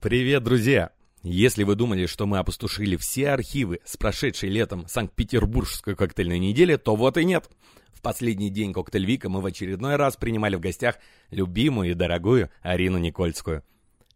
Привет, 0.00 0.44
друзья! 0.44 0.92
Если 1.24 1.64
вы 1.64 1.74
думали, 1.74 2.06
что 2.06 2.24
мы 2.24 2.38
опустошили 2.38 2.94
все 2.94 3.30
архивы 3.30 3.80
с 3.84 3.96
прошедшей 3.96 4.48
летом 4.48 4.86
Санкт-Петербургской 4.86 5.96
коктейльной 5.96 6.38
недели, 6.38 6.76
то 6.76 6.94
вот 6.94 7.18
и 7.18 7.24
нет. 7.24 7.50
В 7.92 8.00
последний 8.00 8.48
день 8.48 8.72
коктейльвика 8.72 9.28
мы 9.28 9.40
в 9.40 9.46
очередной 9.46 9.96
раз 9.96 10.16
принимали 10.16 10.54
в 10.54 10.60
гостях 10.60 10.98
любимую 11.30 11.90
и 11.90 11.94
дорогую 11.94 12.48
Арину 12.62 12.98
Никольскую. 12.98 13.64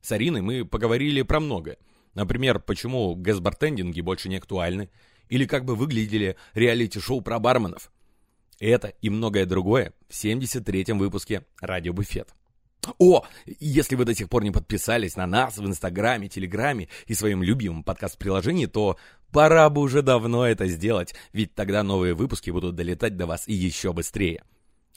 С 0.00 0.12
Ариной 0.12 0.40
мы 0.40 0.64
поговорили 0.64 1.22
про 1.22 1.40
многое. 1.40 1.78
Например, 2.14 2.60
почему 2.60 3.16
гэсбартендинги 3.16 4.02
больше 4.02 4.28
не 4.28 4.36
актуальны, 4.36 4.88
или 5.28 5.46
как 5.46 5.64
бы 5.64 5.74
выглядели 5.74 6.36
реалити-шоу 6.54 7.22
про 7.22 7.40
барменов. 7.40 7.90
Это 8.60 8.94
и 9.00 9.10
многое 9.10 9.46
другое 9.46 9.94
в 10.08 10.12
73-м 10.12 11.00
выпуске 11.00 11.44
«Радио 11.60 11.92
Буфет». 11.92 12.36
О, 12.98 13.24
если 13.46 13.94
вы 13.94 14.04
до 14.04 14.14
сих 14.14 14.28
пор 14.28 14.42
не 14.42 14.50
подписались 14.50 15.16
на 15.16 15.26
нас 15.26 15.56
в 15.56 15.66
Инстаграме, 15.66 16.28
Телеграме 16.28 16.88
и 17.06 17.14
своем 17.14 17.42
любимом 17.42 17.84
подкаст-приложении, 17.84 18.66
то 18.66 18.96
пора 19.30 19.70
бы 19.70 19.82
уже 19.82 20.02
давно 20.02 20.46
это 20.46 20.66
сделать, 20.66 21.14
ведь 21.32 21.54
тогда 21.54 21.82
новые 21.82 22.14
выпуски 22.14 22.50
будут 22.50 22.74
долетать 22.74 23.16
до 23.16 23.26
вас 23.26 23.46
еще 23.46 23.92
быстрее. 23.92 24.42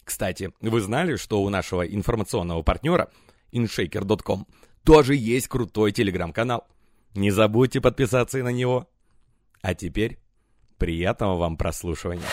Кстати, 0.04 0.52
вы 0.62 0.82
знали, 0.82 1.16
что 1.16 1.42
у 1.42 1.50
нашего 1.50 1.86
информационного 1.86 2.64
партнера 2.64 3.12
inshaker.com 3.52 4.48
тоже 4.84 5.16
есть 5.16 5.48
крутой 5.48 5.92
телеграм-канал? 5.92 6.68
Не 7.16 7.32
забудьте 7.32 7.82
подписаться 7.82 8.40
и 8.40 8.44
на 8.44 8.50
него. 8.52 8.90
А 9.62 9.74
теперь 9.74 10.20
приятного 10.78 11.38
вам 11.38 11.58
прослушивания. 11.58 12.26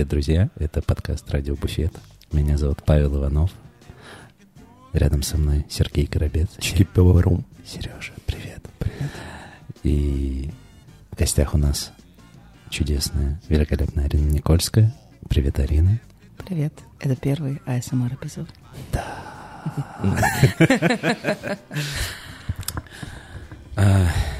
Привет, 0.00 0.08
друзья! 0.12 0.48
Это 0.56 0.80
подкаст 0.80 1.30
«Радио 1.30 1.56
Буфет». 1.56 1.92
Меня 2.32 2.56
зовут 2.56 2.82
Павел 2.86 3.18
Иванов. 3.18 3.50
Рядом 4.94 5.22
со 5.22 5.36
мной 5.36 5.66
Сергей 5.68 6.06
Горобец. 6.06 6.48
Чики-поварум. 6.58 7.44
Сережа, 7.66 8.14
привет. 8.24 8.62
Привет. 8.78 9.10
И 9.82 10.50
в 11.10 11.18
гостях 11.18 11.52
у 11.52 11.58
нас 11.58 11.92
чудесная, 12.70 13.38
великолепная 13.50 14.06
Арина 14.06 14.30
Никольская. 14.30 14.90
Привет, 15.28 15.58
Арина. 15.58 16.00
Привет. 16.38 16.72
Это 16.98 17.14
первый 17.14 17.60
АСМР 17.66 18.16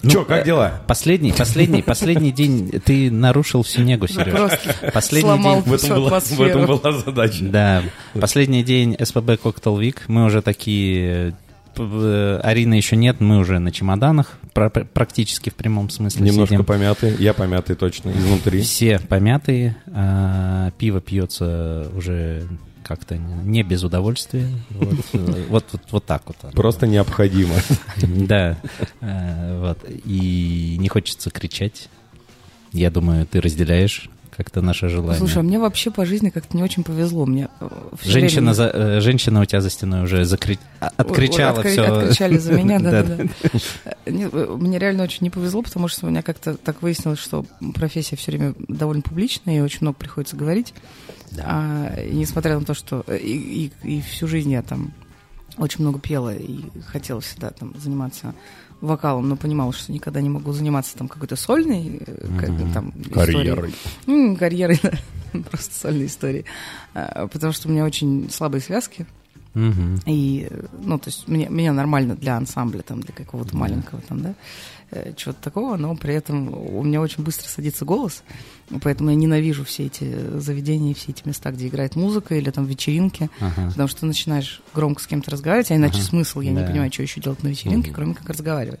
эпизод. 0.00 0.12
Чё, 0.12 0.24
как 0.24 0.44
дела? 0.44 0.80
Последний, 0.86 1.32
последний, 1.32 1.82
последний 1.82 2.32
день 2.32 2.70
ты 2.84 3.10
нарушил 3.10 3.62
всю 3.62 3.82
негу, 3.82 4.06
Сереж. 4.06 4.52
Последний 4.92 5.28
сломал 5.28 5.62
день. 5.62 5.64
В 5.64 5.72
этом, 5.74 5.96
была, 6.04 6.20
в 6.20 6.40
этом 6.40 6.66
была 6.66 6.92
задача. 6.92 7.44
Да, 7.44 7.82
последний 8.20 8.62
день 8.62 8.96
СПБ 9.00 9.30
Cocktail 9.42 9.78
Week. 9.80 9.96
Мы 10.08 10.24
уже 10.24 10.42
такие... 10.42 11.34
э, 11.76 12.40
Арины 12.42 12.74
еще 12.74 12.96
нет, 12.96 13.20
мы 13.20 13.38
уже 13.38 13.58
на 13.60 13.70
чемоданах, 13.72 14.38
пр- 14.52 14.70
пр- 14.70 14.86
практически 14.92 15.50
в 15.50 15.54
прямом 15.54 15.90
смысле 15.90 16.26
Немножко 16.26 16.54
сидим. 16.54 16.64
помятый. 16.64 17.14
Я 17.18 17.34
помятый 17.34 17.76
точно, 17.76 18.10
изнутри. 18.10 18.62
Все 18.62 18.98
помятые, 18.98 19.76
а, 19.92 20.70
пиво 20.78 21.00
пьется 21.00 21.88
уже 21.94 22.48
как-то 22.88 23.16
не 23.16 23.62
без 23.62 23.84
удовольствия. 23.84 24.48
Вот, 24.70 24.94
э, 25.12 25.44
вот, 25.50 25.66
вот, 25.72 25.82
вот 25.90 26.04
так 26.06 26.22
вот. 26.26 26.36
оно. 26.42 26.52
Просто 26.52 26.86
необходимо. 26.86 27.54
Да, 28.02 28.56
э, 29.00 29.60
вот. 29.60 29.78
И 30.04 30.76
не 30.78 30.88
хочется 30.88 31.30
кричать. 31.30 31.88
Я 32.72 32.90
думаю, 32.90 33.26
ты 33.26 33.40
разделяешь 33.40 34.08
как-то 34.36 34.62
наше 34.62 34.88
желание. 34.88 35.18
Слушай, 35.18 35.38
а 35.38 35.42
мне 35.42 35.58
вообще 35.58 35.90
по 35.90 36.06
жизни 36.06 36.30
как-то 36.30 36.56
не 36.56 36.62
очень 36.62 36.84
повезло. 36.84 37.26
Мне 37.26 37.48
э, 37.60 37.68
Женщина, 38.04 38.52
время- 38.52 38.54
за, 38.54 39.00
женщина 39.00 39.40
у 39.40 39.44
тебя 39.44 39.60
за 39.60 39.68
стеной 39.68 40.04
уже 40.04 40.24
закри... 40.24 40.58
откричала 40.80 41.60
Откри- 41.60 41.72
все. 41.72 41.82
Откричали 41.82 42.38
за 42.38 42.52
меня, 42.52 42.78
да, 42.80 43.02
да, 43.02 43.16
да. 43.16 43.24
Не, 44.10 44.28
э, 44.32 44.56
Мне 44.58 44.78
реально 44.78 45.02
очень 45.02 45.24
не 45.24 45.30
повезло, 45.30 45.62
потому 45.62 45.88
что 45.88 46.06
у 46.06 46.10
меня 46.10 46.22
как-то 46.22 46.56
так 46.56 46.82
выяснилось, 46.82 47.18
что 47.18 47.44
профессия 47.74 48.16
все 48.16 48.30
время 48.30 48.54
довольно 48.68 49.02
публичная, 49.02 49.58
и 49.58 49.60
очень 49.60 49.78
много 49.82 49.96
приходится 49.98 50.36
говорить. 50.36 50.72
А, 51.44 51.94
и 52.00 52.14
несмотря 52.14 52.58
на 52.58 52.64
то, 52.64 52.74
что 52.74 53.04
э, 53.06 53.16
и, 53.18 53.66
и- 53.82 53.96
и 53.96 54.00
всю 54.00 54.26
жизнь 54.26 54.50
я 54.50 54.62
там 54.62 54.92
очень 55.56 55.80
много 55.82 55.98
пела 55.98 56.34
и 56.34 56.60
хотела 56.86 57.20
всегда 57.20 57.50
там 57.50 57.74
заниматься 57.78 58.34
вокалом, 58.80 59.28
но 59.28 59.36
понимала, 59.36 59.72
что 59.72 59.90
никогда 59.92 60.20
не 60.20 60.28
могу 60.30 60.52
заниматься 60.52 60.96
там 60.96 61.08
какой-то 61.08 61.34
сольной 61.36 62.00
э, 62.06 62.26
как 62.38 62.48
Мгм. 62.50 62.72
там 62.72 62.88
историей. 62.96 63.34
Карьерой. 63.36 63.74
М, 64.06 64.36
карьерой, 64.36 64.80
да. 64.82 64.92
Просто 65.50 65.74
сольной 65.74 66.06
истории. 66.06 66.44
А, 66.94 67.26
Потому 67.26 67.52
что 67.52 67.68
у 67.68 67.72
меня 67.72 67.84
очень 67.84 68.30
слабые 68.30 68.60
связки. 68.60 69.04
Мгм. 69.54 69.98
И, 70.06 70.46
э, 70.48 70.66
ну, 70.84 70.98
то 70.98 71.08
есть 71.08 71.26
мне, 71.26 71.48
меня 71.48 71.72
нормально 71.72 72.14
для 72.14 72.36
ансамбля, 72.36 72.82
там, 72.82 73.00
для 73.00 73.12
какого-то 73.12 73.56
маленького 73.56 74.00
там, 74.02 74.22
да, 74.22 74.34
чего-то 75.16 75.40
такого, 75.42 75.76
но 75.76 75.94
при 75.96 76.14
этом 76.14 76.52
у 76.54 76.82
меня 76.82 77.00
очень 77.00 77.22
быстро 77.22 77.48
садится 77.48 77.84
голос, 77.84 78.22
и 78.70 78.78
поэтому 78.78 79.10
я 79.10 79.16
ненавижу 79.16 79.64
все 79.64 79.86
эти 79.86 80.38
заведения, 80.38 80.94
все 80.94 81.12
эти 81.12 81.26
места, 81.26 81.50
где 81.50 81.68
играет 81.68 81.94
музыка 81.96 82.34
или 82.34 82.50
там 82.50 82.64
вечеринки, 82.64 83.28
Ага. 83.40 83.68
потому 83.70 83.88
что 83.88 84.00
ты 84.00 84.06
начинаешь 84.06 84.62
громко 84.74 85.02
с 85.02 85.06
кем-то 85.06 85.30
разговаривать, 85.30 85.70
а 85.70 85.76
иначе 85.76 85.96
Ага. 85.98 86.04
смысл, 86.04 86.40
я 86.40 86.52
Да. 86.52 86.60
не 86.62 86.66
понимаю, 86.66 86.92
что 86.92 87.02
еще 87.02 87.20
делать 87.20 87.42
на 87.42 87.48
вечеринке, 87.48 87.88
Мгм. 87.90 87.94
кроме 87.94 88.14
как 88.14 88.28
разговаривать. 88.28 88.80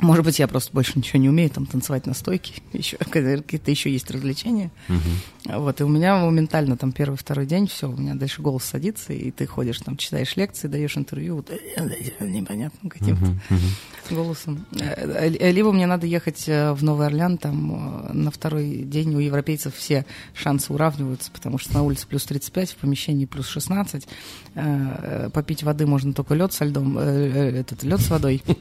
Может 0.00 0.24
быть, 0.24 0.38
я 0.38 0.46
просто 0.46 0.72
больше 0.72 0.92
ничего 0.96 1.20
не 1.20 1.28
умею, 1.28 1.50
там, 1.50 1.66
танцевать 1.66 2.06
на 2.06 2.14
стойке, 2.14 2.54
еще, 2.72 2.96
какие-то 2.98 3.70
еще 3.70 3.90
есть 3.90 4.10
развлечения. 4.10 4.70
Мгм. 4.86 5.58
Вот, 5.60 5.80
и 5.80 5.84
у 5.84 5.88
меня 5.88 6.16
моментально 6.18 6.76
там 6.76 6.92
первый-второй 6.92 7.46
день, 7.46 7.66
все, 7.66 7.88
у 7.90 7.96
меня 7.96 8.14
дальше 8.14 8.40
голос 8.42 8.64
садится, 8.64 9.12
и 9.12 9.30
ты 9.30 9.46
ходишь 9.46 9.80
там, 9.80 9.96
читаешь 9.96 10.36
лекции, 10.36 10.68
даешь 10.68 10.96
интервью, 10.96 11.36
вот, 11.36 11.50
непонятным 12.20 12.90
каким-то 12.90 13.24
Мгм. 13.24 13.40
Мгм. 13.50 14.16
голосом. 14.16 14.66
Э, 14.78 15.28
Либо 15.50 15.72
мне 15.72 15.86
надо 15.86 16.06
ехать 16.06 16.44
э, 16.48 16.72
в 16.72 16.84
Новый 16.84 17.06
Орлеан, 17.06 17.36
там 17.38 18.06
э, 18.08 18.12
на 18.12 18.30
второй 18.30 18.82
день 18.84 19.14
у 19.16 19.18
европейцев 19.18 19.74
все 19.74 20.06
шансы 20.32 20.72
уравниваются, 20.72 21.30
потому 21.32 21.58
что 21.58 21.74
на 21.74 21.82
улице 21.82 22.06
плюс 22.06 22.24
35, 22.24 22.70
в 22.70 22.76
помещении 22.76 23.24
плюс 23.26 23.48
16, 23.48 24.04
э, 24.04 24.08
э, 24.54 25.30
попить 25.32 25.62
воды 25.64 25.86
можно 25.86 26.12
только 26.12 26.34
лед 26.34 26.52
со 26.52 26.64
льдом, 26.64 26.98
этот 26.98 27.82
лед 27.82 28.00
с 28.00 28.10
водой. 28.10 28.42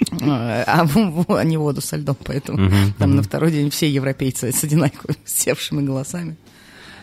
А 0.20 1.44
не 1.44 1.56
воду 1.56 1.80
со 1.80 1.96
льдом, 1.96 2.16
поэтому 2.24 2.70
там 2.98 3.16
на 3.16 3.22
второй 3.22 3.52
день 3.52 3.70
все 3.70 3.88
европейцы 3.88 4.52
с 4.52 4.64
одинаковыми 4.64 5.18
севшими 5.24 5.82
голосами. 5.82 6.36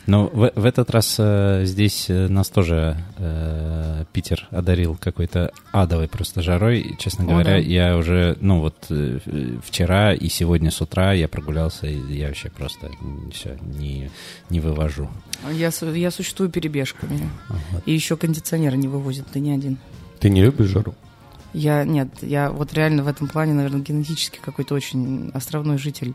Ну, 0.05 0.29
в, 0.33 0.51
в 0.53 0.65
этот 0.65 0.89
раз 0.91 1.15
э, 1.17 1.61
здесь 1.63 2.09
э, 2.09 2.27
нас 2.27 2.49
тоже 2.49 2.97
э, 3.17 4.03
Питер 4.11 4.47
одарил 4.51 4.97
какой-то 4.99 5.53
адовой 5.71 6.09
просто 6.09 6.41
жарой. 6.41 6.81
И, 6.81 6.97
честно 6.97 7.23
О, 7.23 7.27
говоря, 7.27 7.51
да. 7.51 7.57
я 7.57 7.95
уже, 7.95 8.37
ну 8.41 8.59
вот 8.59 8.75
э, 8.89 9.19
вчера 9.65 10.13
и 10.13 10.27
сегодня 10.27 10.71
с 10.71 10.81
утра 10.81 11.13
я 11.13 11.29
прогулялся, 11.29 11.87
и 11.87 11.97
я 12.13 12.27
вообще 12.27 12.49
просто 12.49 12.91
все 13.31 13.57
не, 13.61 14.11
не 14.49 14.59
вывожу. 14.59 15.09
Я, 15.53 15.71
я 15.93 16.11
существую 16.11 16.49
перебежками. 16.49 17.29
Вот. 17.71 17.83
И 17.85 17.93
еще 17.93 18.17
кондиционеры 18.17 18.75
не 18.75 18.89
вывозят, 18.89 19.27
ты 19.31 19.39
не 19.39 19.51
один. 19.51 19.77
Ты 20.19 20.29
не 20.29 20.43
любишь 20.43 20.67
жару? 20.67 20.95
Я, 21.53 21.83
нет, 21.83 22.09
я 22.21 22.49
вот 22.49 22.73
реально 22.73 23.03
в 23.03 23.07
этом 23.07 23.27
плане, 23.27 23.53
наверное, 23.53 23.81
генетически 23.81 24.39
какой-то 24.43 24.73
очень 24.75 25.29
островной 25.33 25.77
житель 25.77 26.13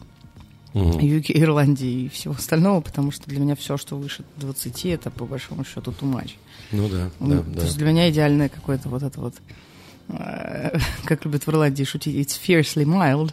Мгм. 0.74 0.98
UK, 0.98 1.32
Ирландии 1.40 2.04
и 2.04 2.08
всего 2.08 2.34
остального, 2.34 2.80
потому 2.80 3.10
что 3.10 3.28
для 3.30 3.40
меня 3.40 3.56
все, 3.56 3.76
что 3.78 3.96
выше 3.96 4.24
20, 4.36 4.86
это 4.86 5.10
по 5.10 5.24
большому 5.24 5.64
счету 5.64 5.94
much. 6.02 6.32
Ну 6.72 6.88
да, 6.88 7.10
Ну, 7.20 7.28
да, 7.36 7.42
То 7.42 7.50
да. 7.60 7.62
есть 7.62 7.78
для 7.78 7.86
меня 7.86 8.10
идеальное 8.10 8.48
какое-то 8.48 8.88
вот 8.90 9.02
это 9.02 9.20
вот, 9.20 9.34
э, 10.08 10.78
как 11.04 11.24
любят 11.24 11.44
в 11.46 11.48
Ирландии 11.48 11.84
шутить, 11.84 12.14
it's 12.16 12.38
fiercely 12.38 12.84
mild. 12.84 13.32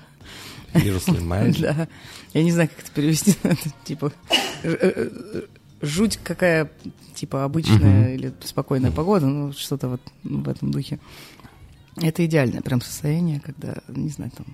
Fiercely 0.74 1.22
mild. 1.28 1.60
Да. 1.60 1.88
Я 2.34 2.44
не 2.44 2.52
знаю, 2.52 2.70
как 2.70 2.80
это 2.86 2.92
перевести. 2.92 3.36
Это, 3.44 3.58
Типа, 3.84 4.14
э, 4.64 4.76
э, 4.82 5.42
жуть 5.82 6.18
какая, 6.24 6.72
типа, 7.16 7.44
обычная 7.44 8.14
или 8.16 8.32
спокойная 8.44 8.92
погода, 8.92 9.26
ну, 9.26 9.52
что-то 9.54 9.90
вот 9.90 10.02
в 10.24 10.48
этом 10.48 10.72
духе. 10.72 11.00
Это 11.98 12.26
идеальное 12.26 12.62
прям 12.62 12.82
состояние, 12.82 13.40
когда, 13.40 13.76
не 13.88 14.10
знаю, 14.10 14.32
там, 14.32 14.46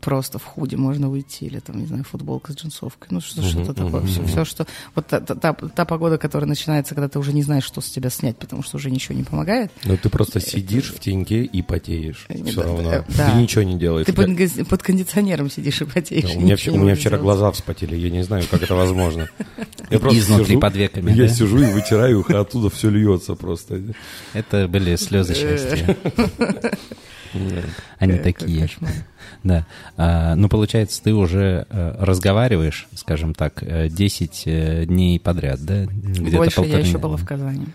просто 0.00 0.38
в 0.38 0.44
худе 0.44 0.76
можно 0.76 1.08
выйти, 1.08 1.44
или 1.44 1.60
там, 1.60 1.78
не 1.78 1.86
знаю, 1.86 2.04
футболка 2.04 2.52
с 2.52 2.56
джинсовкой, 2.56 3.08
ну 3.10 3.20
что, 3.20 3.42
что-то 3.42 3.74
такое, 3.74 4.02
все, 4.06 4.24
все, 4.24 4.44
что... 4.44 4.66
Вот 4.94 5.06
та, 5.06 5.20
та, 5.20 5.52
та 5.52 5.84
погода, 5.84 6.18
которая 6.18 6.48
начинается, 6.48 6.94
когда 6.94 7.08
ты 7.08 7.18
уже 7.18 7.32
не 7.32 7.42
знаешь, 7.42 7.64
что 7.64 7.80
с 7.80 7.90
тебя 7.90 8.10
снять, 8.10 8.36
потому 8.36 8.62
что 8.62 8.76
уже 8.76 8.90
ничего 8.90 9.16
не 9.16 9.22
помогает. 9.22 9.70
Ну 9.84 9.96
ты 9.96 10.08
просто 10.08 10.40
сидишь 10.40 10.92
в 10.92 10.98
теньке 10.98 11.44
и 11.44 11.62
потеешь, 11.62 12.26
все 12.46 12.62
равно. 12.62 13.04
Да. 13.16 13.30
Ты 13.30 13.38
ничего 13.38 13.62
не 13.62 13.78
делаешь. 13.78 14.06
Ты 14.06 14.12
под, 14.12 14.68
под 14.68 14.82
кондиционером 14.82 15.50
сидишь 15.50 15.80
и 15.80 15.84
потеешь. 15.84 16.34
У 16.34 16.40
меня, 16.40 16.56
у 16.72 16.78
меня 16.78 16.94
вчера 16.96 17.18
глаза 17.18 17.52
вспотели, 17.52 17.94
я 17.96 18.10
не 18.10 18.22
знаю, 18.22 18.44
как 18.50 18.62
это 18.62 18.74
возможно. 18.74 19.28
Я 19.90 20.00
просто 20.00 20.18
Изнутри 20.18 20.46
сижу, 20.46 20.60
под 20.60 20.76
веками, 20.76 21.12
Я 21.12 21.28
да? 21.28 21.28
сижу 21.28 21.58
и 21.58 21.64
вытираю 21.64 22.20
их, 22.20 22.30
а 22.30 22.40
оттуда 22.40 22.68
все 22.68 22.90
льется 22.90 23.34
просто. 23.36 23.82
Это 24.34 24.68
были 24.68 24.96
слезы 24.96 25.34
счастья. 25.34 25.96
Они 27.98 28.18
такие. 28.18 28.68
Да. 29.44 29.66
А, 29.96 30.34
ну, 30.34 30.48
получается, 30.48 31.02
ты 31.02 31.14
уже 31.14 31.66
э, 31.68 31.94
разговариваешь, 31.98 32.88
скажем 32.94 33.34
так, 33.34 33.62
10 33.62 34.42
э, 34.46 34.50
э, 34.50 34.86
дней 34.86 35.20
подряд, 35.20 35.64
да? 35.64 35.84
Где-то 35.86 36.36
Больше 36.36 36.60
я 36.62 36.78
еще 36.78 36.98
была 36.98 37.16
в 37.16 37.24
Казани. 37.24 37.66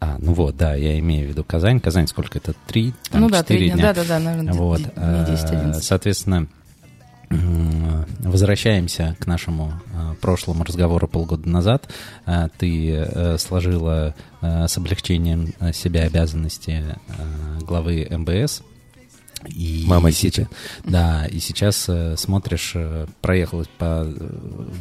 А, 0.00 0.16
ну 0.18 0.32
вот, 0.32 0.56
да, 0.56 0.74
я 0.74 0.98
имею 0.98 1.26
в 1.26 1.30
виду 1.30 1.44
Казань. 1.44 1.80
Казань 1.80 2.08
сколько 2.08 2.38
это? 2.38 2.54
Три? 2.66 2.94
Там, 3.10 3.20
ну 3.20 3.28
да, 3.28 3.42
три 3.42 3.70
дня. 3.70 3.92
Да-да-да, 3.94 4.18
наверное, 4.18 4.54
вот. 4.54 4.80
10-11. 4.80 5.74
Соответственно, 5.80 6.48
Возвращаемся 8.20 9.16
к 9.18 9.26
нашему 9.26 9.72
э, 9.92 10.14
прошлому 10.20 10.62
разговору 10.62 11.08
полгода 11.08 11.48
назад. 11.48 11.88
Ты 12.58 13.36
сложила 13.38 14.14
с 14.40 14.78
облегчением 14.78 15.52
себя 15.72 16.04
обязанности 16.04 16.84
главы 17.62 18.06
МБС. 18.08 18.62
И 19.48 19.84
Мама 19.86 20.12
Сити. 20.12 20.48
Да, 20.84 21.26
и 21.26 21.38
сейчас 21.38 21.88
смотришь, 22.16 22.74
проехалась 23.20 23.68
по 23.78 24.04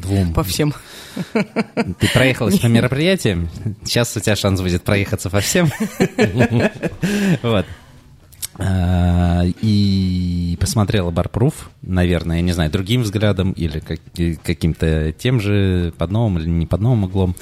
двум... 0.01 0.33
По 0.33 0.43
всем. 0.43 0.73
Ты 1.33 2.09
проехалась 2.13 2.59
по 2.59 2.67
мероприятиям, 2.67 3.49
сейчас 3.83 4.15
у 4.17 4.19
тебя 4.19 4.35
шанс 4.35 4.61
будет 4.61 4.83
проехаться 4.83 5.29
по 5.29 5.39
всем. 5.39 5.69
Вот. 7.41 7.65
А, 8.57 9.43
и 9.43 10.57
посмотрела 10.61 11.11
Барпруф, 11.11 11.69
наверное, 11.81 12.37
я 12.37 12.41
не 12.41 12.53
знаю, 12.53 12.71
другим 12.71 13.01
взглядом 13.01 13.51
или 13.51 13.79
как, 13.79 13.99
каким-то 14.43 15.11
тем 15.11 15.41
же, 15.41 15.93
под 15.97 16.11
новым 16.11 16.39
или 16.39 16.47
не 16.47 16.65
под 16.65 16.79
новым 16.79 17.03
углом. 17.03 17.35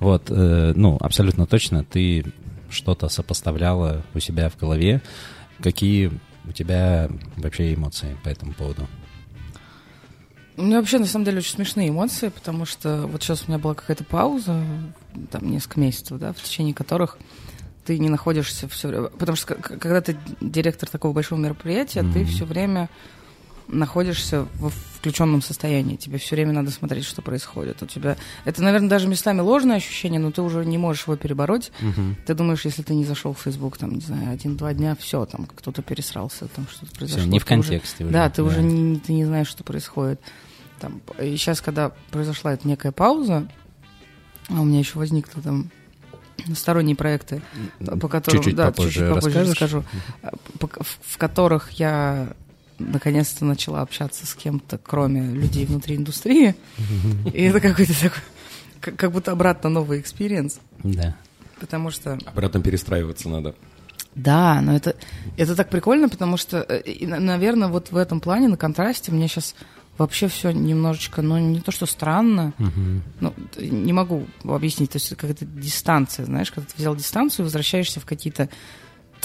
Вот, 0.00 0.24
э, 0.28 0.72
ну, 0.74 0.96
абсолютно 1.00 1.46
точно 1.46 1.84
ты 1.84 2.24
что-то 2.68 3.08
сопоставляла 3.08 4.02
у 4.12 4.18
себя 4.18 4.50
в 4.50 4.56
голове. 4.58 5.02
Какие 5.62 6.10
у 6.46 6.52
тебя 6.52 7.08
вообще 7.36 7.74
эмоции 7.74 8.16
по 8.22 8.28
этому 8.28 8.52
поводу? 8.54 8.86
У 10.56 10.62
меня 10.62 10.78
вообще, 10.78 10.98
на 10.98 11.06
самом 11.06 11.26
деле, 11.26 11.38
очень 11.38 11.52
смешные 11.52 11.90
эмоции, 11.90 12.28
потому 12.28 12.64
что 12.64 13.06
вот 13.06 13.22
сейчас 13.22 13.44
у 13.44 13.50
меня 13.50 13.58
была 13.58 13.74
какая-то 13.74 14.04
пауза, 14.04 14.62
там, 15.30 15.50
несколько 15.50 15.80
месяцев, 15.80 16.18
да, 16.18 16.32
в 16.32 16.42
течение 16.42 16.72
которых 16.72 17.18
ты 17.84 17.98
не 17.98 18.08
находишься 18.08 18.66
все 18.68 18.88
время. 18.88 19.08
Потому 19.08 19.36
что 19.36 19.54
когда 19.54 20.00
ты 20.00 20.16
директор 20.40 20.88
такого 20.88 21.12
большого 21.12 21.38
мероприятия, 21.38 22.00
mm-hmm. 22.00 22.12
ты 22.12 22.24
все 22.24 22.44
время 22.46 22.88
находишься 23.68 24.46
в 24.54 24.70
включенном 24.96 25.42
состоянии. 25.42 25.96
Тебе 25.96 26.18
все 26.18 26.34
время 26.34 26.52
надо 26.52 26.70
смотреть, 26.70 27.04
что 27.04 27.22
происходит. 27.22 27.82
У 27.82 27.86
тебя 27.86 28.16
это, 28.44 28.62
наверное, 28.62 28.88
даже 28.88 29.08
местами 29.08 29.40
ложное 29.40 29.76
ощущение, 29.76 30.18
но 30.18 30.32
ты 30.32 30.42
уже 30.42 30.64
не 30.64 30.78
можешь 30.78 31.06
его 31.06 31.16
перебороть. 31.16 31.70
Угу. 31.80 32.16
Ты 32.26 32.34
думаешь, 32.34 32.64
если 32.64 32.82
ты 32.82 32.94
не 32.94 33.04
зашел 33.04 33.32
в 33.32 33.40
Facebook, 33.40 33.76
там, 33.78 33.92
не 33.92 34.00
знаю, 34.00 34.32
один-два 34.32 34.72
дня, 34.74 34.96
все, 34.98 35.24
там 35.26 35.46
кто-то 35.46 35.82
пересрался, 35.82 36.48
там 36.48 36.66
что-то 36.68 36.92
произошло. 36.92 37.22
Все, 37.22 37.30
не 37.30 37.38
в 37.38 37.44
контексте 37.44 38.04
уже. 38.04 38.04
уже. 38.04 38.12
Да, 38.12 38.30
ты 38.30 38.42
да. 38.42 38.48
уже 38.48 38.62
не, 38.62 38.98
ты 38.98 39.12
не 39.12 39.24
знаешь, 39.24 39.48
что 39.48 39.64
происходит. 39.64 40.20
Там, 40.80 41.00
и 41.20 41.36
сейчас, 41.36 41.60
когда 41.60 41.92
произошла 42.10 42.52
эта 42.52 42.66
некая 42.66 42.92
пауза, 42.92 43.48
а 44.48 44.60
у 44.60 44.64
меня 44.64 44.80
еще 44.80 44.98
возникла 44.98 45.42
там 45.42 45.70
сторонние 46.54 46.96
проекты, 46.96 47.42
по 48.00 48.08
которым, 48.08 48.40
чуть-чуть 48.40 48.56
да, 48.56 48.66
попозже, 48.66 48.90
чуть-чуть 48.90 49.14
попозже 49.14 49.40
расскажу, 49.40 49.84
в 50.60 51.18
которых 51.18 51.72
я 51.72 52.28
наконец-то 52.78 53.44
начала 53.44 53.82
общаться 53.82 54.26
с 54.26 54.34
кем-то, 54.34 54.78
кроме 54.78 55.22
людей 55.22 55.66
внутри 55.66 55.96
индустрии. 55.96 56.54
И 57.32 57.42
это 57.42 57.60
какой-то 57.60 57.94
такой, 58.00 58.94
как 58.96 59.12
будто 59.12 59.32
обратно 59.32 59.70
новый 59.70 60.00
experience. 60.00 60.60
Да. 60.82 61.16
Потому 61.60 61.90
что... 61.90 62.18
Обратно 62.26 62.60
перестраиваться 62.60 63.28
надо. 63.28 63.54
Да, 64.14 64.60
но 64.62 64.74
это, 64.74 64.96
это 65.36 65.54
так 65.54 65.68
прикольно, 65.68 66.08
потому 66.08 66.38
что, 66.38 66.58
э, 66.58 67.06
наверное, 67.06 67.68
вот 67.68 67.90
в 67.90 67.96
этом 67.96 68.20
плане, 68.20 68.48
на 68.48 68.56
контрасте, 68.56 69.12
мне 69.12 69.28
сейчас 69.28 69.54
вообще 69.98 70.28
все 70.28 70.52
немножечко, 70.52 71.22
ну, 71.22 71.38
не 71.38 71.60
то, 71.60 71.70
что 71.70 71.86
странно, 71.86 72.52
ну, 73.20 73.34
не 73.58 73.92
могу 73.92 74.26
объяснить, 74.44 74.92
то 74.92 74.96
есть 74.96 75.10
какая-то 75.10 75.44
дистанция, 75.44 76.24
знаешь, 76.24 76.50
когда 76.50 76.68
ты 76.68 76.74
взял 76.76 76.96
дистанцию, 76.96 77.44
возвращаешься 77.44 78.00
в 78.00 78.06
какие-то 78.06 78.48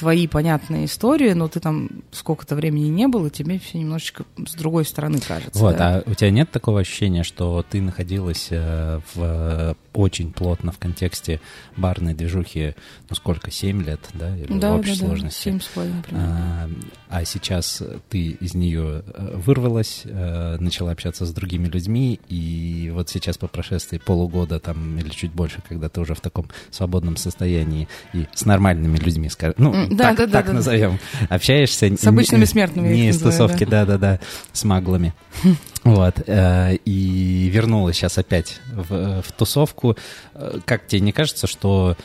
твои 0.02 0.26
понятные 0.26 0.86
истории, 0.86 1.34
но 1.34 1.48
ты 1.48 1.60
там 1.60 1.88
сколько-то 2.12 2.56
времени 2.56 2.88
не 2.88 3.08
был, 3.08 3.28
и 3.28 3.30
тебе 3.30 3.60
все 3.60 3.78
немножечко 3.78 4.26
с 4.48 4.56
другой 4.56 4.84
стороны 4.84 5.20
кажется. 5.20 5.60
Вот, 5.60 5.78
да? 5.78 5.98
а 5.98 6.10
у 6.10 6.16
тебя 6.16 6.32
нет 6.32 6.50
такого 6.50 6.80
ощущения, 6.80 7.22
что 7.22 7.64
ты 7.70 7.84
находилась 7.84 8.48
э, 8.50 9.00
в, 9.14 9.76
очень 9.94 10.34
плотно 10.34 10.72
в 10.72 10.80
контексте 10.80 11.40
барной 11.78 12.16
движухи, 12.16 12.74
ну 13.12 13.16
сколько, 13.16 13.52
7 13.52 13.84
лет, 13.84 14.00
да, 14.16 14.36
или 14.36 14.58
да, 14.58 14.74
в 14.74 14.80
общей 14.80 15.00
да, 15.00 15.06
сложности? 15.06 15.50
Да, 15.50 15.52
7 15.52 15.60
с 15.60 15.66
половиной, 15.68 16.04
а, 16.14 16.70
а 17.10 17.26
сейчас 17.26 17.84
ты 18.10 18.32
из 18.32 18.56
нее 18.56 19.04
э, 19.06 19.36
вырвалась, 19.36 20.02
э, 20.06 20.58
начала 20.60 20.94
общаться 20.94 21.28
с 21.28 21.32
другими 21.32 21.68
людьми, 21.68 22.20
и 22.28 22.92
вот 22.92 23.10
сейчас 23.10 23.38
по 23.38 23.48
прошествии 23.48 24.00
полугода 24.00 24.60
там 24.60 24.98
или 24.98 25.10
чуть 25.10 25.32
больше, 25.32 25.62
когда 25.70 25.90
ты 25.90 26.02
уже 26.02 26.16
в 26.16 26.22
таком 26.22 26.48
свободном 26.72 27.18
состоянии 27.18 27.88
и 28.14 28.26
с 28.34 28.46
нормальными 28.46 28.98
людьми, 28.98 29.30
скажем, 29.30 29.56
ну, 29.60 29.91
да, 29.92 30.16
так, 30.16 30.18
да, 30.18 30.28
так 30.28 30.46
да, 30.48 30.54
назовем, 30.54 31.00
да. 31.20 31.36
общаешься. 31.36 31.96
С 31.96 32.08
обычными 32.08 32.46
смертными. 32.46 32.94
Не 32.94 33.10
из 33.10 33.20
тусовки, 33.20 33.64
да-да-да, 33.66 34.20
с 34.54 34.64
маглами. 34.64 35.14
Вот. 35.84 36.22
Э, 36.28 36.76
и 36.76 37.50
вернулась 37.52 37.96
сейчас 37.96 38.20
опять 38.20 38.62
в, 38.72 39.24
в 39.24 39.32
тусовку. 39.32 39.98
Э, 40.36 40.60
как 40.64 40.86
тебе 40.86 41.02
не 41.02 41.12
кажется, 41.12 41.48
что 41.48 41.98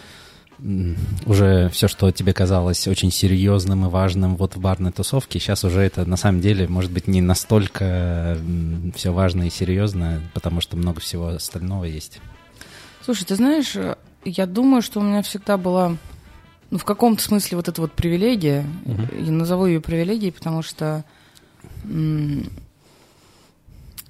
уже 1.27 1.69
все, 1.69 1.87
что 1.87 2.11
тебе 2.11 2.33
казалось 2.33 2.89
очень 2.89 3.11
серьезным 3.11 3.85
и 3.85 3.91
важным 3.91 4.37
вот 4.37 4.57
в 4.57 4.61
барной 4.61 4.93
тусовке, 4.93 5.39
сейчас 5.39 5.65
уже 5.65 5.83
это 5.83 6.07
на 6.07 6.17
самом 6.17 6.41
деле 6.41 6.67
может 6.67 6.91
быть 6.91 7.07
не 7.07 7.21
настолько 7.21 8.39
все 8.95 9.13
важно 9.13 9.47
и 9.47 9.51
серьезно, 9.51 10.23
потому 10.33 10.63
что 10.63 10.79
много 10.79 11.01
всего 11.01 11.29
остального 11.29 11.85
есть. 11.85 12.21
Слушай, 13.05 13.25
ты 13.25 13.37
знаешь, 13.37 13.77
э, 13.77 13.97
я 14.25 14.47
думаю, 14.47 14.81
что 14.81 15.01
у 15.01 15.03
меня 15.03 15.23
всегда 15.23 15.59
была 15.59 15.97
ну, 16.71 16.79
в 16.79 16.85
каком-то 16.85 17.23
смысле 17.23 17.57
вот 17.57 17.69
эта 17.69 17.81
вот 17.81 17.93
привилегия, 17.93 18.65
uh-huh. 18.85 19.25
я 19.25 19.33
назову 19.33 19.67
ее 19.67 19.81
привилегией, 19.81 20.33
потому 20.33 20.63
что 20.63 21.05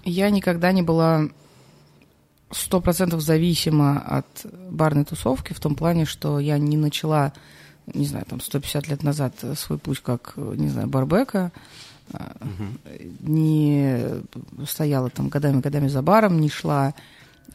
я 0.04 0.31
никогда 0.31 0.73
не 0.73 0.83
была 0.83 1.28
сто 2.50 2.81
процентов 2.81 3.21
зависима 3.21 3.99
от 3.99 4.47
барной 4.71 5.04
тусовки 5.04 5.52
в 5.52 5.61
том 5.61 5.75
плане, 5.75 6.07
что 6.07 6.38
я 6.38 6.59
не 6.59 6.76
начала, 6.76 7.33
не 7.92 8.07
знаю, 8.07 8.25
там 8.26 8.40
150 8.40 8.88
лет 8.88 9.02
назад 9.02 9.35
свой 9.57 9.78
путь 9.78 10.00
как, 10.00 10.35
не 10.37 10.69
знаю, 10.69 10.88
барбека, 10.88 11.52
uh-huh. 12.11 13.19
не 13.21 14.64
стояла 14.66 15.11
там 15.11 15.28
годами-годами 15.28 15.88
за 15.88 16.00
баром, 16.02 16.40
не 16.40 16.49
шла 16.49 16.95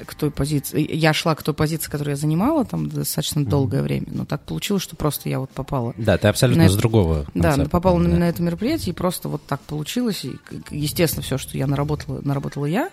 к 0.05 0.15
той 0.15 0.31
позиции. 0.31 0.87
Я 0.95 1.13
шла 1.13 1.35
к 1.35 1.43
той 1.43 1.53
позиции, 1.53 1.89
которую 1.89 2.13
я 2.13 2.17
занимала 2.17 2.65
там 2.65 2.89
достаточно 2.89 3.45
долгое 3.45 3.81
время, 3.81 4.07
но 4.11 4.25
так 4.25 4.41
получилось, 4.41 4.83
что 4.83 4.95
просто 4.95 5.29
я 5.29 5.39
вот 5.39 5.49
попала. 5.49 5.93
Да, 5.97 6.17
ты 6.17 6.27
абсолютно 6.27 6.63
на 6.63 6.69
с 6.69 6.75
другого. 6.75 7.25
Концепта, 7.33 7.63
да, 7.63 7.69
попала 7.69 8.01
да. 8.01 8.07
на, 8.07 8.17
на 8.17 8.29
это 8.29 8.41
мероприятие, 8.41 8.93
и 8.93 8.95
просто 8.95 9.29
вот 9.29 9.45
так 9.45 9.61
получилось. 9.61 10.25
И, 10.25 10.35
естественно, 10.71 11.23
все, 11.23 11.37
что 11.37 11.57
я 11.57 11.67
наработала, 11.67 12.21
наработала 12.23 12.65
я. 12.65 12.89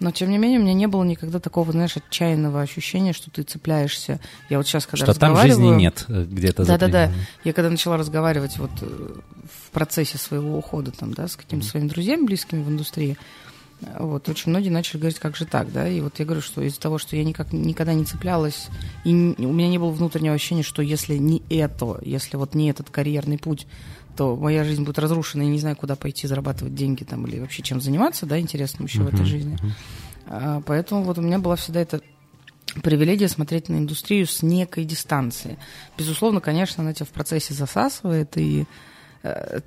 Но, 0.00 0.10
тем 0.10 0.30
не 0.30 0.38
менее, 0.38 0.58
у 0.58 0.62
меня 0.62 0.74
не 0.74 0.86
было 0.86 1.04
никогда 1.04 1.38
такого, 1.38 1.70
знаешь, 1.72 1.96
отчаянного 1.96 2.60
ощущения, 2.60 3.12
что 3.12 3.30
ты 3.30 3.42
цепляешься. 3.42 4.20
Я 4.50 4.58
вот 4.58 4.66
сейчас, 4.66 4.86
когда 4.86 5.04
что 5.04 5.12
разговариваю... 5.12 5.48
там 5.48 5.48
жизни 5.48 5.80
нет 5.80 6.04
э, 6.08 6.24
где-то 6.24 6.64
Да-да-да. 6.64 7.12
Я 7.44 7.52
когда 7.52 7.70
начала 7.70 7.96
разговаривать 7.96 8.58
вот 8.58 8.70
э, 8.80 8.86
в 8.86 9.70
процессе 9.70 10.18
своего 10.18 10.58
ухода 10.58 10.90
там, 10.90 11.14
да, 11.14 11.28
с 11.28 11.36
какими-то 11.36 11.66
своими 11.66 11.88
друзьями 11.88 12.24
близкими 12.24 12.62
в 12.62 12.68
индустрии, 12.68 13.16
вот, 13.98 14.28
очень 14.28 14.50
многие 14.50 14.70
начали 14.70 14.98
говорить, 14.98 15.18
как 15.18 15.36
же 15.36 15.44
так, 15.44 15.72
да, 15.72 15.88
и 15.88 16.00
вот 16.00 16.18
я 16.18 16.24
говорю, 16.24 16.42
что 16.42 16.62
из-за 16.62 16.80
того, 16.80 16.98
что 16.98 17.16
я 17.16 17.24
никак, 17.24 17.52
никогда 17.52 17.94
не 17.94 18.04
цеплялась, 18.04 18.68
и 19.04 19.10
у 19.12 19.52
меня 19.52 19.68
не 19.68 19.78
было 19.78 19.90
внутреннего 19.90 20.34
ощущения, 20.34 20.62
что 20.62 20.82
если 20.82 21.16
не 21.16 21.42
это, 21.50 21.98
если 22.02 22.36
вот 22.36 22.54
не 22.54 22.70
этот 22.70 22.90
карьерный 22.90 23.38
путь, 23.38 23.66
то 24.16 24.36
моя 24.36 24.64
жизнь 24.64 24.84
будет 24.84 24.98
разрушена, 24.98 25.42
и 25.42 25.46
не 25.46 25.58
знаю, 25.58 25.76
куда 25.76 25.96
пойти 25.96 26.26
зарабатывать 26.26 26.74
деньги 26.74 27.04
там, 27.04 27.26
или 27.26 27.40
вообще 27.40 27.62
чем 27.62 27.80
заниматься, 27.80 28.26
да, 28.26 28.38
интересным 28.38 28.86
еще 28.86 29.00
uh-huh, 29.00 29.10
в 29.10 29.14
этой 29.14 29.24
жизни. 29.24 29.56
Uh-huh. 29.56 29.70
А, 30.26 30.62
поэтому 30.64 31.02
вот 31.02 31.18
у 31.18 31.22
меня 31.22 31.38
была 31.38 31.56
всегда 31.56 31.80
эта 31.80 32.00
привилегия 32.82 33.28
смотреть 33.28 33.68
на 33.68 33.76
индустрию 33.76 34.26
с 34.26 34.42
некой 34.42 34.84
дистанции. 34.84 35.58
Безусловно, 35.98 36.40
конечно, 36.40 36.82
она 36.82 36.92
тебя 36.92 37.06
в 37.06 37.10
процессе 37.10 37.54
засасывает, 37.54 38.36
и 38.36 38.66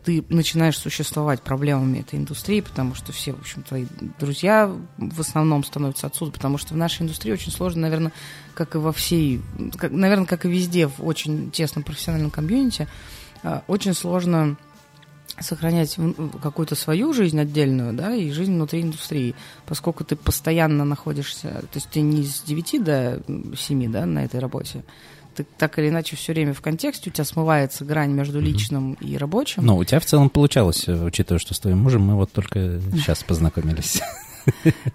ты 0.04 0.24
начинаешь 0.30 0.78
существовать 0.78 1.42
проблемами 1.42 2.00
этой 2.00 2.20
индустрии, 2.20 2.62
потому 2.62 2.94
что 2.94 3.12
все, 3.12 3.34
в 3.34 3.40
общем, 3.40 3.64
твои 3.64 3.88
друзья 4.20 4.72
в 4.98 5.20
основном 5.20 5.64
становятся 5.64 6.06
отсюда, 6.06 6.32
потому 6.32 6.60
что 6.60 6.76
в 6.76 6.78
нашей 6.78 7.02
индустрии 7.02 7.32
очень 7.32 7.52
сложно, 7.52 7.82
наверное, 7.82 8.12
как 8.54 8.76
и 8.76 8.78
во 8.78 8.92
всей, 8.92 9.42
как, 9.78 9.92
наверное, 9.92 10.28
как 10.28 10.46
и 10.46 10.50
везде 10.50 10.88
в 10.88 11.04
очень 11.04 11.50
тесном 11.50 11.84
профессиональном 11.84 12.30
комьюнити, 12.30 12.88
э, 13.42 13.62
очень 13.68 13.96
сложно 13.96 14.58
сохранять 15.40 15.98
какую-то 16.42 16.76
свою 16.76 17.14
жизнь 17.14 17.40
отдельную, 17.40 17.94
да, 17.94 18.14
и 18.14 18.30
жизнь 18.32 18.54
внутри 18.54 18.82
индустрии, 18.82 19.36
поскольку 19.66 20.04
ты 20.04 20.16
постоянно 20.16 20.86
находишься, 20.86 21.50
то 21.50 21.76
есть 21.76 21.90
ты 21.90 22.02
не 22.02 22.24
с 22.24 22.42
9 22.42 22.84
до 22.84 23.24
7, 23.56 23.92
да, 23.92 24.06
на 24.06 24.24
этой 24.24 24.40
работе, 24.40 24.84
ты 25.38 25.46
так 25.58 25.78
или 25.78 25.90
иначе 25.90 26.16
все 26.16 26.34
время 26.34 26.54
в 26.54 26.62
контексте, 26.62 27.10
у 27.10 27.14
тебя 27.14 27.24
смывается 27.24 27.86
грань 27.86 28.12
между 28.12 28.40
личным 28.40 28.94
mm-hmm. 28.94 29.08
и 29.08 29.18
рабочим. 29.18 29.64
Но 29.64 29.78
у 29.78 29.84
тебя 29.84 30.00
в 30.00 30.06
целом 30.06 30.30
получалось, 30.30 30.88
учитывая, 30.88 31.40
что 31.40 31.54
с 31.54 31.60
твоим 31.60 31.78
мужем 31.78 32.02
мы 32.02 32.16
вот 32.16 32.32
только 32.32 32.80
сейчас 32.94 33.24
познакомились. 33.24 34.02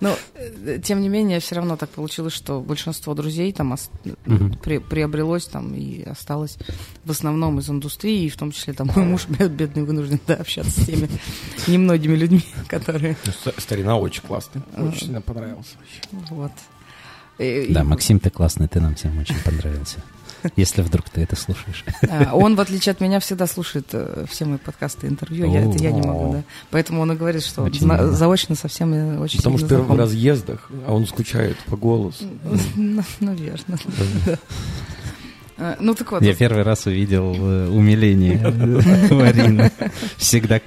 Но, 0.01 0.17
э, 0.35 0.81
тем 0.83 1.01
не 1.01 1.09
менее, 1.09 1.41
все 1.41 1.55
равно 1.55 1.77
так 1.77 1.91
получилось, 1.91 2.33
что 2.33 2.61
большинство 2.61 3.15
друзей 3.15 3.53
там 3.53 3.73
угу. 3.73 4.57
при, 4.63 4.79
приобрелось 4.79 5.47
там 5.47 5.75
и 5.75 6.03
осталось 6.03 6.57
в 7.05 7.11
основном 7.11 7.59
из 7.59 7.69
индустрии, 7.69 8.25
и 8.25 8.29
в 8.29 8.37
том 8.37 8.51
числе 8.51 8.73
там 8.73 8.91
мой 8.95 9.05
муж 9.05 9.27
бедный 9.29 9.85
вынужден 9.85 10.21
да, 10.27 10.35
общаться 10.35 10.81
с 10.81 10.87
теми 10.87 11.09
немногими 11.67 12.17
людьми, 12.17 12.45
которые... 12.69 13.17
Ну, 13.27 13.53
старина 13.59 13.97
очень 13.97 14.23
классный, 14.23 14.63
очень 14.77 15.01
сильно 15.07 15.21
понравился. 15.21 15.77
Вот. 16.31 16.53
Да, 17.39 17.85
Максим, 17.85 18.21
ты 18.21 18.31
классный, 18.31 18.69
ты 18.69 18.81
нам 18.81 18.95
всем 18.95 19.19
очень 19.19 19.39
понравился. 19.45 20.03
если 20.57 20.83
вдруг 20.83 21.09
ты 21.11 21.23
это 21.23 21.37
слушаешь. 21.37 21.85
Он, 22.33 22.57
в 22.57 22.61
отличие 22.61 22.93
от 22.93 23.01
меня, 23.01 23.21
всегда 23.21 23.47
слушает 23.47 23.87
э, 23.93 24.25
все 24.29 24.45
мои 24.45 24.59
подкасты, 24.59 25.07
интервью. 25.07 25.53
Я, 25.53 25.63
это 25.63 25.79
я 25.79 25.91
не 25.91 26.03
могу, 26.03 26.33
да. 26.33 26.43
Поэтому 26.71 27.03
он 27.03 27.13
и 27.13 27.17
говорит, 27.17 27.43
что 27.43 27.69
заочно 28.13 28.55
совсем 28.55 28.93
э, 28.93 29.19
очень 29.19 29.39
Потому 29.39 29.59
что 29.59 29.69
ты 29.69 29.79
в 29.79 29.97
разъездах, 29.97 30.71
а 30.87 30.93
он 30.93 31.07
скучает 31.07 31.57
по 31.67 31.77
голосу. 31.77 32.25
Наверное. 32.77 33.79
А, 35.59 35.77
ну, 35.79 35.95
так 35.95 36.11
вот. 36.11 36.23
Я 36.23 36.35
первый 36.35 36.63
раз 36.63 36.87
увидел 36.87 37.35
э, 37.35 37.69
умиление 37.69 38.39
Марины. 39.11 39.71
Всегда 40.17 40.61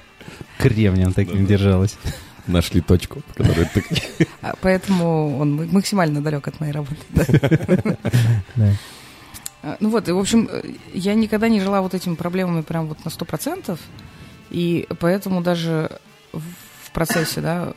кремнем 0.58 1.12
таким 1.12 1.44
держалась 1.44 1.98
нашли 2.46 2.80
точку, 2.80 3.22
которую 3.34 3.68
ты... 3.72 3.84
А, 4.42 4.54
поэтому 4.60 5.38
он 5.38 5.68
максимально 5.70 6.20
далек 6.22 6.46
от 6.48 6.60
моей 6.60 6.72
работы. 6.72 6.96
А, 9.66 9.76
ну 9.80 9.90
вот, 9.90 10.08
и, 10.08 10.12
в 10.12 10.18
общем, 10.18 10.48
э, 10.48 10.62
я 10.94 11.14
никогда 11.14 11.48
не 11.48 11.60
жила 11.60 11.82
вот 11.82 11.92
этими 11.92 12.14
проблемами 12.14 12.62
прям 12.62 12.86
вот 12.86 13.04
на 13.04 13.10
сто 13.10 13.24
процентов, 13.24 13.80
и 14.48 14.86
поэтому 15.00 15.42
даже 15.42 15.90
в 16.32 16.92
процессе, 16.92 17.40
да, 17.40 17.72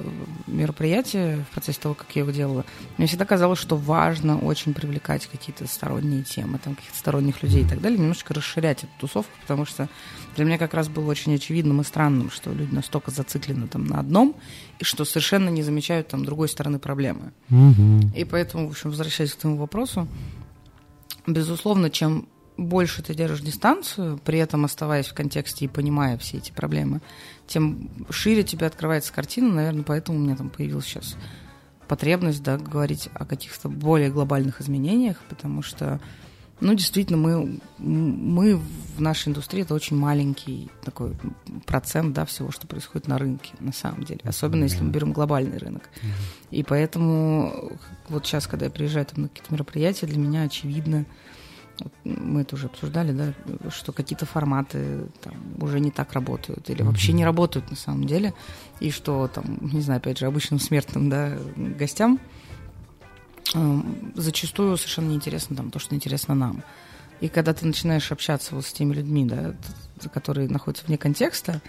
мероприятия, 0.46 1.43
в 1.50 1.53
процессе 1.53 1.79
того, 1.81 1.96
как 1.96 2.08
я 2.15 2.22
его 2.22 2.29
делала, 2.29 2.63
мне 2.98 3.08
всегда 3.08 3.25
казалось, 3.25 3.58
что 3.58 3.75
важно 3.75 4.38
очень 4.38 4.75
привлекать 4.75 5.25
какие-то 5.25 5.67
сторонние 5.67 6.22
темы, 6.24 6.60
там, 6.63 6.75
каких-то 6.75 6.98
сторонних 6.98 7.41
людей 7.41 7.63
и 7.63 7.67
так 7.67 7.81
далее, 7.81 7.98
немножечко 7.98 8.36
расширять 8.36 8.84
эту 8.84 8.91
тусовку, 9.00 9.31
потому 9.41 9.65
что 9.65 9.89
для 10.36 10.46
меня 10.46 10.60
как 10.60 10.75
раз 10.75 10.89
было 10.89 11.10
очень 11.10 11.34
очевидным 11.34 11.81
и 11.81 11.84
странным, 11.84 12.29
что 12.29 12.53
люди 12.53 12.74
настолько 12.74 13.10
зациклены 13.10 13.67
там 13.67 13.88
на 13.88 14.00
одном, 14.00 14.36
и 14.77 14.84
что 14.84 15.05
совершенно 15.05 15.50
не 15.50 15.63
замечают 15.63 16.10
там 16.10 16.24
другой 16.24 16.50
стороны 16.50 16.77
проблемы. 16.77 17.31
Угу. 17.50 18.15
И 18.15 18.25
поэтому, 18.25 18.67
в 18.67 18.72
общем, 18.72 18.91
возвращаясь 18.91 19.34
к 19.34 19.38
твоему 19.38 19.58
вопросу, 19.58 20.08
безусловно, 21.27 21.89
чем 21.89 22.27
больше 22.57 23.01
ты 23.01 23.13
держишь 23.13 23.41
дистанцию, 23.41 24.19
при 24.23 24.39
этом 24.39 24.65
оставаясь 24.65 25.07
в 25.07 25.13
контексте 25.13 25.65
и 25.65 25.69
понимая 25.69 26.17
все 26.17 26.38
эти 26.38 26.51
проблемы, 26.51 27.01
тем 27.47 27.89
шире 28.09 28.43
тебе 28.43 28.67
открывается 28.67 29.13
картина. 29.13 29.53
Наверное, 29.53 29.83
поэтому 29.83 30.17
у 30.17 30.21
меня 30.21 30.35
там 30.35 30.49
появилась 30.49 30.85
сейчас 30.85 31.15
потребность 31.88 32.43
да, 32.43 32.57
говорить 32.57 33.09
о 33.13 33.25
каких-то 33.25 33.67
более 33.67 34.11
глобальных 34.11 34.61
изменениях, 34.61 35.17
потому 35.27 35.61
что, 35.61 35.99
ну, 36.61 36.73
действительно, 36.73 37.17
мы, 37.17 37.59
мы 37.77 38.57
в 38.57 39.01
нашей 39.01 39.29
индустрии 39.29 39.61
это 39.61 39.73
очень 39.73 39.95
маленький 39.95 40.69
такой 40.83 41.15
процент 41.65 42.13
да, 42.13 42.25
всего, 42.25 42.51
что 42.51 42.67
происходит 42.67 43.07
на 43.07 43.17
рынке, 43.17 43.53
на 43.59 43.71
самом 43.71 44.03
деле. 44.03 44.21
Особенно 44.23 44.63
если 44.63 44.83
мы 44.83 44.91
берем 44.91 45.13
глобальный 45.13 45.57
рынок. 45.57 45.89
И 46.51 46.63
поэтому 46.63 47.71
вот 48.09 48.25
сейчас, 48.25 48.47
когда 48.47 48.65
я 48.65 48.71
приезжаю 48.71 49.05
там, 49.05 49.23
на 49.23 49.29
какие-то 49.29 49.53
мероприятия, 49.53 50.05
для 50.05 50.17
меня 50.17 50.43
очевидно, 50.43 51.05
мы 52.03 52.41
это 52.41 52.55
уже 52.55 52.65
обсуждали, 52.65 53.13
да, 53.13 53.33
что 53.69 53.93
какие-то 53.93 54.25
форматы 54.25 55.05
там, 55.21 55.35
уже 55.61 55.79
не 55.79 55.91
так 55.91 56.11
работают 56.11 56.69
или 56.69 56.81
вообще 56.81 57.13
не 57.13 57.23
работают 57.23 57.69
на 57.69 57.77
самом 57.77 58.05
деле, 58.05 58.33
и 58.81 58.91
что 58.91 59.29
там, 59.33 59.59
не 59.61 59.79
знаю, 59.79 59.99
опять 59.99 60.17
же, 60.17 60.25
обычным 60.25 60.59
смертным, 60.59 61.09
да, 61.09 61.37
гостям 61.55 62.19
зачастую 64.15 64.77
совершенно 64.77 65.10
неинтересно 65.10 65.56
там 65.56 65.72
то, 65.72 65.79
что 65.79 65.96
интересно 65.96 66.36
нам. 66.36 66.63
И 67.22 67.27
когда 67.27 67.53
ты 67.53 67.65
начинаешь 67.65 68.12
общаться 68.12 68.56
вот 68.56 68.65
с 68.65 68.72
теми 68.72 68.94
людьми, 68.94 69.25
да, 69.25 69.53
которые 70.13 70.48
находятся 70.48 70.86
вне 70.86 70.98
контекста, 70.98 71.62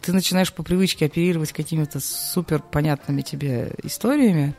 ты 0.00 0.12
начинаешь 0.12 0.52
по 0.52 0.62
привычке 0.62 1.06
оперировать 1.06 1.52
какими-то 1.52 2.00
супер 2.00 2.60
понятными 2.60 3.22
тебе 3.22 3.72
историями, 3.82 4.54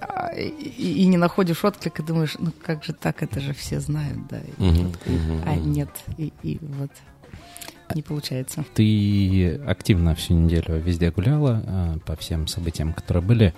а, 0.00 0.32
и, 0.34 1.02
и 1.02 1.06
не 1.06 1.18
находишь 1.18 1.62
отклик, 1.64 2.00
и 2.00 2.02
думаешь, 2.02 2.36
ну 2.38 2.52
как 2.62 2.84
же 2.84 2.94
так, 2.94 3.22
это 3.22 3.40
же 3.40 3.52
все 3.52 3.80
знают, 3.80 4.26
да. 4.28 4.40
И, 4.40 4.62
угу, 4.62 4.82
вот, 4.82 4.96
угу, 5.06 5.42
а 5.44 5.56
нет, 5.56 5.90
и, 6.16 6.32
и 6.42 6.58
вот 6.62 6.90
не 7.94 8.02
получается. 8.02 8.64
Ты 8.74 9.56
активно 9.66 10.14
всю 10.14 10.34
неделю 10.34 10.80
везде 10.80 11.10
гуляла 11.10 11.62
а, 11.66 11.98
по 12.06 12.16
всем 12.16 12.46
событиям, 12.46 12.92
которые 12.92 13.22
были. 13.22 13.54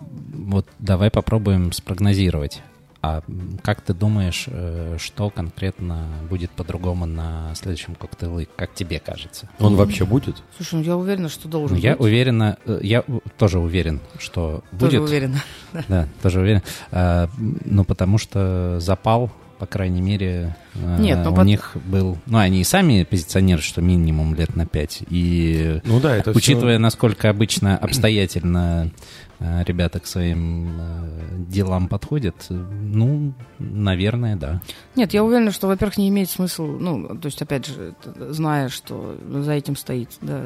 Вот 0.00 0.66
давай 0.78 1.10
попробуем 1.10 1.72
спрогнозировать. 1.72 2.62
А 3.02 3.22
как 3.62 3.82
ты 3.82 3.94
думаешь, 3.94 4.46
э, 4.48 4.96
что 4.98 5.30
конкретно 5.30 6.08
будет 6.28 6.50
по-другому 6.50 7.06
на 7.06 7.54
следующем 7.54 7.94
коктейле, 7.94 8.48
как 8.56 8.74
тебе 8.74 8.98
кажется? 8.98 9.48
Он 9.60 9.76
вообще 9.76 10.04
будет? 10.04 10.42
Слушай, 10.56 10.76
ну 10.76 10.82
я 10.82 10.96
уверена, 10.96 11.28
что 11.28 11.46
должен 11.46 11.76
я 11.76 11.92
быть. 11.92 12.00
уверена, 12.00 12.56
э, 12.64 12.80
я 12.82 13.04
тоже 13.38 13.60
уверен, 13.60 14.00
что 14.18 14.64
будет. 14.72 14.90
Тоже 14.90 15.00
уверена. 15.02 15.42
Да, 15.88 16.08
тоже 16.22 16.40
уверен. 16.40 16.62
А, 16.90 17.28
ну, 17.38 17.84
потому 17.84 18.18
что 18.18 18.80
запал 18.80 19.30
по 19.58 19.66
крайней 19.66 20.00
мере, 20.00 20.56
э, 20.74 20.96
Нет, 20.98 21.20
ну, 21.24 21.32
у 21.32 21.34
под... 21.34 21.46
них 21.46 21.76
был... 21.84 22.18
Ну, 22.26 22.38
они 22.38 22.60
и 22.60 22.64
сами 22.64 23.04
позиционируют, 23.04 23.64
что 23.64 23.80
минимум 23.82 24.34
лет 24.34 24.56
на 24.56 24.66
пять. 24.66 25.02
И 25.08 25.80
ну, 25.84 26.00
да, 26.00 26.16
это 26.16 26.30
учитывая, 26.30 26.74
все... 26.74 26.82
насколько 26.82 27.30
обычно 27.30 27.76
обстоятельно 27.76 28.90
Э, 29.38 29.62
ребята 29.64 30.00
к 30.00 30.06
своим 30.06 30.80
э, 30.80 31.44
делам 31.48 31.88
подходят, 31.88 32.46
ну, 32.48 33.34
наверное, 33.58 34.34
да. 34.34 34.62
Нет, 34.94 35.12
я 35.12 35.22
уверена, 35.22 35.50
что, 35.50 35.66
во-первых, 35.66 35.98
не 35.98 36.08
имеет 36.08 36.30
смысла, 36.30 36.64
ну, 36.64 37.16
то 37.18 37.26
есть, 37.26 37.42
опять 37.42 37.66
же, 37.66 37.94
зная, 38.30 38.70
что 38.70 39.16
за 39.28 39.52
этим 39.52 39.76
стоит 39.76 40.08
да, 40.22 40.42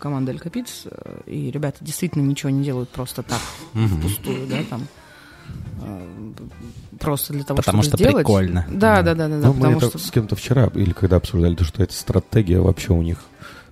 команда 0.00 0.32
Эль 0.32 0.38
Капиц, 0.38 0.86
и 1.26 1.50
ребята 1.50 1.84
действительно 1.84 2.22
ничего 2.22 2.48
не 2.48 2.64
делают 2.64 2.88
просто 2.88 3.22
так, 3.22 3.40
впустую, 3.74 4.46
да, 4.46 4.62
там, 4.70 4.88
просто 7.02 7.32
для 7.32 7.44
того, 7.44 7.56
потому 7.58 7.82
чтобы 7.82 7.98
что 7.98 8.04
сделать. 8.04 8.26
прикольно. 8.26 8.66
Да, 8.68 9.02
да, 9.02 9.14
да, 9.14 9.28
да. 9.28 9.40
да 9.40 9.46
ну, 9.48 9.52
мы 9.54 9.72
это 9.72 9.88
что... 9.88 9.98
с 9.98 10.10
кем-то 10.10 10.36
вчера 10.36 10.70
или 10.74 10.92
когда 10.92 11.16
обсуждали, 11.16 11.54
то, 11.54 11.64
что 11.64 11.82
это 11.82 11.92
стратегия 11.92 12.60
вообще 12.60 12.92
у 12.92 13.02
них 13.02 13.18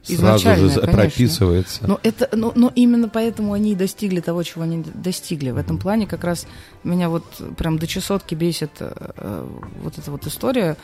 сразу 0.03 0.45
же 0.45 0.55
конечно. 0.55 0.83
прописывается. 0.89 1.87
Но, 1.87 2.01
это, 2.03 2.29
но, 2.33 2.53
но 2.55 2.73
именно 2.75 3.09
поэтому 3.09 3.53
они 3.53 3.73
и 3.73 3.75
достигли 3.75 4.21
того, 4.21 4.43
чего 4.43 4.63
они 4.63 4.85
достигли. 4.95 5.51
В 5.51 5.57
этом 5.57 5.79
плане 5.79 6.07
как 6.07 6.25
раз 6.25 6.47
меня 6.85 7.09
вот 7.09 7.25
прям 7.57 7.79
до 7.79 7.87
чесотки 7.87 8.35
бесит 8.35 8.71
э, 8.81 9.47
вот 9.83 9.99
эта 9.99 10.11
вот 10.11 10.27
история, 10.27 10.77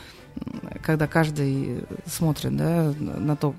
когда 0.83 1.07
каждый 1.07 1.83
смотрит 2.05 2.55
да, 2.55 2.93
на 2.99 3.35
то, 3.35 3.55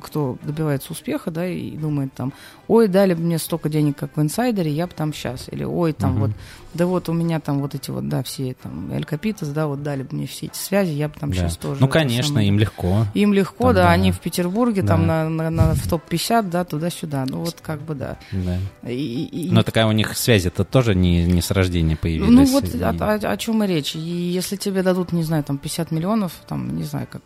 кто 0.00 0.38
добивается 0.42 0.92
успеха, 0.92 1.30
да, 1.30 1.46
и 1.46 1.76
думает 1.76 2.12
там, 2.14 2.32
ой, 2.68 2.88
дали 2.88 3.14
бы 3.14 3.22
мне 3.22 3.38
столько 3.38 3.68
денег, 3.68 3.96
как 3.96 4.16
в 4.16 4.20
инсайдере, 4.20 4.70
я 4.70 4.86
бы 4.86 4.92
там 4.94 5.12
сейчас. 5.12 5.48
Или 5.50 5.64
ой, 5.64 5.92
там 5.92 6.16
uh-huh. 6.16 6.20
вот, 6.20 6.30
да 6.76 6.86
вот 6.86 7.08
у 7.08 7.12
меня 7.12 7.40
там 7.40 7.60
вот 7.60 7.74
эти 7.74 7.90
вот, 7.90 8.08
да, 8.08 8.22
все 8.22 8.54
там 8.62 8.92
Эль 8.92 9.04
Капитас, 9.04 9.48
да, 9.48 9.66
вот 9.66 9.82
дали 9.82 10.02
бы 10.02 10.16
мне 10.16 10.26
все 10.26 10.46
эти 10.46 10.56
связи, 10.56 10.92
я 10.92 11.08
бы 11.08 11.14
там 11.18 11.30
да. 11.30 11.36
сейчас 11.36 11.56
тоже. 11.56 11.80
Ну, 11.80 11.88
конечно, 11.88 12.28
самое... 12.28 12.48
им 12.48 12.58
легко. 12.58 13.06
Им 13.14 13.32
легко, 13.32 13.64
там, 13.64 13.74
да, 13.74 13.82
да, 13.84 13.90
они 13.90 14.12
в 14.12 14.20
Петербурге, 14.20 14.82
да. 14.82 14.88
там 14.88 15.06
на, 15.06 15.28
на, 15.28 15.50
на, 15.50 15.74
в 15.74 15.88
топ-50, 15.88 16.50
да, 16.50 16.64
туда-сюда. 16.64 17.24
Ну, 17.28 17.38
вот 17.38 17.56
как 17.62 17.80
бы, 17.80 17.94
да. 17.94 18.18
да. 18.32 18.58
И, 18.88 19.24
и, 19.24 19.50
Но 19.50 19.62
такая 19.62 19.86
у 19.86 19.92
них 19.92 20.16
связь, 20.16 20.46
это 20.46 20.64
тоже 20.64 20.94
не, 20.94 21.24
не 21.24 21.40
с 21.40 21.50
рождения 21.50 21.96
появилась. 21.96 22.30
Ну, 22.30 22.44
вот 22.44 22.74
и... 22.74 22.82
о, 22.82 22.90
о, 22.90 23.14
о 23.14 23.36
чем 23.36 23.64
и 23.64 23.66
речь. 23.66 23.96
И 23.96 23.98
если 23.98 24.56
тебе 24.56 24.82
дадут, 24.82 25.12
не 25.12 25.22
знаю, 25.22 25.44
там 25.44 25.58
50 25.58 25.90
миллионов, 25.90 26.32
там, 26.46 26.76
не 26.76 26.84
знаю, 26.84 27.06
как, 27.10 27.22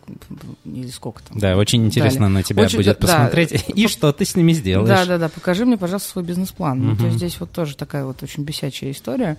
или 0.63 0.87
сколько 0.87 1.21
там. 1.23 1.37
Да, 1.37 1.57
очень 1.57 1.85
интересно 1.85 2.27
дали. 2.27 2.33
на 2.33 2.43
тебя 2.43 2.63
очень, 2.63 2.77
будет 2.77 2.99
посмотреть. 2.99 3.51
Да. 3.51 3.73
И 3.75 3.87
что 3.87 4.11
ты 4.13 4.25
с 4.25 4.35
ними 4.35 4.53
сделаешь. 4.53 4.87
Да, 4.87 5.05
да, 5.05 5.17
да, 5.17 5.30
покажи 5.33 5.65
мне, 5.65 5.77
пожалуйста, 5.77 6.09
свой 6.09 6.23
бизнес-план. 6.23 6.79
Угу. 6.79 6.87
Ну, 6.87 6.97
то 6.97 7.05
есть 7.05 7.17
здесь 7.17 7.39
вот 7.39 7.51
тоже 7.51 7.75
такая 7.75 8.05
вот 8.05 8.21
очень 8.23 8.43
бесячая 8.43 8.91
история. 8.91 9.37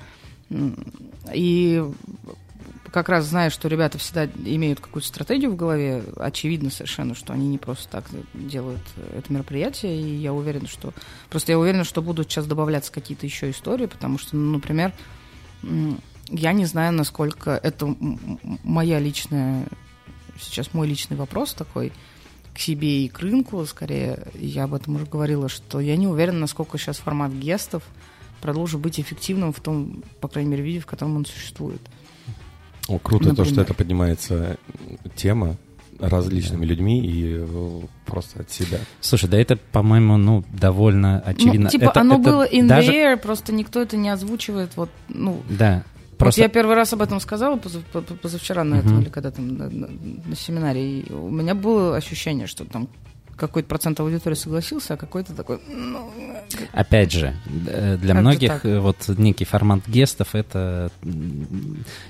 И 1.32 1.84
как 2.90 3.08
раз 3.08 3.24
зная, 3.24 3.48
что 3.48 3.68
ребята 3.68 3.96
всегда 3.98 4.26
имеют 4.26 4.80
какую-то 4.80 5.08
стратегию 5.08 5.52
в 5.52 5.56
голове, 5.56 6.04
очевидно 6.16 6.70
совершенно, 6.70 7.14
что 7.14 7.32
они 7.32 7.48
не 7.48 7.56
просто 7.56 7.88
так 7.88 8.04
делают 8.34 8.82
это 9.16 9.32
мероприятие, 9.32 9.98
и 9.98 10.16
я 10.16 10.34
уверена, 10.34 10.68
что... 10.68 10.92
Просто 11.30 11.52
я 11.52 11.58
уверена, 11.58 11.84
что 11.84 12.02
будут 12.02 12.30
сейчас 12.30 12.46
добавляться 12.46 12.92
какие-то 12.92 13.24
еще 13.24 13.50
истории, 13.50 13.86
потому 13.86 14.18
что, 14.18 14.36
ну, 14.36 14.52
например, 14.52 14.92
я 16.28 16.52
не 16.52 16.66
знаю, 16.66 16.92
насколько 16.92 17.52
это 17.52 17.96
моя 18.62 18.98
личная... 18.98 19.66
Сейчас 20.38 20.74
мой 20.74 20.86
личный 20.86 21.16
вопрос 21.16 21.54
такой 21.54 21.92
к 22.54 22.58
себе 22.58 23.04
и 23.04 23.08
к 23.08 23.20
рынку, 23.20 23.64
скорее, 23.66 24.26
я 24.34 24.64
об 24.64 24.74
этом 24.74 24.96
уже 24.96 25.06
говорила, 25.06 25.48
что 25.48 25.80
я 25.80 25.96
не 25.96 26.06
уверена, 26.06 26.40
насколько 26.40 26.78
сейчас 26.78 26.98
формат 26.98 27.32
гестов 27.32 27.82
продолжит 28.40 28.80
быть 28.80 29.00
эффективным 29.00 29.52
в 29.52 29.60
том, 29.60 30.02
по 30.20 30.28
крайней 30.28 30.50
мере, 30.50 30.62
виде, 30.62 30.80
в 30.80 30.86
котором 30.86 31.16
он 31.16 31.24
существует. 31.24 31.80
О, 32.88 32.98
круто 32.98 33.28
Например. 33.28 33.46
то, 33.46 33.52
что 33.52 33.60
это 33.62 33.74
поднимается 33.74 34.58
тема 35.14 35.56
различными 36.00 36.64
людьми 36.64 37.06
и 37.06 37.36
э, 37.38 37.80
просто 38.06 38.40
от 38.40 38.50
себя. 38.50 38.78
Слушай, 39.00 39.30
да 39.30 39.38
это, 39.38 39.56
по-моему, 39.56 40.16
ну, 40.16 40.44
довольно 40.52 41.20
очевидно. 41.20 41.64
Ну, 41.64 41.68
типа, 41.70 41.84
это, 41.84 42.00
оно 42.00 42.14
это 42.16 42.24
было 42.24 42.48
in 42.48 42.66
даже... 42.66 42.90
the 42.90 43.14
air, 43.14 43.16
просто 43.16 43.52
никто 43.52 43.80
это 43.80 43.96
не 43.96 44.08
озвучивает, 44.08 44.70
вот, 44.76 44.90
ну... 45.08 45.42
Да. 45.48 45.84
Просто... 46.22 46.40
Вот 46.40 46.44
я 46.44 46.48
первый 46.48 46.74
раз 46.76 46.92
об 46.92 47.02
этом 47.02 47.20
сказала 47.20 47.56
позав... 47.56 47.82
позавчера 47.84 48.64
на 48.64 48.76
этом, 48.76 48.98
uh-huh. 48.98 49.02
или 49.02 49.08
когда 49.08 49.30
там 49.30 49.56
на, 49.56 49.68
на, 49.70 49.88
на 50.24 50.36
семинаре, 50.36 51.00
и 51.00 51.12
у 51.12 51.30
меня 51.30 51.54
было 51.54 51.96
ощущение, 51.96 52.46
что 52.46 52.64
там 52.64 52.88
какой-то 53.36 53.68
процент 53.68 53.98
аудитории 54.00 54.36
согласился, 54.36 54.94
а 54.94 54.96
какой-то 54.96 55.34
такой... 55.34 55.60
Ну, 55.68 56.10
Опять 56.72 57.12
же, 57.12 57.34
э, 57.66 57.96
для 57.96 58.14
многих 58.14 58.50
так? 58.50 58.66
Э, 58.66 58.78
вот 58.78 59.08
некий 59.08 59.44
формат 59.44 59.80
гестов— 59.88 60.28
это 60.34 60.90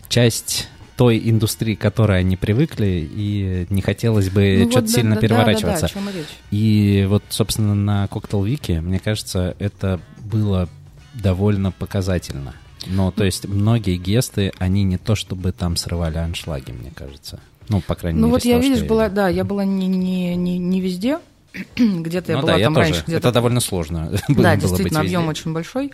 часть 0.08 0.68
той 0.96 1.18
индустрии, 1.24 1.74
к 1.74 1.80
которой 1.80 2.20
они 2.20 2.36
привыкли, 2.36 3.08
и 3.10 3.66
не 3.70 3.80
хотелось 3.80 4.28
бы 4.28 4.62
ну, 4.64 4.70
что-то 4.70 4.86
вот, 4.86 4.90
сильно 4.90 5.14
да, 5.14 5.20
переворачиваться. 5.20 5.88
Да, 5.94 6.00
да, 6.00 6.12
да, 6.12 6.18
и 6.50 7.06
вот, 7.08 7.24
собственно, 7.30 7.74
на 7.74 8.06
Коктейл 8.08 8.44
Вики, 8.44 8.72
мне 8.72 8.98
кажется, 8.98 9.56
это 9.58 10.00
было 10.22 10.68
довольно 11.14 11.72
показательно. 11.72 12.54
Но, 12.86 13.10
то 13.10 13.24
есть, 13.24 13.46
многие 13.46 13.96
гесты, 13.96 14.52
они 14.58 14.84
не 14.84 14.98
то 14.98 15.14
чтобы 15.14 15.52
там 15.52 15.76
срывали 15.76 16.18
аншлаги, 16.18 16.72
мне 16.72 16.92
кажется. 16.94 17.40
Ну, 17.68 17.80
по 17.80 17.94
крайней 17.94 18.20
ну, 18.20 18.26
мере. 18.26 18.30
Ну, 18.30 18.36
вот 18.36 18.44
я, 18.44 18.56
того, 18.56 18.62
видишь, 18.62 18.86
была, 18.86 19.08
да, 19.08 19.28
я 19.28 19.44
была 19.44 19.64
не, 19.64 19.86
не, 19.86 20.34
не, 20.36 20.58
не 20.58 20.80
везде. 20.80 21.20
Где-то 21.76 22.32
я 22.32 22.38
ну, 22.38 22.42
была 22.42 22.58
да, 22.58 22.64
там 22.64 22.74
я 22.74 22.80
раньше. 22.80 23.04
Тоже. 23.04 23.16
Это 23.16 23.32
довольно 23.32 23.60
сложно. 23.60 24.12
Да, 24.28 24.56
действительно, 24.56 25.00
объем 25.00 25.28
очень 25.28 25.52
большой. 25.52 25.92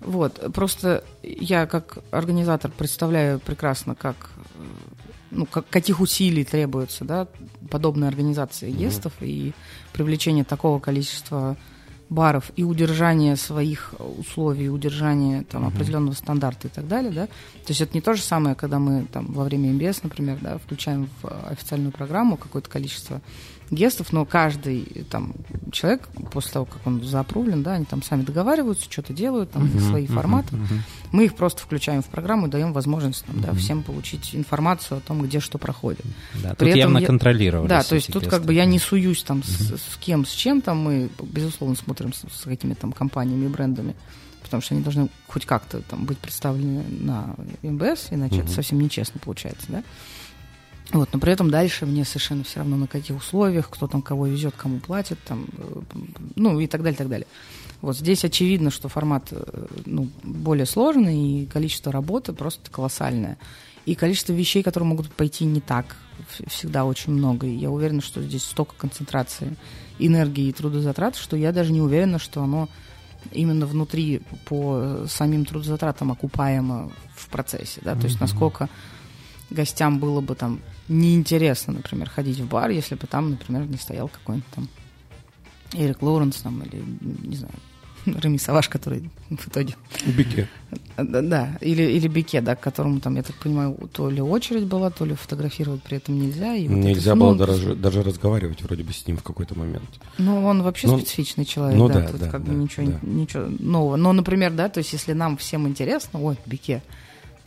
Вот, 0.00 0.52
просто 0.54 1.02
я 1.22 1.66
как 1.66 1.98
организатор 2.12 2.70
представляю 2.70 3.40
прекрасно, 3.40 3.96
как, 3.96 4.30
ну, 5.32 5.44
как, 5.44 5.68
каких 5.68 5.98
усилий 5.98 6.44
требуется, 6.44 7.04
да, 7.04 7.26
подобной 7.68 8.06
организации 8.06 8.70
гестов 8.70 9.12
mm-hmm. 9.20 9.26
и 9.26 9.52
привлечение 9.92 10.44
такого 10.44 10.78
количества 10.78 11.56
баров 12.10 12.50
и 12.56 12.64
удержание 12.64 13.36
своих 13.36 13.94
условий, 13.98 14.70
удержание 14.70 15.44
там, 15.44 15.66
определенного 15.66 16.14
стандарта 16.14 16.68
и 16.68 16.70
так 16.70 16.88
далее, 16.88 17.12
да. 17.12 17.26
То 17.26 17.68
есть 17.68 17.80
это 17.80 17.94
не 17.94 18.00
то 18.00 18.14
же 18.14 18.22
самое, 18.22 18.54
когда 18.54 18.78
мы 18.78 19.06
там 19.12 19.26
во 19.32 19.44
время 19.44 19.72
МБС, 19.72 20.02
например, 20.02 20.38
да, 20.40 20.58
включаем 20.58 21.08
в 21.22 21.50
официальную 21.50 21.92
программу 21.92 22.36
какое-то 22.36 22.70
количество 22.70 23.20
гестов, 23.70 24.12
но 24.12 24.24
каждый 24.24 25.06
там 25.10 25.34
человек, 25.72 26.08
после 26.32 26.52
того, 26.52 26.64
как 26.64 26.86
он 26.86 27.02
заапрувлен, 27.02 27.62
да, 27.62 27.74
они 27.74 27.84
там 27.84 28.02
сами 28.02 28.22
договариваются, 28.22 28.90
что-то 28.90 29.12
делают, 29.12 29.50
там 29.50 29.64
uh-huh, 29.64 29.88
свои 29.88 30.06
uh-huh, 30.06 30.14
форматы. 30.14 30.54
Uh-huh. 30.54 30.78
Мы 31.12 31.24
их 31.26 31.34
просто 31.34 31.62
включаем 31.62 32.02
в 32.02 32.06
программу 32.06 32.46
и 32.46 32.50
даем 32.50 32.72
возможность 32.72 33.24
там, 33.24 33.36
uh-huh. 33.36 33.46
да, 33.46 33.54
всем 33.54 33.82
получить 33.82 34.34
информацию 34.34 34.98
о 34.98 35.00
том, 35.00 35.22
где 35.22 35.40
что 35.40 35.58
проходит. 35.58 36.04
Да, 36.42 36.54
При 36.54 36.66
тут 36.66 36.68
этом 36.68 36.78
явно 36.78 36.98
я... 36.98 37.06
контролировали. 37.06 37.68
Да, 37.68 37.82
то 37.82 37.94
есть 37.94 38.12
тут 38.12 38.26
как 38.26 38.44
бы 38.44 38.54
я 38.54 38.64
не 38.64 38.78
суюсь 38.78 39.22
там 39.22 39.38
uh-huh. 39.38 39.76
с, 39.76 39.94
с 39.94 39.96
кем, 39.98 40.24
с 40.24 40.32
чем 40.32 40.60
там, 40.60 40.78
мы, 40.78 41.10
безусловно, 41.22 41.76
смотрим 41.76 42.12
с, 42.12 42.24
с 42.30 42.44
какими-то 42.44 42.82
там 42.82 42.92
компаниями 42.92 43.46
и 43.46 43.48
брендами 43.48 43.94
потому 44.40 44.62
что 44.62 44.74
они 44.74 44.82
должны 44.82 45.10
хоть 45.26 45.44
как-то 45.44 45.82
там 45.82 46.06
быть 46.06 46.16
представлены 46.16 46.82
на 46.88 47.34
МБС, 47.62 48.08
иначе 48.12 48.36
uh-huh. 48.36 48.44
это 48.44 48.50
совсем 48.50 48.80
нечестно 48.80 49.20
получается, 49.22 49.66
да. 49.68 49.84
Вот, 50.92 51.10
но 51.12 51.18
при 51.18 51.32
этом 51.32 51.50
дальше 51.50 51.84
мне 51.84 52.04
совершенно 52.04 52.44
все 52.44 52.60
равно 52.60 52.76
на 52.76 52.86
каких 52.86 53.16
условиях, 53.16 53.68
кто 53.68 53.86
там 53.86 54.00
кого 54.00 54.26
везет, 54.26 54.54
кому 54.56 54.78
платит, 54.78 55.18
там, 55.26 55.46
э, 55.58 55.80
ну 56.34 56.58
и 56.60 56.66
так 56.66 56.82
далее, 56.82 56.96
так 56.96 57.08
далее. 57.08 57.26
Вот 57.82 57.96
здесь 57.96 58.24
очевидно, 58.24 58.70
что 58.70 58.88
формат 58.88 59.28
э, 59.30 59.66
ну, 59.84 60.08
более 60.22 60.64
сложный, 60.64 61.42
и 61.42 61.46
количество 61.46 61.92
работы 61.92 62.32
просто 62.32 62.70
колоссальное. 62.70 63.36
И 63.84 63.94
количество 63.94 64.32
вещей, 64.32 64.62
которые 64.62 64.88
могут 64.88 65.12
пойти 65.12 65.44
не 65.44 65.60
так, 65.60 65.96
всегда 66.46 66.84
очень 66.84 67.12
много. 67.12 67.46
И 67.46 67.54
я 67.54 67.70
уверена, 67.70 68.00
что 68.00 68.22
здесь 68.22 68.44
столько 68.44 68.74
концентрации 68.76 69.56
энергии 69.98 70.48
и 70.48 70.52
трудозатрат, 70.52 71.16
что 71.16 71.36
я 71.36 71.52
даже 71.52 71.72
не 71.72 71.80
уверена, 71.80 72.18
что 72.18 72.42
оно 72.42 72.68
именно 73.32 73.66
внутри 73.66 74.22
по 74.46 75.04
самим 75.08 75.44
трудозатратам 75.44 76.12
окупаемо 76.12 76.90
в 77.14 77.28
процессе. 77.28 77.80
Да? 77.84 77.94
То 77.94 78.04
есть 78.06 78.20
насколько 78.20 78.68
гостям 79.50 79.98
было 79.98 80.20
бы 80.20 80.34
там 80.34 80.60
неинтересно, 80.88 81.74
например, 81.74 82.08
ходить 82.08 82.38
в 82.38 82.48
бар, 82.48 82.70
если 82.70 82.94
бы 82.94 83.06
там, 83.06 83.30
например, 83.30 83.66
не 83.66 83.76
стоял 83.76 84.08
какой-нибудь 84.08 84.50
там 84.54 84.68
Эрик 85.74 86.02
Лоуренс 86.02 86.36
там, 86.36 86.62
или, 86.62 86.82
не 87.00 87.36
знаю, 87.36 87.54
Реми 88.22 88.38
Саваш, 88.38 88.68
который 88.68 89.10
в 89.30 89.48
итоге... 89.48 89.74
Бике. 90.06 90.48
Да, 90.96 91.22
да, 91.22 91.58
или, 91.60 91.82
или 91.82 92.08
Бике, 92.08 92.40
да, 92.40 92.56
к 92.56 92.60
которому 92.60 93.00
там, 93.00 93.16
я 93.16 93.22
так 93.22 93.36
понимаю, 93.36 93.76
то 93.92 94.10
ли 94.10 94.20
очередь 94.20 94.64
была, 94.64 94.90
то 94.90 95.04
ли 95.04 95.14
фотографировать 95.14 95.82
при 95.82 95.98
этом 95.98 96.18
нельзя. 96.18 96.54
И 96.54 96.68
вот 96.68 96.76
нельзя 96.76 97.12
это, 97.12 97.20
было 97.20 97.32
ну, 97.32 97.38
даже, 97.38 97.74
даже 97.74 98.02
разговаривать 98.02 98.62
вроде 98.62 98.82
бы 98.82 98.92
с 98.92 99.06
ним 99.06 99.16
в 99.16 99.22
какой-то 99.22 99.58
момент. 99.58 99.88
Ну, 100.18 100.44
он 100.44 100.62
вообще 100.62 100.88
ну, 100.88 100.98
специфичный 100.98 101.44
человек, 101.44 101.78
ну, 101.78 101.88
да, 101.88 102.00
да, 102.00 102.08
тут 102.08 102.20
да, 102.20 102.28
как 102.30 102.44
да, 102.44 102.52
бы 102.52 102.58
ничего, 102.58 102.86
да. 102.86 102.98
ничего 103.02 103.46
нового. 103.58 103.96
Но, 103.96 104.12
например, 104.12 104.52
да, 104.52 104.68
то 104.68 104.78
есть 104.78 104.92
если 104.92 105.12
нам 105.12 105.36
всем 105.36 105.68
интересно, 105.68 106.20
ой, 106.20 106.36
Бике, 106.46 106.82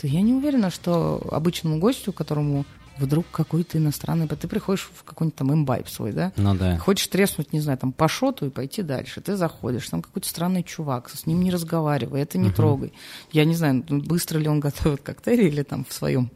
то 0.01 0.07
я 0.07 0.21
не 0.21 0.33
уверена, 0.33 0.71
что 0.71 1.21
обычному 1.31 1.77
гостю, 1.77 2.11
которому 2.11 2.65
вдруг 2.97 3.25
какой-то 3.31 3.77
иностранный... 3.77 4.27
Ты 4.27 4.47
приходишь 4.47 4.89
в 4.93 5.03
какой-нибудь 5.03 5.35
там 5.35 5.53
имбайб 5.53 5.87
свой, 5.87 6.11
да? 6.11 6.33
Ну 6.37 6.55
да. 6.55 6.77
Хочешь 6.79 7.07
треснуть, 7.07 7.53
не 7.53 7.59
знаю, 7.59 7.77
там 7.77 7.91
по 7.91 8.07
шоту 8.07 8.47
и 8.47 8.49
пойти 8.49 8.81
дальше. 8.81 9.21
Ты 9.21 9.35
заходишь, 9.35 9.87
там 9.89 10.01
какой-то 10.01 10.27
странный 10.27 10.63
чувак, 10.63 11.09
с 11.09 11.27
ним 11.27 11.43
не 11.43 11.51
разговаривай, 11.51 12.21
это 12.21 12.39
не 12.39 12.49
uh-huh. 12.49 12.55
трогай. 12.55 12.93
Я 13.31 13.45
не 13.45 13.55
знаю, 13.55 13.83
быстро 13.87 14.39
ли 14.39 14.47
он 14.47 14.59
готовит 14.59 15.01
коктейли 15.01 15.43
или 15.43 15.61
там 15.61 15.85
в 15.87 15.93
своем 15.93 16.31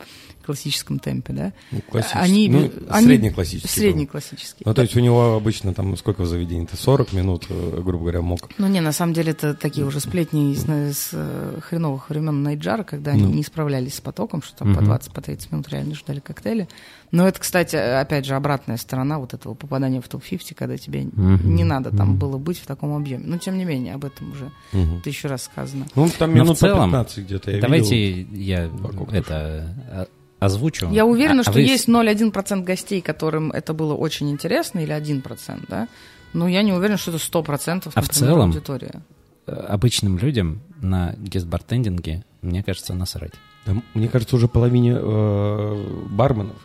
классическом 0.45 0.99
темпе, 0.99 1.33
да? 1.33 1.53
Ну, 1.71 1.81
классический. 1.89 2.19
Они, 2.19 2.49
ну, 2.49 2.71
они, 2.89 3.07
средний 3.07 3.29
классический. 3.31 3.79
Средний 3.79 4.05
классический. 4.05 4.63
Ну, 4.65 4.73
то 4.73 4.81
есть 4.81 4.95
у 4.95 4.99
него 4.99 5.35
обычно 5.35 5.73
там 5.73 5.97
сколько 5.97 6.21
в 6.21 6.27
заведении? 6.27 6.65
Это 6.65 6.77
40 6.77 7.13
минут, 7.13 7.45
э, 7.49 7.81
грубо 7.81 8.03
говоря, 8.03 8.21
мог. 8.21 8.49
Ну, 8.57 8.67
не, 8.67 8.81
на 8.81 8.91
самом 8.91 9.13
деле 9.13 9.31
это 9.31 9.53
такие 9.53 9.85
уже 9.85 9.99
сплетни 9.99 10.53
из, 10.53 10.63
из 10.65 11.09
э, 11.13 11.59
хреновых 11.61 12.09
времен 12.09 12.43
Найджара, 12.43 12.83
когда 12.83 13.13
ну. 13.13 13.25
они 13.25 13.33
не 13.33 13.43
справлялись 13.43 13.95
с 13.95 14.01
потоком, 14.01 14.41
что 14.41 14.57
там 14.57 14.71
угу. 14.71 14.79
по 14.79 14.89
20-30 14.91 15.13
по 15.13 15.21
30 15.21 15.51
минут 15.51 15.69
реально 15.69 15.95
ждали 15.95 16.19
коктейли. 16.19 16.67
Но 17.11 17.27
это, 17.27 17.39
кстати, 17.39 17.75
опять 17.75 18.25
же, 18.25 18.35
обратная 18.35 18.77
сторона 18.77 19.19
вот 19.19 19.33
этого 19.33 19.53
попадания 19.53 20.01
в 20.01 20.07
топ-50, 20.07 20.53
когда 20.53 20.77
тебе 20.77 21.03
угу. 21.03 21.47
не 21.47 21.63
надо 21.63 21.95
там 21.95 22.11
угу. 22.11 22.17
было 22.17 22.37
быть 22.37 22.59
в 22.59 22.65
таком 22.65 22.93
объеме. 22.93 23.23
Но, 23.25 23.37
тем 23.37 23.57
не 23.57 23.65
менее, 23.65 23.93
об 23.93 24.05
этом 24.05 24.31
уже 24.31 24.51
угу. 24.73 25.01
тысячу 25.03 25.27
раз 25.27 25.43
сказано. 25.43 25.85
Ну, 25.95 26.09
там 26.17 26.33
минут 26.33 26.57
в 26.57 26.59
целом, 26.59 26.89
15 26.89 27.25
где-то 27.25 27.51
я 27.51 27.61
Давайте 27.61 28.11
видел. 28.11 28.37
я 28.37 28.69
это 29.11 29.75
а, 29.89 30.07
озвучу. 30.39 30.89
Я 30.91 31.05
уверена, 31.05 31.41
а, 31.41 31.43
что 31.43 31.51
а 31.51 31.55
вы... 31.55 31.61
есть 31.61 31.87
0,1% 31.87 32.63
гостей, 32.63 33.01
которым 33.01 33.51
это 33.51 33.73
было 33.73 33.93
очень 33.93 34.29
интересно, 34.29 34.79
или 34.79 34.93
1%, 34.95 35.65
да? 35.67 35.87
Но 36.33 36.47
я 36.47 36.63
не 36.63 36.73
уверена, 36.73 36.97
что 36.97 37.11
это 37.11 37.19
100% 37.19 37.91
а 37.93 38.01
в 38.01 38.09
целом, 38.09 38.49
аудитория. 38.49 39.01
Э, 39.47 39.51
обычным 39.69 40.17
людям 40.17 40.61
на 40.81 41.13
гест-бартендинге, 41.17 42.25
мне 42.41 42.63
кажется, 42.63 42.93
насрать. 42.93 43.33
Да, 43.65 43.75
мне 43.93 44.09
кажется, 44.09 44.35
уже 44.35 44.47
половине 44.47 44.95
э, 44.97 46.05
барменов 46.09 46.57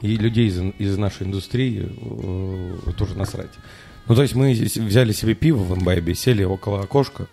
и 0.00 0.16
людей 0.16 0.48
из, 0.48 0.58
из 0.78 0.96
нашей 0.96 1.26
индустрии 1.26 1.88
э, 1.90 2.92
тоже 2.92 3.16
насрать. 3.16 3.50
Ну, 4.06 4.14
то 4.14 4.22
есть 4.22 4.34
мы 4.34 4.52
взяли 4.52 5.12
себе 5.12 5.34
пиво 5.34 5.62
в 5.64 5.76
имбайбе, 5.76 6.14
сели 6.14 6.44
около 6.44 6.80
окошка, 6.80 7.26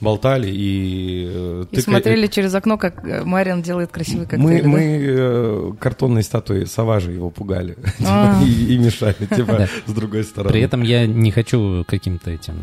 болтали 0.00 0.50
и... 0.50 1.26
Э, 1.28 1.64
и 1.70 1.76
тыка... 1.76 1.82
смотрели 1.82 2.26
через 2.26 2.54
окно, 2.54 2.78
как 2.78 3.04
э, 3.04 3.24
Мариан 3.24 3.62
делает 3.62 3.90
красивый 3.90 4.26
коктейль. 4.26 4.42
Мы, 4.42 4.62
да? 4.62 4.68
мы 4.68 4.80
э, 4.82 5.72
картонной 5.78 6.22
статуей 6.22 6.66
Саважа 6.66 7.10
его 7.10 7.30
пугали 7.30 7.76
а. 8.06 8.42
и, 8.42 8.74
и 8.74 8.78
мешали, 8.78 9.14
типа, 9.36 9.68
с 9.86 9.92
другой 9.92 10.24
стороны. 10.24 10.52
При 10.52 10.62
этом 10.62 10.82
я 10.82 11.06
не 11.06 11.30
хочу 11.30 11.84
каким-то 11.86 12.30
этим 12.30 12.54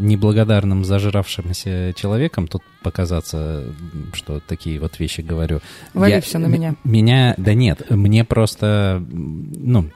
неблагодарным 0.00 0.84
зажравшимся 0.84 1.92
человеком 1.94 2.46
тут 2.46 2.62
показаться, 2.82 3.64
что 4.12 4.40
такие 4.40 4.80
вот 4.80 4.98
вещи 4.98 5.20
говорю. 5.20 5.60
Вали 5.94 6.20
все 6.20 6.38
на 6.38 6.46
меня. 6.46 6.74
Меня, 6.84 7.34
да 7.36 7.54
нет, 7.54 7.90
мне 7.90 8.24
просто, 8.24 9.04
ну, 9.10 9.90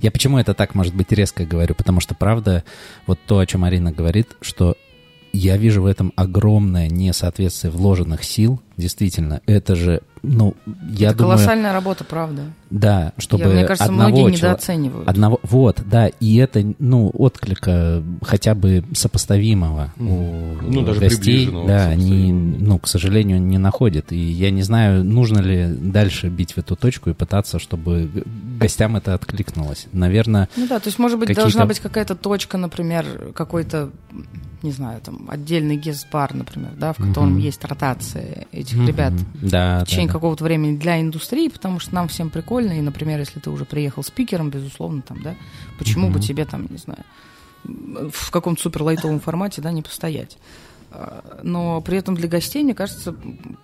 я 0.00 0.10
почему 0.10 0.38
это 0.38 0.54
так, 0.54 0.74
может 0.74 0.94
быть, 0.94 1.10
резко 1.12 1.44
говорю? 1.44 1.74
Потому 1.74 2.00
что, 2.00 2.14
правда, 2.14 2.64
вот 3.06 3.18
то, 3.26 3.38
о 3.38 3.46
чем 3.46 3.64
Арина 3.64 3.92
говорит, 3.92 4.36
что 4.40 4.76
я 5.36 5.56
вижу 5.56 5.82
в 5.82 5.86
этом 5.86 6.12
огромное 6.16 6.88
несоответствие 6.88 7.70
вложенных 7.70 8.22
сил. 8.24 8.60
Действительно, 8.76 9.40
это 9.46 9.76
же, 9.76 10.00
ну, 10.22 10.54
я 10.90 11.10
это 11.10 11.18
думаю... 11.18 11.36
колоссальная 11.36 11.72
работа, 11.72 12.02
правда. 12.02 12.42
Да, 12.70 13.12
чтобы 13.18 13.44
Я- 13.44 13.50
мне 13.50 13.64
кажется, 13.66 13.84
одного 13.84 14.08
многие 14.08 14.22
чело- 14.22 14.30
недооценивают. 14.36 15.08
Одного, 15.08 15.38
вот, 15.44 15.80
да, 15.86 16.08
и 16.08 16.36
это, 16.38 16.64
ну, 16.80 17.08
отклика 17.14 18.02
хотя 18.22 18.56
бы 18.56 18.82
сопоставимого 18.92 19.92
у 19.96 20.02
Ну, 20.62 20.82
даже 20.84 20.98
гостей, 21.00 21.46
приближенного 21.46 21.68
да, 21.68 21.86
они, 21.86 22.32
ну, 22.32 22.78
к 22.80 22.88
сожалению, 22.88 23.40
не 23.40 23.58
находят. 23.58 24.10
И 24.10 24.18
я 24.18 24.50
не 24.50 24.62
знаю, 24.62 25.04
нужно 25.04 25.38
ли 25.38 25.66
дальше 25.68 26.28
бить 26.28 26.52
в 26.54 26.58
эту 26.58 26.74
точку 26.74 27.10
и 27.10 27.12
пытаться, 27.14 27.60
чтобы 27.60 28.10
гостям 28.58 28.96
это 28.96 29.14
откликнулось. 29.14 29.86
Наверное, 29.92 30.48
Ну 30.56 30.66
да, 30.66 30.80
то 30.80 30.88
есть, 30.88 30.98
может 30.98 31.18
быть, 31.20 31.32
должна 31.34 31.64
быть 31.66 31.78
какая-то 31.78 32.16
точка, 32.16 32.58
например, 32.58 33.04
какой-то, 33.36 33.90
не 34.64 34.72
знаю, 34.72 35.00
там, 35.02 35.26
отдельный 35.28 35.76
гест-бар, 35.76 36.34
например, 36.34 36.72
да, 36.76 36.94
в 36.94 36.96
котором 36.96 37.32
Мгм. 37.32 37.38
есть 37.40 37.62
ротация 37.64 38.46
этих 38.50 38.78
Мгм. 38.78 38.86
ребят 38.86 39.12
да, 39.34 39.80
в 39.80 39.86
течение 39.86 40.06
да, 40.08 40.12
да. 40.12 40.18
какого-то 40.18 40.42
времени 40.42 40.76
для 40.76 41.00
индустрии, 41.00 41.48
потому 41.48 41.78
что 41.78 41.94
нам 41.94 42.08
всем 42.08 42.30
прикольно, 42.30 42.72
и, 42.72 42.80
например, 42.80 43.18
если 43.20 43.40
ты 43.40 43.50
уже 43.50 43.66
приехал 43.66 44.02
спикером, 44.02 44.50
безусловно, 44.50 45.02
там, 45.02 45.22
да, 45.22 45.34
почему 45.78 46.08
бы 46.08 46.14
Мгм. 46.14 46.22
тебе 46.22 46.44
там, 46.46 46.66
не 46.70 46.78
знаю, 46.78 47.04
в 48.10 48.30
каком-то 48.30 48.62
суперлайтовом 48.62 49.20
формате, 49.20 49.60
да, 49.62 49.70
не 49.70 49.82
постоять. 49.82 50.38
А, 50.90 51.40
Но 51.42 51.80
при 51.82 51.98
этом 51.98 52.14
для 52.14 52.28
гостей, 52.28 52.62
мне 52.62 52.74
кажется, 52.74 53.14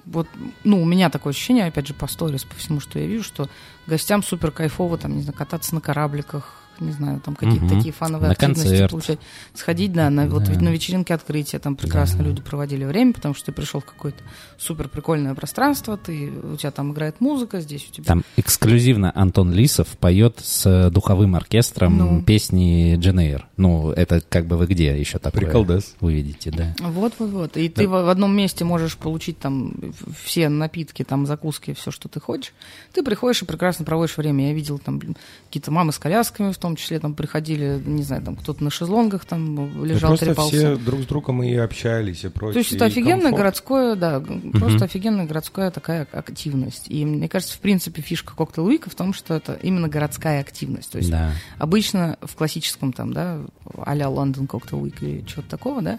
вот, 0.05 0.27
ну, 0.65 0.83
у 0.83 0.85
меня 0.85 1.09
такое 1.09 1.33
ощущение, 1.33 1.67
опять 1.67 1.87
же, 1.87 1.95
по 1.95 2.07
сторис, 2.09 2.45
по 2.45 2.55
всему, 2.57 2.81
что 2.81 2.99
я 2.99 3.07
вижу, 3.07 3.25
что 3.25 3.49
гостям 3.87 4.23
супер 4.23 4.51
кайфово, 4.51 4.99
там, 4.99 5.17
не 5.17 5.23
знаю, 5.23 5.37
кататься 5.39 5.75
на 5.75 5.81
корабликах, 5.81 6.60
не 6.81 6.93
знаю, 6.93 7.21
там 7.21 7.35
какие-то 7.37 7.65
Мгм. 7.65 7.77
такие 7.77 7.93
фановые 7.93 8.29
На 8.29 8.33
активности 8.33 8.65
концерт. 8.69 8.91
получать. 8.91 9.19
Сходить, 9.55 9.93
да, 9.93 10.11
на, 10.11 10.27
вот 10.29 10.45
Да. 10.45 10.53
ведь 10.53 10.61
на 10.61 10.69
вечеринке 10.71 11.15
открытия, 11.15 11.59
там 11.59 11.77
прекрасно 11.77 12.19
Да. 12.19 12.25
люди 12.25 12.43
проводили 12.43 12.85
время, 12.85 13.13
потому 13.13 13.35
что 13.35 13.47
ты 13.47 13.53
пришел 13.53 13.81
в 13.81 13.85
какое-то 13.85 14.19
супер 14.59 14.89
прикольное 14.89 15.35
пространство, 15.35 15.97
ты, 15.97 16.31
у 16.31 16.57
тебя 16.57 16.71
там 16.71 16.93
играет 16.93 17.21
музыка, 17.21 17.61
здесь 17.61 17.87
у 17.89 17.93
тебя... 17.93 18.05
Там 18.05 18.25
эксклюзивно 18.37 19.13
Антон 19.15 19.53
Лисов 19.53 19.89
поет 19.99 20.39
с 20.43 20.91
духовым 20.91 21.35
оркестром 21.35 21.97
Ну. 21.97 22.23
песни 22.23 22.97
Дженейр. 22.99 23.47
Ну, 23.57 23.91
это 23.93 24.21
как 24.29 24.47
бы 24.47 24.57
вы 24.57 24.67
где 24.67 24.99
еще 24.99 25.19
такое 25.19 25.43
Приколдес. 25.43 25.95
увидите, 26.01 26.51
да. 26.51 26.75
Вот, 26.81 27.15
вот, 27.19 27.31
вот. 27.31 27.57
И 27.57 27.69
ты 27.69 27.87
в, 27.87 27.91
в 27.91 28.09
одном 28.09 28.35
месте 28.37 28.65
можешь 28.65 28.97
получить 28.97 29.39
там 29.39 29.75
все 30.23 30.49
напитки, 30.49 31.05
там 31.05 31.27
закуски, 31.27 31.75
все, 31.75 31.91
что 31.91 32.09
ты 32.09 32.21
хочешь. 32.21 32.53
Ты 32.93 33.03
приходишь 33.03 33.43
и 33.43 33.45
прекрасно 33.45 33.85
проводишь 33.85 34.17
время. 34.17 34.49
Я 34.49 34.55
видел 34.55 34.79
там 34.79 35.01
какие-то 35.47 35.71
мамы 35.71 35.93
с 35.93 35.99
колясками, 35.99 36.53
в 36.53 36.59
том 36.59 36.70
числе 36.77 36.99
там 36.99 37.15
приходили, 37.15 37.81
не 37.85 38.03
знаю, 38.03 38.23
там 38.23 38.37
кто-то 38.37 38.63
на 38.65 38.71
шезлонгах 38.71 39.25
там 39.25 39.85
лежал, 39.85 40.11
просто 40.11 40.27
трепался. 40.27 40.57
все 40.57 40.77
друг 40.77 41.01
с 41.03 41.07
другом 41.07 41.43
и 41.43 41.55
общались, 41.55 42.25
и 42.25 42.29
прочее. 42.29 42.55
То 42.55 42.59
есть 42.61 42.73
это 42.73 42.85
офигенная 42.87 43.31
комфорт. 43.31 43.37
городское, 43.39 43.95
да, 43.97 44.21
г- 44.21 44.59
просто 44.59 44.85
офигенная 44.85 45.27
городская 45.27 45.71
такая 45.71 46.07
активность. 46.13 46.87
И 46.89 47.05
мне 47.05 47.29
кажется, 47.29 47.57
в 47.57 47.61
принципе, 47.61 48.03
фишка 48.03 48.35
коктейл 48.37 48.67
Уика 48.67 48.91
в 48.91 48.95
том, 48.95 49.13
что 49.13 49.35
это 49.35 49.55
именно 49.63 49.89
городская 49.89 50.41
активность. 50.41 50.91
То 50.93 50.99
есть 50.99 51.11
Да. 51.11 51.33
Обычно 51.59 52.17
в 52.23 52.35
классическом 52.37 52.93
там, 52.93 53.13
да, 53.13 53.39
а-ля 53.85 54.07
London 54.07 54.47
Cocktail 54.47 54.81
Week 54.83 54.95
или 55.01 55.23
чего-то 55.27 55.49
такого, 55.49 55.83
да, 55.83 55.99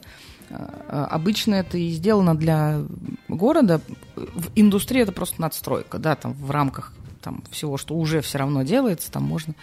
а, 0.50 1.08
обычно 1.10 1.56
это 1.56 1.78
и 1.78 1.92
сделано 1.92 2.36
для 2.36 2.82
города. 3.28 3.80
В 4.16 4.50
индустрии 4.56 5.02
это 5.02 5.12
просто 5.12 5.42
надстройка, 5.42 5.98
да, 5.98 6.16
там 6.16 6.34
в 6.34 6.52
рамках 6.52 6.94
там, 7.22 7.44
всего, 7.52 7.78
что 7.78 7.96
уже 7.96 8.22
все 8.22 8.38
равно 8.38 8.64
делается, 8.64 9.12
там 9.12 9.24
можно, 9.24 9.54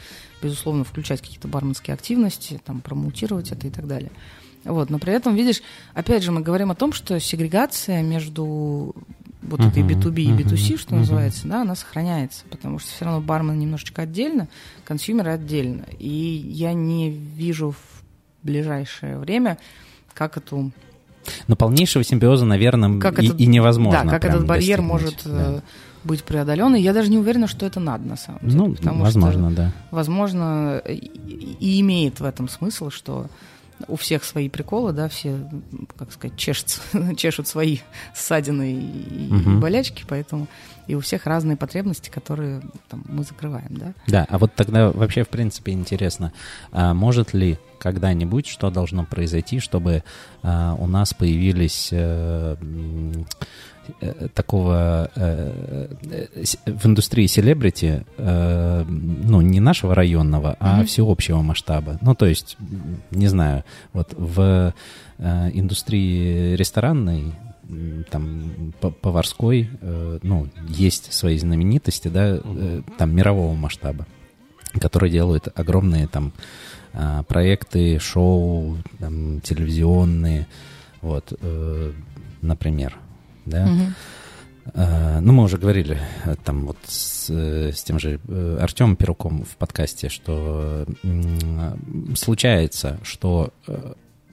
безусловно, 0.42 0.84
включать 0.84 1.20
какие-то 1.20 1.48
барменские 1.48 1.94
активности, 1.94 2.60
там, 2.64 2.80
промоутировать 2.80 3.52
это 3.52 3.66
и 3.66 3.70
так 3.70 3.86
далее. 3.86 4.10
Вот, 4.64 4.90
но 4.90 4.98
при 4.98 5.12
этом, 5.12 5.34
видишь, 5.34 5.62
опять 5.94 6.22
же, 6.22 6.32
мы 6.32 6.40
говорим 6.40 6.70
о 6.70 6.74
том, 6.74 6.92
что 6.92 7.18
сегрегация 7.20 8.02
между 8.02 8.94
вот 9.40 9.60
этой 9.60 9.82
Мгм, 9.82 9.92
B2B 9.92 10.20
и 10.20 10.32
мгм, 10.32 10.42
B2C, 10.42 10.76
что 10.76 10.90
мгм. 10.90 10.98
называется, 11.00 11.46
да, 11.48 11.62
она 11.62 11.74
сохраняется, 11.74 12.44
потому 12.50 12.78
что 12.78 12.90
все 12.90 13.04
равно 13.04 13.20
бармен 13.20 13.58
немножечко 13.58 14.02
отдельно, 14.02 14.48
консюмеры 14.84 15.30
отдельно. 15.30 15.84
И 15.98 16.08
я 16.08 16.72
не 16.72 17.10
вижу 17.10 17.70
в 17.72 18.02
ближайшее 18.42 19.18
время, 19.18 19.58
как 20.12 20.36
эту 20.36 20.72
Но 21.46 21.56
полнейшего 21.56 22.02
симбиоза, 22.04 22.44
наверное, 22.44 22.98
как 23.00 23.20
и, 23.20 23.26
этот- 23.26 23.40
и 23.40 23.46
невозможно. 23.46 24.04
Да, 24.04 24.10
как 24.10 24.24
этот 24.24 24.46
барьер 24.46 24.78
достигнуть, 24.78 24.88
может 24.90 25.22
да. 25.24 25.62
Быть 26.04 26.24
преодолен. 26.24 26.74
И 26.74 26.80
я 26.80 26.92
даже 26.92 27.10
не 27.10 27.18
уверена, 27.18 27.46
что 27.46 27.66
это 27.66 27.80
надо 27.80 28.06
на 28.06 28.16
самом 28.16 28.40
деле. 28.42 28.56
Ну, 28.56 28.74
потому 28.74 29.02
возможно, 29.02 29.50
что, 29.50 29.56
да. 29.56 29.72
возможно, 29.90 30.82
и, 30.86 30.94
и 31.60 31.80
имеет 31.80 32.20
в 32.20 32.24
этом 32.24 32.48
смысл, 32.48 32.90
что 32.90 33.26
у 33.86 33.96
всех 33.96 34.24
свои 34.24 34.48
приколы, 34.48 34.92
да, 34.92 35.08
все, 35.08 35.38
как 35.96 36.12
сказать, 36.12 36.36
чешутся, 36.36 36.80
чешут 37.16 37.46
свои 37.46 37.78
ссадины 38.14 38.72
и, 38.72 39.26
и 39.26 39.32
Мгм. 39.32 39.60
болячки, 39.60 40.04
поэтому 40.08 40.48
и 40.88 40.94
у 40.94 41.00
всех 41.00 41.26
разные 41.26 41.56
потребности, 41.56 42.08
которые 42.08 42.62
там, 42.88 43.04
мы 43.08 43.22
закрываем, 43.22 43.68
да. 43.70 43.92
Да, 44.06 44.26
а 44.28 44.38
вот 44.38 44.54
тогда 44.54 44.90
вообще, 44.90 45.22
в 45.22 45.28
принципе, 45.28 45.72
интересно, 45.72 46.32
а 46.72 46.94
может 46.94 47.34
ли 47.34 47.58
когда-нибудь, 47.78 48.46
что 48.46 48.70
должно 48.70 49.04
произойти, 49.04 49.60
чтобы 49.60 50.02
а, 50.42 50.74
у 50.78 50.86
нас 50.86 51.14
появились 51.14 51.90
э, 51.92 52.56
такого 54.34 55.10
э, 55.14 55.88
э, 56.10 56.44
в 56.66 56.86
индустрии 56.86 57.26
селебрити, 57.26 58.04
э, 58.16 58.84
ну, 58.88 59.40
не 59.40 59.60
нашего 59.60 59.94
районного, 59.94 60.56
а 60.60 60.76
Мгм. 60.78 60.86
всеобщего 60.86 61.42
масштаба. 61.42 61.98
Ну, 62.00 62.14
то 62.14 62.26
есть, 62.26 62.56
не 63.10 63.28
знаю, 63.28 63.64
вот 63.92 64.14
в 64.16 64.72
э, 65.18 65.50
индустрии 65.52 66.54
ресторанной 66.54 67.32
там 68.10 68.72
поварской, 69.02 69.68
э, 69.80 70.18
ну, 70.22 70.48
есть 70.68 71.12
свои 71.12 71.38
знаменитости, 71.38 72.08
да, 72.08 72.40
э, 72.42 72.82
там 72.96 73.14
мирового 73.14 73.54
масштаба, 73.54 74.06
которые 74.80 75.10
делают 75.12 75.48
огромные 75.54 76.06
там 76.06 76.32
проекты, 77.28 77.98
шоу, 77.98 78.78
там, 78.98 79.40
телевизионные, 79.42 80.46
вот, 81.02 81.32
э, 81.38 81.92
например, 82.40 82.96
да. 83.48 83.68
А, 84.74 85.20
Ну, 85.20 85.32
мы 85.32 85.44
уже 85.44 85.56
говорили 85.58 85.98
э, 86.24 86.34
там 86.44 86.66
вот 86.66 86.76
с, 86.86 87.30
э, 87.30 87.72
с 87.72 87.82
тем 87.82 87.98
же 87.98 88.20
э, 88.28 88.58
Артемом 88.60 88.96
Перуком 88.96 89.44
в 89.44 89.56
подкасте, 89.56 90.08
что 90.10 90.86
случается, 92.14 92.98
что 93.02 93.52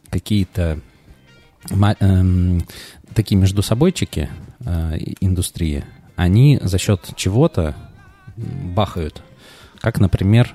какие-то 0.10 0.80
эм, 2.00 2.64
такие 3.14 3.38
междусобойчики 3.40 4.30
э, 4.66 4.98
и- 4.98 5.16
индустрии, 5.22 5.84
они 6.16 6.60
за 6.62 6.78
счет 6.78 7.14
чего-то 7.16 7.76
бахают. 8.38 9.22
Как, 9.80 10.00
например, 10.00 10.54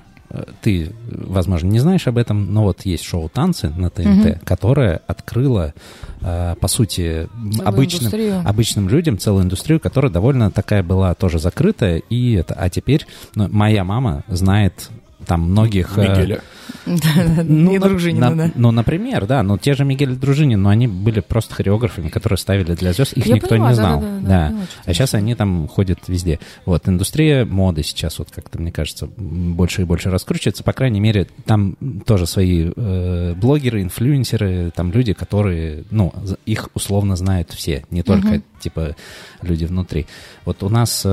ты, 0.61 0.91
возможно, 1.09 1.67
не 1.67 1.79
знаешь 1.79 2.07
об 2.07 2.17
этом, 2.17 2.53
но 2.53 2.63
вот 2.63 2.81
есть 2.85 3.03
шоу 3.03 3.29
«Танцы» 3.29 3.69
на 3.69 3.89
ТНТ, 3.89 4.05
Мгм. 4.05 4.35
которое 4.43 5.01
открыло, 5.07 5.73
э, 6.21 6.55
по 6.59 6.67
сути, 6.67 7.27
Целую 7.53 7.67
обычным, 7.67 8.01
индустрию. 8.01 8.41
обычным 8.45 8.89
людям 8.89 9.17
целую 9.17 9.43
индустрию, 9.43 9.79
которая 9.79 10.11
довольно 10.11 10.51
такая 10.51 10.83
была 10.83 11.13
тоже 11.15 11.39
закрытая. 11.39 11.97
И 12.09 12.33
это, 12.33 12.53
а 12.53 12.69
теперь 12.69 13.05
ну, 13.35 13.47
моя 13.49 13.83
мама 13.83 14.23
знает 14.27 14.89
там 15.31 15.43
многих... 15.43 15.97
э, 15.97 16.01
Мигеля. 16.09 16.41
Ну, 16.85 17.71
и 17.73 17.77
на- 17.77 17.87
Дружинина, 17.87 18.29
на- 18.31 18.47
да. 18.47 18.51
Ну, 18.55 18.71
например, 18.71 19.25
да, 19.27 19.43
но 19.43 19.57
те 19.57 19.75
же 19.75 19.85
Мигель 19.85 20.15
Дружинин, 20.17 20.61
но 20.61 20.67
они 20.67 20.87
были 20.89 21.21
просто 21.21 21.55
хореографами, 21.55 22.09
которые 22.09 22.37
ставили 22.37 22.73
для 22.75 22.91
звезд, 22.91 23.13
их 23.13 23.25
Я 23.27 23.35
никто 23.35 23.55
не 23.55 23.73
знал. 23.73 24.01
да, 24.01 24.07
да, 24.07 24.11
да, 24.11 24.21
да. 24.27 24.47
поняла, 24.47 24.65
что 24.65 24.81
А 24.91 24.93
сейчас 24.93 25.13
они 25.13 25.35
там 25.35 25.69
ходят 25.69 25.99
везде. 26.07 26.39
Вот, 26.65 26.89
индустрия 26.89 27.45
моды 27.45 27.81
сейчас 27.83 28.19
вот 28.19 28.29
как-то, 28.29 28.59
мне 28.59 28.73
кажется, 28.73 29.07
больше 29.07 29.83
и 29.83 29.85
больше 29.85 30.09
раскручивается. 30.09 30.63
По 30.65 30.73
крайней 30.73 30.99
мере, 30.99 31.27
там 31.45 31.77
тоже 32.05 32.25
свои 32.25 32.71
э, 32.75 33.33
блогеры, 33.35 33.83
инфлюенсеры, 33.83 34.71
там 34.75 34.91
люди, 34.91 35.13
которые, 35.13 35.85
ну, 35.91 36.13
их 36.45 36.67
условно 36.73 37.15
знают 37.15 37.51
все, 37.51 37.85
не 37.89 38.03
только, 38.03 38.41
типа, 38.59 38.97
люди 39.41 39.63
внутри. 39.63 40.07
Вот 40.43 40.61
у 40.63 40.67
нас... 40.67 41.05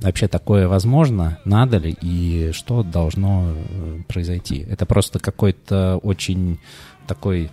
Вообще 0.00 0.28
такое 0.28 0.66
возможно? 0.66 1.38
Надо 1.44 1.76
ли? 1.76 1.96
И 2.00 2.52
что 2.52 2.82
должно 2.82 3.52
э, 3.54 3.98
произойти? 4.08 4.66
Это 4.68 4.86
просто 4.86 5.18
какой-то 5.18 5.98
очень 6.02 6.58
такой... 7.06 7.50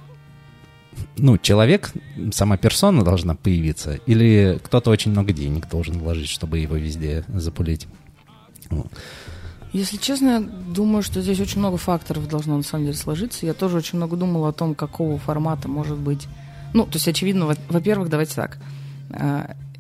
Ну, 1.18 1.38
человек, 1.38 1.92
сама 2.32 2.58
персона 2.58 3.04
должна 3.04 3.36
появиться? 3.36 3.96
Или 4.06 4.60
кто-то 4.64 4.90
очень 4.90 5.12
много 5.12 5.34
денег 5.34 5.70
должен 5.70 6.00
вложить, 6.00 6.30
чтобы 6.30 6.60
его 6.60 6.76
везде 6.78 7.24
запулить? 7.28 7.88
Если 9.74 9.98
честно, 9.98 10.28
я 10.28 10.40
думаю, 10.40 11.04
что 11.04 11.22
здесь 11.22 11.40
очень 11.40 11.60
много 11.60 11.78
факторов 11.78 12.28
должно 12.30 12.58
на 12.58 12.64
самом 12.64 12.86
деле 12.86 12.98
сложиться. 12.98 13.46
Я 13.46 13.54
тоже 13.54 13.78
очень 13.78 13.98
много 13.98 14.16
думала 14.16 14.50
о 14.50 14.54
том, 14.54 14.74
какого 14.74 15.18
формата 15.18 15.68
может 15.68 15.98
быть. 15.98 16.28
Ну, 16.74 16.86
то 16.86 16.96
есть, 16.96 17.08
очевидно, 17.08 17.46
во- 17.46 17.56
во-первых, 17.70 18.10
давайте 18.10 18.36
так. 18.36 18.58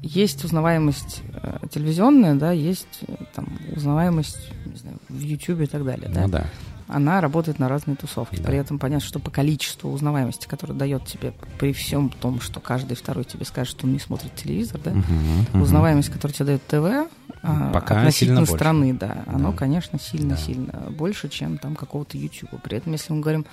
Есть 0.01 0.43
узнаваемость 0.45 1.21
э, 1.33 1.57
телевизионная, 1.71 2.35
да, 2.35 2.51
есть 2.51 2.99
э, 3.07 3.15
там 3.33 3.47
узнаваемость, 3.75 4.37
не 4.65 4.75
знаю, 4.77 4.97
в 5.09 5.19
YouTube 5.19 5.61
и 5.61 5.65
так 5.65 5.83
далее, 5.83 6.09
да. 6.09 6.21
Ну 6.21 6.27
да. 6.29 6.45
она 6.87 7.19
работает 7.19 7.57
на 7.59 7.67
разные 7.67 7.97
тусовки. 7.97 8.37
Да. 8.37 8.43
При 8.43 8.57
этом 8.57 8.77
понятно, 8.79 9.05
что 9.07 9.19
по 9.19 9.31
количеству 9.31 9.91
узнаваемости, 9.91 10.47
которое 10.47 10.73
дает 10.75 11.05
тебе, 11.05 11.33
при 11.59 11.73
всем 11.73 12.09
том, 12.09 12.39
что 12.41 12.59
каждый 12.59 12.95
второй 12.95 13.23
тебе 13.25 13.43
скажет, 13.45 13.71
что 13.71 13.87
он 13.87 13.93
не 13.93 13.99
смотрит 13.99 14.35
телевизор, 14.35 14.79
да, 14.83 14.91
мгм. 14.91 15.61
узнаваемость, 15.61 16.09
которую 16.09 16.33
тебе 16.35 16.45
дает 16.45 16.67
ТВ, 16.67 17.11
а, 17.41 17.71
Пока 17.73 17.97
относительно 17.99 18.11
сильно 18.11 18.39
больше. 18.41 18.53
страны, 18.53 18.93
да, 18.93 19.23
оно, 19.25 19.51
Да. 19.51 19.57
конечно, 19.57 19.99
сильно-сильно 19.99 20.73
больше, 20.91 21.27
чем 21.29 21.57
там 21.57 21.75
какого-то 21.75 22.17
YouTube. 22.17 22.61
При 22.63 22.77
этом, 22.77 22.93
если 22.93 23.13
мы 23.13 23.19
говорим 23.21 23.45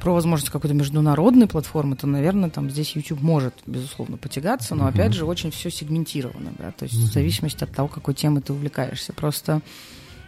про 0.00 0.12
возможность 0.12 0.50
какой-то 0.50 0.74
международной 0.74 1.46
платформы, 1.46 1.94
то, 1.94 2.06
наверное, 2.06 2.50
там 2.50 2.70
здесь 2.70 2.96
YouTube 2.96 3.20
может, 3.20 3.54
безусловно, 3.66 4.16
потягаться, 4.16 4.74
но, 4.74 4.86
опять 4.86 5.12
же, 5.12 5.26
очень 5.26 5.50
все 5.50 5.70
сегментировано, 5.70 6.52
да, 6.58 6.72
то 6.72 6.84
есть 6.84 6.94
в 6.94 7.12
зависимости 7.12 7.64
от 7.64 7.72
того, 7.72 7.88
какой 7.88 8.14
темой 8.14 8.42
ты 8.42 8.52
увлекаешься. 8.52 9.12
Просто, 9.12 9.60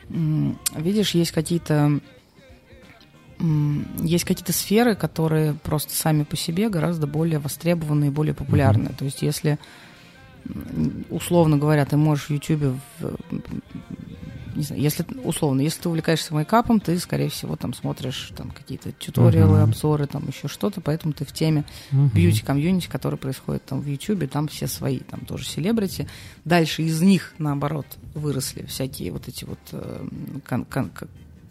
видишь, 0.09 1.15
есть 1.15 1.33
какие-то 1.33 2.01
есть 3.99 4.25
какие-то 4.25 4.53
сферы, 4.53 4.95
которые 4.95 5.55
просто 5.55 5.95
сами 5.95 6.23
по 6.23 6.37
себе 6.37 6.69
гораздо 6.69 7.09
более 7.09 7.41
востребованы 7.41 8.07
и 8.07 8.11
более 8.11 8.35
популярны. 8.35 8.91
То 8.97 9.05
есть 9.05 9.23
если, 9.23 9.59
условно 11.11 11.57
говоря, 11.57 11.85
ты 11.85 11.97
можешь 11.97 12.27
в 12.27 12.31
YouTube, 12.31 12.77
не 14.55 14.62
знаю, 14.62 14.83
если 14.83 15.05
условно, 15.25 15.61
если 15.61 15.83
ты 15.83 15.88
увлекаешься 15.88 16.35
мейкапом, 16.35 16.81
ты, 16.81 16.99
скорее 16.99 17.29
всего, 17.29 17.57
там 17.57 17.75
смотришь 17.75 18.33
там 18.37 18.51
какие-то 18.51 18.93
туториалы, 18.93 19.55
Мгм. 19.61 19.71
обзоры, 19.71 20.07
там 20.07 20.27
еще 20.29 20.49
что-то, 20.49 20.81
поэтому 20.81 21.12
ты 21.15 21.25
в 21.25 21.33
теме 21.33 21.65
Мгм. 21.91 22.09
бьюти-комьюнити, 22.15 22.88
который 22.88 23.19
происходит 23.19 23.65
там 23.65 23.81
в 23.81 23.87
YouTube, 23.87 24.29
там 24.31 24.49
все 24.49 24.67
свои, 24.67 24.99
там 25.01 25.21
тоже 25.21 25.45
селебрити. 25.47 26.07
Дальше 26.45 26.83
из 26.83 27.01
них, 27.01 27.35
наоборот, 27.38 27.87
выросли 28.15 28.65
всякие 28.67 29.12
вот 29.12 29.29
эти 29.29 29.45
вот, 29.45 29.59
э, 29.73 30.07
кон- 30.49 30.65
кон- 30.65 30.91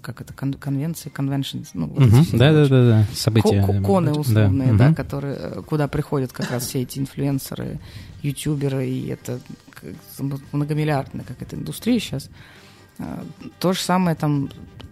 как- 0.01 0.19
это, 0.21 0.33
кон- 0.33 0.53
конвенции, 0.55 1.11
conventions, 1.15 1.67
ну, 1.75 1.85
вот 1.87 2.09
все, 2.23 2.37
Да, 2.37 2.51
да, 2.53 2.67
да, 2.67 2.85
да. 2.89 3.07
События. 3.13 3.63
ко- 3.63 3.81
коны 3.81 4.13
Да. 4.13 4.19
условные, 4.19 4.73
да, 4.73 4.85
Мгм. 4.87 4.95
которые, 4.95 5.35
э, 5.39 5.61
куда 5.65 5.87
приходят 5.87 6.31
как 6.33 6.49
раз 6.49 6.65
все 6.65 6.81
эти 6.81 6.97
инфлюенсеры, 6.97 7.79
ютуберы, 8.23 8.87
и 8.87 9.07
это 9.09 9.39
многомиллиардная 10.51 11.23
как 11.25 11.41
эта 11.41 11.55
индустрия 11.55 11.99
сейчас. 11.99 12.29
А, 12.29 12.29
То 13.59 13.73
же 13.73 13.79
самое 13.79 14.15
там 14.15 14.49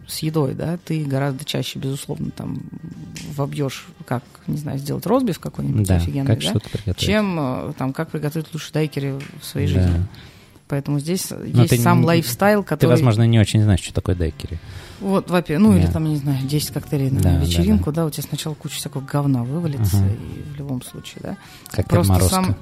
с 0.08 0.20
едой, 0.20 0.54
да, 0.56 0.78
ты 0.84 1.04
гораздо 1.04 1.46
чаще, 1.46 1.78
безусловно, 1.78 2.32
там 2.32 2.62
вобьешь, 3.36 3.86
как, 4.06 4.24
не 4.48 4.58
знаю, 4.58 4.80
сделать 4.80 5.06
розбив 5.06 5.40
какой-нибудь 5.40 5.88
Да, 5.88 5.96
офигенный, 5.98 6.26
как 6.28 6.40
да, 6.40 6.60
приготовить. 6.60 6.98
чем 6.98 7.38
э, 7.40 7.74
там, 7.78 7.94
как 7.94 8.10
приготовить 8.10 8.48
лучше 8.54 8.74
дайкери 8.74 9.20
в 9.40 9.46
своей 9.46 9.72
Да. 9.72 9.82
жизни. 9.82 10.06
Поэтому 10.68 11.00
здесь 11.00 11.30
Но 11.32 11.44
есть 11.62 11.70
ты 11.72 11.78
сам 11.80 12.02
не- 12.02 12.06
лайфстайл, 12.08 12.62
Ты, 12.64 12.70
который... 12.70 12.92
возможно, 12.92 13.24
не 13.28 13.40
очень 13.40 13.62
знаешь, 13.62 13.80
что 13.82 13.94
такое 13.94 14.16
дайкери. 14.16 14.60
Вот, 15.00 15.30
во-первых, 15.30 15.68
ну 15.70 15.78
или 15.78 15.86
Да. 15.88 15.92
там, 15.94 16.06
не 16.06 16.18
знаю, 16.18 16.38
10 16.46 16.72
коктейлей 16.72 17.10
на 17.10 17.22
Да, 17.22 17.32
да, 17.32 17.38
вечеринку, 17.46 17.92
да, 17.92 18.06
у 18.06 18.10
тебя 18.10 18.24
сначала 18.24 18.54
куча 18.54 18.76
всякого 18.76 19.02
говна 19.02 19.44
вывалится, 19.44 19.98
Ага. 19.98 20.08
и 20.10 20.54
в 20.54 20.58
любом 20.58 20.82
случае, 20.84 21.22
да. 21.24 21.38
Как 21.72 21.88
Просто 21.88 22.20
сам... 22.30 22.56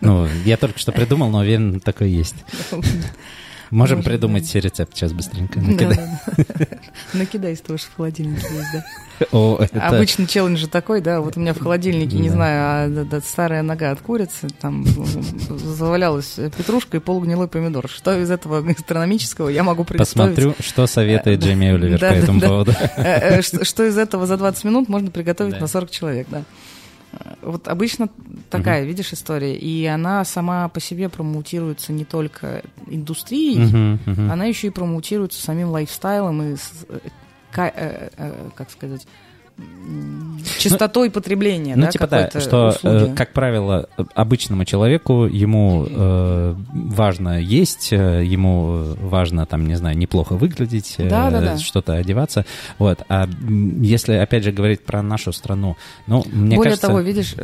Ну, 0.00 0.26
я 0.44 0.56
только 0.56 0.78
что 0.78 0.90
придумал, 0.92 1.30
но 1.30 1.38
уверен, 1.38 1.80
такое 1.80 2.08
есть. 2.08 2.34
Можем 3.70 3.98
Может 4.00 4.04
придумать 4.04 4.54
рецепт 4.54 4.94
сейчас 4.94 5.14
быстренько. 5.14 5.58
Да, 5.58 5.66
накидай. 5.66 5.96
да, 5.96 6.44
да. 6.58 6.66
Накидай, 7.14 7.50
если 7.52 7.72
уж 7.72 7.80
в 7.82 7.96
холодильнике 7.96 8.46
есть, 8.54 8.68
да. 8.70 8.84
О, 9.32 9.56
это- 9.60 9.80
Обычно 9.88 10.26
челлендж 10.26 10.66
такой, 10.66 11.00
да, 11.00 11.22
вот 11.22 11.38
у 11.38 11.40
меня 11.40 11.54
в 11.54 11.58
холодильнике, 11.58 12.16
не 12.18 12.28
Да. 12.28 12.34
знаю, 12.34 12.60
а, 12.60 12.88
да, 12.94 13.04
да, 13.04 13.20
старая 13.26 13.62
нога 13.62 13.92
от 13.92 14.00
курицы, 14.02 14.48
там 14.60 14.84
завалялась 15.48 16.34
петрушка 16.56 16.98
и 16.98 17.00
полугнилой 17.00 17.48
помидор. 17.48 17.88
Что 17.88 18.14
из 18.20 18.30
этого 18.30 18.60
гастрономического 18.60 19.48
я 19.48 19.62
могу 19.64 19.84
приготовить? 19.84 20.08
Посмотрю, 20.34 20.54
что 20.60 20.86
советует 20.86 21.40
Джейми 21.40 21.68
Оливер 21.68 21.98
по 21.98 22.00
Да, 22.00 22.10
да, 22.10 22.16
этому 22.16 22.40
да. 22.40 22.48
поводу. 22.48 22.72
Э, 22.96 23.38
э, 23.38 23.42
Что 23.42 23.84
из 23.86 23.96
этого 23.96 24.26
за 24.26 24.36
20 24.36 24.64
минут 24.64 24.90
можно 24.90 25.10
приготовить 25.10 25.54
Да. 25.54 25.60
на 25.60 25.66
40 25.66 25.90
человек, 25.90 26.26
да. 26.30 26.42
Вот 27.42 27.68
обычно 27.68 28.08
такая, 28.50 28.84
видишь, 28.84 29.12
история. 29.12 29.56
И 29.56 29.84
она 29.86 30.24
сама 30.24 30.68
по 30.68 30.80
себе 30.80 31.08
промоутируется 31.08 31.92
не 31.92 32.04
только 32.04 32.62
индустрией, 32.86 33.66
Мгм, 33.66 34.00
мгм. 34.06 34.30
она 34.30 34.44
еще 34.44 34.68
и 34.68 34.70
промоутируется 34.70 35.42
самим 35.42 35.70
лайфстайлом 35.70 36.42
и, 36.42 36.54
э, 36.54 36.98
э, 37.56 38.10
э, 38.16 38.48
как 38.54 38.70
сказать, 38.70 39.06
частотой 40.58 41.10
потребления, 41.10 41.76
Ну, 41.76 41.82
да, 41.82 41.90
типа, 41.90 42.06
да, 42.06 42.30
что, 42.40 42.68
услуги. 42.68 43.12
э, 43.12 43.14
как 43.14 43.32
правило, 43.32 43.88
обычному 44.14 44.64
человеку 44.64 45.24
ему 45.24 45.86
э, 45.88 46.54
важно 46.72 47.40
есть, 47.40 47.92
э, 47.92 48.24
ему 48.24 48.76
э, 48.76 48.94
важно, 49.00 49.46
там, 49.46 49.66
не 49.66 49.74
знаю, 49.76 49.96
неплохо 49.96 50.34
выглядеть, 50.34 50.94
э, 50.98 51.08
Да-да-да. 51.08 51.58
что-то 51.58 51.94
одеваться. 51.94 52.44
Вот. 52.78 53.02
А 53.08 53.28
если, 53.80 54.14
опять 54.14 54.44
же, 54.44 54.52
говорить 54.52 54.82
про 54.84 55.02
нашу 55.02 55.32
страну, 55.32 55.76
ну, 56.06 56.24
мне 56.32 56.56
Более 56.56 56.72
кажется... 56.72 56.86
того, 56.88 57.00
видишь, 57.00 57.34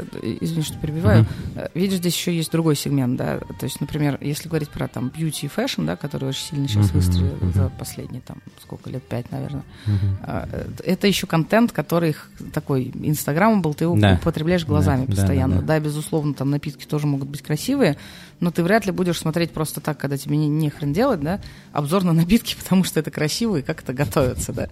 извини, 0.40 0.62
что 0.62 0.76
перебиваю, 0.78 1.26
э, 1.57 1.68
видишь, 1.74 1.98
здесь 1.98 2.16
еще 2.16 2.35
есть 2.35 2.50
другой 2.52 2.76
сегмент, 2.76 3.16
да, 3.16 3.38
то 3.59 3.64
есть, 3.64 3.81
например, 3.81 4.18
если 4.20 4.48
говорить 4.48 4.70
про 4.70 4.88
там 4.88 5.12
beauty 5.16 5.46
и 5.46 5.48
fashion, 5.48 5.87
да, 5.87 5.96
который 5.96 6.28
очень 6.28 6.42
сильно 6.44 6.68
сейчас 6.68 6.87
Мгм, 6.90 6.94
выстрелил 6.94 7.37
мгм. 7.40 7.52
за 7.52 7.68
последние 7.78 8.22
там 8.22 8.38
сколько 8.62 8.90
лет, 8.90 9.02
пять, 9.04 9.31
наверное, 9.31 9.62
Мгм. 9.87 10.18
А, 10.22 10.48
это 10.85 11.07
еще 11.07 11.26
контент, 11.26 11.72
который 11.72 12.07
их 12.08 12.30
такой 12.52 12.92
инстаграм 13.02 13.60
был, 13.62 13.74
ты 13.74 13.84
его 13.84 13.96
Да. 13.98 14.18
употребляешь 14.20 14.64
глазами 14.66 15.02
Да, 15.02 15.06
да, 15.06 15.16
постоянно. 15.16 15.54
да, 15.56 15.60
Да, 15.60 15.66
да. 15.66 15.80
безусловно, 15.80 16.34
там 16.34 16.50
напитки 16.50 16.84
тоже 16.86 17.06
могут 17.06 17.28
быть 17.28 17.42
красивые, 17.42 17.96
но 18.40 18.50
ты 18.50 18.62
вряд 18.62 18.86
ли 18.86 18.92
будешь 18.92 19.18
смотреть 19.18 19.50
просто 19.52 19.80
так, 19.80 19.98
когда 19.98 20.16
тебе 20.16 20.36
не, 20.36 20.48
не 20.48 20.70
хрен 20.70 20.92
делать, 20.92 21.20
да, 21.20 21.40
обзор 21.72 22.04
на 22.04 22.12
напитки, 22.12 22.56
потому 22.62 22.84
что 22.84 23.00
это 23.00 23.10
красиво 23.10 23.56
и 23.56 23.62
как 23.62 23.82
это 23.82 23.92
готовится, 23.92 24.52
да. 24.52 24.68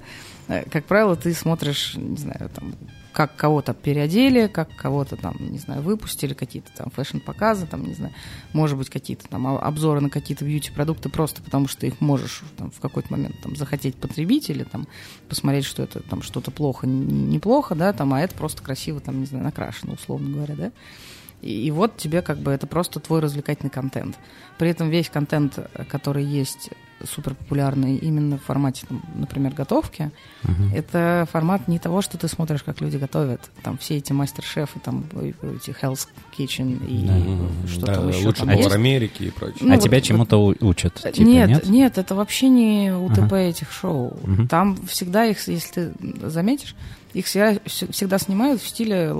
Э, 0.48 0.64
Как 0.70 0.84
правило, 0.84 1.16
ты 1.16 1.32
смотришь, 1.34 1.94
не 1.96 2.16
знаю, 2.16 2.50
там, 2.54 2.74
как 3.16 3.34
кого-то 3.34 3.72
переодели, 3.72 4.46
как 4.46 4.68
кого-то 4.76 5.16
там, 5.16 5.36
не 5.38 5.56
знаю, 5.56 5.80
выпустили, 5.80 6.34
какие-то 6.34 6.70
там 6.76 6.90
фэшн-показы, 6.90 7.66
там, 7.66 7.82
не 7.86 7.94
знаю, 7.94 8.12
может 8.52 8.76
быть, 8.76 8.90
какие-то 8.90 9.26
там 9.26 9.46
обзоры 9.46 10.02
на 10.02 10.10
какие-то 10.10 10.44
бьюти-продукты 10.44 11.08
просто 11.08 11.42
потому, 11.42 11.66
что 11.66 11.86
их 11.86 12.02
можешь 12.02 12.42
там 12.58 12.70
в 12.70 12.78
какой-то 12.78 13.10
момент 13.10 13.40
там 13.42 13.56
захотеть 13.56 13.96
потребить 13.96 14.50
или 14.50 14.64
там 14.64 14.86
посмотреть, 15.30 15.64
что 15.64 15.82
это 15.82 16.00
там 16.00 16.20
что-то 16.20 16.50
плохо, 16.50 16.86
неплохо, 16.86 17.74
да, 17.74 17.94
там, 17.94 18.12
а 18.12 18.20
это 18.20 18.34
просто 18.34 18.62
красиво, 18.62 19.00
там, 19.00 19.18
не 19.20 19.24
знаю, 19.24 19.44
накрашено, 19.44 19.94
условно 19.94 20.34
говоря, 20.34 20.54
да. 20.54 20.72
И, 21.40 21.68
и 21.68 21.70
вот 21.70 21.96
тебе 21.96 22.20
как 22.20 22.36
бы 22.36 22.50
это 22.50 22.66
просто 22.66 23.00
твой 23.00 23.20
развлекательный 23.20 23.70
контент. 23.70 24.18
При 24.58 24.68
этом 24.68 24.90
весь 24.90 25.08
контент, 25.08 25.56
э, 25.56 25.84
который 25.88 26.22
есть 26.22 26.68
супер 27.04 27.34
популярный 27.34 27.96
именно 27.96 28.38
в 28.38 28.42
формате, 28.42 28.86
там, 28.88 29.02
например, 29.14 29.52
готовки, 29.54 30.10
Мгм. 30.42 30.72
это 30.74 31.28
формат 31.30 31.68
не 31.68 31.78
того, 31.78 32.00
что 32.02 32.16
ты 32.18 32.26
смотришь, 32.28 32.62
как 32.62 32.80
люди 32.80 32.96
готовят. 32.96 33.40
Там 33.62 33.76
все 33.78 33.96
эти 33.98 34.12
мастер-шефы, 34.12 34.78
там 34.80 35.04
э, 35.12 35.32
эти 35.56 35.70
Hell's 35.70 36.08
Kitchen 36.38 36.86
и 36.86 37.06
Да. 37.06 37.68
что 37.68 37.86
Да, 37.86 37.94
там 37.96 38.08
еще. 38.08 38.32
там 38.32 38.48
повар. 38.48 38.72
Америки 38.72 39.24
и 39.24 39.30
прочее. 39.30 39.58
Ну, 39.60 39.72
а 39.72 39.76
вот- 39.76 39.84
тебя 39.84 40.00
чему-то 40.00 40.38
учат? 40.60 40.94
Типа, 40.94 41.20
нет, 41.26 41.66
нет, 41.68 41.98
это 41.98 42.14
вообще 42.14 42.48
не 42.48 42.92
УТП 42.92 43.18
Ага. 43.32 43.36
этих 43.40 43.70
шоу. 43.72 44.18
Мгм. 44.22 44.48
Там 44.48 44.76
всегда 44.86 45.26
их, 45.26 45.46
если 45.48 45.92
ты 46.20 46.28
заметишь, 46.28 46.74
их 47.12 47.26
всегда, 47.26 47.58
всегда 47.66 48.18
снимают 48.18 48.60
в 48.62 48.66
стиле 48.68 49.14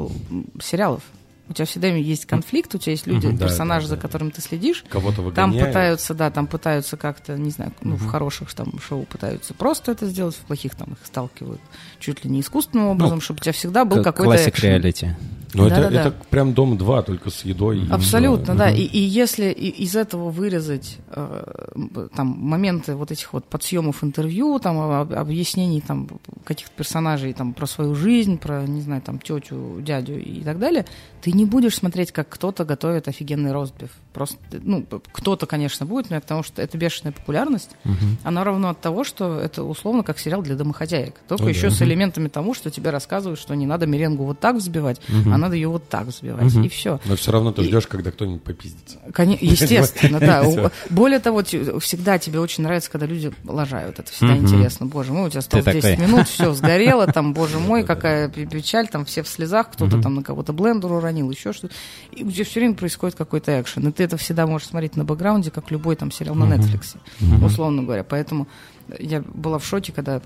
сериалов. 0.62 1.02
У 1.48 1.52
тебя 1.52 1.64
всегда 1.64 1.88
есть 1.88 2.26
конфликт, 2.26 2.74
у 2.74 2.78
тебя 2.78 2.92
есть 2.92 3.06
люди. 3.06 3.28
Да, 3.30 3.46
персонажи, 3.46 3.86
да, 3.86 3.90
за 3.90 3.96
да. 3.96 4.02
которыми 4.02 4.30
ты 4.30 4.40
следишь. 4.40 4.84
Кого-то 4.88 5.16
Там 5.30 5.50
выгоняют. 5.52 5.68
пытаются, 5.68 6.14
да, 6.14 6.30
там 6.30 6.46
пытаются 6.46 6.96
как-то, 6.96 7.36
не 7.38 7.50
знаю, 7.50 7.72
ну, 7.82 7.94
в 7.96 8.02
Мгм. 8.02 8.10
хороших 8.10 8.52
там 8.54 8.72
шоу 8.80 9.04
пытаются 9.04 9.54
просто 9.54 9.92
это 9.92 10.06
сделать, 10.06 10.34
в 10.34 10.40
плохих 10.40 10.74
там 10.74 10.88
их 10.92 10.98
сталкивают 11.04 11.60
чуть 12.00 12.24
ли 12.24 12.30
не 12.30 12.40
искусственным 12.40 12.88
образом, 12.88 13.20
чтобы 13.20 13.38
у 13.38 13.42
тебя 13.42 13.52
всегда 13.52 13.84
был 13.84 14.02
какой-то 14.02 14.24
Классик 14.32 14.48
экшен. 14.54 14.70
реалити. 14.70 15.08
Ну, 15.54 15.66
это, 15.68 15.76
Да-да-да. 15.76 16.00
это 16.08 16.10
прям 16.28 16.52
Дом-2, 16.52 17.04
только 17.04 17.30
с 17.30 17.42
едой. 17.44 17.78
и 17.78 17.90
Абсолютно, 17.90 18.52
всё. 18.52 18.54
да. 18.58 18.66
Мгм. 18.66 18.76
И, 18.76 18.82
и 18.82 18.98
если 18.98 19.46
и- 19.50 19.68
из 19.84 19.96
этого 19.96 20.28
вырезать 20.30 20.98
э, 21.08 22.06
там 22.14 22.26
моменты 22.26 22.94
вот 22.94 23.10
этих 23.10 23.32
вот 23.32 23.46
подсъемов 23.46 24.04
интервью, 24.04 24.58
там 24.58 24.78
об- 24.78 25.14
объяснений 25.14 25.80
там 25.80 26.08
каких-то 26.44 26.72
персонажей 26.76 27.32
там 27.32 27.54
про 27.54 27.66
свою 27.66 27.94
жизнь, 27.94 28.36
про 28.38 28.64
не 28.66 28.82
знаю 28.82 29.00
там 29.00 29.18
тетю, 29.18 29.80
дядю 29.80 30.18
и 30.18 30.40
так 30.42 30.58
далее, 30.58 30.84
ты 31.26 31.32
не 31.32 31.44
будешь 31.44 31.74
смотреть, 31.74 32.12
как 32.12 32.28
кто-то 32.28 32.64
готовит 32.64 33.08
офигенный 33.08 33.50
ростбиф. 33.50 33.90
Просто, 34.16 34.38
ну, 34.62 34.82
кто-то, 35.12 35.44
конечно, 35.44 35.84
будет, 35.84 36.08
но 36.08 36.16
это 36.16 36.22
потому 36.22 36.42
что 36.42 36.62
это 36.62 36.78
бешеная 36.78 37.12
популярность. 37.12 37.72
Мгм. 37.84 38.16
Она 38.24 38.44
равно 38.44 38.70
от 38.70 38.80
того, 38.80 39.04
что 39.04 39.38
это 39.38 39.62
условно 39.62 40.02
как 40.02 40.18
сериал 40.18 40.40
для 40.40 40.54
домохозяек. 40.54 41.16
Только 41.28 41.42
Ну 41.44 41.50
еще 41.50 41.68
да. 41.68 41.74
с 41.74 41.82
элементами 41.82 42.28
тому, 42.28 42.54
что 42.54 42.70
тебе 42.70 42.88
рассказывают, 42.88 43.38
что 43.38 43.52
не 43.54 43.66
надо 43.66 43.86
меренгу 43.86 44.24
вот 44.24 44.40
так 44.40 44.56
взбивать, 44.56 45.02
Мгм. 45.08 45.34
а 45.34 45.36
надо 45.36 45.54
ее 45.54 45.68
вот 45.68 45.86
так 45.90 46.06
взбивать. 46.06 46.44
Мгм. 46.54 46.62
И 46.64 46.68
все. 46.70 46.98
Но 47.04 47.14
все 47.16 47.30
равно 47.30 47.52
ты 47.52 47.60
И- 47.60 47.66
ждешь, 47.66 47.86
когда 47.86 48.10
кто-нибудь 48.10 48.42
попиздится. 48.42 48.96
Коне- 49.12 49.36
Естественно, 49.42 50.18
да. 50.18 50.42
Более 50.88 51.18
того, 51.18 51.42
всегда 51.80 52.16
тебе 52.18 52.40
очень 52.40 52.64
нравится, 52.64 52.90
когда 52.90 53.04
люди 53.04 53.30
лажают. 53.44 53.98
Это 53.98 54.10
всегда 54.10 54.34
интересно. 54.38 54.86
Боже 54.86 55.12
мой, 55.12 55.26
у 55.26 55.28
тебя 55.28 55.40
осталось 55.40 55.66
Ты 55.66 55.72
10 55.74 55.90
такой. 55.98 56.06
минут, 56.06 56.26
все 56.28 56.54
сгорело, 56.54 57.06
там, 57.12 57.34
боже 57.34 57.58
мой, 57.58 57.84
какая 57.84 58.30
пе- 58.30 58.46
печаль, 58.46 58.88
там 58.88 59.04
все 59.04 59.22
в 59.22 59.28
слезах, 59.28 59.72
кто-то 59.72 60.00
там 60.00 60.14
на 60.14 60.22
кого-то 60.22 60.54
блендер 60.54 60.90
уронил, 60.90 61.30
еще 61.30 61.52
что-то. 61.52 61.74
И 62.12 62.24
у 62.24 62.30
тебя 62.30 62.46
все 62.46 62.60
время 62.60 62.74
происходит 62.74 63.14
какой-то 63.14 63.60
экшен. 63.60 63.86
И 63.88 63.92
ты 63.92 64.05
это 64.06 64.16
всегда 64.16 64.46
можешь 64.46 64.68
смотреть 64.68 64.96
на 64.96 65.04
бэкграунде, 65.04 65.50
как 65.50 65.70
любой 65.70 65.96
там 65.96 66.10
сериал 66.10 66.34
на. 66.34 66.44
Netflix, 66.54 66.96
Мгм. 67.20 67.44
условно 67.44 67.82
говоря. 67.82 68.02
Поэтому 68.04 68.48
я 68.98 69.20
была 69.22 69.58
в 69.58 69.64
шоке, 69.66 69.92
когда 69.92 70.22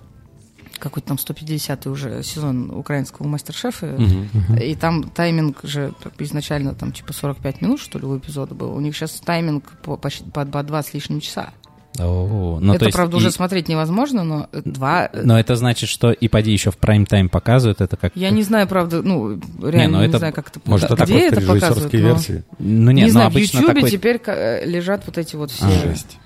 какой-то 0.79 1.09
там 1.09 1.19
150-й 1.19 1.91
уже 1.91 2.23
сезон 2.23 2.71
украинского 2.71 3.27
мастер-шефа, 3.27 3.87
Мгм. 3.99 4.57
и 4.57 4.75
там 4.75 5.03
тайминг 5.11 5.61
же 5.63 5.93
изначально 6.19 6.75
там 6.75 6.93
типа 6.93 7.13
45 7.13 7.61
минут, 7.61 7.81
что 7.81 7.99
ли, 7.99 8.07
у 8.07 8.17
эпизода 8.17 8.55
был. 8.55 8.73
У 8.75 8.81
них 8.81 8.97
сейчас 8.97 9.13
тайминг 9.21 9.65
по, 9.83 9.97
почти 9.97 10.25
по, 10.31 10.47
по 10.47 10.63
2 10.63 10.83
с 10.83 10.95
лишним 10.95 11.21
часа. 11.21 11.51
О, 11.99 12.59
ну, 12.61 12.73
то 12.73 12.77
это, 12.77 12.85
есть 12.87 12.97
правда, 12.97 13.17
и- 13.17 13.19
уже 13.19 13.31
смотреть 13.31 13.69
невозможно, 13.69 14.23
но 14.23 14.49
два... 14.53 15.11
Но 15.13 15.39
это 15.39 15.57
значит, 15.57 15.89
что 15.89 16.13
и 16.13 16.29
поди 16.29 16.53
еще 16.53 16.71
в 16.71 16.79
прайм-тайм 16.79 17.29
показывают, 17.29 17.81
это 17.81 17.97
как... 17.97 18.13
Я 18.15 18.31
не 18.31 18.43
знаю, 18.43 18.69
правда, 18.69 19.03
ну, 19.03 19.41
реально 19.63 19.99
ну 19.99 20.05
не, 20.05 20.09
это- 20.09 20.19
знаю, 20.19 20.33
как 20.33 20.49
это... 20.49 20.61
Может, 20.65 20.91
это 20.91 21.05
где 21.05 21.27
это 21.27 21.41
показывают, 21.41 21.93
режиссерские 21.93 22.03
но- 22.03 22.09
версии? 22.09 22.45
Ну 22.59 22.91
Не, 22.93 22.97
нет, 23.03 23.07
ну 23.07 23.13
знаю, 23.13 23.29
в 23.29 23.33
обычно 23.33 23.59
Ютьюбе 23.59 23.75
такой... 23.75 23.91
теперь 23.91 24.21
э, 24.27 24.67
лежат 24.67 25.03
вот 25.07 25.19
эти 25.19 25.35
вот 25.37 25.51
все... 25.51 25.67
А. 25.67 25.71
Жесть. 25.89 26.19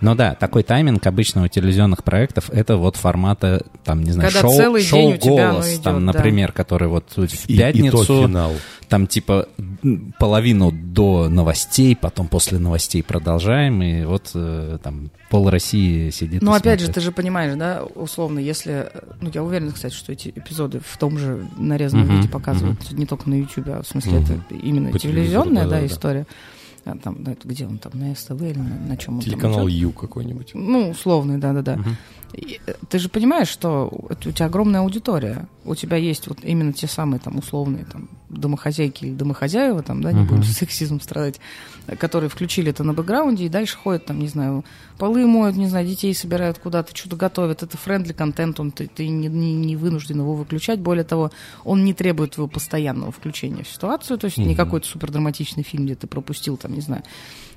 Ну 0.00 0.14
да, 0.14 0.34
такой 0.34 0.62
тайминг 0.62 1.06
обычно 1.06 1.44
у 1.44 1.48
телевизионных 1.48 2.04
проектов 2.04 2.50
это 2.50 2.76
вот 2.76 2.96
формата, 2.96 3.64
там, 3.84 4.02
не 4.02 4.12
знаю, 4.12 4.28
Когда 4.30 4.48
шоу, 4.48 4.56
целый 4.56 4.82
шоу 4.82 4.98
день 4.98 5.14
у 5.14 5.18
тебя 5.18 5.44
оно 5.44 5.52
«Голос», 5.54 5.68
идет, 5.72 5.82
там, 5.82 5.94
да. 6.06 6.12
например, 6.12 6.52
который 6.52 6.88
вот 6.88 7.04
в 7.16 7.22
И- 7.24 7.52
и 7.54 7.56
пятницу, 7.58 8.04
то 8.04 8.26
финал. 8.26 8.52
там 8.88 9.06
типа 9.06 9.48
половину 10.18 10.70
до 10.72 11.28
новостей, 11.28 11.96
потом 11.96 12.28
после 12.28 12.58
новостей 12.58 13.02
продолжаем, 13.02 13.82
и 13.82 14.04
вот 14.04 14.30
э, 14.34 14.78
там 14.82 15.10
пол 15.30 15.48
России 15.50 16.10
сидит 16.10 16.42
Ну, 16.42 16.54
и 16.54 16.56
опять 16.58 16.80
же, 16.80 16.88
ты 16.90 17.00
же 17.00 17.12
понимаешь, 17.12 17.54
да, 17.56 17.82
условно, 17.94 18.38
если... 18.40 18.90
Ну, 19.20 19.30
я 19.32 19.42
уверена, 19.42 19.72
кстати, 19.72 19.94
что 19.94 20.12
эти 20.12 20.28
эпизоды 20.34 20.80
в 20.84 20.96
том 20.98 21.18
же 21.18 21.46
нарезанном 21.56 22.06
Мгм, 22.06 22.16
виде 22.16 22.28
показывают 22.28 22.90
не 22.92 23.06
только 23.06 23.28
на 23.30 23.34
Ютубе, 23.34 23.74
а 23.74 23.82
в 23.82 23.86
смысле 23.86 24.18
Мгм. 24.18 24.22
это 24.24 24.54
именно 24.54 24.90
По 24.90 24.98
телевизионная, 24.98 25.44
телевизору, 25.44 25.54
да, 25.54 25.64
да-да-да. 25.64 25.86
история. 25.86 26.26
А 26.84 26.96
там, 26.96 27.24
где 27.44 27.66
он 27.66 27.78
там, 27.78 27.92
на 27.94 28.14
СТВ 28.14 28.40
или 28.42 28.58
на, 28.58 28.74
на 28.88 28.96
чем 28.96 29.14
он 29.14 29.20
там 29.20 29.30
Телеканал 29.30 29.68
идет? 29.68 29.80
Ю 29.80 29.92
какой-нибудь. 29.92 30.52
Ну, 30.54 30.90
условный, 30.90 31.38
да-да-да. 31.38 31.76
Мгм. 31.76 31.96
Э, 32.32 32.74
Ты 32.88 32.98
же 32.98 33.08
понимаешь, 33.08 33.48
что 33.48 33.88
у 33.90 34.14
тебя 34.14 34.46
огромная 34.46 34.80
аудитория. 34.80 35.46
У 35.64 35.74
тебя 35.74 35.96
есть 35.96 36.26
вот 36.28 36.38
именно 36.42 36.72
те 36.72 36.86
самые 36.86 37.20
там 37.20 37.38
условные 37.38 37.84
там 37.84 38.08
домохозяйки 38.28 39.04
или 39.04 39.14
домохозяева, 39.14 39.82
там, 39.82 40.02
да, 40.02 40.12
не 40.12 40.20
Мгм. 40.20 40.28
будем 40.28 40.44
сексизмом 40.44 41.00
страдать, 41.00 41.40
которые 41.98 42.30
включили 42.30 42.70
это 42.70 42.84
на 42.84 42.92
бэкграунде 42.94 43.44
и 43.44 43.48
дальше 43.48 43.76
ходят 43.76 44.06
там, 44.06 44.20
не 44.20 44.28
знаю, 44.28 44.64
полы 44.98 45.26
моют, 45.26 45.56
не 45.56 45.66
знаю, 45.68 45.86
детей 45.86 46.14
собирают 46.14 46.58
куда-то, 46.58 46.96
что-то 46.96 47.16
готовят. 47.16 47.62
Это 47.62 47.76
friendly 47.76 48.12
контент, 48.12 48.60
он, 48.60 48.70
ты, 48.70 48.86
ты 48.86 49.08
не, 49.08 49.28
не- 49.28 49.54
не 49.54 49.76
вынужден 49.76 50.20
его 50.20 50.34
выключать. 50.34 50.78
Более 50.80 51.04
того, 51.04 51.30
он 51.64 51.84
не 51.84 51.92
требует 51.94 52.32
твоего 52.32 52.48
постоянного 52.48 53.10
включения 53.12 53.64
в 53.64 53.68
ситуацию. 53.68 54.18
То 54.18 54.26
есть 54.26 54.38
не 54.38 54.46
Мгм. 54.46 54.56
какой-то 54.56 54.86
супердраматичный 54.86 55.62
фильм, 55.64 55.84
где 55.86 55.94
ты 55.96 56.06
пропустил 56.06 56.56
там, 56.56 56.74
не 56.74 56.80
знаю, 56.80 57.02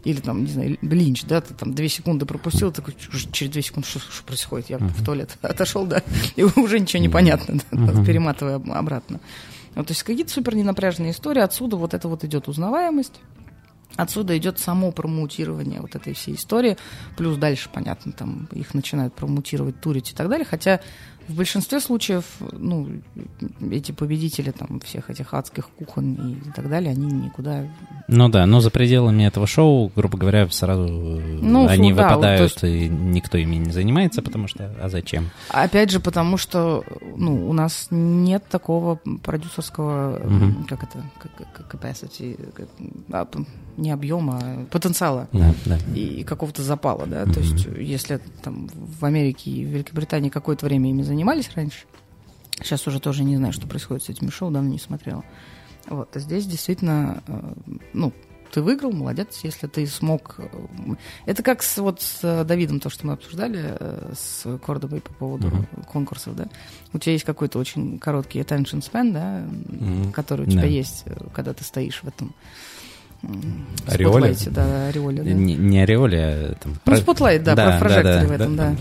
или 0.03 0.19
там, 0.19 0.43
не 0.43 0.51
знаю, 0.51 0.77
Линч, 0.81 1.23
да, 1.23 1.41
ты 1.41 1.53
там 1.53 1.73
две 1.73 1.87
секунды 1.89 2.25
пропустил, 2.25 2.71
такой 2.71 2.93
«Чё- 2.95 3.29
через 3.31 3.51
две 3.53 3.61
секунды 3.61 3.87
что, 3.87 3.99
что 3.99 4.23
происходит? 4.23 4.69
Я 4.69 4.77
в 4.77 5.03
туалет 5.03 5.37
отошел, 5.41 5.85
да, 5.85 6.01
и 6.35 6.43
уже 6.43 6.79
ничего 6.79 7.01
не 7.01 7.09
понятно, 7.09 7.59
да, 7.71 8.03
перематывая 8.03 8.55
об- 8.55 8.71
обратно. 8.71 9.19
Вот, 9.75 9.87
то 9.87 9.91
есть 9.91 10.03
какие-то 10.03 10.31
супер 10.31 10.55
ненапряженные 10.55 11.11
истории, 11.11 11.41
отсюда 11.41 11.77
вот 11.77 11.93
это 11.93 12.07
вот 12.07 12.23
идет 12.23 12.47
узнаваемость, 12.47 13.19
Отсюда 13.95 14.35
идет 14.35 14.57
само 14.57 14.91
промоутирование 14.91 15.79
вот 15.79 15.95
этой 15.95 16.15
всей 16.15 16.33
истории. 16.33 16.77
Плюс 17.15 17.37
дальше, 17.37 17.69
понятно, 17.71 18.11
там 18.11 18.49
их 18.51 18.73
начинают 18.73 19.13
промоутировать, 19.13 19.79
турить 19.81 20.09
и 20.11 20.15
так 20.15 20.29
далее. 20.29 20.47
Хотя 20.49 20.79
в 21.27 21.35
большинстве 21.35 21.79
случаев, 21.79 22.25
ну, 22.51 22.89
эти 23.71 23.91
победители 23.91 24.51
там 24.51 24.79
всех 24.81 25.09
этих 25.09 25.33
адских 25.33 25.69
кухонь 25.69 26.41
и 26.45 26.51
так 26.55 26.69
далее, 26.69 26.91
они 26.91 27.05
никуда... 27.11 27.65
Ну 28.07 28.29
да, 28.29 28.45
но 28.45 28.59
за 28.59 28.69
пределами 28.69 29.23
этого 29.23 29.47
шоу, 29.47 29.91
грубо 29.95 30.17
говоря, 30.17 30.49
сразу 30.49 30.83
э, 30.85 31.39
Ну, 31.41 31.67
они 31.67 31.93
да, 31.93 32.03
вот, 32.03 32.11
выпадают, 32.11 32.55
то 32.55 32.67
и 32.67 32.89
никто 32.89 33.37
ими 33.37 33.55
не 33.55 33.71
занимается, 33.71 34.21
потому 34.21 34.47
что, 34.47 34.73
а 34.81 34.89
зачем? 34.89 35.29
Опять 35.49 35.91
же, 35.91 35.99
потому 35.99 36.37
что, 36.37 36.83
ну, 37.15 37.49
у 37.49 37.53
нас 37.53 37.87
нет 37.91 38.43
такого 38.49 38.99
продюсерского, 39.23 40.19
Мгм. 40.23 40.65
как 40.65 40.83
это, 40.83 41.03
как- 41.19 41.53
как 41.53 41.73
capacity, 41.75 42.37
как- 42.53 42.67
не 43.77 43.91
объема, 43.91 44.39
а 44.41 44.65
потенциала. 44.65 45.27
Да, 45.31 45.53
да. 45.65 45.77
и 45.95 46.23
какого-то 46.23 46.61
запала, 46.63 47.05
да, 47.07 47.25
то 47.25 47.39
есть 47.39 47.65
если 47.77 48.19
там 48.43 48.67
в 48.73 49.03
Америке 49.05 49.49
и 49.51 49.65
в 49.65 49.69
Великобритании 49.69 50.29
какое-то 50.29 50.65
время 50.65 50.89
ими 50.89 51.01
занимались 51.01 51.49
раньше, 51.55 51.85
сейчас 52.61 52.85
уже 52.87 52.99
тоже 52.99 53.23
не 53.23 53.37
знаю, 53.37 53.53
что 53.53 53.67
происходит 53.67 54.03
с 54.03 54.09
этими 54.09 54.29
шоу, 54.29 54.51
давно 54.51 54.69
не 54.69 54.79
смотрела. 54.79 55.23
Вот, 55.87 56.15
а 56.15 56.19
здесь 56.19 56.45
действительно, 56.45 57.21
э, 57.27 57.53
ну, 57.93 58.13
ты 58.53 58.61
выиграл, 58.61 58.91
молодец, 58.91 59.39
если 59.43 59.65
ты 59.67 59.85
смог. 59.87 60.35
э, 60.37 60.45
Это 61.25 61.41
как 61.43 61.63
с, 61.63 61.77
вот 61.79 62.01
с 62.01 62.19
э, 62.23 62.43
Давидом, 62.45 62.79
то, 62.79 62.89
что 62.91 63.07
мы 63.07 63.13
обсуждали 63.13 63.75
с 64.15 64.45
Кордовой 64.59 65.01
по 65.01 65.11
поводу 65.13 65.47
Мгм. 65.47 65.65
конкурсов, 65.91 66.35
да. 66.35 66.45
У 66.93 66.99
тебя 66.99 67.13
есть 67.13 67.25
какой-то 67.25 67.57
очень 67.59 67.97
короткий 67.97 68.39
attention 68.39 68.79
span, 68.87 69.11
да, 69.11 69.43
Мгм. 69.67 70.11
который 70.13 70.45
у 70.47 70.49
тебя 70.49 70.61
Да. 70.61 70.67
есть, 70.67 71.03
когда 71.33 71.53
ты 71.53 71.63
стоишь 71.63 72.01
в 72.03 72.07
этом 72.07 72.33
Ореоле? 73.87 74.33
spotlight 74.35 74.47
е, 74.47 74.49
да, 74.49 74.87
ореоле, 74.87 75.23
да. 75.23 75.29
Не, 75.31 75.55
не 75.55 75.79
ореоле, 75.81 76.19
а 76.23 76.55
там... 76.61 76.73
Ну, 76.73 76.79
про- 76.83 76.97
spotlight, 76.97 77.43
да, 77.43 77.55
Да, 77.55 77.71
про 77.71 77.79
прожекторы 77.79 78.19
да, 78.21 78.25
в 78.25 78.27
да, 78.29 78.35
этом, 78.35 78.55
да. 78.55 78.69
да. 78.71 78.75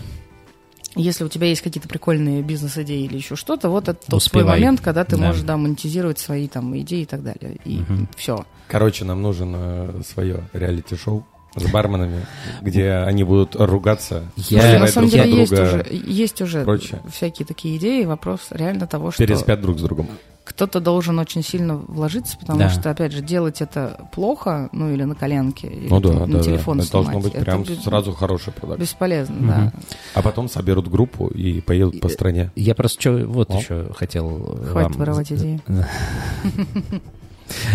Если 0.95 1.25
у 1.25 1.29
тебя 1.29 1.47
есть 1.47 1.63
какие-то 1.63 1.89
прикольные 1.89 2.43
бизнес-идеи 2.43 3.05
или 3.05 3.17
еще 3.17 3.35
что-то, 3.35 3.71
вот 3.71 3.89
это 3.89 3.99
тот 4.07 4.15
Успевай. 4.19 4.45
твой 4.45 4.55
момент, 4.61 4.81
когда 4.83 5.05
ты 5.05 5.17
Да. 5.17 5.27
можешь, 5.27 5.43
да, 5.43 5.57
монетизировать 5.57 6.19
свои 6.19 6.49
там 6.49 6.77
идеи 6.81 7.03
и 7.03 7.07
так 7.07 7.23
далее. 7.23 7.57
И 7.65 7.79
Мгм. 7.79 8.09
все. 8.17 8.45
Короче, 8.69 9.05
нам 9.07 9.23
нужно 9.23 10.03
свое 10.07 10.45
реалити-шоу 10.53 11.25
с 11.57 11.63
барменами, 11.71 12.27
где 12.61 12.91
они 12.93 13.25
будут 13.25 13.57
ругаться, 13.57 14.25
Я- 14.37 14.79
на 14.81 14.87
самом 14.87 15.09
друг 15.09 15.23
деле 15.23 15.35
на 15.35 15.39
есть 15.41 15.53
друга, 15.55 15.69
уже, 15.69 15.87
есть 15.93 16.41
уже 16.43 16.63
прочее. 16.65 17.01
всякие 17.11 17.47
такие 17.47 17.77
идеи. 17.79 18.05
Вопрос 18.05 18.49
реально 18.51 18.87
того, 18.87 19.11
что 19.13 19.25
переспят 19.27 19.61
друг 19.63 19.79
с 19.79 19.83
другом. 19.83 20.09
Кто-то 20.55 20.81
должен 20.81 21.19
очень 21.19 21.43
сильно 21.43 21.77
вложиться, 21.77 22.37
потому 22.39 22.59
Да. 22.61 22.69
что, 22.71 22.91
опять 22.91 23.13
же, 23.13 23.23
делать 23.23 23.61
это 23.61 24.09
плохо, 24.13 24.69
ну 24.73 24.91
или 24.93 25.03
на 25.05 25.15
коленке, 25.15 25.67
или 25.69 25.89
Ну 25.89 26.01
да, 26.01 26.09
там 26.11 26.19
да, 26.19 26.27
на 26.27 26.39
да. 26.39 26.43
телефон 26.45 26.81
Это 26.81 26.93
должно 26.93 27.11
снимать, 27.13 27.25
быть 27.25 27.35
это 27.35 27.45
прям 27.45 27.63
бе- 27.65 27.75
сразу 27.77 28.13
хороший 28.13 28.53
продакт. 28.53 28.81
бесполезно, 28.81 29.35
Мгм. 29.37 29.47
да. 29.49 29.73
А 30.15 30.23
потом 30.23 30.49
соберут 30.49 30.89
группу 30.89 31.27
и 31.29 31.61
поедут 31.61 32.01
по 32.01 32.09
стране. 32.09 32.51
Я 32.55 32.75
просто 32.75 33.01
чё- 33.03 33.27
вот 33.27 33.51
О. 33.51 33.59
еще 33.59 33.89
хотел 33.95 34.57
э, 34.59 34.67
Хватит 34.73 34.91
вам 34.91 34.99
воровать 34.99 35.33
идеи. 35.33 35.61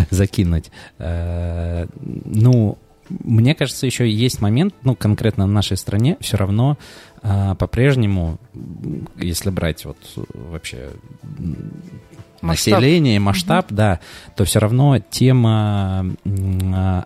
закинуть. 0.10 0.72
Э, 0.98 1.88
Ну, 2.26 2.78
мне 3.10 3.56
кажется, 3.56 3.86
еще 3.86 4.10
есть 4.10 4.42
момент, 4.42 4.74
ну, 4.84 4.96
конкретно 4.96 5.46
в 5.48 5.52
нашей 5.52 5.78
стране, 5.78 6.18
все 6.20 6.38
равно 6.38 6.78
по-прежнему, 7.22 8.38
если 9.18 9.50
брать 9.50 9.86
вот 9.86 9.98
э, 10.18 10.22
вообще 10.52 10.90
Масштаб. 12.42 12.76
население, 12.76 13.20
масштаб, 13.20 13.68
да, 13.70 14.00
то 14.36 14.46
все 14.46 14.60
равно 14.60 15.00
тема 15.00 16.06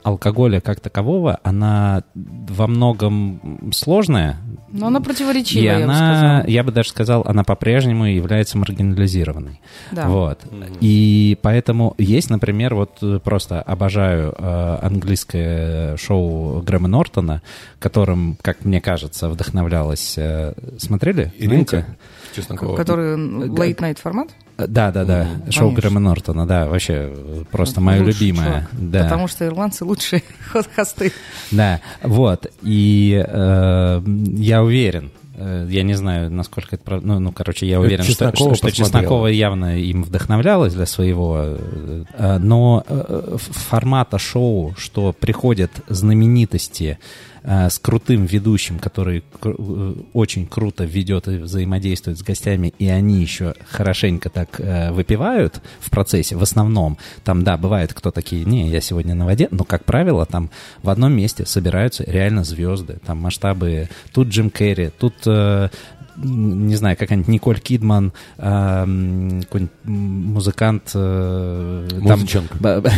алкоголя 0.03 0.59
как 0.61 0.79
такового, 0.79 1.39
она 1.43 2.03
во 2.15 2.67
многом 2.67 3.71
сложная, 3.73 4.37
Но 4.71 4.87
она 4.87 4.99
и 4.99 5.03
противоречивая, 5.03 5.63
я 5.63 5.77
бы 5.77 5.83
она, 5.83 5.93
сказала. 5.95 6.47
я 6.47 6.63
бы 6.63 6.71
даже 6.71 6.89
сказал, 6.89 7.23
она 7.25 7.43
по-прежнему 7.43 8.05
является 8.05 8.57
маргинализированной. 8.57 9.59
Да. 9.91 10.07
Вот. 10.07 10.39
И 10.79 11.37
поэтому 11.41 11.95
есть, 11.97 12.29
например, 12.29 12.75
вот 12.75 12.97
э, 13.01 13.19
просто 13.23 13.61
обожаю 13.61 14.33
э, 14.37 14.77
английское 14.81 15.97
шоу 15.97 16.61
Грэма 16.61 16.87
Нортона, 16.87 17.41
которым, 17.79 18.37
как 18.41 18.65
мне 18.65 18.81
кажется, 18.81 19.29
вдохновлялась. 19.29 20.15
э, 20.17 20.53
смотрели? 20.77 21.33
Иринка, 21.37 21.77
Знаете? 21.79 21.97
Чеснокова. 22.35 22.75
Который 22.75 23.15
late 23.17 23.77
night 23.77 23.99
формат? 24.01 24.29
Э, 24.61 24.67
Да, 24.67 24.91
да, 24.91 25.05
да. 25.05 25.23
Мгм. 25.23 25.51
Шоу. 25.51 25.71
Грэма 25.71 25.99
Нортона, 25.99 26.45
да, 26.45 26.67
вообще 26.67 26.93
э, 27.13 27.43
просто 27.51 27.81
мое 27.81 28.03
Лучший 28.03 28.27
любимое. 28.27 28.45
чувак. 28.45 28.69
Да. 28.91 29.03
Потому 29.03 29.27
что 29.27 29.45
ирландцы 29.45 29.85
лучшие 29.85 30.23
хо- 30.51 30.63
хосты. 30.75 31.11
Да, 31.51 31.79
вот. 32.03 32.47
И 32.61 33.23
э, 33.27 34.01
я 34.37 34.63
уверен, 34.63 35.11
э, 35.35 35.67
я 35.69 35.83
не 35.83 35.93
знаю, 35.93 36.31
насколько 36.31 36.75
это 36.75 36.83
правда, 36.83 37.07
ну, 37.07 37.19
ну, 37.19 37.31
короче, 37.31 37.65
я 37.67 37.75
Это 37.75 37.81
уверен, 37.85 38.03
что, 38.03 38.11
Чеснокова 38.13 38.55
что, 38.55 38.67
что. 38.69 38.75
Чеснокова 38.77 39.27
явно 39.27 39.77
им 39.79 40.03
вдохновлялась 40.03 40.73
для 40.73 40.85
своего, 40.85 41.37
э, 41.39 42.03
э, 42.17 42.37
но 42.39 42.83
э, 42.87 43.37
формата 43.39 44.17
шоу, 44.19 44.73
что 44.77 45.13
приходят 45.13 45.71
знаменитости 45.87 46.97
э, 46.99 47.05
с 47.43 47.79
крутым 47.79 48.25
ведущим, 48.25 48.79
который 48.79 49.23
э, 49.43 49.93
очень 50.13 50.45
круто 50.45 50.83
ведет 50.83 51.27
и 51.27 51.37
взаимодействует 51.37 52.19
с 52.19 52.23
гостями, 52.23 52.73
и 52.77 52.87
они 52.87 53.21
еще 53.21 53.55
хорошенько 53.67 54.29
так 54.29 54.59
э, 54.59 54.91
выпивают 54.91 55.61
в 55.79 55.89
процессе, 55.89 56.35
в 56.35 56.43
основном. 56.43 56.97
Там, 57.23 57.43
да, 57.43 57.57
бывает, 57.57 57.93
кто 57.93 58.11
такие, 58.11 58.45
не, 58.45 58.69
я 58.69 58.81
сегодня 58.81 59.15
на 59.15 59.25
воде, 59.25 59.47
но, 59.51 59.63
как 59.63 59.85
правило, 59.85 60.25
там 60.25 60.49
в 60.83 60.89
одном 60.89 61.13
месте 61.13 61.45
собираются 61.45 62.03
реально 62.03 62.43
звезды, 62.43 62.99
там 63.05 63.19
масштабы, 63.19 63.89
тут 64.13 64.27
Джим 64.27 64.49
Керри, 64.49 64.91
тут 64.97 65.15
э, 65.25 65.69
не 66.17 66.75
знаю, 66.75 66.97
какая-нибудь 66.97 67.27
Николь 67.27 67.59
Кидман, 67.59 68.13
э, 68.37 69.41
какой-нибудь 69.43 69.71
музыкант... 69.85 70.91
Э, 70.93 71.87
Музыченко. 71.99 72.57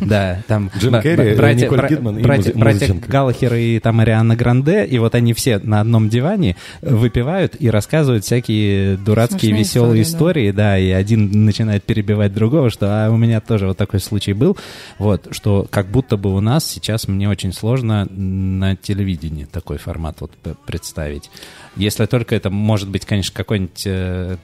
Да, 0.00 0.42
там 0.48 0.70
Джим 0.76 1.00
Керри, 1.00 1.36
братья, 1.36 1.66
Николь 1.66 1.88
Кидман 1.88 2.18
и 2.18 2.22
братья, 2.22 2.52
Музи- 2.52 2.58
братья. 2.58 2.94
Галлахер 3.06 3.54
и 3.54 3.78
там 3.78 4.00
Ариана 4.00 4.34
Гранде, 4.34 4.84
и 4.84 4.98
вот 4.98 5.14
они 5.14 5.34
все 5.34 5.58
на 5.58 5.80
одном 5.80 6.08
диване 6.08 6.56
выпивают 6.82 7.54
и 7.58 7.70
рассказывают 7.70 8.24
всякие 8.24 8.96
дурацкие 8.96 9.38
Смешные 9.38 9.58
веселые 9.58 10.02
истории, 10.02 10.28
истории, 10.48 10.50
да, 10.50 10.78
и 10.78 10.90
один 10.90 11.44
начинает 11.44 11.84
перебивать 11.84 12.34
другого, 12.34 12.70
что 12.70 12.86
а 12.88 13.10
у 13.10 13.16
меня 13.16 13.40
тоже 13.40 13.66
вот 13.66 13.76
такой 13.76 14.00
случай 14.00 14.32
был, 14.32 14.56
вот, 14.98 15.28
что 15.30 15.66
как 15.70 15.86
будто 15.86 16.16
бы 16.16 16.34
у 16.34 16.40
нас 16.40 16.66
сейчас 16.66 17.08
мне 17.08 17.28
очень 17.28 17.52
сложно 17.52 18.06
на 18.10 18.76
телевидении 18.76 19.44
такой 19.44 19.78
формат 19.78 20.20
вот 20.20 20.32
представить. 20.66 21.30
Если 21.78 22.04
только 22.06 22.34
это 22.34 22.50
может 22.50 22.88
быть, 22.88 23.06
конечно, 23.06 23.32
какой-нибудь 23.34 23.82
э, 23.86 24.36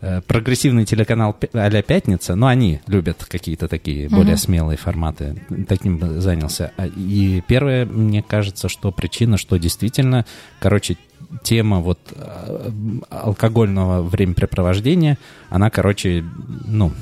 э, 0.00 0.20
прогрессивный 0.22 0.84
телеканал 0.84 1.36
а-ля 1.52 1.82
«Пятница», 1.82 2.34
но 2.36 2.46
они 2.46 2.80
любят 2.86 3.24
какие-то 3.24 3.68
такие 3.68 4.08
более 4.08 4.36
смелые 4.36 4.76
форматы. 4.78 5.42
Таким 5.68 5.98
бы 5.98 6.20
занялся. 6.20 6.72
А- 6.76 6.86
И 6.86 7.42
первое, 7.46 7.84
мне 7.84 8.22
кажется, 8.22 8.68
что 8.68 8.92
причина, 8.92 9.36
что 9.36 9.56
действительно, 9.56 10.24
короче, 10.60 10.96
тема 11.42 11.80
вот 11.80 11.98
э, 12.14 12.70
алкогольного 13.10 14.02
времяпрепровождения, 14.02 15.18
она, 15.50 15.68
короче, 15.70 16.24
ну, 16.66 16.92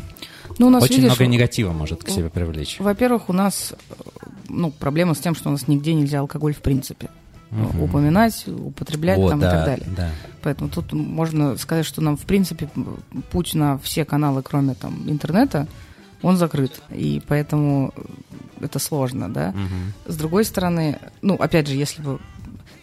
Ну, 0.59 0.69
у 0.69 0.71
нас, 0.71 0.83
очень 0.83 0.97
видишь, 0.97 1.11
много 1.11 1.27
негатива 1.27 1.73
может 1.73 2.03
к 2.03 2.09
себе 2.09 2.31
привлечь. 2.31 2.77
Во-первых, 2.81 3.29
у 3.29 3.33
нас 3.33 3.75
ну, 4.49 4.71
проблема 4.71 5.15
с 5.15 5.19
тем, 5.19 5.35
что 5.35 5.49
у 5.49 5.53
нас 5.53 5.69
нигде 5.69 5.93
нельзя 5.95 6.21
алкоголь 6.21 6.55
в 6.55 6.61
принципе 6.61 7.09
э, 7.51 7.81
упоминать, 7.81 8.47
употреблять 8.49 9.19
Вот, 9.19 9.31
там 9.31 9.41
да, 9.41 9.49
и 9.49 9.51
так 9.51 9.65
далее. 9.67 9.87
да. 9.97 10.11
Поэтому 10.43 10.71
тут 10.71 10.93
можно 10.93 11.57
сказать, 11.57 11.87
что 11.87 12.01
нам, 12.01 12.17
в 12.17 12.23
принципе, 12.23 12.69
путь 13.31 13.55
на 13.55 13.79
все 13.79 14.05
каналы, 14.05 14.43
кроме 14.43 14.75
там 14.75 15.09
интернета, 15.09 15.67
он 16.23 16.37
закрыт. 16.37 16.81
И 16.91 17.23
поэтому 17.27 17.93
э, 17.97 18.65
это 18.65 18.79
сложно, 18.79 19.33
да. 19.33 19.51
Мгм. 19.51 19.93
С 20.07 20.17
другой 20.17 20.45
стороны, 20.45 20.99
ну, 21.23 21.35
опять 21.35 21.69
же, 21.69 21.75
если 21.75 22.03
бы 22.03 22.21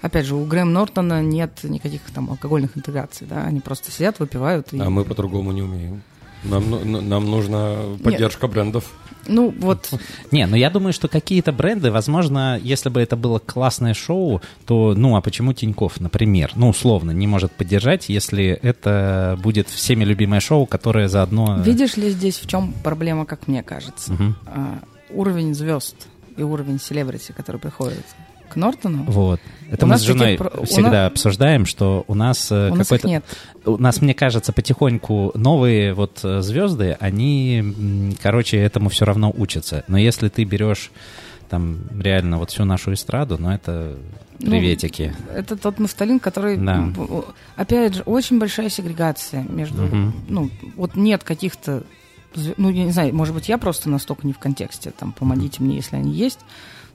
Опять 0.01 0.25
же, 0.25 0.35
у 0.35 0.43
Грэм 0.43 0.73
Нортона 0.73 1.21
нет 1.21 1.61
никаких 1.63 2.01
там 2.13 2.29
алкогольных 2.29 2.77
интеграций, 2.77 3.25
да, 3.25 3.45
они 3.45 3.61
просто 3.61 3.89
сидят, 3.89 4.19
выпивают. 4.19 4.73
И... 4.73 4.79
А 4.81 4.89
мы 4.89 5.05
по-другому 5.05 5.53
не 5.53 5.61
умеем. 5.61 6.01
Нам, 6.43 6.69
ну- 6.69 6.81
ну- 6.83 6.99
нам 6.99 7.31
нужна 7.31 7.77
поддержка 8.03 8.49
брендов. 8.49 8.91
Ну, 9.27 9.53
вот, 9.59 9.93
Не, 10.31 10.47
ну 10.47 10.55
я 10.55 10.69
думаю, 10.69 10.93
что 10.93 11.07
какие-то 11.07 11.51
бренды, 11.51 11.91
возможно, 11.91 12.59
если 12.61 12.89
бы 12.89 13.01
это 13.01 13.15
было 13.15 13.39
классное 13.39 13.93
шоу, 13.93 14.41
то, 14.65 14.93
ну, 14.95 15.15
а 15.15 15.21
почему 15.21 15.53
Тиньков, 15.53 15.99
например, 15.99 16.51
ну, 16.55 16.69
условно, 16.69 17.11
не 17.11 17.27
может 17.27 17.51
поддержать, 17.51 18.09
если 18.09 18.45
это 18.61 19.39
будет 19.41 19.69
всеми 19.69 20.03
любимое 20.03 20.39
шоу, 20.39 20.65
которое 20.65 21.07
заодно... 21.07 21.61
видишь 21.61 21.97
ли 21.97 22.09
здесь 22.09 22.39
в 22.39 22.47
чем 22.47 22.73
проблема, 22.83 23.25
как 23.25 23.47
мне 23.47 23.63
кажется? 23.63 24.15
А, 24.45 24.79
уровень 25.09 25.53
звезд 25.53 25.95
и 26.35 26.43
уровень 26.43 26.79
селебрити, 26.79 27.31
который 27.31 27.57
приходит 27.57 28.05
к 28.53 28.55
Нортону, 28.55 29.03
Вот. 29.05 29.39
Это 29.71 29.85
У 29.85 29.87
мы 29.87 29.93
нас 29.93 30.01
с 30.01 30.05
женой 30.05 30.37
у 30.57 30.65
всегда 30.65 30.91
нас- 31.03 31.11
обсуждаем, 31.11 31.65
что 31.65 32.05
у 32.07 32.13
нас 32.15 32.51
э, 32.51 32.69
у 32.71 32.75
нас 32.75 32.87
какой-то... 32.87 33.07
нет. 33.07 33.25
У 33.65 33.77
нас, 33.77 34.01
мне 34.01 34.13
кажется, 34.13 34.53
потихоньку 34.53 35.31
новые 35.35 35.93
вот 35.93 36.19
э, 36.23 36.41
звезды, 36.41 36.95
они, 36.99 38.13
короче, 38.21 38.57
этому 38.57 38.89
все 38.89 39.05
равно 39.05 39.33
учатся. 39.35 39.83
Но 39.87 39.97
если 39.97 40.29
ты 40.29 40.43
берешь 40.43 40.91
там 41.49 41.79
реально 41.99 42.37
вот 42.37 42.51
всю 42.51 42.65
нашу 42.65 42.93
эстраду, 42.93 43.37
ну 43.39 43.49
это 43.51 43.95
Ну, 44.39 44.51
приветики. 44.51 45.13
Это 45.33 45.55
тот 45.55 45.79
нафталин, 45.79 46.19
который, 46.19 46.57
Да. 46.57 46.87
опять 47.55 47.95
же, 47.95 48.01
очень 48.03 48.39
большая 48.39 48.69
сегрегация 48.69 49.43
между, 49.43 49.83
Мгм. 49.83 50.13
ну, 50.29 50.49
вот 50.75 50.95
нет 50.95 51.23
каких-то, 51.23 51.83
ну, 52.57 52.69
я 52.69 52.83
не 52.85 52.91
знаю, 52.91 53.13
может 53.15 53.33
быть, 53.35 53.49
я 53.49 53.57
просто 53.57 53.89
настолько 53.89 54.25
не 54.27 54.33
в 54.33 54.39
контексте, 54.39 54.91
там, 54.91 55.11
помогите 55.13 55.61
мне, 55.63 55.75
если 55.77 55.95
они 55.95 56.11
есть, 56.11 56.39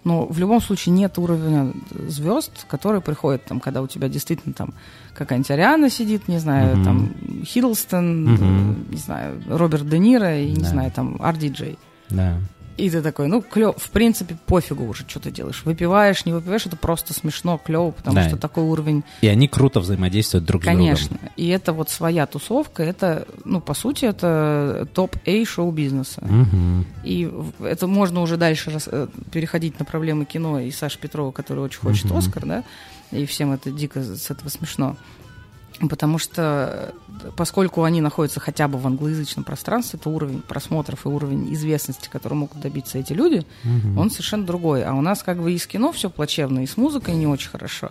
но 0.04 0.26
в 0.26 0.38
любом 0.38 0.60
случае 0.60 0.94
нет 0.94 1.18
уровня 1.18 1.72
звезд, 2.08 2.64
которые 2.68 3.00
приходят, 3.00 3.44
там, 3.44 3.60
когда 3.60 3.82
у 3.82 3.86
тебя 3.86 4.08
действительно 4.08 4.54
там 4.54 4.72
какая-нибудь 5.14 5.50
Ариана 5.50 5.90
сидит, 5.90 6.28
не 6.28 6.38
знаю, 6.38 6.76
Мгм. 6.76 6.84
там, 6.84 7.14
Хиддлстон, 7.44 8.36
э, 8.38 8.74
не 8.90 8.96
знаю, 8.98 9.42
Роберт 9.48 9.88
Де 9.88 9.98
Ниро 9.98 10.38
и, 10.38 10.50
не 10.50 10.62
Да. 10.62 10.68
знаю, 10.68 10.90
там, 10.92 11.16
RDJ. 11.16 11.76
Да. 12.10 12.36
И 12.78 12.88
ты 12.90 13.02
такой, 13.02 13.26
ну, 13.26 13.42
клево, 13.42 13.74
в 13.76 13.90
принципе, 13.90 14.36
пофигу 14.46 14.84
уже, 14.86 15.04
что 15.08 15.18
ты 15.18 15.32
делаешь. 15.32 15.62
Выпиваешь, 15.64 16.24
не 16.24 16.32
выпиваешь, 16.32 16.64
это 16.64 16.76
просто 16.76 17.12
смешно, 17.12 17.58
клево, 17.58 17.90
потому 17.90 18.14
Да. 18.14 18.28
что 18.28 18.36
такой 18.36 18.62
уровень, 18.62 19.02
И 19.20 19.26
они 19.26 19.48
круто 19.48 19.80
взаимодействуют 19.80 20.44
друг 20.46 20.62
с 20.62 20.66
конечно. 20.66 21.08
другом. 21.16 21.30
И 21.36 21.48
это 21.48 21.72
вот 21.72 21.90
своя 21.90 22.24
тусовка, 22.26 22.84
это, 22.84 23.26
ну, 23.44 23.60
по 23.60 23.74
сути, 23.74 24.04
это 24.04 24.86
топ-A 24.94 25.44
шоу-бизнеса. 25.44 26.22
Мгм. 26.24 26.86
И 27.02 27.28
это 27.60 27.88
можно 27.88 28.22
уже 28.22 28.36
дальше 28.36 28.70
рас- 28.70 28.88
э, 28.90 29.08
переходить 29.32 29.78
на 29.80 29.84
проблемы 29.84 30.24
кино 30.24 30.60
и 30.60 30.70
Саши 30.70 31.00
Петрова, 31.00 31.32
который 31.32 31.64
очень 31.64 31.80
хочет 31.80 32.04
Мгм. 32.04 32.16
Оскар, 32.18 32.46
да, 32.46 32.64
и 33.10 33.26
всем 33.26 33.50
это 33.52 33.72
дико 33.72 34.00
с 34.02 34.30
этого 34.30 34.50
смешно. 34.50 34.96
Потому 35.88 36.18
что, 36.18 36.92
э, 37.22 37.30
поскольку 37.36 37.84
они 37.84 38.00
находятся 38.00 38.40
хотя 38.40 38.66
бы 38.66 38.78
в 38.78 38.86
англоязычном 38.86 39.44
пространстве, 39.44 39.98
то 40.02 40.10
уровень 40.10 40.42
просмотров 40.42 41.06
и 41.06 41.08
уровень 41.08 41.52
известности, 41.54 42.08
который 42.08 42.34
могут 42.34 42.60
добиться 42.60 42.98
эти 42.98 43.12
люди, 43.12 43.46
он 43.96 44.10
совершенно 44.10 44.44
другой. 44.44 44.84
А 44.84 44.94
у 44.94 45.00
нас 45.00 45.22
как 45.22 45.40
бы 45.40 45.52
и 45.52 45.58
с 45.58 45.66
кино 45.66 45.92
все 45.92 46.10
плачевно, 46.10 46.60
и 46.60 46.66
с 46.66 46.76
музыкой 46.76 47.14
не 47.14 47.26
очень 47.26 47.50
хорошо. 47.50 47.90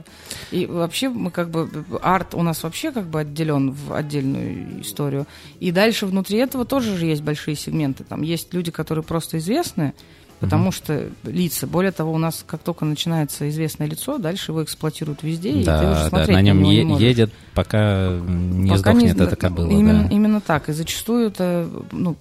И 0.52 0.66
вообще 0.66 1.10
мы 1.10 1.32
как 1.32 1.50
бы 1.50 1.70
арт 2.02 2.34
у 2.34 2.42
нас 2.42 2.64
вообще 2.64 2.92
как 2.92 3.06
бы 3.06 3.22
отделен 3.22 3.72
в 3.72 3.94
отдельную 3.94 4.82
историю. 4.82 5.26
И 5.60 5.72
дальше 5.72 6.06
внутри 6.06 6.40
этого 6.40 6.66
тоже 6.66 6.98
же 6.98 7.06
есть 7.06 7.22
большие 7.22 7.56
сегменты. 7.56 8.04
Там 8.04 8.22
есть 8.22 8.54
люди, 8.54 8.72
которые 8.72 9.04
просто 9.04 9.38
известны, 9.38 9.94
потому 10.40 10.72
что 10.72 11.10
лица. 11.24 11.68
Более 11.68 11.92
того, 11.92 12.14
у 12.14 12.18
нас 12.18 12.44
как 12.46 12.62
только 12.62 12.86
начинается 12.86 13.50
известное 13.50 13.88
лицо, 13.88 14.18
дальше 14.18 14.52
его 14.52 14.64
эксплуатируют 14.64 15.24
везде, 15.24 15.50
и 15.50 15.54
ты 15.54 15.60
уже 15.60 15.66
Да, 15.66 15.82
да, 16.04 16.10
смотреть 16.10 16.36
на 16.38 16.42
нем 16.42 16.62
не 16.62 16.76
е- 16.76 16.98
едет, 17.00 17.32
пока 17.54 18.10
не 18.28 18.70
Пока 18.70 18.80
сдохнет 18.80 19.18
не- 19.18 19.24
эта 19.26 19.36
кобыла. 19.36 19.70
Именно, 19.72 20.04
да. 20.04 20.10
именно 20.10 20.42
так. 20.42 20.70
И 20.70 20.74
зачастую 20.74 21.28
это, 21.28 21.68
ну, 21.92 22.16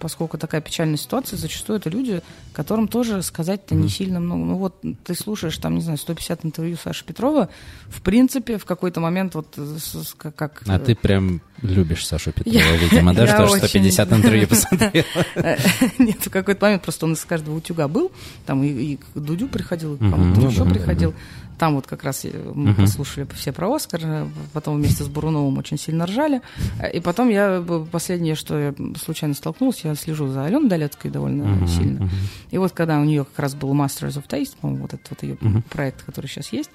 поскольку 0.00 0.38
такая 0.38 0.60
печальная 0.60 0.96
ситуация, 0.96 1.36
зачастую 1.36 1.78
это 1.78 1.90
люди, 1.90 2.22
которым 2.62 2.88
тоже 2.88 3.22
сказать-то 3.22 3.74
не 3.74 3.88
сильно 3.88 4.20
много. 4.20 4.44
Ну 4.44 4.56
вот 4.56 4.82
ты 5.04 5.14
слушаешь 5.14 5.56
там, 5.56 5.76
не 5.76 5.80
знаю, 5.80 5.96
150 5.96 6.44
интервью 6.44 6.76
Саши 6.76 7.04
Петрова, 7.06 7.48
в 7.88 8.02
принципе, 8.02 8.58
в 8.58 8.64
какой-то 8.66 9.00
момент 9.00 9.34
вот 9.34 9.54
э, 9.56 9.76
с- 9.78 10.14
как... 10.18 10.34
как, 10.34 10.62
А 10.66 10.76
э, 10.76 10.78
ты 10.78 10.94
прям 10.94 11.40
любишь 11.62 12.06
Сашу 12.06 12.32
Петрова, 12.32 12.54
Я- 12.58 12.76
видимо, 12.76 13.14
да, 13.14 13.26
что 13.26 13.44
очень- 13.44 13.58
150 13.68 14.12
интервью 14.12 14.46
посмотрел. 14.52 15.04
Э, 15.36 15.56
Нет, 15.98 16.18
в 16.26 16.30
какой-то 16.30 16.66
момент 16.66 16.82
просто 16.82 17.06
он 17.06 17.14
из 17.14 17.24
каждого 17.24 17.56
утюга 17.56 17.88
был, 17.88 18.12
там 18.44 18.62
и, 18.62 18.68
и 18.68 18.96
к 18.96 19.18
Дудю 19.18 19.48
приходил, 19.48 19.94
и 19.94 19.98
к 19.98 20.00
кому-то 20.00 20.40
Ну 20.40 20.50
еще 20.50 20.64
приходил. 20.66 21.14
Там 21.60 21.74
вот 21.74 21.86
как 21.86 22.04
раз 22.04 22.24
э, 22.24 22.30
мы 22.54 22.70
Мгм. 22.70 22.76
послушали 22.86 23.28
все 23.34 23.52
про 23.52 23.70
Оскар, 23.74 24.00
э, 24.02 24.26
потом 24.54 24.76
вместе 24.78 25.04
с 25.04 25.08
Буруновым 25.08 25.58
очень 25.58 25.76
сильно 25.78 26.06
ржали. 26.06 26.40
Э, 26.80 26.90
И 26.90 27.00
потом 27.00 27.28
я, 27.28 27.62
последнее, 27.92 28.34
что 28.34 28.58
я 28.58 28.74
случайно 28.98 29.34
столкнулась, 29.34 29.84
я 29.84 29.94
слежу 29.94 30.26
за 30.28 30.46
Аленой 30.46 30.70
Долецкой 30.70 31.10
довольно 31.10 31.44
Мгм, 31.44 31.68
сильно. 31.68 32.00
мгм. 32.04 32.10
И 32.50 32.56
вот 32.56 32.72
когда 32.72 32.98
у 32.98 33.04
нее 33.04 33.26
как 33.26 33.38
раз 33.38 33.54
был 33.54 33.74
Masters 33.74 34.16
of 34.16 34.26
Taste, 34.26 34.56
по-моему, 34.58 34.82
вот 34.84 34.94
этот 34.94 35.10
вот 35.10 35.22
ее 35.22 35.36
Мгм. 35.38 35.62
проект, 35.68 36.02
который 36.02 36.28
сейчас 36.28 36.50
есть, 36.50 36.70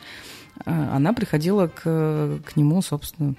она 0.66 1.14
приходила 1.14 1.66
к, 1.66 1.82
к 2.46 2.56
нему, 2.56 2.82
собственно, 2.84 3.34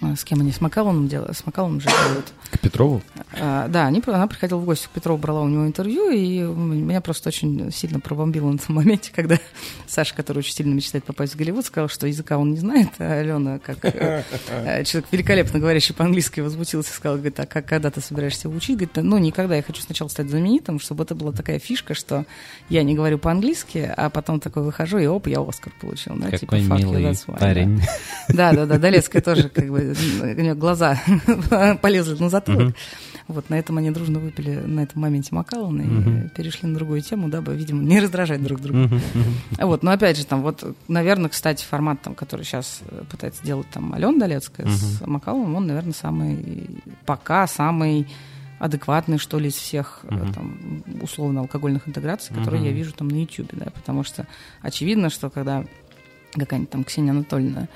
с 0.00 0.24
кем 0.24 0.40
они, 0.40 0.50
с 0.50 0.60
Макалоном 0.60 1.08
делают, 1.08 1.36
с 1.36 1.44
Макалоном 1.44 1.80
же 1.80 1.88
делают. 1.88 2.32
К 2.50 2.58
Петрову? 2.58 3.02
А, 3.38 3.68
Да, 3.68 3.86
они, 3.86 4.02
она 4.06 4.26
приходила 4.26 4.58
в 4.58 4.64
гости 4.64 4.86
к 4.86 4.90
Петрову, 4.90 5.18
брала 5.18 5.42
у 5.42 5.48
него 5.48 5.66
интервью, 5.66 6.10
и 6.10 6.40
меня 6.40 7.00
просто 7.02 7.28
очень 7.28 7.70
сильно 7.70 8.00
пробомбило 8.00 8.50
на 8.50 8.58
том 8.58 8.76
моменте, 8.76 9.12
когда 9.14 9.38
Саша, 9.86 10.14
который 10.14 10.38
очень 10.38 10.54
сильно 10.54 10.74
мечтает 10.74 11.04
попасть 11.04 11.34
в 11.34 11.36
Голливуд, 11.36 11.66
сказал, 11.66 11.88
что 11.88 12.06
языка 12.06 12.38
он 12.38 12.52
не 12.52 12.56
знает, 12.56 12.88
а 12.98 13.20
Алена, 13.20 13.58
как 13.58 13.84
э, 13.84 14.24
э, 14.48 14.84
человек 14.84 15.08
великолепно 15.12 15.60
говорящий 15.60 15.94
по-английски, 15.94 16.40
возмутился 16.40 16.90
и 16.90 16.94
сказал, 16.94 17.16
говорит, 17.16 17.38
а 17.38 17.46
как, 17.46 17.66
когда 17.66 17.90
ты 17.90 18.00
собираешься 18.00 18.48
учить? 18.48 18.76
Говорит, 18.76 18.96
ну, 18.96 19.18
никогда, 19.18 19.56
я 19.56 19.62
хочу 19.62 19.82
сначала 19.82 20.08
стать 20.08 20.30
знаменитым, 20.30 20.80
чтобы 20.80 21.04
это 21.04 21.14
была 21.14 21.32
такая 21.32 21.58
фишка, 21.58 21.94
что 21.94 22.24
я 22.70 22.82
не 22.82 22.94
говорю 22.94 23.18
по-английски, 23.18 23.92
а 23.94 24.08
потом 24.08 24.40
такой 24.40 24.62
выхожу, 24.62 24.98
и 24.98 25.06
оп, 25.06 25.26
я 25.26 25.40
Оскар 25.40 25.72
получил. 25.80 26.16
Да, 26.16 26.30
типа, 26.30 26.56
Какой 26.56 26.60
fuck 26.60 26.78
you, 26.78 26.78
милый 26.78 27.16
да. 27.26 27.32
парень. 27.34 27.82
Да, 28.28 28.52
да, 28.52 28.66
да, 28.66 28.78
Долецкая 28.78 29.22
тоже, 29.22 29.48
как 29.48 29.68
бы, 29.68 29.89
у 29.92 30.40
нее 30.40 30.54
глаза 30.54 30.98
полезли 31.82 32.20
на 32.22 32.28
затылок. 32.28 32.74
Вот 33.28 33.48
на 33.48 33.54
этом 33.58 33.78
они 33.78 33.90
дружно 33.92 34.18
выпили 34.18 34.56
на 34.56 34.80
этом 34.80 35.02
моменте 35.02 35.34
Макаллана 35.34 35.82
и 35.82 36.28
перешли 36.30 36.68
на 36.68 36.74
другую 36.74 37.00
тему, 37.00 37.28
дабы, 37.28 37.54
видимо, 37.54 37.82
не 37.82 38.00
раздражать 38.00 38.42
друг 38.42 38.60
друга. 38.60 38.90
Вот, 39.58 39.82
но 39.84 39.92
опять 39.92 40.16
же, 40.16 40.26
там, 40.26 40.42
вот, 40.42 40.64
наверное, 40.88 41.28
кстати, 41.30 41.64
формат, 41.64 42.02
там, 42.02 42.14
который 42.14 42.44
сейчас 42.44 42.80
пытается 43.10 43.44
делать 43.44 43.68
там 43.72 43.92
Алена 43.92 44.18
Долецкая 44.18 44.66
с 44.68 45.00
Макаловым, 45.06 45.54
он, 45.54 45.66
наверное, 45.66 45.92
самый, 45.92 46.66
пока 47.06 47.46
самый 47.46 48.08
адекватный, 48.58 49.16
что 49.18 49.38
ли, 49.38 49.48
из 49.48 49.54
всех 49.54 50.00
э, 50.02 50.14
Мгм. 50.14 50.32
там, 50.34 50.82
условно 51.00 51.40
алкогольных 51.40 51.88
интеграций, 51.88 52.34
которые 52.36 52.62
я 52.62 52.68
Мгм. 52.70 52.76
вижу 52.78 52.92
там 52.92 53.08
на 53.08 53.16
YouTube, 53.16 53.48
да, 53.52 53.66
потому 53.74 54.04
что 54.04 54.26
очевидно, 54.60 55.08
что 55.08 55.30
когда 55.30 55.64
какая-нибудь 56.34 56.70
там 56.70 56.84
Ксения 56.84 57.12
Анатольевна 57.12 57.68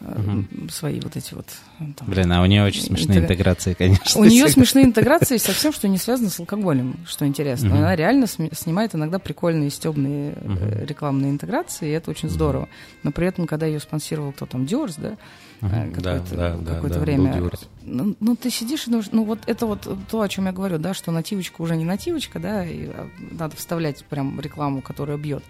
э, 0.00 0.42
свои 0.70 1.00
вот 1.00 1.16
эти 1.16 1.34
вот... 1.34 1.46
э, 1.80 1.84
там, 1.96 2.08
Блин, 2.08 2.32
а 2.32 2.42
у 2.42 2.46
нее 2.46 2.64
очень 2.64 2.82
смешные 2.82 3.18
Интегра- 3.18 3.22
интеграции, 3.24 3.74
конечно. 3.78 4.20
У 4.20 4.24
нее 4.24 4.46
всегда. 4.46 4.52
смешные 4.52 4.84
интеграции 4.86 5.36
со 5.36 5.52
всем, 5.52 5.72
что 5.72 5.88
не 5.88 5.98
связано 5.98 6.30
с 6.30 6.40
алкоголем, 6.40 6.96
что 7.06 7.26
интересно. 7.26 7.68
Мгм. 7.70 7.78
Она 7.78 7.96
реально 7.96 8.26
см- 8.26 8.54
снимает 8.56 8.94
иногда 8.94 9.18
прикольные 9.18 9.70
стебные 9.70 10.32
э, 10.36 10.48
Мгм. 10.48 10.86
рекламные 10.86 11.30
интеграции, 11.30 11.88
и 11.88 11.92
это 11.92 12.10
очень 12.10 12.28
здорово. 12.28 12.68
Но 13.02 13.12
при 13.12 13.26
этом, 13.26 13.46
когда 13.46 13.66
ее 13.66 13.80
спонсировал 13.80 14.32
кто 14.32 14.46
там, 14.46 14.66
Диорс, 14.66 14.96
да, 14.96 15.16
э, 15.60 15.66
Да, 15.68 15.86
какое-то, 15.92 16.34
да, 16.36 16.56
да, 16.56 16.74
какое-то 16.74 16.94
да, 16.96 17.00
время. 17.00 17.50
Ну, 17.82 18.14
ну, 18.20 18.36
ты 18.36 18.50
сидишь 18.50 18.86
и 18.86 18.90
думаешь, 18.90 19.08
ну 19.12 19.24
вот 19.24 19.40
это 19.46 19.66
вот 19.66 19.88
то, 20.10 20.20
о 20.20 20.28
чем 20.28 20.46
я 20.46 20.52
говорю, 20.52 20.78
да, 20.78 20.94
что 20.94 21.10
нативочка 21.12 21.60
уже 21.62 21.76
не 21.76 21.84
нативочка, 21.84 22.38
да, 22.38 22.64
и 22.64 22.86
а, 22.86 23.08
надо 23.30 23.56
вставлять 23.56 24.04
прям 24.04 24.38
рекламу, 24.40 24.80
которая 24.82 25.16
бьет. 25.18 25.42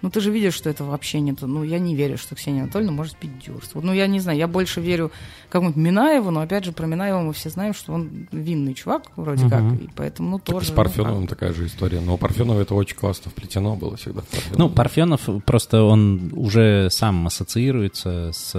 Ну, 0.00 0.10
ты 0.10 0.20
же 0.20 0.30
видишь, 0.30 0.54
что 0.54 0.70
это 0.70 0.84
вообще 0.84 1.20
не 1.20 1.32
то. 1.34 1.46
Ну, 1.46 1.64
я 1.64 1.78
не 1.78 1.94
верю, 1.96 2.18
что 2.18 2.34
Ксения 2.34 2.62
Анатольевна 2.62 2.92
может 2.92 3.16
пить 3.16 3.38
дюрс. 3.44 3.70
Вот, 3.74 3.82
ну, 3.84 3.92
я 3.92 4.06
не 4.06 4.20
знаю, 4.20 4.38
я 4.38 4.46
больше 4.46 4.80
верю 4.80 5.10
какому-нибудь 5.48 5.82
Минаеву, 5.82 6.30
но, 6.30 6.40
опять 6.40 6.64
же, 6.64 6.72
про 6.72 6.86
Минаева 6.86 7.20
мы 7.20 7.32
все 7.32 7.50
знаем, 7.50 7.74
что 7.74 7.92
он 7.92 8.28
винный 8.30 8.74
чувак, 8.74 9.10
вроде 9.16 9.44
Мгм. 9.46 9.50
как, 9.50 9.80
и 9.82 9.88
поэтому, 9.96 10.30
ну, 10.30 10.38
Так 10.38 10.46
тоже... 10.46 10.66
с 10.66 10.70
ну, 10.70 10.76
Парфеновым 10.76 11.26
такая 11.26 11.52
же 11.52 11.66
история. 11.66 12.00
Но 12.00 12.14
у 12.14 12.16
Парфенова 12.18 12.60
это 12.60 12.74
очень 12.74 12.96
классно 12.96 13.30
вплетено 13.30 13.74
было 13.76 13.96
всегда. 13.96 14.22
Ну, 14.56 14.68
Парфенов 14.70 15.28
просто 15.44 15.82
он 15.82 16.32
уже 16.34 16.88
сам 16.90 17.26
ассоциируется 17.26 18.30
с, 18.32 18.52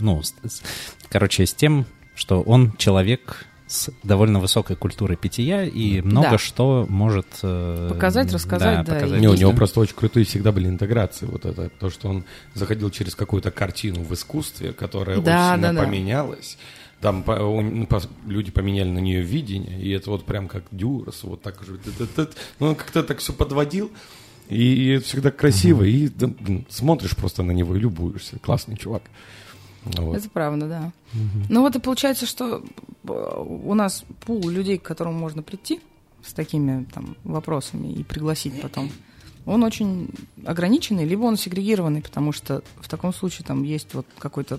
ну, 0.00 0.22
с- 0.22 0.34
с- 0.44 0.62
короче, 1.08 1.46
с 1.46 1.54
тем, 1.54 1.84
что 2.14 2.42
он 2.42 2.72
человек 2.76 3.46
с 3.74 3.90
довольно 4.02 4.38
высокой 4.38 4.76
культурой 4.76 5.16
питья 5.16 5.64
и 5.64 6.00
много 6.00 6.30
Да. 6.32 6.38
что 6.38 6.86
может... 6.88 7.26
э, 7.42 7.88
Показать, 7.92 8.32
рассказать, 8.32 8.84
да, 8.86 8.94
показать. 8.94 9.20
Не, 9.20 9.28
у 9.28 9.34
него 9.34 9.50
Да. 9.50 9.56
просто 9.56 9.80
очень 9.80 9.94
крутые 9.96 10.24
всегда 10.24 10.52
были 10.52 10.68
интеграции. 10.68 11.26
Вот 11.26 11.44
это 11.44 11.68
то, 11.68 11.90
что 11.90 12.08
он 12.08 12.24
заходил 12.54 12.90
через 12.90 13.14
какую-то 13.14 13.50
картину 13.50 14.02
в 14.04 14.12
искусстве, 14.14 14.72
которая 14.72 15.16
Да, 15.16 15.22
очень 15.22 15.24
да, 15.26 15.54
сильно 15.68 15.72
да. 15.74 15.82
поменялась. 15.86 16.56
Там 17.00 17.22
по- 17.22 17.32
у- 17.32 17.60
ну, 17.60 17.84
пос- 17.84 18.08
люди 18.26 18.50
поменяли 18.50 18.88
на 18.88 18.98
нее 19.00 19.20
видение, 19.20 19.78
и 19.80 19.90
это 19.90 20.08
вот 20.10 20.24
прям 20.24 20.48
как 20.48 20.64
Дюрас, 20.70 21.22
вот 21.24 21.42
так 21.42 21.60
же. 21.64 21.78
Ну, 22.60 22.68
он 22.68 22.74
как-то 22.76 23.02
так 23.02 23.18
все 23.18 23.32
подводил, 23.32 23.90
и 24.48 24.90
это 24.90 25.04
всегда 25.04 25.30
красиво, 25.30 25.82
и 25.82 26.08
да, 26.08 26.30
смотришь 26.68 27.16
просто 27.16 27.42
на 27.42 27.50
него 27.52 27.76
и 27.76 27.80
любуешься. 27.80 28.38
Классный 28.38 28.76
чувак. 28.76 29.02
Вот. 29.84 30.16
Это 30.16 30.28
правда, 30.30 30.66
да. 30.68 30.92
Ну 31.48 31.60
вот 31.60 31.76
и 31.76 31.80
получается, 31.80 32.26
что 32.26 32.62
э, 33.06 33.42
у 33.44 33.74
нас 33.74 34.04
пул 34.24 34.48
людей, 34.48 34.78
к 34.78 34.82
которым 34.82 35.14
можно 35.14 35.42
прийти 35.42 35.80
с 36.24 36.32
такими 36.32 36.84
там 36.94 37.16
вопросами 37.24 37.88
и 37.92 38.02
пригласить 38.02 38.60
потом, 38.62 38.90
он 39.46 39.62
очень 39.62 40.08
ограниченный, 40.46 41.04
либо 41.04 41.24
он 41.24 41.36
сегрегированный, 41.36 42.00
потому 42.02 42.32
что 42.32 42.62
в 42.80 42.88
таком 42.88 43.12
случае 43.12 43.44
там 43.46 43.62
есть 43.62 43.92
вот 43.94 44.06
какой-то 44.18 44.58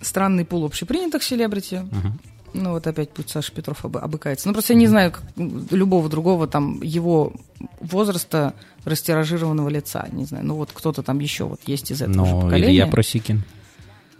странный 0.00 0.44
пул 0.44 0.64
общепринятых 0.64 1.22
селебрити. 1.22 1.76
Мгм. 1.90 2.18
Ну 2.54 2.72
вот 2.72 2.86
опять 2.86 3.08
пусть 3.10 3.30
Саша 3.30 3.50
Петров 3.50 3.82
обы- 3.84 4.00
обыкается. 4.00 4.46
Ну 4.46 4.52
просто 4.52 4.74
я 4.74 4.78
не 4.78 4.86
знаю 4.86 5.12
как, 5.12 5.22
любого 5.36 6.10
другого 6.10 6.46
там 6.46 6.82
его 6.82 7.32
возраста 7.80 8.52
растиражированного 8.84 9.70
лица. 9.70 10.06
Не 10.12 10.26
знаю, 10.26 10.44
ну 10.44 10.56
вот 10.56 10.70
кто-то 10.72 11.02
там 11.02 11.18
еще 11.20 11.44
вот 11.44 11.60
есть 11.66 11.90
из 11.90 12.02
этого 12.02 12.26
же 12.26 12.34
Ну, 12.34 12.40
поколения. 12.42 12.72
Илья 12.72 12.86
Просикин. 12.88 13.42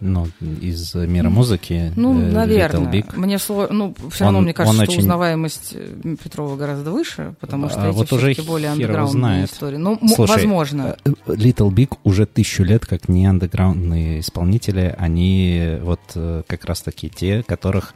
Ну, 0.05 0.27
из 0.61 0.93
мира 0.95 1.29
музыки. 1.29 1.93
Ну, 1.95 2.19
э, 2.19 2.31
наверное. 2.31 2.91
Big. 2.91 3.15
Мне 3.15 3.39
сложно, 3.39 3.73
ну, 3.73 3.95
все 4.11 4.25
равно 4.25 4.39
Он- 4.39 4.43
мне 4.43 4.53
кажется, 4.53 4.83
что 4.83 4.91
очень- 4.91 5.01
узнаваемость 5.01 5.71
э, 5.75 6.15
Петрова 6.21 6.57
гораздо 6.57 6.91
выше, 6.91 7.35
потому 7.39 7.69
что 7.69 7.81
А 7.83 7.87
эти 7.89 7.95
вот 7.95 8.11
уже 8.11 8.35
более 8.45 8.71
андеграундные 8.71 9.45
истории. 9.45 9.77
Ну, 9.77 9.97
Слушай, 10.13 10.31
возможно. 10.37 10.97
э, 11.05 11.09
Little 11.27 11.69
Big 11.71 11.97
уже 12.03 12.25
тысячу 12.25 12.63
лет 12.63 12.85
как 12.85 13.07
не 13.07 13.25
андеграундные 13.25 14.19
исполнители, 14.19 14.93
они 14.97 15.77
вот 15.81 16.01
э, 16.15 16.43
как 16.47 16.65
раз-таки 16.65 17.09
те, 17.09 17.43
которых, 17.43 17.93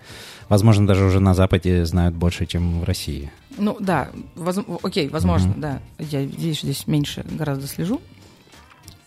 возможно, 0.47 0.87
даже 0.87 1.03
уже 1.03 1.19
на 1.19 1.33
Западе 1.33 1.85
знают 1.85 2.15
больше, 2.15 2.45
чем 2.45 2.79
в 2.79 2.83
России. 2.85 3.31
Ну, 3.57 3.75
да, 3.79 4.09
воз- 4.35 4.59
окей, 4.83 5.09
возможно, 5.09 5.49
Мгм. 5.49 5.61
да. 5.61 5.79
Я, 5.99 6.21
видишь, 6.21 6.61
здесь 6.61 6.87
меньше 6.87 7.25
гораздо 7.29 7.67
слежу. 7.67 7.99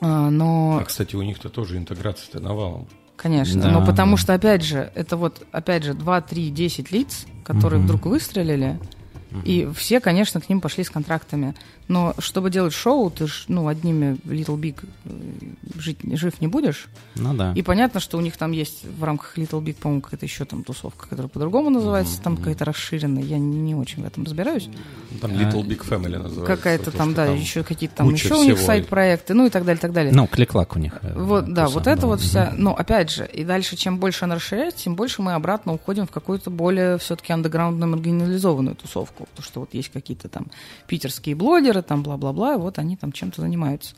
А, 0.01 0.31
но, 0.31 0.79
А, 0.81 0.85
кстати, 0.85 1.15
у 1.17 1.23
них-то 1.23 1.49
тоже 1.49 1.77
интеграция-то 1.77 2.41
навалом. 2.41 2.87
конечно, 3.17 3.61
Да, 3.61 3.69
но 3.71 3.85
потому 3.85 4.17
что, 4.17 4.33
опять 4.35 4.63
же, 4.63 4.91
это 4.95 5.17
вот, 5.17 5.47
опять 5.53 5.85
же, 5.85 5.93
2, 5.95 6.21
3, 6.23 6.51
10 6.51 6.91
лиц, 6.91 7.27
которые 7.45 7.79
Мгм. 7.79 7.87
вдруг 7.87 8.07
выстрелили, 8.07 8.79
И 9.45 9.69
все, 9.77 10.01
конечно, 10.01 10.41
к 10.41 10.49
ним 10.49 10.61
пошли 10.61 10.83
с 10.83 10.91
контрактами. 10.91 11.55
Но 11.91 12.15
чтобы 12.21 12.51
делать 12.51 12.73
шоу, 12.73 13.11
ты 13.11 13.27
ж, 13.27 13.47
ну, 13.49 13.67
одними 13.67 14.17
Little 14.25 14.57
Big 14.57 14.77
э, 15.05 15.11
жить, 15.77 15.99
жив 16.17 16.41
не 16.41 16.47
будешь. 16.47 16.87
Ну 17.17 17.35
да. 17.35 17.53
И 17.57 17.63
понятно, 17.63 17.99
что 17.99 18.17
у 18.17 18.21
них 18.21 18.37
там 18.37 18.53
есть 18.53 18.85
в 18.85 19.03
рамках 19.03 19.37
Little 19.37 19.61
Big, 19.61 19.75
по-моему, 19.75 20.01
какая-то 20.01 20.25
еще 20.25 20.45
там 20.45 20.63
тусовка, 20.63 21.09
которая 21.09 21.29
по-другому 21.29 21.69
называется, 21.69 22.23
там 22.23 22.37
какая-то 22.37 22.65
расширенная. 22.65 23.25
Я 23.25 23.39
не, 23.39 23.59
не 23.59 23.75
очень 23.75 24.05
в 24.05 24.07
этом 24.07 24.23
разбираюсь. 24.23 24.69
Там 25.21 25.33
А, 25.33 25.35
Little 25.35 25.65
Big 25.67 25.81
Family 25.85 26.17
называется. 26.17 26.57
Какая-то 26.57 26.93
то, 26.93 26.97
там, 26.97 27.13
да, 27.13 27.27
еще 27.27 27.65
какие-то 27.65 27.97
там 27.97 28.11
еще 28.11 28.37
у 28.37 28.45
них 28.45 28.59
сайт-проекты, 28.61 29.35
ну 29.35 29.47
и 29.47 29.51
так 29.51 29.65
далее, 29.65 29.81
так 29.81 29.93
далее. 29.93 30.13
Ну, 30.15 30.29
клик-лак 30.29 30.77
у 30.77 30.79
них. 30.79 30.95
э, 31.03 31.13
Вот, 31.21 31.53
да, 31.53 31.67
вот 31.67 31.89
это 31.89 32.07
вот 32.07 32.21
вся. 32.21 32.55
Но 32.57 32.73
опять 32.77 33.11
же, 33.11 33.29
и 33.33 33.43
дальше, 33.45 33.75
чем 33.75 33.99
больше 33.99 34.27
она 34.27 34.37
расширяется, 34.37 34.85
тем 34.85 34.95
больше 34.95 35.23
мы 35.23 35.33
обратно 35.33 35.75
уходим 35.75 36.07
в 36.07 36.13
какую-то 36.13 36.51
более 36.51 36.99
все-таки 36.99 37.33
андеграундную, 37.33 37.91
маргинализованную 37.91 38.77
тусовку. 38.77 39.27
Потому 39.31 39.45
что 39.45 39.61
вот 39.61 39.75
есть 39.75 39.91
какие-то 39.91 40.29
там 40.29 40.47
питерские 40.87 41.35
блогеры, 41.35 41.80
там 41.83 42.03
бла-бла-бла, 42.03 42.57
вот 42.59 42.79
они 42.79 42.97
там 42.97 43.13
чем-то 43.13 43.41
занимаются. 43.41 43.95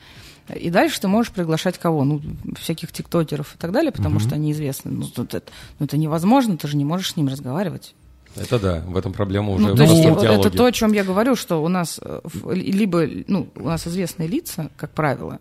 И 0.55 0.71
дальше 0.71 1.01
ты 1.01 1.09
можешь 1.09 1.33
приглашать 1.33 1.79
кого? 1.79 2.05
Ну, 2.05 2.21
всяких 2.59 2.93
тиктокеров 2.93 3.55
и 3.55 3.59
так 3.59 3.71
далее, 3.73 3.93
потому 3.93 4.17
Мгм. 4.17 4.21
что 4.25 4.35
они 4.35 4.53
известны. 4.53 4.91
Ну, 4.91 5.07
это, 5.25 5.43
ну, 5.79 5.87
это 5.87 5.97
невозможно, 5.97 6.57
ты 6.57 6.67
же 6.69 6.77
не 6.77 6.85
можешь 6.85 7.13
с 7.13 7.17
ним 7.17 7.29
разговаривать. 7.29 7.95
Это 8.35 8.59
да, 8.59 8.83
в 8.87 8.97
этом 8.97 9.13
проблема 9.13 9.51
уже 9.53 9.69
Ну, 9.69 9.77
то 9.77 9.83
есть 9.83 9.95
диалоге. 10.03 10.29
это 10.29 10.51
то, 10.51 10.65
о 10.65 10.73
чем 10.73 10.93
я 10.93 11.05
говорю, 11.05 11.37
что 11.37 11.63
у 11.63 11.69
нас 11.69 12.01
э, 12.03 12.21
либо, 12.51 13.07
ну, 13.29 13.49
у 13.57 13.65
нас 13.69 13.87
известные 13.87 14.27
лица, 14.27 14.71
как 14.77 14.91
правило, 14.93 15.39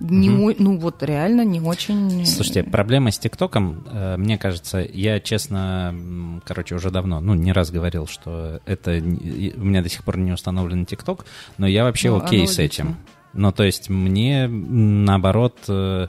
не, 0.00 0.30
о- 0.30 0.54
ну, 0.58 0.78
вот 0.78 1.02
реально 1.02 1.44
не 1.44 1.60
очень... 1.60 2.24
Слушайте, 2.26 2.62
проблема 2.62 3.10
с 3.10 3.18
ТикТоком, 3.18 3.84
э, 3.90 4.16
мне 4.16 4.38
кажется, 4.38 4.78
я 4.92 5.20
честно, 5.20 6.40
короче, 6.44 6.74
уже 6.74 6.90
давно, 6.90 7.20
ну, 7.20 7.34
не 7.34 7.52
раз 7.52 7.70
говорил, 7.70 8.06
что 8.06 8.60
это 8.66 8.92
у 8.92 9.64
меня 9.64 9.82
до 9.82 9.88
сих 9.88 10.04
пор 10.04 10.18
не 10.18 10.32
установлен 10.32 10.86
ТикТок, 10.86 11.24
но 11.58 11.66
я 11.66 11.84
вообще 11.84 12.10
Ну, 12.10 12.16
окей 12.18 12.46
с 12.46 12.52
аналогично. 12.58 12.62
этим. 12.62 12.96
Ну, 13.34 13.52
то 13.52 13.62
есть 13.64 13.88
мне, 13.90 14.48
наоборот, 14.48 15.56
э, 15.68 16.08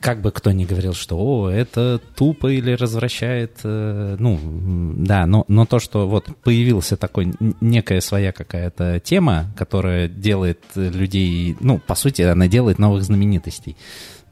как 0.00 0.20
бы 0.20 0.30
кто 0.30 0.52
ни 0.52 0.64
говорил, 0.64 0.94
что 0.94 1.18
о, 1.18 1.48
это 1.48 2.00
тупо 2.14 2.52
или 2.52 2.72
развращает, 2.72 3.58
э, 3.64 4.16
ну, 4.18 4.38
да, 4.96 5.26
но, 5.26 5.44
но 5.48 5.66
то, 5.66 5.78
что 5.78 6.06
вот 6.08 6.28
появился 6.42 6.96
такой 6.96 7.32
некая 7.60 8.00
своя 8.00 8.32
какая-то 8.32 9.00
тема, 9.00 9.52
которая 9.56 10.08
делает 10.08 10.60
людей, 10.74 11.56
ну, 11.60 11.78
по 11.78 11.94
сути, 11.94 12.22
она 12.22 12.46
делает 12.46 12.78
новых 12.78 13.02
знаменитостей. 13.02 13.76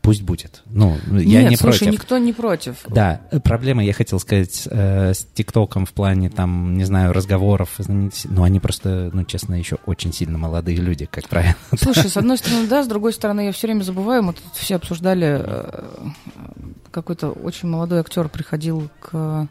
Пусть 0.03 0.23
будет. 0.23 0.63
Ну, 0.67 0.99
я 1.13 1.43
Нет, 1.43 1.51
не 1.51 1.57
слушай, 1.57 1.79
против. 1.79 1.93
никто 1.93 2.19
не 2.19 2.33
против. 2.33 2.77
Да, 2.89 3.21
проблема, 3.45 3.85
я 3.85 3.93
хотел 3.93 4.19
сказать, 4.19 4.67
э, 4.69 5.15
с 5.15 5.25
ТикТоком 5.33 5.87
в 5.87 5.93
плане, 5.93 6.29
там, 6.29 6.77
не 6.77 6.83
знаю, 6.85 7.13
разговоров, 7.13 7.79
но 8.25 8.43
они 8.43 8.59
просто, 8.59 9.11
ну, 9.13 9.25
честно, 9.25 9.55
еще 9.55 9.79
очень 9.87 10.13
сильно 10.13 10.39
молодые 10.39 10.79
люди, 10.79 11.07
как 11.07 11.29
правило. 11.29 11.55
Слушай, 11.81 12.11
с 12.11 12.17
одной 12.17 12.37
стороны, 12.37 12.67
да, 12.67 12.83
с 12.83 12.89
другой 12.89 13.13
стороны, 13.13 13.47
я 13.47 13.53
все 13.53 13.69
время 13.69 13.85
забываю, 13.85 14.25
мы 14.25 14.33
тут 14.33 14.45
все 14.55 14.75
обсуждали, 14.75 15.41
э, 15.41 15.85
какой-то 16.91 17.31
очень 17.31 17.69
молодой 17.69 18.01
актер 18.01 18.29
приходил 18.29 18.91
к... 18.99 19.49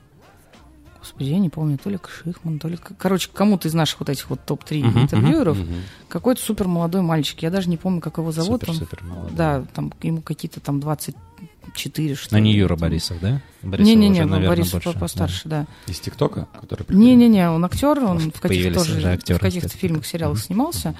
Господи, 1.02 1.30
я 1.30 1.40
не 1.40 1.50
помню, 1.50 1.80
то 1.84 1.90
ли 1.90 1.98
к 1.98 2.10
Шихман, 2.10 2.60
то 2.60 2.68
ли... 2.68 2.78
Короче, 2.98 3.28
кому-то 3.34 3.68
из 3.68 3.74
наших 3.74 4.00
вот 4.02 4.10
этих 4.10 4.30
вот 4.30 4.46
топ-3 4.46 4.84
Мгм, 4.84 5.02
интервьюеров. 5.02 5.58
Мгм. 5.58 5.82
Какой-то 6.08 6.40
супер 6.42 6.68
молодой 6.68 7.02
мальчик. 7.02 7.42
Я 7.42 7.50
даже 7.50 7.70
не 7.70 7.78
помню, 7.78 8.02
как 8.02 8.20
его 8.20 8.32
зовут. 8.32 8.64
он- 8.70 8.76
Супер-супер 8.76 9.04
молодой. 9.04 9.32
Да, 9.36 9.66
там 9.74 9.92
ему 10.04 10.22
какие-то 10.22 10.60
там 10.60 10.80
24, 10.80 12.16
что 12.16 12.34
Но 12.36 12.38
ли. 12.38 12.44
не 12.44 12.54
Юра 12.54 12.70
там. 12.76 12.80
Борисов, 12.80 13.18
да? 13.20 13.42
Борисов 13.64 13.88
Не-не-не, 13.96 14.22
ну, 14.26 14.30
наверное, 14.32 14.50
Борис 14.58 14.72
больше, 14.72 14.94
по- 14.94 15.00
постарше, 15.00 15.50
да. 15.50 15.66
Из 15.88 16.00
ТикТока? 16.00 16.48
Не-не-не, 16.90 17.50
он 17.50 17.66
актер, 17.66 18.04
он 18.04 18.32
в 18.32 18.40
каких-то 18.40 18.74
тоже 18.80 19.18
в 19.36 19.40
каких-то 19.40 19.70
фильмах, 19.70 20.06
сериалах 20.06 20.40
снимался. 20.40 20.96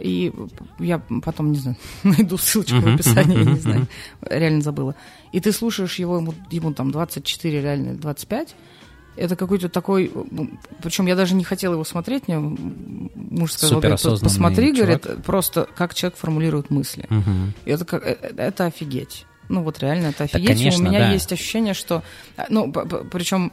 И 0.00 0.30
я 0.78 1.00
потом, 1.24 1.52
не 1.52 1.58
знаю, 1.58 1.76
найду 2.02 2.36
ссылочку 2.36 2.76
в 2.76 2.80
Мгм, 2.84 2.94
описании, 2.96 3.38
я 3.38 3.44
мгм, 3.44 3.54
не 3.54 3.60
знаю, 3.60 3.80
мгм. 3.80 3.88
реально 4.30 4.60
забыла. 4.60 4.94
И 5.32 5.40
ты 5.40 5.52
слушаешь 5.52 5.94
его, 5.98 6.16
ему, 6.18 6.34
ему 6.50 6.74
там 6.74 6.90
24, 6.90 7.62
реально 7.62 7.94
25. 7.94 8.54
Это 9.20 9.36
какой-то 9.36 9.68
такой... 9.68 10.10
Причем 10.82 11.06
я 11.06 11.14
даже 11.14 11.34
не 11.34 11.44
хотела 11.44 11.74
его 11.74 11.84
смотреть, 11.84 12.26
мне 12.26 12.38
муж 12.38 13.52
сказал, 13.52 13.80
говорит, 13.80 14.00
посмотри, 14.00 14.74
чувак. 14.74 15.02
говорит, 15.02 15.24
просто 15.24 15.68
как 15.76 15.94
человек 15.94 16.18
формулирует 16.18 16.70
мысли. 16.70 17.06
И 17.64 17.70
Это, 17.70 17.84
как, 17.84 18.02
э, 18.04 18.16
э, 18.20 18.34
это 18.36 18.66
офигеть. 18.66 19.26
Ну 19.48 19.62
вот 19.62 19.80
реально 19.80 20.06
это 20.06 20.18
Да, 20.18 20.24
офигеть. 20.24 20.44
И 20.44 20.46
конечно, 20.46 20.86
у 20.86 20.88
меня 20.88 21.00
да. 21.00 21.12
есть 21.12 21.32
ощущение, 21.32 21.74
что... 21.74 22.02
а, 22.36 22.46
Ну, 22.48 22.72
причем 22.72 23.52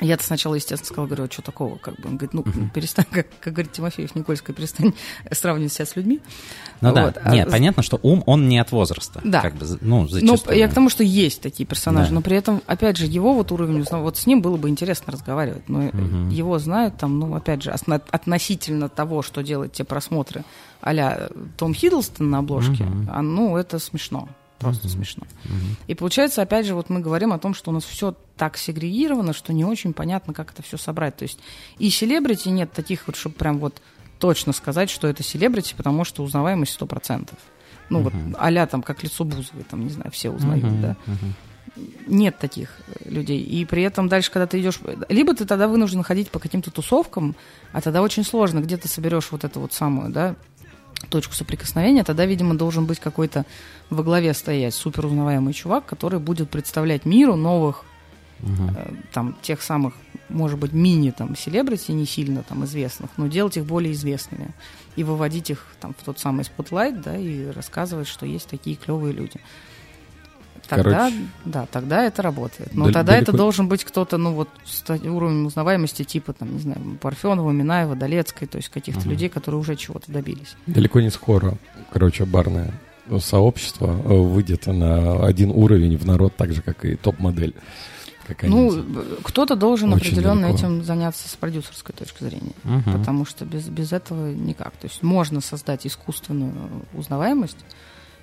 Я-то 0.00 0.22
сначала, 0.24 0.54
естественно, 0.56 0.86
сказала, 0.86 1.06
говорю, 1.06 1.24
а 1.24 1.30
что 1.32 1.40
такого? 1.42 1.76
Как 1.78 1.94
бы? 1.96 2.08
Он 2.08 2.16
говорит, 2.18 2.34
ну, 2.34 2.44
перестань, 2.74 3.06
как, 3.10 3.26
как 3.40 3.54
говорит 3.54 3.72
Тимофеев 3.72 4.14
Никольская, 4.14 4.54
перестань 4.54 4.92
сравнивать 5.32 5.72
себя 5.72 5.86
с 5.86 5.96
людьми. 5.96 6.20
Ну 6.82 6.90
Вот. 6.92 7.14
да, 7.14 7.20
А 7.24 7.30
нет, 7.32 7.48
с- 7.48 7.50
понятно, 7.50 7.82
что 7.82 7.98
ум, 8.02 8.22
он 8.26 8.46
не 8.48 8.58
от 8.58 8.72
возраста. 8.72 9.20
Да. 9.24 9.40
Как 9.40 9.54
бы, 9.54 9.66
ну, 9.80 10.02
Ну, 10.02 10.08
зачастую. 10.08 10.58
я 10.58 10.68
к 10.68 10.74
тому, 10.74 10.90
что 10.90 11.02
есть 11.02 11.40
такие 11.40 11.66
персонажи, 11.66 12.10
Да. 12.10 12.16
но 12.16 12.20
при 12.20 12.36
этом, 12.36 12.60
опять 12.66 12.98
же, 12.98 13.06
его 13.06 13.32
вот 13.32 13.50
уровень, 13.52 13.84
вот 13.90 14.16
с 14.18 14.26
ним 14.26 14.42
было 14.42 14.58
бы 14.58 14.68
интересно 14.68 15.12
разговаривать, 15.14 15.66
но 15.68 15.78
Мгм. 15.80 16.28
его 16.28 16.58
знают 16.58 16.98
там, 16.98 17.18
ну, 17.18 17.34
опять 17.34 17.62
же, 17.62 17.70
относительно 17.70 18.88
того, 18.90 19.22
что 19.22 19.42
делают 19.42 19.72
те 19.72 19.84
просмотры 19.84 20.44
а 20.82 21.28
Том 21.56 21.74
Хиддлстон 21.74 22.30
на 22.30 22.38
обложке, 22.38 22.84
Мгм. 22.84 23.08
а, 23.10 23.22
ну, 23.22 23.56
это 23.56 23.78
смешно, 23.78 24.28
просто 24.58 24.86
Мгм. 24.86 24.96
смешно. 24.96 25.22
Мгм. 25.44 25.76
И 25.86 25.94
получается, 25.94 26.42
опять 26.42 26.66
же, 26.66 26.74
вот 26.74 26.88
мы 26.90 27.00
говорим 27.00 27.32
о 27.32 27.38
том, 27.38 27.54
что 27.54 27.70
у 27.70 27.74
нас 27.74 27.84
все 27.84 28.14
так 28.36 28.56
сегрегировано, 28.56 29.32
что 29.32 29.52
не 29.52 29.64
очень 29.64 29.92
понятно, 29.92 30.32
как 30.34 30.52
это 30.52 30.62
все 30.62 30.76
собрать. 30.76 31.16
То 31.16 31.22
есть 31.24 31.38
и 31.78 31.90
селебрити 31.90 32.48
нет 32.48 32.72
таких 32.72 33.06
вот, 33.06 33.16
чтобы 33.16 33.34
прям 33.36 33.58
вот 33.58 33.80
точно 34.18 34.52
сказать, 34.52 34.90
что 34.90 35.06
это 35.08 35.22
селебрити, 35.22 35.74
потому 35.76 36.04
что 36.04 36.22
узнаваемость 36.22 36.72
100%. 36.72 37.30
Ну 37.90 38.00
вот 38.02 38.14
Мгм. 38.14 38.36
а 38.38 38.66
там, 38.66 38.82
как 38.82 39.02
лицо 39.02 39.24
Бузовой, 39.24 39.64
там, 39.64 39.84
не 39.84 39.90
знаю, 39.90 40.10
все 40.10 40.30
узнают, 40.30 40.64
Мгм. 40.64 40.80
да. 40.82 40.96
Мгм. 41.06 41.34
Нет 42.06 42.38
таких 42.38 42.70
э, 42.88 43.10
людей. 43.10 43.40
И 43.40 43.64
при 43.64 43.82
этом 43.82 44.08
дальше, 44.08 44.30
когда 44.30 44.46
ты 44.46 44.60
идешь... 44.60 44.78
Либо 45.08 45.34
ты 45.34 45.44
тогда 45.44 45.68
вынужден 45.68 46.02
ходить 46.02 46.30
по 46.30 46.38
каким-то 46.38 46.70
тусовкам, 46.70 47.36
а 47.72 47.80
тогда 47.80 48.02
очень 48.02 48.24
сложно, 48.24 48.60
где 48.60 48.76
ты 48.76 48.88
соберешь 48.88 49.30
вот 49.30 49.44
эту 49.44 49.60
вот 49.60 49.72
самую, 49.72 50.10
да, 50.10 50.36
точку 51.08 51.34
соприкосновения, 51.34 52.04
тогда, 52.04 52.26
видимо, 52.26 52.56
должен 52.56 52.86
быть 52.86 52.98
какой-то 52.98 53.44
во 53.90 54.02
главе 54.02 54.34
стоять 54.34 54.74
супер 54.74 55.06
узнаваемый 55.06 55.54
чувак, 55.54 55.86
который 55.86 56.18
будет 56.18 56.50
представлять 56.50 57.04
миру 57.04 57.36
новых, 57.36 57.84
Мгм. 58.40 58.70
э, 58.76 58.92
там, 59.12 59.36
тех 59.40 59.62
самых, 59.62 59.94
может 60.28 60.58
быть, 60.58 60.72
мини, 60.72 61.10
там, 61.10 61.36
селебрити, 61.36 61.92
не 61.92 62.04
сильно 62.06 62.42
там 62.42 62.64
известных, 62.64 63.10
но 63.16 63.28
делать 63.28 63.56
их 63.56 63.64
более 63.64 63.92
известными 63.92 64.48
и 64.96 65.04
выводить 65.04 65.50
их 65.50 65.66
там 65.80 65.94
в 65.98 66.04
тот 66.04 66.18
самый 66.18 66.44
spotlight, 66.44 67.00
да, 67.00 67.16
и 67.16 67.46
рассказывать, 67.50 68.08
что 68.08 68.26
есть 68.26 68.48
такие 68.48 68.76
клевые 68.76 69.12
люди. 69.14 69.40
Тогда, 70.68 70.84
Короче, 71.08 71.16
да, 71.44 71.66
тогда 71.70 72.04
это 72.04 72.22
работает. 72.22 72.74
Но 72.74 72.84
дал- 72.84 72.92
тогда 72.94 73.16
это 73.16 73.32
далеко- 73.32 73.36
должен 73.36 73.68
быть 73.68 73.84
кто-то, 73.84 74.16
ну 74.18 74.32
вот, 74.32 74.48
с 74.64 74.82
уровнем 74.90 75.46
узнаваемости 75.46 76.02
типа, 76.04 76.32
там, 76.32 76.52
не 76.54 76.60
знаю, 76.60 76.80
Парфенова, 77.00 77.50
Минаева, 77.52 77.94
Долецкой, 77.94 78.48
то 78.48 78.56
есть 78.56 78.68
каких-то 78.68 79.00
Мгм. 79.02 79.10
людей, 79.10 79.28
которые 79.28 79.60
уже 79.60 79.76
чего-то 79.76 80.10
добились. 80.10 80.56
Далеко 80.66 81.00
не 81.00 81.10
скоро, 81.10 81.56
короче, 81.92 82.24
барное 82.24 82.72
сообщество 83.20 83.86
э, 83.86 84.08
выйдет 84.16 84.66
на 84.66 85.24
один 85.24 85.50
уровень 85.50 85.96
в 85.96 86.04
народ, 86.06 86.34
так 86.36 86.52
же, 86.52 86.62
как 86.62 86.84
и 86.84 86.96
топ-модель. 86.96 87.54
Ну, 88.42 88.84
кто-то 89.22 89.54
должен 89.54 89.92
Очень 89.92 90.08
определенно 90.08 90.42
далеко. 90.48 90.58
этим 90.58 90.82
заняться 90.84 91.28
с 91.28 91.36
продюсерской 91.36 91.94
точки 91.94 92.24
зрения. 92.24 92.50
Мгм. 92.64 92.98
Потому 92.98 93.24
что 93.24 93.44
без, 93.44 93.68
без 93.68 93.92
этого 93.92 94.32
никак. 94.32 94.72
То 94.72 94.88
есть 94.88 95.04
можно 95.04 95.40
создать 95.40 95.86
искусственную 95.86 96.52
узнаваемость, 96.94 97.56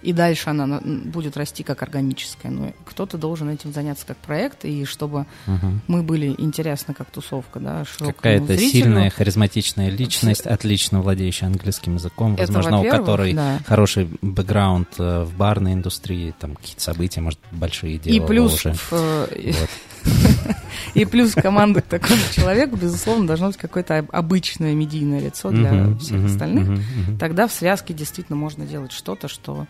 и 0.04 0.12
дальше 0.14 0.50
она 0.50 0.82
будет 0.84 1.38
расти 1.38 1.64
как 1.64 1.82
органическая. 1.82 2.52
Но 2.52 2.74
кто-то 2.86 3.18
должен 3.18 3.50
этим 3.50 3.72
заняться 3.74 4.06
как 4.06 4.18
проект, 4.18 4.66
и 4.66 4.86
чтобы 4.86 5.26
Мгм. 5.48 5.82
мы 5.88 6.04
были 6.04 6.36
интересны 6.38 6.94
как 6.94 7.10
тусовка, 7.10 7.60
да, 7.60 7.84
Какая-то 7.98 8.58
сильная, 8.58 9.10
харизматичная 9.10 9.90
личность, 9.90 10.46
отлично 10.46 11.02
владеющая 11.02 11.48
английским 11.48 11.96
языком, 11.96 12.34
Это, 12.34 12.52
возможно, 12.52 12.82
у 12.82 12.90
которой 12.90 13.34
да. 13.34 13.60
хороший 13.66 14.10
бэкграунд 14.22 14.90
э, 15.00 15.24
в 15.24 15.36
барной 15.38 15.74
индустрии, 15.74 16.34
там 16.40 16.56
какие-то 16.56 16.82
события, 16.82 17.22
может, 17.22 17.40
большие 17.52 17.96
И 17.96 18.00
делала 18.00 18.28
плюс, 18.28 18.54
уже. 18.54 18.74
в, 18.74 18.94
э, 18.94 19.54
Вот. 19.60 19.70
и 20.94 21.06
плюс 21.06 21.34
команды 21.34 21.82
к 21.82 21.86
такому 21.86 22.20
человеку, 22.34 22.76
безусловно, 22.76 23.26
должно 23.28 23.48
быть 23.48 23.58
какое-то 23.58 24.00
об- 24.00 24.10
обычное 24.12 24.74
медийное 24.74 25.20
лицо 25.22 25.50
для 25.50 25.96
всех 25.98 26.26
остальных. 26.26 26.80
Тогда 27.20 27.48
в 27.48 27.54
связке 27.54 27.94
действительно 27.94 28.36
можно 28.36 28.66
делать 28.66 28.92
что-то, 28.92 29.28
что 29.28 29.66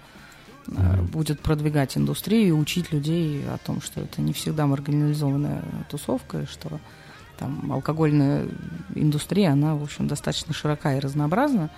Мгм. 0.68 1.05
будет 1.07 1.39
продвигать 1.39 1.97
индустрию 1.97 2.47
и 2.47 2.51
учить 2.51 2.91
людей 2.91 3.43
о 3.47 3.57
том, 3.57 3.82
что 3.82 4.01
это 4.01 4.22
не 4.22 4.34
всегда 4.34 4.66
маргинализованная 4.66 5.64
тусовка, 5.89 6.45
что 6.45 6.80
там 7.38 7.72
алкогольная 7.72 8.47
индустрия, 8.95 9.51
она, 9.51 9.76
в 9.76 9.84
общем, 9.84 10.07
достаточно 10.07 10.53
широка 10.53 10.95
и 10.95 10.99
разнообразна. 10.99 11.70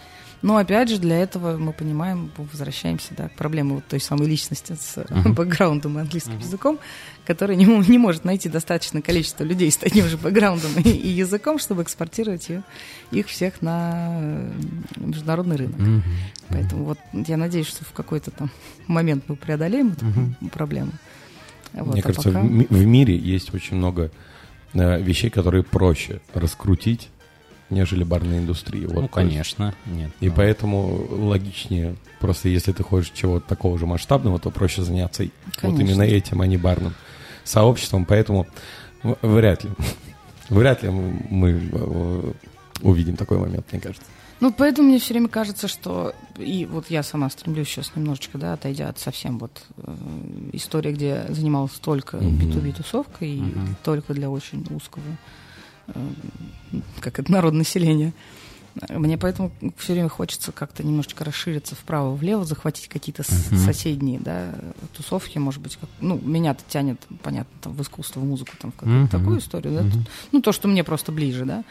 Но, 0.46 0.58
опять 0.58 0.89
же, 0.89 1.00
для 1.00 1.18
этого 1.18 1.58
мы 1.58 1.74
понимаем, 1.74 2.30
возвращаемся 2.38 3.16
да, 3.18 3.30
к 3.30 3.32
проблеме 3.32 3.74
вот 3.74 3.86
той 3.88 4.00
самой 4.00 4.28
личности 4.28 4.78
с 4.80 5.04
бэкграундом 5.26 5.98
и 5.98 6.02
английским 6.02 6.38
языком, 6.38 6.78
который 7.26 7.56
не, 7.56 7.66
не 7.66 7.98
может 7.98 8.26
найти 8.26 8.48
достаточное 8.48 9.02
количество 9.02 9.43
людей 9.43 9.72
с 9.72 9.78
таким 9.78 10.06
же 10.06 10.18
бэкграундом 10.18 10.70
и, 10.84 10.89
и 10.89 11.08
языком, 11.10 11.58
чтобы 11.58 11.82
экспортировать 11.82 12.48
ее- 12.50 12.62
их 13.10 13.26
всех 13.26 13.64
на 13.64 14.20
э, 14.22 14.52
международный 14.98 15.56
рынок. 15.56 16.04
Поэтому 16.50 16.84
вот 16.86 17.00
я 17.12 17.38
надеюсь, 17.38 17.66
что 17.68 17.84
в 17.84 17.91
какой-то 17.93 18.30
там 18.30 18.52
момент 18.86 19.24
мы 19.28 19.36
преодолеем 19.38 19.93
эту 19.93 20.50
проблему. 20.50 20.91
Вот, 21.74 21.93
Мне 21.93 22.02
а 22.02 22.04
кажется, 22.04 22.30
пока- 22.32 22.41
в 22.46 22.86
мире 22.86 23.18
есть 23.18 23.52
очень 23.52 23.78
много 23.78 24.12
э, 24.74 25.02
вещей, 25.02 25.32
которые 25.32 25.64
проще 25.64 26.22
раскрутить, 26.36 27.10
нежели 27.76 28.03
барная 28.03 28.39
индустрия. 28.39 28.88
Вот, 28.88 28.93
Ну, 28.93 28.95
то 28.95 29.01
есть- 29.01 29.13
конечно. 29.13 29.76
Нет. 29.86 30.11
И 30.21 30.30
ну, 30.30 30.34
поэтому 30.36 31.05
логичнее, 31.09 31.95
просто 32.19 32.49
если 32.49 32.71
ты 32.71 32.82
хочешь 32.84 33.11
чего-то 33.13 33.47
такого 33.47 33.78
же 33.78 33.86
масштабного, 33.86 34.39
то 34.39 34.49
проще 34.49 34.82
заняться 34.82 35.23
и- 35.23 35.30
вот 35.45 35.55
Конечно. 35.57 35.82
именно 35.82 36.01
этим, 36.03 36.41
а 36.41 36.47
не 36.47 36.57
барным 36.57 36.93
сообществом. 37.43 38.05
Поэтому 38.05 38.47
вряд 39.21 39.63
ли, 39.63 39.69
вряд 40.49 40.82
ли 40.84 40.89
мы 40.89 41.69
э, 41.71 42.32
увидим 42.82 43.15
такой 43.17 43.38
момент, 43.38 43.65
мне 43.71 43.82
кажется. 43.82 44.07
Ну, 44.41 44.51
поэтому 44.51 44.89
мне 44.89 44.99
все 44.99 45.13
время 45.13 45.30
кажется, 45.30 45.69
что... 45.69 46.13
И 46.38 46.65
вот 46.65 46.89
я 46.89 47.03
сама 47.03 47.30
стремлюсь 47.30 47.69
сейчас 47.69 47.91
немножечко, 47.95 48.38
да, 48.38 48.51
отойдя 48.53 48.89
от 48.89 48.99
совсем 48.99 49.39
вот 49.39 49.61
э, 49.78 49.95
истории, 50.51 50.91
где 50.91 51.07
я 51.07 51.26
занималась 51.34 51.71
только 51.82 52.17
Мгм. 52.17 52.39
B2B-тусовкой 52.51 53.30
и 53.30 53.41
Мгм. 53.41 53.76
только 53.84 54.13
для 54.13 54.30
очень 54.30 54.65
узкого, 54.71 55.03
как 56.99 57.19
это, 57.19 57.31
народонаселения. 57.31 58.13
Мне 58.89 59.17
поэтому 59.17 59.51
все 59.77 59.93
время 59.93 60.09
хочется 60.09 60.51
как-то 60.51 60.83
немножечко 60.83 61.23
расшириться 61.23 61.75
вправо-влево, 61.75 62.43
захватить 62.43 62.89
какие-то 62.89 63.23
Мгм. 63.23 63.57
соседние, 63.59 64.19
да, 64.19 64.53
тусовки, 64.93 65.38
может 65.38 65.61
быть, 65.61 65.77
как, 65.77 65.89
ну, 66.01 66.19
меня-то 66.21 66.61
тянет, 66.67 67.01
понятно, 67.23 67.53
там, 67.61 67.73
в 67.73 67.81
искусство, 67.81 68.19
в 68.19 68.25
музыку, 68.25 68.51
там, 68.59 68.71
в 68.73 68.75
какую-то 68.75 68.99
Мгм. 69.17 69.23
такую 69.23 69.39
историю, 69.39 69.73
да, 69.75 69.81
Мгм. 69.83 70.05
ну, 70.33 70.41
то, 70.41 70.51
что 70.51 70.67
мне 70.67 70.83
просто 70.83 71.13
ближе, 71.13 71.45
да. 71.45 71.63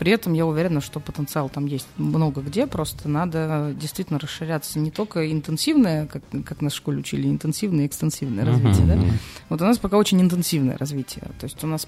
При 0.00 0.12
этом 0.12 0.32
я 0.32 0.46
уверена, 0.46 0.80
что 0.80 0.98
потенциал 0.98 1.50
там 1.50 1.66
есть 1.66 1.86
много 1.98 2.40
где, 2.40 2.66
просто 2.66 3.06
надо 3.06 3.74
действительно 3.78 4.18
расширяться 4.18 4.78
не 4.78 4.90
только 4.90 5.30
интенсивное, 5.30 6.06
как, 6.06 6.22
как 6.46 6.62
нас 6.62 6.72
в 6.72 6.76
школе 6.76 7.00
учили, 7.00 7.28
интенсивное 7.28 7.84
и 7.84 7.86
экстенсивное 7.86 8.46
Мгм. 8.46 8.52
развитие, 8.64 8.86
да. 8.86 8.96
Мгм. 8.96 9.10
Вот 9.50 9.60
у 9.60 9.64
нас 9.66 9.76
пока 9.76 9.98
очень 9.98 10.18
интенсивное 10.22 10.78
развитие. 10.78 11.24
То 11.38 11.44
есть 11.44 11.62
у 11.62 11.66
нас, 11.66 11.86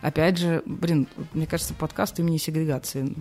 опять 0.00 0.38
же, 0.38 0.62
блин, 0.64 1.06
мне 1.34 1.46
кажется, 1.46 1.74
подкаст 1.74 2.18
имени 2.18 2.38
сегрегации 2.38 3.14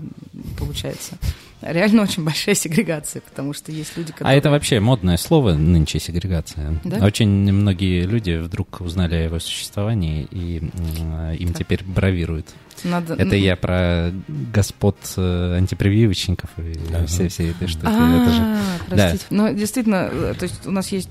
получается. 0.58 1.18
Реально 1.62 2.04
очень 2.04 2.24
большая 2.24 2.56
сегрегация, 2.56 3.22
потому 3.22 3.54
что 3.54 3.72
есть 3.72 3.98
люди, 3.98 4.12
А 4.12 4.14
которые... 4.14 4.38
это 4.38 4.50
вообще 4.50 4.80
модное 4.80 5.18
слово 5.18 5.54
нынче 5.54 6.00
сегрегация. 6.00 6.80
Да? 6.86 7.06
Очень 7.06 7.30
многие 7.52 8.04
люди 8.06 8.38
вдруг 8.38 8.80
узнали 8.82 9.16
о 9.16 9.24
его 9.26 9.40
существовании 9.40 10.28
и 10.32 10.60
м, 10.60 11.32
им 11.34 11.54
теперь 11.54 11.84
бравируют. 11.84 12.48
Надо... 12.86 13.16
Это 13.16 13.36
я 13.36 13.58
про 13.58 14.12
господ 14.54 14.96
э, 15.18 15.56
антипрививочников 15.58 16.50
и 16.58 16.80
Ага. 16.94 17.06
все, 17.08 17.28
все 17.28 17.50
этой 17.50 17.68
штуки. 17.68 17.88
Это 17.88 18.32
же... 18.32 18.42
А, 18.42 18.62
простите. 18.90 19.26
Но 19.30 19.50
действительно, 19.50 20.10
э, 20.12 20.34
то 20.40 20.44
есть 20.44 20.66
у 20.66 20.72
нас 20.72 20.90
есть 20.94 21.10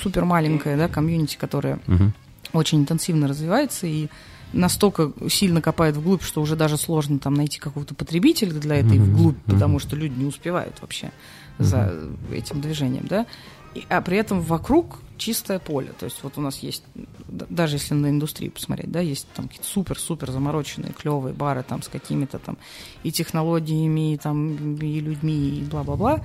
супер 0.00 0.24
маленькая, 0.24 0.76
да, 0.76 0.86
комьюнити, 0.86 1.36
которая 1.36 1.80
Мгм. 1.88 2.14
очень 2.52 2.78
интенсивно 2.78 3.26
развивается 3.26 3.88
и 3.88 4.06
настолько 4.52 5.12
сильно 5.28 5.60
копает 5.62 5.96
вглубь, 5.96 6.22
что 6.22 6.40
уже 6.40 6.56
даже 6.56 6.76
сложно 6.76 7.18
там 7.18 7.34
найти 7.34 7.58
какого-то 7.58 7.94
потребителя 7.94 8.52
для 8.52 8.76
этой 8.76 8.98
Мгм, 8.98 9.04
вглубь, 9.14 9.36
мгм. 9.46 9.54
потому 9.54 9.78
что 9.78 9.96
люди 9.96 10.18
не 10.18 10.24
успевают 10.24 10.80
вообще 10.80 11.12
за 11.58 11.94
этим 12.32 12.60
движением, 12.60 13.06
да. 13.08 13.26
И- 13.74 13.84
а 13.88 14.00
при 14.00 14.16
этом 14.16 14.40
вокруг 14.40 14.98
чистое 15.16 15.58
поле. 15.60 15.92
То 15.98 16.06
есть 16.06 16.18
вот 16.22 16.38
у 16.38 16.40
нас 16.40 16.58
есть, 16.58 16.82
даже 17.28 17.76
если 17.76 17.94
на 17.94 18.08
индустрию 18.08 18.50
посмотреть, 18.50 18.90
да, 18.90 19.00
есть 19.00 19.28
там 19.34 19.46
какие-то 19.46 19.68
супер-супер 19.68 20.30
замороченные, 20.32 20.92
клевые 20.92 21.34
бары 21.34 21.62
там 21.62 21.82
с 21.82 21.88
какими-то 21.88 22.38
там 22.38 22.56
и 23.04 23.12
технологиями, 23.12 24.14
и 24.14 24.16
там, 24.16 24.76
и 24.76 25.00
людьми, 25.00 25.60
и 25.60 25.62
бла-бла-бла. 25.62 26.24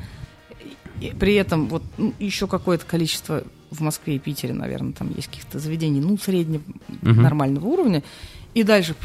И 1.01 1.11
при 1.19 1.35
этом 1.35 1.67
вот 1.67 1.83
ну, 1.97 2.13
еще 2.19 2.47
какое-то 2.47 2.85
количество 2.85 3.43
в 3.75 3.81
Москве 3.81 4.15
и 4.15 4.19
Питере, 4.19 4.53
наверное, 4.53 4.93
там 4.93 5.11
есть 5.15 5.27
каких-то 5.27 5.59
заведений, 5.59 6.01
ну, 6.01 6.17
средне 6.17 6.61
Мгм. 7.01 7.21
нормального 7.21 7.65
уровня. 7.65 8.03
И 8.53 8.63
дальше 8.63 8.95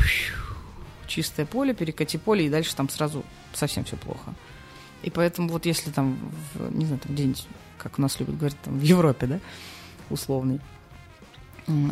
чистое 1.07 1.45
поле, 1.47 1.75
перекати 1.75 2.19
поле, 2.19 2.47
и 2.47 2.51
дальше 2.51 2.75
там 2.77 2.89
сразу 2.89 3.25
совсем 3.53 3.85
все 3.85 3.97
плохо. 3.97 4.35
И 5.03 5.11
поэтому 5.11 5.49
вот 5.49 5.67
если 5.67 5.91
там, 5.91 6.19
в, 6.55 6.77
не 6.77 6.85
знаю, 6.87 7.01
там 7.01 7.15
где-нибудь, 7.15 7.47
как 7.79 7.99
у 7.99 8.03
нас 8.03 8.21
любят 8.21 8.37
говорить, 8.37 8.59
там 8.63 8.79
в 8.79 8.83
Европе, 8.83 9.27
да, 9.27 9.41
условный, 10.11 10.61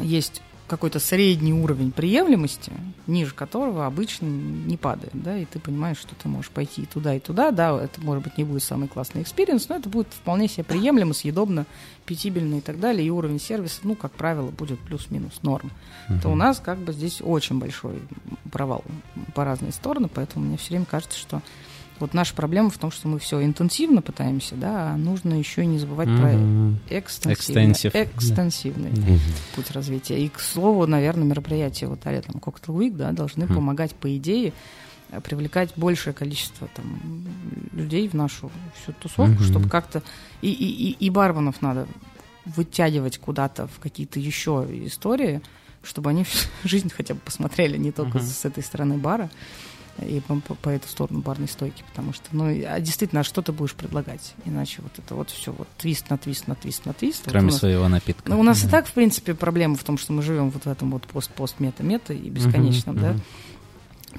есть 0.03 0.43
какой-то 0.69 1.01
средний 1.01 1.53
уровень 1.53 1.91
приемлемости, 1.91 2.73
ниже 3.07 3.35
которого 3.35 3.87
обычно 3.87 4.27
не 4.27 4.77
падает, 4.77 5.13
да, 5.15 5.37
и 5.37 5.45
ты 5.45 5.59
понимаешь, 5.59 5.99
что 5.99 6.15
ты 6.15 6.29
можешь 6.29 6.51
пойти 6.51 6.83
и 6.83 6.87
туда, 6.87 7.15
и 7.15 7.21
туда, 7.21 7.51
да, 7.51 7.77
это, 7.83 8.01
может 8.01 8.23
быть, 8.23 8.39
не 8.39 8.45
будет 8.45 8.63
самый 8.63 8.89
классный 8.89 9.23
experience, 9.23 9.69
но 9.69 9.77
это 9.77 9.89
будет 9.89 10.09
вполне 10.09 10.47
себе 10.47 10.65
приемлемо, 10.65 11.15
съедобно, 11.15 11.67
питибельно 12.07 12.57
и 12.57 12.61
так 12.61 12.79
далее, 12.79 13.07
и 13.07 13.11
уровень 13.11 13.41
сервиса, 13.41 13.81
ну, 13.83 13.95
как 13.95 14.13
правило, 14.13 14.51
будет 14.51 14.79
плюс-минус 14.81 15.43
норм. 15.43 15.71
Uh-huh. 16.09 16.21
То 16.23 16.29
у 16.29 16.35
нас 16.35 16.61
как 16.61 16.79
бы 16.79 16.93
здесь 16.93 17.21
очень 17.23 17.59
большой 17.59 18.01
провал 18.53 18.85
по 19.35 19.45
разные 19.45 19.73
стороны, 19.73 20.09
поэтому 20.13 20.47
мне 20.47 20.57
все 20.57 20.71
время 20.71 20.87
кажется, 20.87 21.19
что 21.19 21.43
вот 22.01 22.15
наша 22.15 22.35
проблема 22.35 22.71
в 22.71 22.79
том, 22.79 22.91
что 22.91 23.09
мы 23.09 23.19
все 23.19 23.43
интенсивно 23.45 24.03
пытаемся, 24.03 24.55
да, 24.55 24.93
а 24.93 24.97
нужно 24.97 25.35
еще 25.35 25.67
не 25.67 25.79
забывать 25.79 26.09
mm-hmm. 26.09 26.77
про 26.89 26.99
экстенсивный, 26.99 28.05
экстенсивный 28.05 28.91
да. 28.91 29.13
путь 29.55 29.71
развития. 29.71 30.19
И, 30.25 30.29
к 30.29 30.41
слову, 30.41 30.87
наверное, 30.87 31.25
мероприятия 31.25 31.87
вот 31.87 32.01
а 32.05 32.23
там 32.23 32.37
Cocktail 32.37 32.77
Week, 32.77 32.97
да, 32.97 33.13
должны 33.13 33.45
mm-hmm. 33.45 33.55
помогать, 33.55 33.95
по 33.95 34.17
идее, 34.17 34.53
привлекать 35.25 35.73
большее 35.77 36.15
количество 36.15 36.69
там, 36.75 37.25
людей 37.73 38.09
в 38.09 38.15
нашу 38.15 38.51
всю 38.81 38.93
тусовку, 38.93 39.43
mm-hmm. 39.43 39.49
чтобы 39.49 39.69
как-то... 39.69 40.03
И, 40.43 40.51
и, 40.51 40.91
и, 40.91 40.91
и 40.93 41.11
барменов 41.11 41.63
надо 41.63 41.87
вытягивать 42.45 43.19
куда-то 43.19 43.67
в 43.67 43.79
какие-то 43.79 44.21
еще 44.21 44.67
истории, 44.87 45.43
чтобы 45.83 46.11
они 46.11 46.25
жизнь 46.65 46.91
хотя 46.95 47.15
бы 47.15 47.21
посмотрели 47.21 47.77
не 47.77 47.93
только 47.93 48.19
uh-huh. 48.19 48.23
с 48.23 48.45
этой 48.45 48.63
стороны 48.63 48.97
бара, 48.97 49.31
и 50.07 50.21
по, 50.21 50.37
по, 50.37 50.69
эту 50.69 50.89
сторону 50.89 51.21
барной 51.21 51.49
стойки, 51.49 51.83
потому 51.89 52.13
что, 52.13 52.25
ну, 52.33 52.45
а 52.47 52.81
действительно, 52.81 53.23
а 53.23 53.25
что 53.25 53.43
ты 53.43 53.53
будешь 53.53 53.75
предлагать? 53.75 54.35
Иначе 54.45 54.83
вот 54.83 54.93
это 54.99 55.15
вот 55.15 55.31
все, 55.31 55.53
вот 55.53 55.69
твист 55.77 56.11
на 56.11 56.19
твист 56.19 56.47
на 56.47 56.55
твист 56.55 56.87
на 56.87 56.93
твист. 56.93 57.25
Кроме 57.25 57.47
вот 57.47 57.53
нас, 57.53 57.61
своего 57.61 57.89
напитка. 57.89 58.31
Ну, 58.31 58.41
у 58.41 58.43
нас 58.43 58.63
да. 58.63 58.69
и 58.69 58.71
так, 58.71 58.87
в 58.87 58.93
принципе, 58.93 59.35
проблема 59.35 59.77
в 59.77 59.85
том, 59.85 59.99
что 59.99 60.13
мы 60.13 60.23
живем 60.23 60.51
вот 60.51 60.65
в 60.65 60.69
этом 60.69 60.91
вот 60.91 61.03
пост-пост-мета-мета 61.05 62.15
и 62.15 62.31
бесконечном, 62.31 62.97
uh-huh, 62.97 63.01
да, 63.01 63.11
uh-huh 63.13 63.21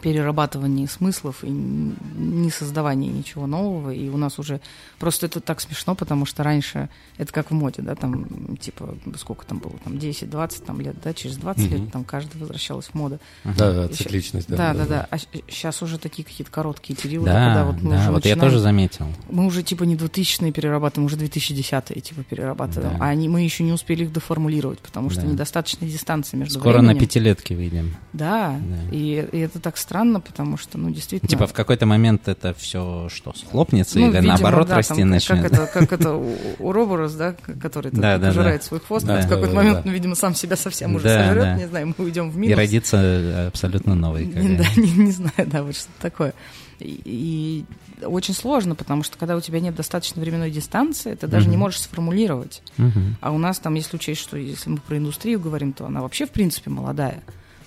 перерабатывании 0.01 0.85
смыслов 0.85 1.43
и 1.43 1.49
не 1.49 2.49
создавании 2.49 3.09
ничего 3.09 3.47
нового. 3.47 3.91
И 3.91 4.09
у 4.09 4.17
нас 4.17 4.39
уже 4.39 4.61
просто 4.99 5.25
это 5.25 5.39
так 5.39 5.61
смешно, 5.61 5.95
потому 5.95 6.25
что 6.25 6.43
раньше 6.43 6.89
это 7.17 7.31
как 7.33 7.51
в 7.51 7.53
моде, 7.53 7.81
да, 7.81 7.95
там 7.95 8.57
типа 8.57 8.97
сколько 9.17 9.45
там 9.45 9.59
было, 9.59 9.73
там 9.83 9.93
10-20 9.93 10.65
там, 10.65 10.81
лет, 10.81 10.95
да, 11.03 11.13
через 11.13 11.37
20 11.37 11.63
mm-hmm. 11.63 11.77
лет 11.77 11.91
там 11.91 12.03
каждый 12.03 12.39
возвращалась 12.39 12.87
в 12.87 12.93
мода. 12.93 13.19
Да, 13.43 13.73
да, 13.73 13.87
цикличность, 13.89 14.47
да. 14.47 14.57
Да, 14.57 14.73
да, 14.73 14.85
да. 14.85 15.07
А 15.09 15.17
сейчас 15.17 15.81
уже 15.81 15.97
такие 15.97 16.23
какие-то 16.23 16.51
короткие 16.51 16.95
периоды, 16.95 17.27
да, 17.31 17.45
когда 17.47 17.65
вот 17.65 17.81
мы 17.81 17.91
да, 17.91 17.97
уже 17.97 18.11
вот 18.11 18.15
начинаем, 18.15 18.39
я 18.39 18.45
тоже 18.45 18.59
заметил. 18.59 19.05
Мы 19.29 19.45
уже 19.45 19.63
типа 19.63 19.83
не 19.83 19.95
2000-е 19.95 20.51
перерабатываем, 20.51 21.05
уже 21.05 21.17
2010-е 21.17 22.01
типа 22.01 22.23
перерабатываем. 22.23 22.97
Да. 22.97 23.05
А 23.05 23.09
они, 23.09 23.27
мы 23.27 23.41
еще 23.41 23.63
не 23.63 23.71
успели 23.71 24.03
их 24.03 24.13
доформулировать, 24.13 24.79
потому 24.79 25.09
что 25.09 25.21
да. 25.21 25.27
недостаточно 25.27 25.87
дистанции 25.87 26.37
между 26.37 26.59
Скоро 26.59 26.79
временем. 26.79 26.93
на 26.93 26.99
пятилетке 26.99 27.55
выйдем. 27.55 27.95
Да, 28.13 28.59
да. 28.59 28.95
И, 28.95 29.27
и 29.31 29.39
это 29.39 29.59
так 29.59 29.77
странно, 29.79 30.19
потому 30.19 30.57
что, 30.57 30.77
ну, 30.77 30.89
действительно... 30.89 31.29
Типа 31.29 31.47
в 31.47 31.53
какой-то 31.53 31.85
момент 31.85 32.27
это 32.27 32.53
все 32.53 33.07
что, 33.09 33.33
схлопнется 33.33 33.99
ну, 33.99 34.07
или 34.07 34.17
видимо, 34.17 34.33
наоборот 34.33 34.67
да, 34.67 34.75
расти 34.75 34.95
там, 34.95 35.09
начнет? 35.09 35.41
Как 35.41 35.51
это, 35.51 35.67
как 35.67 35.91
это 35.93 36.13
у, 36.13 36.35
у 36.59 36.71
Роборос, 36.71 37.13
да, 37.13 37.33
который 37.61 37.91
да, 37.91 38.17
да, 38.17 38.27
пожирает 38.27 38.61
да. 38.61 38.67
свой 38.67 38.79
хвост, 38.79 39.05
да, 39.05 39.21
в 39.21 39.29
какой-то 39.29 39.53
да, 39.53 39.55
момент, 39.55 39.77
да. 39.77 39.81
ну, 39.85 39.91
видимо, 39.91 40.15
сам 40.15 40.35
себя 40.35 40.55
совсем 40.55 40.95
уже 40.95 41.05
да, 41.05 41.27
сожрет, 41.27 41.43
да. 41.43 41.55
не 41.57 41.67
знаю, 41.67 41.87
мы 41.97 42.05
уйдем 42.05 42.29
в 42.29 42.37
минус. 42.37 42.51
И 42.51 42.55
родится 42.55 43.47
абсолютно 43.47 43.95
новый. 43.95 44.25
Да, 44.25 44.65
не, 44.75 44.91
не 44.91 45.11
знаю, 45.11 45.33
да, 45.47 45.63
вот 45.63 45.75
что-то 45.75 46.01
такое. 46.01 46.33
И, 46.79 47.01
и 47.05 48.05
очень 48.05 48.33
сложно, 48.33 48.75
потому 48.75 49.03
что 49.03 49.17
когда 49.17 49.35
у 49.35 49.41
тебя 49.41 49.59
нет 49.59 49.75
достаточно 49.75 50.21
временной 50.21 50.51
дистанции, 50.51 51.15
ты 51.15 51.27
даже 51.27 51.47
uh-huh. 51.47 51.51
не 51.51 51.57
можешь 51.57 51.81
сформулировать. 51.81 52.61
Uh-huh. 52.77 52.91
А 53.21 53.31
у 53.31 53.37
нас 53.37 53.59
там, 53.59 53.75
если 53.75 53.97
учесть, 53.97 54.21
что 54.21 54.37
если 54.37 54.69
мы 54.69 54.77
про 54.77 54.97
индустрию 54.97 55.39
говорим, 55.39 55.73
то 55.73 55.85
она 55.85 56.01
вообще, 56.01 56.25
в 56.25 56.31
принципе, 56.31 56.69
молодая. 56.69 57.21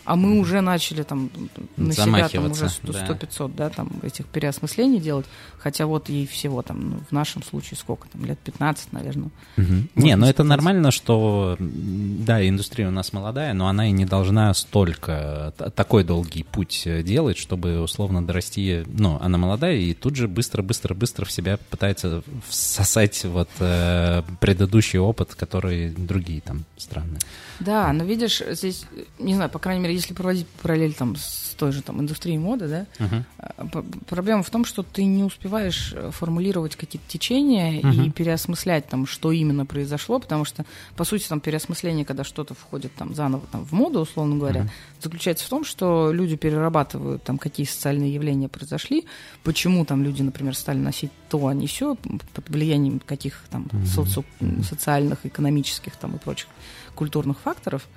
А 0.05 0.17
мы 0.17 0.41
уже 0.41 0.61
начали 0.61 1.03
там 1.03 1.31
на 1.77 1.93
себя 1.93 2.29
там 2.29 2.51
уже 2.51 2.67
100-500, 2.67 3.53
да. 3.55 3.69
да, 3.69 3.71
там 3.71 3.91
этих 4.03 4.27
переосмыслений 4.27 4.99
делать, 4.99 5.27
хотя 5.59 5.87
вот 5.87 6.09
ей 6.09 6.27
всего 6.27 6.63
там, 6.63 6.91
ну, 6.91 7.01
в 7.09 7.13
нашем 7.13 7.43
случае 7.43 7.79
сколько 7.79 8.09
там, 8.09 8.25
лет 8.25 8.39
15, 8.41 8.93
наверное. 8.93 9.31
Угу. 9.57 9.75
Не, 9.97 10.17
ну 10.17 10.27
это 10.27 10.43
нормально, 10.43 10.91
что, 10.91 11.57
да, 11.59 12.47
индустрия 12.47 12.89
у 12.89 12.91
нас 12.91 13.13
молодая, 13.13 13.55
но 13.55 13.69
она 13.69 13.89
и 13.89 13.93
не 13.93 14.05
должна 14.05 14.53
столько, 14.55 15.55
такой 15.77 16.03
долгий 16.03 16.43
путь 16.43 16.83
э, 16.87 17.03
делать, 17.03 17.39
чтобы 17.39 17.81
условно 17.81 18.27
дорасти, 18.27 18.85
ну, 18.87 19.19
она 19.21 19.39
молодая 19.39 19.77
и 19.77 19.95
тут 19.95 20.17
же 20.17 20.27
быстро-быстро-быстро 20.27 21.25
в 21.25 21.33
себя 21.33 21.59
пытается 21.71 22.23
всосать 22.49 23.25
вот 23.25 23.51
э, 23.61 24.23
предыдущий 24.41 24.99
опыт, 24.99 25.35
который 25.35 25.91
другие 25.91 26.41
там 26.41 26.65
страны. 26.77 27.19
Да, 27.61 27.93
но 27.93 28.05
видишь, 28.05 28.43
здесь, 28.51 28.85
не 29.19 29.35
знаю, 29.35 29.51
по 29.51 29.59
крайней 29.59 29.83
мере, 29.83 29.95
если 29.95 30.15
проводить 30.15 30.47
параллель 30.63 30.95
там 30.95 31.17
с 31.17 31.42
той 31.55 31.73
же 31.73 31.83
там 31.83 32.01
индустрией 32.01 32.39
моды, 32.39 32.69
да, 32.69 32.87
uh-huh. 32.99 34.05
проблема 34.09 34.43
в 34.43 34.51
том, 34.51 34.65
что 34.65 34.83
ты 34.83 35.05
не 35.05 35.25
успеваешь 35.25 35.93
э, 35.95 36.11
формулировать 36.13 36.77
какие-то 36.77 37.09
течения 37.09 37.81
uh-huh. 37.81 38.07
и 38.07 38.11
переосмыслять 38.11 38.87
там, 38.89 39.07
что 39.07 39.33
именно 39.33 39.67
произошло, 39.67 40.19
потому 40.19 40.45
что, 40.45 40.65
по 40.97 41.05
сути, 41.05 41.29
там 41.29 41.41
переосмысление, 41.41 42.05
когда 42.05 42.25
что-то 42.25 42.55
входит 42.55 42.95
там 42.95 43.15
заново 43.15 43.43
там 43.51 43.65
в 43.65 43.73
моду, 43.73 44.01
условно 44.01 44.37
говоря, 44.37 44.63
uh-huh. 44.63 45.01
заключается 45.03 45.47
в 45.47 45.49
том, 45.49 45.65
что 45.65 46.13
люди 46.13 46.37
перерабатывают 46.37 47.23
там, 47.23 47.39
какие 47.39 47.67
социальные 47.67 48.15
явления 48.15 48.49
произошли, 48.49 49.07
почему 49.43 49.85
там 49.85 50.03
люди, 50.03 50.23
например, 50.23 50.57
стали 50.57 50.79
носить 50.79 51.11
то, 51.29 51.47
а 51.47 51.55
не 51.55 51.67
все, 51.67 51.97
под 52.35 52.49
влиянием 52.49 53.01
каких 53.01 53.45
там 53.51 53.69
uh-huh. 53.73 53.85
соци- 53.85 54.63
социальных, 54.63 55.25
экономических 55.25 55.97
там 55.97 56.17
и 56.17 56.19
прочих 56.19 56.49
культурных 56.95 57.39
факторов, 57.41 57.89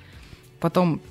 потом 0.60 1.02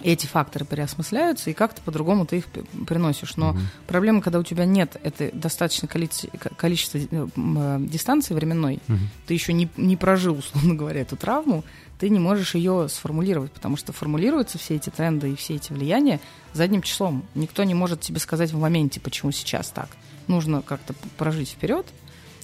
эти 0.00 0.26
факторы 0.26 0.64
переосмысляются, 0.64 1.50
и 1.50 1.52
как-то 1.52 1.80
по-другому 1.82 2.26
ты 2.26 2.38
их 2.38 2.46
приносишь. 2.86 3.36
Но 3.36 3.52
mm-hmm. 3.52 3.86
проблема, 3.86 4.20
когда 4.20 4.38
у 4.38 4.42
тебя 4.42 4.64
нет 4.64 4.96
этой 5.02 5.30
достаточно 5.32 5.88
количества, 5.88 6.30
количества 6.56 6.98
э, 6.98 7.06
э, 7.10 7.78
дистанции 7.80 8.34
временной, 8.34 8.80
mm-hmm. 8.86 8.98
ты 9.26 9.34
еще 9.34 9.52
не, 9.52 9.68
не 9.76 9.96
прожил, 9.96 10.34
условно 10.38 10.74
говоря, 10.74 11.00
эту 11.00 11.16
травму, 11.16 11.64
ты 11.98 12.08
не 12.08 12.18
можешь 12.18 12.56
ее 12.56 12.88
сформулировать, 12.88 13.52
потому 13.52 13.76
что 13.76 13.92
формулируются 13.92 14.58
все 14.58 14.74
эти 14.74 14.90
тренды 14.90 15.32
и 15.32 15.36
все 15.36 15.54
эти 15.54 15.72
влияния 15.72 16.18
задним 16.52 16.82
числом. 16.82 17.24
Никто 17.34 17.62
не 17.62 17.74
может 17.74 18.00
тебе 18.00 18.18
сказать 18.18 18.52
в 18.52 18.58
моменте, 18.58 18.98
почему 18.98 19.30
сейчас 19.30 19.68
так. 19.68 19.88
Нужно 20.26 20.62
как-то 20.62 20.94
прожить 21.16 21.50
вперед, 21.50 21.86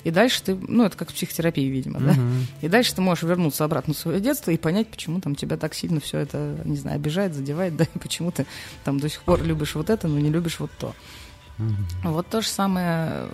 и 0.04 0.10
дальше 0.10 0.42
ты, 0.42 0.54
ну, 0.54 0.84
это 0.84 0.96
как 0.96 1.10
в 1.10 1.14
психотерапии, 1.14 1.66
видимо, 1.66 2.00
да? 2.00 2.14
И 2.60 2.68
дальше 2.68 2.94
ты 2.94 3.00
можешь 3.00 3.24
вернуться 3.24 3.64
обратно 3.64 3.94
в 3.94 3.98
свое 3.98 4.20
детство 4.20 4.50
и 4.50 4.56
понять, 4.56 4.88
почему 4.88 5.20
там 5.20 5.34
тебя 5.34 5.56
так 5.56 5.74
сильно 5.74 6.00
все 6.00 6.18
это, 6.18 6.58
не 6.64 6.76
знаю, 6.76 6.96
обижает, 6.96 7.34
задевает, 7.34 7.76
да, 7.76 7.84
и 7.84 7.98
почему 7.98 8.30
ты 8.30 8.46
там 8.84 9.00
до 9.00 9.08
сих 9.08 9.22
пор 9.22 9.42
любишь 9.42 9.74
вот 9.74 9.90
это, 9.90 10.08
но 10.08 10.18
не 10.18 10.30
любишь 10.30 10.60
вот 10.60 10.70
то. 10.78 10.94
Uh-huh. 11.58 12.12
Вот 12.12 12.28
то 12.28 12.40
же 12.40 12.48
самое 12.48 13.26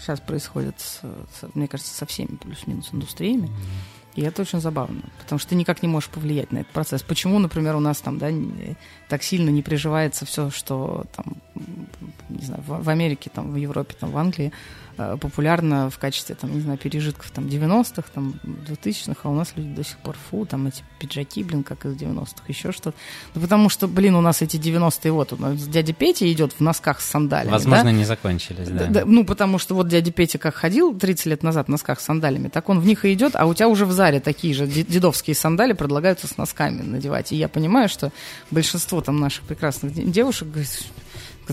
сейчас 0.00 0.20
происходит, 0.20 0.74
с, 0.80 1.00
с, 1.02 1.48
мне 1.54 1.68
кажется, 1.68 1.94
со 1.94 2.06
всеми 2.06 2.36
плюс-минус 2.36 2.90
индустриями. 2.92 3.46
Uh-huh. 3.46 4.02
И 4.14 4.22
это 4.22 4.42
очень 4.42 4.60
забавно, 4.60 5.00
потому 5.20 5.38
что 5.38 5.50
ты 5.50 5.54
никак 5.54 5.82
не 5.82 5.88
можешь 5.88 6.10
повлиять 6.10 6.52
на 6.52 6.58
этот 6.58 6.72
процесс. 6.72 7.02
Почему, 7.02 7.38
например, 7.38 7.76
у 7.76 7.80
нас 7.80 7.98
там, 8.00 8.18
да, 8.18 8.30
не, 8.30 8.76
так 9.08 9.22
сильно 9.22 9.48
не 9.48 9.62
приживается 9.62 10.26
все, 10.26 10.50
что 10.50 11.06
там, 11.16 11.36
не 12.28 12.44
знаю, 12.44 12.62
в, 12.66 12.82
в 12.82 12.88
Америке, 12.90 13.30
там, 13.32 13.52
в 13.52 13.56
Европе, 13.56 13.94
там, 13.98 14.10
в 14.10 14.16
Англии 14.18 14.52
популярно 14.96 15.90
в 15.90 15.98
качестве, 15.98 16.34
там, 16.34 16.52
не 16.52 16.60
знаю, 16.60 16.78
пережитков 16.78 17.30
там 17.30 17.46
90-х, 17.46 18.08
там, 18.14 18.34
2000-х, 18.44 19.20
а 19.22 19.28
у 19.28 19.34
нас 19.34 19.52
люди 19.56 19.74
до 19.74 19.84
сих 19.84 19.98
пор, 19.98 20.16
фу, 20.30 20.44
там 20.46 20.66
эти 20.66 20.82
пиджаки, 20.98 21.42
блин, 21.42 21.62
как 21.62 21.84
из 21.86 21.94
90-х, 21.94 22.44
еще 22.48 22.72
что-то. 22.72 22.96
Ну, 23.34 23.40
потому 23.40 23.68
что, 23.68 23.88
блин, 23.88 24.14
у 24.14 24.20
нас 24.20 24.42
эти 24.42 24.56
90-е, 24.56 25.12
вот, 25.12 25.34
дядя 25.70 25.92
Петя 25.92 26.30
идет 26.30 26.52
в 26.52 26.60
носках 26.60 27.00
с 27.00 27.08
сандалями, 27.08 27.52
Возможно, 27.52 27.84
да? 27.84 27.92
не 27.92 28.04
закончились, 28.04 28.68
да. 28.68 28.86
да. 28.86 29.02
Ну, 29.04 29.24
потому 29.24 29.58
что 29.58 29.74
вот 29.74 29.88
дядя 29.88 30.12
Петя 30.12 30.38
как 30.38 30.54
ходил 30.54 30.94
30 30.94 31.26
лет 31.26 31.42
назад 31.42 31.66
в 31.66 31.70
носках 31.70 32.00
с 32.00 32.04
сандалями, 32.04 32.48
так 32.48 32.68
он 32.68 32.80
в 32.80 32.86
них 32.86 33.04
и 33.04 33.12
идет, 33.12 33.36
а 33.36 33.46
у 33.46 33.54
тебя 33.54 33.68
уже 33.68 33.86
в 33.86 33.92
Заре 33.92 34.20
такие 34.20 34.54
же 34.54 34.66
дедовские 34.66 35.34
сандали 35.34 35.72
предлагаются 35.72 36.26
с 36.26 36.36
носками 36.36 36.82
надевать. 36.82 37.32
И 37.32 37.36
я 37.36 37.48
понимаю, 37.48 37.88
что 37.88 38.12
большинство 38.50 39.00
там 39.00 39.20
наших 39.20 39.44
прекрасных 39.44 39.92
девушек 40.10 40.48
говорит, 40.48 40.84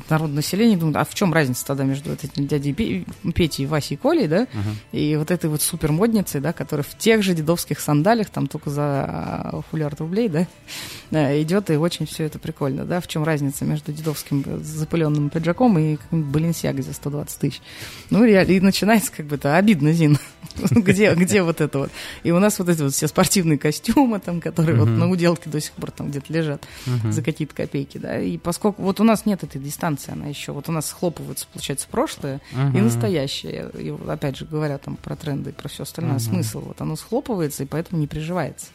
народное 0.10 0.38
население 0.38 0.78
думает, 0.78 0.98
а 0.98 1.06
в 1.06 1.14
чем 1.14 1.34
разница 1.34 1.66
тогда 1.66 1.84
между 1.84 2.12
вот 2.12 2.24
этим 2.24 2.48
дядей 2.48 2.74
Петей, 2.74 3.66
Васей 3.66 3.96
и 3.96 3.98
Колей, 3.98 4.28
да, 4.28 4.44
uh-huh. 4.44 4.48
и 4.92 5.16
вот 5.16 5.32
этой 5.32 5.50
вот 5.50 5.62
супермодницей, 5.62 6.42
да, 6.42 6.54
которая 6.54 6.84
в 6.84 6.98
тех 6.98 7.24
же 7.24 7.34
дедовских 7.34 7.80
сандалях, 7.80 8.30
там 8.30 8.48
только 8.48 8.70
за 8.70 9.64
фулярд 9.72 10.00
рублей, 10.00 10.30
да, 10.30 11.42
идет, 11.42 11.70
и 11.70 11.76
очень 11.76 12.06
все 12.06 12.26
это 12.26 12.40
прикольно, 12.40 12.86
да, 12.86 13.02
в 13.02 13.08
чем 13.08 13.24
разница 13.24 13.66
между 13.66 13.92
дедовским 13.92 14.44
запыленным 14.64 15.30
пиджаком 15.30 15.78
и 15.80 15.98
Баленсиагой 16.12 16.84
за 16.84 16.94
120 16.94 17.40
тысяч. 17.40 17.62
Ну, 18.10 18.24
и, 18.24 18.34
и 18.34 18.60
начинается 18.60 19.12
как 19.12 19.26
бы 19.26 19.36
это 19.36 19.58
обидно, 19.58 19.92
Зин, 19.94 20.18
где, 20.72 21.14
где 21.16 21.42
вот 21.44 21.62
это 21.62 21.80
вот. 21.80 21.92
И 22.24 22.32
у 22.32 22.40
нас 22.40 22.60
вот 22.60 22.70
эти 22.70 22.82
вот 22.82 22.94
все 22.94 23.08
спортивные 23.08 23.58
костюмы, 23.58 24.20
там, 24.20 24.42
которые 24.42 24.78
вот 24.78 24.90
на 24.90 25.10
уделке 25.10 25.50
до 25.50 25.60
сих 25.60 25.72
пор 25.74 25.92
там 25.92 26.10
где-то 26.10 26.32
лежат 26.32 26.64
за 27.10 27.22
какие-то 27.22 27.56
копейки, 27.56 27.98
да, 27.98 28.20
и 28.20 28.38
поскольку 28.38 28.82
вот 28.84 29.00
у 29.00 29.04
нас 29.04 29.26
нет 29.26 29.44
этой 29.44 29.60
дистанции, 29.80 30.12
она 30.12 30.28
еще, 30.28 30.52
вот 30.52 30.68
у 30.68 30.72
нас 30.72 30.88
схлопывается, 30.88 31.48
получается, 31.52 31.88
прошлое 31.90 32.42
uh-huh. 32.52 32.78
и 32.78 32.82
настоящее, 32.82 33.72
и 33.74 33.96
опять 34.10 34.38
же, 34.38 34.46
говоря 34.46 34.78
там 34.78 34.98
про 34.98 35.16
тренды 35.16 35.52
и 35.52 35.54
про 35.54 35.70
все 35.70 35.84
остальное, 35.84 36.18
uh-huh. 36.18 36.32
смысл, 36.32 36.60
вот 36.60 36.82
оно 36.82 36.96
схлопывается, 36.96 37.64
и 37.64 37.66
поэтому 37.66 38.02
не 38.02 38.08
приживается. 38.08 38.68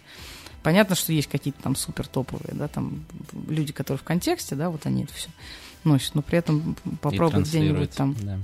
Понятно, 0.63 0.97
что 0.97 1.13
есть 1.13 1.29
какие-то 1.29 1.63
там 1.63 1.77
супер 1.77 2.07
топовые, 2.07 2.55
да, 2.55 2.69
там 2.69 3.05
люди, 3.49 3.73
которые 3.73 3.99
в 3.99 4.05
контексте, 4.05 4.55
да, 4.55 4.71
вот 4.71 4.87
они 4.87 5.05
это 5.05 5.13
все 5.13 5.29
носят, 5.85 6.15
но 6.15 6.23
при 6.23 6.39
этом 6.39 6.77
попробовать 7.03 7.49
где-нибудь 7.49 7.91
там 7.91 8.17
Да. 8.21 8.39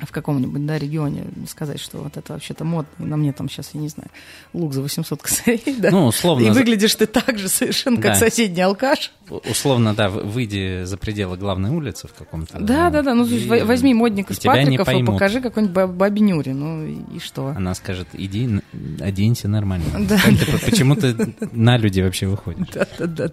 В 0.00 0.12
каком-нибудь 0.12 0.64
да, 0.64 0.78
регионе 0.78 1.24
сказать, 1.48 1.80
что 1.80 1.98
вот 1.98 2.16
это 2.16 2.32
вообще-то 2.34 2.64
модно, 2.64 2.88
на 2.98 3.16
мне 3.16 3.32
там 3.32 3.48
сейчас, 3.48 3.70
я 3.74 3.80
не 3.80 3.88
знаю, 3.88 4.08
лук 4.52 4.72
за 4.72 4.80
800 4.82 5.20
косарей, 5.22 5.74
да, 5.78 5.90
Ну, 5.90 6.06
условно, 6.06 6.46
и 6.46 6.50
выглядишь 6.50 6.94
ты 6.94 7.06
так 7.06 7.36
же 7.38 7.48
совершенно, 7.48 7.96
как 7.96 8.12
Да. 8.12 8.14
соседний 8.14 8.62
алкаш. 8.62 9.10
Условно, 9.28 9.94
да, 9.94 10.08
выйди 10.08 10.84
за 10.84 10.96
пределы 10.96 11.36
главной 11.36 11.70
улицы 11.70 12.08
в 12.08 12.12
каком-то... 12.14 12.58
Да, 12.60 12.90
да, 12.90 13.02
да, 13.02 13.14
ну 13.14 13.26
то 13.26 13.32
есть 13.34 13.46
и- 13.46 13.48
во- 13.48 13.64
возьми 13.64 13.92
модник 13.92 14.30
и 14.30 14.32
из 14.34 14.38
тебя 14.38 14.62
не 14.62 14.78
патриков 14.78 15.02
и 15.02 15.04
покажи 15.12 15.40
какой-нибудь 15.40 15.74
ба- 15.74 15.86
бабе 15.86 16.20
Нюре, 16.20 16.54
ну 16.54 16.86
и, 16.86 17.18
что? 17.18 17.48
Она 17.48 17.74
скажет, 17.74 18.08
иди, 18.14 18.60
оденься 19.00 19.48
нормально. 19.48 19.84
Да. 20.08 20.16
Как 20.18 20.34
ты- 20.60 20.70
почему 20.70 20.94
ты 20.96 21.34
на 21.52 21.76
люди 21.76 22.00
вообще 22.00 22.26
выходишь? 22.28 22.68
Да-да-да. 22.72 23.32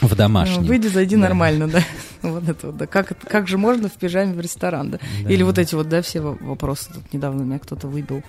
В 0.00 0.14
домашний. 0.14 0.58
Ну, 0.58 0.64
Выйди, 0.66 0.88
зайди 0.88 1.16
Да. 1.16 1.22
нормально, 1.22 1.68
да. 1.68 1.80
Вот 2.22 2.48
это 2.48 2.66
вот, 2.68 2.76
да. 2.76 2.86
Как, 2.86 3.12
это- 3.12 3.26
как 3.26 3.48
же 3.48 3.56
можно 3.58 3.88
в 3.88 3.92
пижаме 3.92 4.32
в 4.34 4.40
ресторан, 4.40 4.90
да? 4.90 4.98
Да. 5.22 5.30
Или 5.30 5.42
вот 5.42 5.58
эти 5.58 5.74
вот, 5.74 5.88
да, 5.88 6.02
все 6.02 6.20
во- 6.20 6.32
вопросы. 6.40 6.92
Тут 6.92 7.12
недавно 7.12 7.42
меня 7.42 7.58
кто-то 7.58 7.86
выбил 7.88 8.22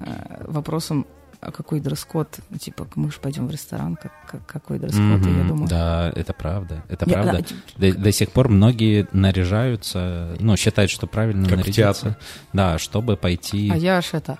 э, 0.00 0.44
вопросом, 0.46 1.06
а 1.40 1.50
какой 1.50 1.80
дресс-код? 1.80 2.38
Ну, 2.50 2.58
Типа, 2.58 2.86
мы 2.94 3.10
же 3.10 3.18
пойдем 3.20 3.46
в 3.48 3.50
ресторан, 3.50 3.96
как, 3.96 4.12
как- 4.30 4.46
какой 4.46 4.78
дресс-код? 4.78 5.26
И 5.26 5.30
я 5.38 5.44
думаю... 5.44 5.68
Да, 5.68 6.12
это 6.14 6.32
правда. 6.32 6.84
Это 6.88 7.04
Я- 7.08 7.12
правда. 7.22 7.44
да, 7.76 7.92
До, 7.92 7.98
до 7.98 8.12
сих 8.12 8.30
пор 8.30 8.48
многие 8.48 9.08
наряжаются, 9.12 10.36
ну, 10.40 10.56
считают, 10.56 10.90
что 10.90 11.06
правильно 11.06 11.48
Как 11.48 11.58
нарядиться. 11.58 12.16
Да, 12.52 12.78
чтобы 12.78 13.16
пойти... 13.16 13.70
А 13.72 13.76
я 13.76 13.98
аж 13.98 14.14
это... 14.14 14.38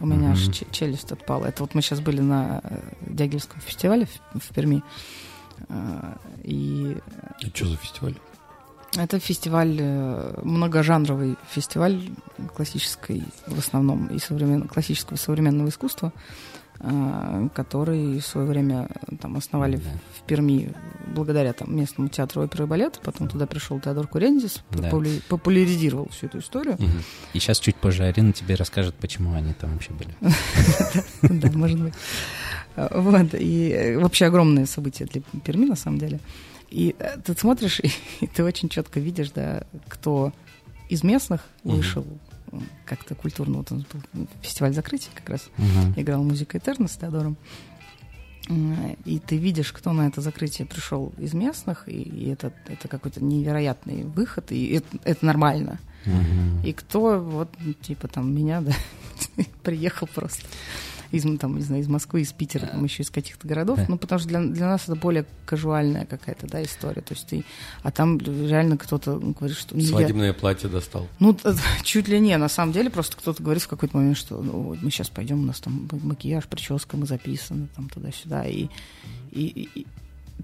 У 0.00 0.06
меня 0.06 0.32
аж 0.32 0.42
Мгм. 0.44 0.52
че- 0.52 0.66
челюсть 0.70 1.10
отпала. 1.12 1.46
Это 1.46 1.62
вот 1.62 1.74
мы 1.74 1.80
сейчас 1.82 2.00
были 2.00 2.20
на 2.20 2.60
э, 2.62 2.78
Дягилевском 3.08 3.60
фестивале 3.60 4.06
в, 4.34 4.38
в 4.38 4.54
Перми. 4.54 4.82
Э, 5.68 6.14
И 6.44 6.96
А 7.44 7.46
что 7.54 7.66
за 7.66 7.76
фестиваль? 7.76 8.14
Это 8.96 9.18
фестиваль, 9.20 9.76
э, 9.80 10.40
многожанровый 10.42 11.36
фестиваль 11.50 12.00
классической, 12.56 13.22
в 13.46 13.58
основном, 13.58 14.06
и 14.06 14.18
современ... 14.18 14.66
классического 14.66 15.16
современного 15.18 15.68
искусства, 15.68 16.10
э, 16.80 17.48
который 17.54 18.18
в 18.18 18.26
свое 18.26 18.46
время 18.46 18.88
э, 19.08 19.16
там 19.20 19.36
основали 19.36 19.76
в- 19.76 19.84
Да. 19.84 19.90
в 20.18 20.26
Перми 20.26 20.72
благодаря 21.14 21.52
там, 21.52 21.76
местному 21.76 22.08
театру 22.08 22.42
оперы 22.42 22.64
и 22.64 22.66
балета. 22.66 22.98
Потом 23.04 23.28
туда 23.28 23.46
пришел 23.46 23.78
Теодор 23.78 24.06
Курендис, 24.06 24.62
Да. 24.70 24.88
популя- 24.88 25.20
популяризировал 25.28 26.08
всю 26.08 26.26
эту 26.26 26.38
историю. 26.38 26.76
Мгм. 26.78 27.02
И 27.34 27.38
сейчас 27.40 27.60
чуть 27.60 27.76
позже 27.76 28.04
Арина 28.04 28.32
тебе 28.32 28.54
расскажет, 28.54 28.94
почему 28.94 29.34
они 29.34 29.52
там 29.52 29.72
вообще 29.74 29.92
были. 29.92 30.14
Да, 31.40 31.50
может 31.52 31.78
быть. 31.80 31.94
А, 32.78 33.00
Вот, 33.00 33.34
и 33.34 33.70
э, 33.70 33.98
вообще 33.98 34.26
огромное 34.26 34.66
событие 34.66 35.08
для 35.08 35.20
Перми, 35.40 35.66
на 35.66 35.76
самом 35.76 35.98
деле. 35.98 36.20
И 36.70 36.94
э, 36.98 37.16
ты 37.24 37.34
смотришь, 37.34 37.80
и, 37.80 37.90
и 38.20 38.26
ты 38.26 38.44
очень 38.44 38.68
четко 38.68 39.00
видишь, 39.00 39.30
да, 39.30 39.64
кто 39.88 40.32
из 40.88 41.02
местных 41.02 41.42
вышел 41.64 42.06
м, 42.52 42.62
как-то 42.84 43.14
культурно. 43.14 43.58
Вот 43.58 43.72
он 43.72 43.84
был 44.14 44.28
фестиваль 44.42 44.72
закрытия 44.72 45.10
как 45.14 45.28
раз. 45.28 45.48
Мгм. 45.56 45.94
Играл 45.96 46.22
музыка 46.22 46.58
Этерна 46.58 46.88
с 46.88 46.96
Теодором. 46.96 47.36
И 49.04 49.18
ты 49.18 49.36
видишь, 49.36 49.72
кто 49.72 49.92
на 49.92 50.06
это 50.06 50.22
закрытие 50.22 50.66
пришел 50.66 51.12
из 51.18 51.34
местных, 51.34 51.86
и, 51.86 52.00
и 52.00 52.30
это, 52.30 52.50
это 52.66 52.88
какой-то 52.88 53.22
невероятный 53.22 54.04
выход, 54.04 54.52
и 54.52 54.68
это, 54.68 54.86
это 55.04 55.26
нормально. 55.26 55.78
Мгм. 56.06 56.64
И 56.64 56.72
кто, 56.72 57.20
вот, 57.20 57.50
ну, 57.60 57.74
типа, 57.74 58.08
там, 58.08 58.34
меня, 58.34 58.60
да, 58.62 58.72
приехал 59.62 60.06
просто 60.06 60.46
из, 61.10 61.24
м, 61.24 61.38
там, 61.38 61.56
не 61.56 61.62
знаю, 61.62 61.82
из 61.82 61.88
Москвы, 61.88 62.20
из 62.20 62.32
Питера, 62.32 62.66
там, 62.66 62.84
еще 62.84 63.02
из 63.02 63.10
каких-то 63.10 63.46
городов, 63.48 63.78
ну, 63.88 63.96
потому 63.98 64.18
что 64.18 64.28
для, 64.28 64.40
для 64.42 64.66
нас 64.66 64.84
это 64.84 64.94
более 64.96 65.24
казуальная 65.46 66.04
какая-то, 66.06 66.46
да, 66.46 66.62
история, 66.62 67.00
то 67.02 67.14
есть 67.14 67.26
ты, 67.26 67.44
а 67.82 67.90
там 67.90 68.18
реально 68.18 68.76
кто-то 68.76 69.18
ну, 69.18 69.32
говорит, 69.32 69.56
что... 69.56 69.74
ну, 69.74 69.80
я- 69.80 69.88
Свадебное 69.88 70.32
платье 70.32 70.68
достал. 70.68 71.08
ну, 71.18 71.36
чуть 71.82 72.08
ли 72.08 72.20
не, 72.20 72.36
на 72.36 72.48
самом 72.48 72.72
деле, 72.72 72.90
просто 72.90 73.16
кто-то 73.16 73.42
говорит 73.42 73.62
в 73.62 73.68
какой-то 73.68 73.96
момент, 73.96 74.16
что 74.16 74.40
ну, 74.42 74.52
вот 74.62 74.82
мы 74.82 74.90
сейчас 74.90 75.08
пойдем, 75.08 75.40
у 75.40 75.46
нас 75.46 75.60
там 75.60 75.88
макияж, 76.02 76.46
прическа, 76.46 76.96
мы 76.96 77.06
записаны, 77.06 77.68
там 77.74 77.88
туда-сюда, 77.88 78.44
и, 78.46 78.68
и- 79.32 79.68
и 79.74 79.86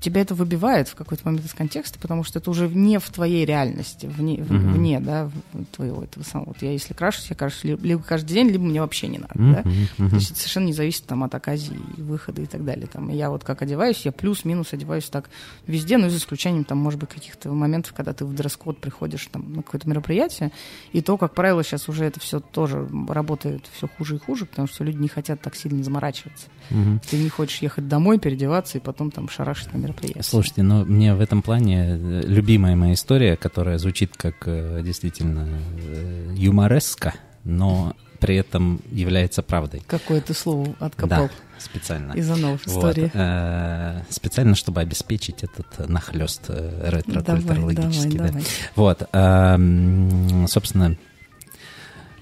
тебя 0.00 0.20
это 0.22 0.34
выбивает 0.34 0.88
в 0.88 0.94
какой-то 0.94 1.22
момент 1.24 1.44
из 1.46 1.54
контекста, 1.54 1.98
потому 2.00 2.24
что 2.24 2.38
это 2.38 2.50
уже 2.50 2.68
не 2.68 2.98
в 2.98 3.08
твоей 3.10 3.44
реальности, 3.44 4.06
вне, 4.06 4.38
Мгм. 4.38 4.72
вне 4.72 5.00
да, 5.00 5.30
твоего 5.72 6.02
этого 6.02 6.24
самого. 6.24 6.48
Вот 6.48 6.62
я 6.62 6.72
если 6.72 6.94
крашусь, 6.94 7.26
я 7.30 7.36
крашусь 7.36 7.64
ли- 7.64 7.76
либо 7.80 8.02
каждый 8.02 8.34
день, 8.34 8.48
либо 8.48 8.64
мне 8.64 8.80
вообще 8.80 9.06
не 9.08 9.18
надо, 9.18 9.34
да. 9.34 9.60
Мгм. 9.64 9.88
Мгм. 9.98 10.10
То 10.10 10.16
есть 10.16 10.30
это 10.32 10.40
совершенно 10.40 10.64
не 10.66 10.72
зависит 10.72 11.04
там, 11.06 11.22
от 11.24 11.34
оказии, 11.34 11.76
выхода 11.96 12.42
и 12.42 12.46
так 12.46 12.64
далее. 12.64 12.86
Там, 12.92 13.08
я 13.10 13.30
вот 13.30 13.44
как 13.44 13.62
одеваюсь, 13.62 14.02
я 14.04 14.12
плюс-минус 14.12 14.72
одеваюсь 14.72 15.08
так 15.08 15.30
везде, 15.66 15.96
но 15.96 16.08
за 16.10 16.16
исключением, 16.18 16.64
там, 16.64 16.78
может 16.78 16.98
быть, 16.98 17.10
каких-то 17.10 17.52
моментов, 17.52 17.92
когда 17.94 18.12
ты 18.12 18.24
в 18.24 18.34
дресс-код 18.34 18.78
приходишь 18.78 19.26
там, 19.30 19.52
на 19.54 19.62
какое-то 19.62 19.88
мероприятие, 19.88 20.50
и 20.92 21.00
то, 21.02 21.16
как 21.16 21.34
правило, 21.34 21.62
сейчас 21.62 21.88
уже 21.88 22.04
это 22.04 22.20
все 22.20 22.40
тоже 22.40 22.88
работает 23.08 23.64
все 23.72 23.88
хуже 23.88 24.16
и 24.16 24.18
хуже, 24.18 24.44
потому 24.46 24.66
что 24.68 24.82
люди 24.84 24.96
не 24.98 25.08
хотят 25.08 25.40
так 25.40 25.54
сильно 25.54 25.82
заморачиваться. 25.84 26.46
Мгм. 26.70 27.00
Ты 27.08 27.16
не 27.18 27.28
хочешь 27.28 27.58
ехать 27.62 27.88
домой, 27.88 28.18
переодеваться 28.18 28.78
и 28.78 28.80
потом 28.80 29.10
там 29.10 29.28
шарашить 29.28 29.72
на 29.72 29.78
мероприятие. 29.84 30.22
Слушайте, 30.22 30.62
ну 30.62 30.84
мне 30.84 31.14
в 31.14 31.20
этом 31.20 31.42
плане 31.42 31.96
э, 31.98 32.22
любимая 32.26 32.76
моя 32.76 32.94
история, 32.94 33.36
которая 33.36 33.78
звучит 33.78 34.16
как 34.16 34.34
э, 34.46 34.82
действительно 34.84 35.48
э, 35.78 36.34
юмореска, 36.36 37.14
но 37.44 37.94
при 38.20 38.36
этом 38.36 38.80
является 38.90 39.42
правдой. 39.42 39.82
Какое 39.86 40.20
ты 40.20 40.32
слово 40.34 40.74
откопал 40.80 41.26
Да, 41.26 41.30
специально. 41.58 42.12
из 42.12 42.30
анов 42.30 42.60
Вот, 42.66 42.86
истории. 42.96 43.10
э, 43.12 44.02
специально, 44.08 44.54
чтобы 44.54 44.80
обеспечить 44.80 45.42
этот 45.44 45.66
э, 45.78 45.86
нахлест 45.86 46.46
э, 46.48 47.00
Давай, 47.06 47.42
давай, 47.42 47.74
да. 47.74 47.90
давай. 48.28 48.44
Вот, 48.76 49.08
эм, 49.12 50.46
собственно, 50.48 50.96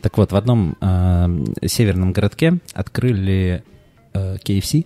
так 0.00 0.18
вот, 0.18 0.32
в 0.32 0.36
одном 0.36 0.76
эм, 0.80 1.54
северном 1.64 2.12
городке 2.12 2.58
открыли 2.74 3.62
э, 4.12 4.36
KFC. 4.44 4.84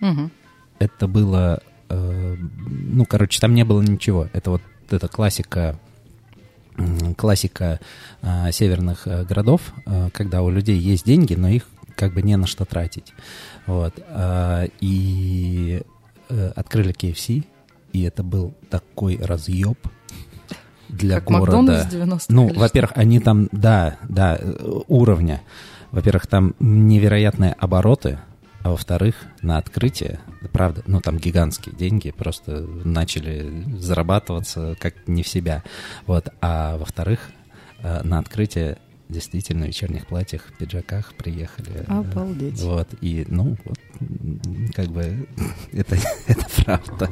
Мгм. 0.00 0.32
Это 0.80 1.06
было, 1.06 1.60
э, 1.64 1.67
ну, 1.88 3.04
короче, 3.06 3.40
там 3.40 3.54
не 3.54 3.64
было 3.64 3.82
ничего. 3.82 4.28
Это 4.32 4.50
вот 4.50 4.62
это 4.90 5.08
классика, 5.08 5.78
классика 7.16 7.80
э, 8.22 8.52
северных 8.52 9.06
э, 9.06 9.24
городов, 9.24 9.72
э, 9.86 10.08
когда 10.12 10.42
у 10.42 10.50
людей 10.50 10.78
есть 10.78 11.04
деньги, 11.04 11.34
но 11.34 11.48
их 11.48 11.64
как 11.94 12.14
бы 12.14 12.22
не 12.22 12.36
на 12.36 12.46
что 12.46 12.64
тратить. 12.64 13.12
Вот. 13.66 13.94
э, 13.98 14.68
и 14.80 15.82
э, 16.28 16.52
открыли 16.54 16.94
KFC, 16.94 17.44
и 17.92 18.02
это 18.02 18.22
был 18.22 18.54
такой 18.70 19.18
разъеб 19.20 19.78
для 20.88 21.16
Как 21.16 21.24
города. 21.24 21.58
Макдональдс 21.58 21.90
90 21.90 22.32
Ну, 22.32 22.52
во-первых, 22.54 22.92
они 22.94 23.20
там, 23.20 23.48
да, 23.52 23.98
да, 24.08 24.38
э, 24.40 24.80
уровня. 24.88 25.42
Во-первых, 25.90 26.26
там 26.26 26.54
невероятные 26.58 27.52
обороты, 27.52 28.18
а 28.62 28.70
во-вторых, 28.70 29.14
на 29.42 29.58
открытие, 29.58 30.20
правда, 30.52 30.82
ну, 30.86 31.00
там 31.00 31.18
гигантские 31.18 31.74
деньги 31.74 32.10
просто 32.10 32.60
начали 32.84 33.64
зарабатываться 33.78 34.76
как 34.80 35.06
не 35.06 35.22
в 35.22 35.28
себя. 35.28 35.62
Вот. 36.06 36.28
А 36.40 36.76
во-вторых, 36.76 37.30
э, 37.82 38.02
на 38.02 38.18
открытие 38.18 38.78
действительно 39.08 39.64
в 39.64 39.68
вечерних 39.68 40.06
платьях, 40.06 40.42
пиджаках 40.58 41.14
приехали. 41.14 41.84
Обалдеть. 41.86 42.60
Вот. 42.60 42.88
И, 43.00 43.24
ну, 43.28 43.56
вот, 43.64 43.78
как 44.74 44.88
бы, 44.88 45.28
это, 45.72 45.96
это 46.26 46.46
правда. 46.64 47.10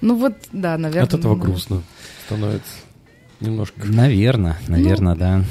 Ну 0.00 0.16
вот, 0.16 0.34
да, 0.52 0.78
наверное. 0.78 1.08
От 1.08 1.14
этого 1.14 1.34
ну, 1.34 1.42
грустно 1.42 1.82
становится. 2.26 2.72
Немножко. 3.40 3.84
Наверное, 3.84 4.56
наверное, 4.68 5.14
да. 5.14 5.44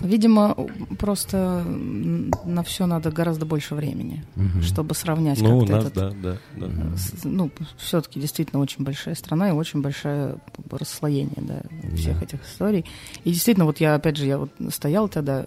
Видимо, 0.00 0.54
просто 0.98 1.64
на 1.64 2.62
все 2.62 2.86
надо 2.86 3.10
гораздо 3.10 3.46
больше 3.46 3.74
времени, 3.74 4.24
Мгм. 4.36 4.62
чтобы 4.62 4.94
сравнять 4.94 5.40
Ну, 5.40 5.58
у 5.58 5.60
как-то 5.60 5.72
нас, 5.76 5.84
этот... 5.86 6.20
да, 6.22 6.36
да, 6.56 6.66
да. 6.66 6.66
э, 6.66 6.96
с- 6.96 7.24
Ну, 7.24 7.50
все-таки 7.76 8.20
действительно 8.20 8.60
очень 8.62 8.84
большая 8.84 9.14
страна 9.16 9.48
и 9.48 9.52
очень 9.52 9.80
большое 9.82 10.36
расслоение 10.70 11.34
да, 11.38 11.62
всех 11.96 12.18
Да. 12.18 12.24
этих 12.24 12.44
историй. 12.46 12.84
И 13.24 13.30
действительно, 13.32 13.64
вот 13.66 13.80
я, 13.80 13.94
опять 13.96 14.16
же, 14.16 14.26
я 14.26 14.38
вот 14.38 14.50
стоял 14.70 15.08
тогда, 15.08 15.44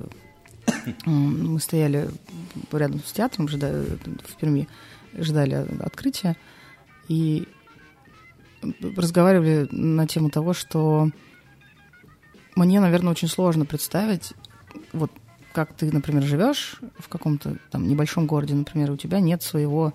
мы 1.06 1.60
стояли 1.60 2.10
рядом 2.74 3.02
с 3.06 3.12
театром, 3.14 3.46
жда- 3.48 4.00
в 4.28 4.36
Перми, 4.36 4.68
ждали 5.18 5.66
открытия, 5.80 6.36
и 7.08 7.48
разговаривали 8.96 9.68
на 9.72 10.08
тему 10.08 10.30
того, 10.30 10.54
что 10.54 11.10
мне, 12.56 12.80
наверное, 12.80 13.12
очень 13.12 13.28
сложно 13.28 13.66
представить, 13.66 14.34
вот 14.94 15.12
как 15.54 15.74
ты, 15.74 15.92
например, 15.92 16.24
живешь 16.24 16.80
в 16.98 17.10
каком-то 17.10 17.58
там 17.72 17.88
небольшом 17.88 18.26
городе, 18.26 18.54
например, 18.54 18.92
у 18.92 18.98
тебя 18.98 19.20
нет 19.20 19.44
своего 19.44 19.94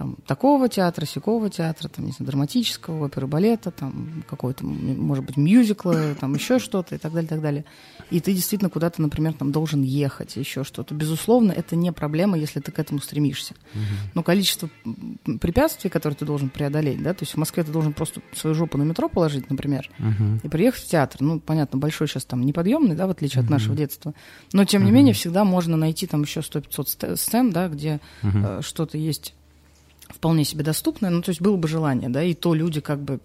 там, 0.00 0.16
такого 0.26 0.70
театра, 0.70 1.04
сякого 1.04 1.50
театра, 1.50 1.88
там, 1.88 2.06
не 2.06 2.12
знаю, 2.12 2.30
драматического, 2.30 3.04
оперы, 3.04 3.26
балета, 3.26 3.70
там, 3.70 4.24
какой-то, 4.30 4.64
может 4.64 5.26
быть, 5.26 5.36
мюзикла, 5.36 6.14
там, 6.18 6.34
еще 6.34 6.58
что-то 6.58 6.94
и 6.94 6.98
так 6.98 7.12
далее, 7.12 7.28
так 7.28 7.42
далее. 7.42 7.66
И 8.10 8.18
ты 8.20 8.32
действительно 8.32 8.70
куда-то, 8.70 9.02
например, 9.02 9.34
там, 9.34 9.52
должен 9.52 9.82
ехать, 9.82 10.36
еще 10.36 10.64
что-то. 10.64 10.94
Безусловно, 10.94 11.52
это 11.52 11.76
не 11.76 11.92
проблема, 11.92 12.38
если 12.38 12.60
ты 12.60 12.72
к 12.72 12.78
этому 12.78 12.98
стремишься. 13.00 13.54
Но 14.14 14.22
количество 14.22 14.70
препятствий, 15.38 15.90
которые 15.90 16.16
ты 16.16 16.24
должен 16.24 16.48
преодолеть, 16.48 17.02
да, 17.02 17.12
то 17.12 17.24
есть 17.24 17.34
в 17.34 17.36
Москве 17.36 17.62
ты 17.62 17.70
должен 17.70 17.92
просто 17.92 18.22
свою 18.32 18.56
жопу 18.56 18.78
на 18.78 18.84
метро 18.84 19.06
положить, 19.06 19.50
например, 19.50 19.90
и 20.42 20.48
приехать 20.48 20.84
в 20.84 20.88
театр. 20.88 21.20
Ну, 21.20 21.40
понятно, 21.40 21.78
большой 21.78 22.08
сейчас 22.08 22.24
там 22.24 22.40
неподъемный, 22.40 22.96
да, 22.96 23.06
в 23.06 23.10
отличие 23.10 23.44
от 23.44 23.50
нашего 23.50 23.76
детства. 23.76 24.14
Но, 24.54 24.64
тем 24.64 24.82
не 24.82 24.92
менее, 24.92 25.12
всегда 25.12 25.44
можно 25.44 25.76
найти 25.76 26.06
там 26.06 26.22
еще 26.22 26.40
100-500 26.40 27.16
сцен, 27.16 27.50
да, 27.50 27.68
где 27.68 28.00
э, 28.22 28.60
что-то 28.62 28.96
есть 28.96 29.34
вполне 30.14 30.44
себе 30.44 30.64
доступное, 30.64 31.10
ну, 31.10 31.22
то 31.22 31.30
есть 31.30 31.40
было 31.40 31.56
бы 31.56 31.68
желание, 31.68 32.08
да, 32.08 32.22
и 32.22 32.34
то 32.34 32.54
люди 32.54 32.80
как 32.80 33.00
бы 33.02 33.20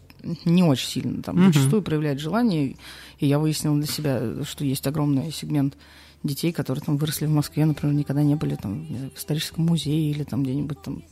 не 0.46 0.64
очень 0.64 0.88
сильно 0.88 1.22
там 1.22 1.36
Мгм. 1.36 1.54
зачастую 1.54 1.82
проявляют 1.82 2.20
желание, 2.20 2.76
и 3.20 3.26
я 3.28 3.40
выяснила 3.40 3.76
для 3.78 3.88
себя, 3.88 4.44
что 4.44 4.66
есть 4.66 4.86
огромный 4.88 5.32
сегмент 5.32 5.76
детей, 6.24 6.52
которые 6.52 6.84
там 6.84 6.98
выросли 6.98 7.26
в 7.26 7.32
Москве, 7.32 7.66
например, 7.66 7.96
никогда 7.96 8.24
не 8.24 8.36
были 8.36 8.56
там 8.56 8.86
в 9.14 9.18
историческом 9.18 9.66
музее 9.66 10.10
или 10.12 10.24
там 10.24 10.44
где-нибудь 10.44 10.82
там, 10.82 11.04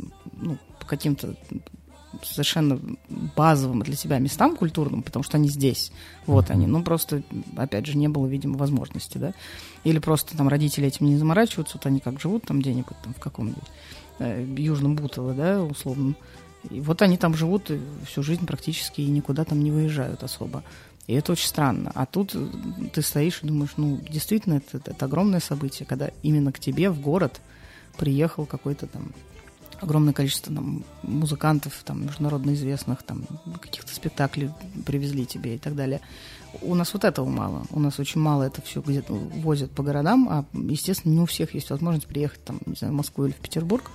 ну, 0.41 0.57
по 0.79 0.85
каким-то 0.87 1.35
совершенно 2.23 2.79
базовым 3.35 3.81
для 3.81 3.95
себя 3.95 4.19
местам 4.19 4.55
культурным, 4.55 5.01
потому 5.01 5.23
что 5.23 5.37
они 5.37 5.49
здесь, 5.49 5.91
вот 6.27 6.51
они, 6.51 6.67
ну 6.67 6.83
просто, 6.83 7.23
опять 7.57 7.85
же, 7.87 7.97
не 7.97 8.07
было, 8.07 8.27
видимо, 8.27 8.57
возможности, 8.57 9.17
да, 9.17 9.33
или 9.83 9.99
просто 9.99 10.37
там 10.37 10.47
родители 10.47 10.87
этим 10.87 11.07
не 11.07 11.17
заморачиваются, 11.17 11.77
вот 11.77 11.85
они 11.85 11.99
как 11.99 12.19
живут 12.19 12.43
там 12.45 12.59
где-нибудь 12.59 12.95
там 13.03 13.13
в 13.13 13.19
каком-нибудь 13.19 13.63
Южном 14.57 14.95
Бутово, 14.95 15.33
да, 15.33 15.61
условно, 15.61 16.15
и 16.69 16.79
вот 16.79 17.01
они 17.01 17.17
там 17.17 17.35
живут 17.35 17.71
всю 18.05 18.23
жизнь 18.23 18.45
практически 18.45 19.01
и 19.01 19.09
никуда 19.09 19.43
там 19.43 19.63
не 19.63 19.71
выезжают 19.71 20.23
особо. 20.23 20.63
И 21.07 21.13
это 21.13 21.33
очень 21.33 21.47
странно. 21.47 21.91
А 21.95 22.05
тут 22.05 22.33
э, 22.33 22.47
ты 22.93 23.01
стоишь 23.01 23.39
и 23.43 23.47
думаешь, 23.47 23.73
ну, 23.75 23.99
действительно, 24.09 24.55
это, 24.55 24.77
это 24.89 25.05
огромное 25.05 25.41
событие, 25.41 25.85
когда 25.85 26.11
именно 26.21 26.53
к 26.53 26.59
тебе 26.59 26.89
в 26.89 27.01
город 27.01 27.41
приехал 27.97 28.45
какой-то 28.45 28.87
там 28.87 29.11
огромное 29.81 30.13
количество 30.13 30.53
там, 30.55 30.85
музыкантов, 31.01 31.73
там, 31.83 32.05
международно 32.05 32.53
известных, 32.53 33.03
там, 33.03 33.25
каких-то 33.61 33.93
спектаклей 33.93 34.49
привезли 34.85 35.25
тебе 35.25 35.55
и 35.55 35.57
так 35.57 35.75
далее. 35.75 35.99
У 36.61 36.75
нас 36.75 36.93
вот 36.93 37.03
этого 37.03 37.27
мало. 37.27 37.65
У 37.71 37.79
нас 37.79 37.99
очень 37.99 38.21
мало 38.21 38.43
это 38.43 38.61
все 38.61 38.81
где-то 38.81 39.13
возят 39.13 39.71
по 39.71 39.83
городам, 39.83 40.27
а, 40.29 40.45
естественно, 40.53 41.13
не 41.13 41.21
у 41.21 41.25
всех 41.25 41.53
есть 41.53 41.69
возможность 41.69 42.07
приехать 42.07 42.43
там, 42.43 42.59
не 42.65 42.75
знаю, 42.75 42.93
в 42.93 42.97
Москву 42.97 43.25
или 43.25 43.33
в 43.33 43.37
Петербург, 43.37 43.89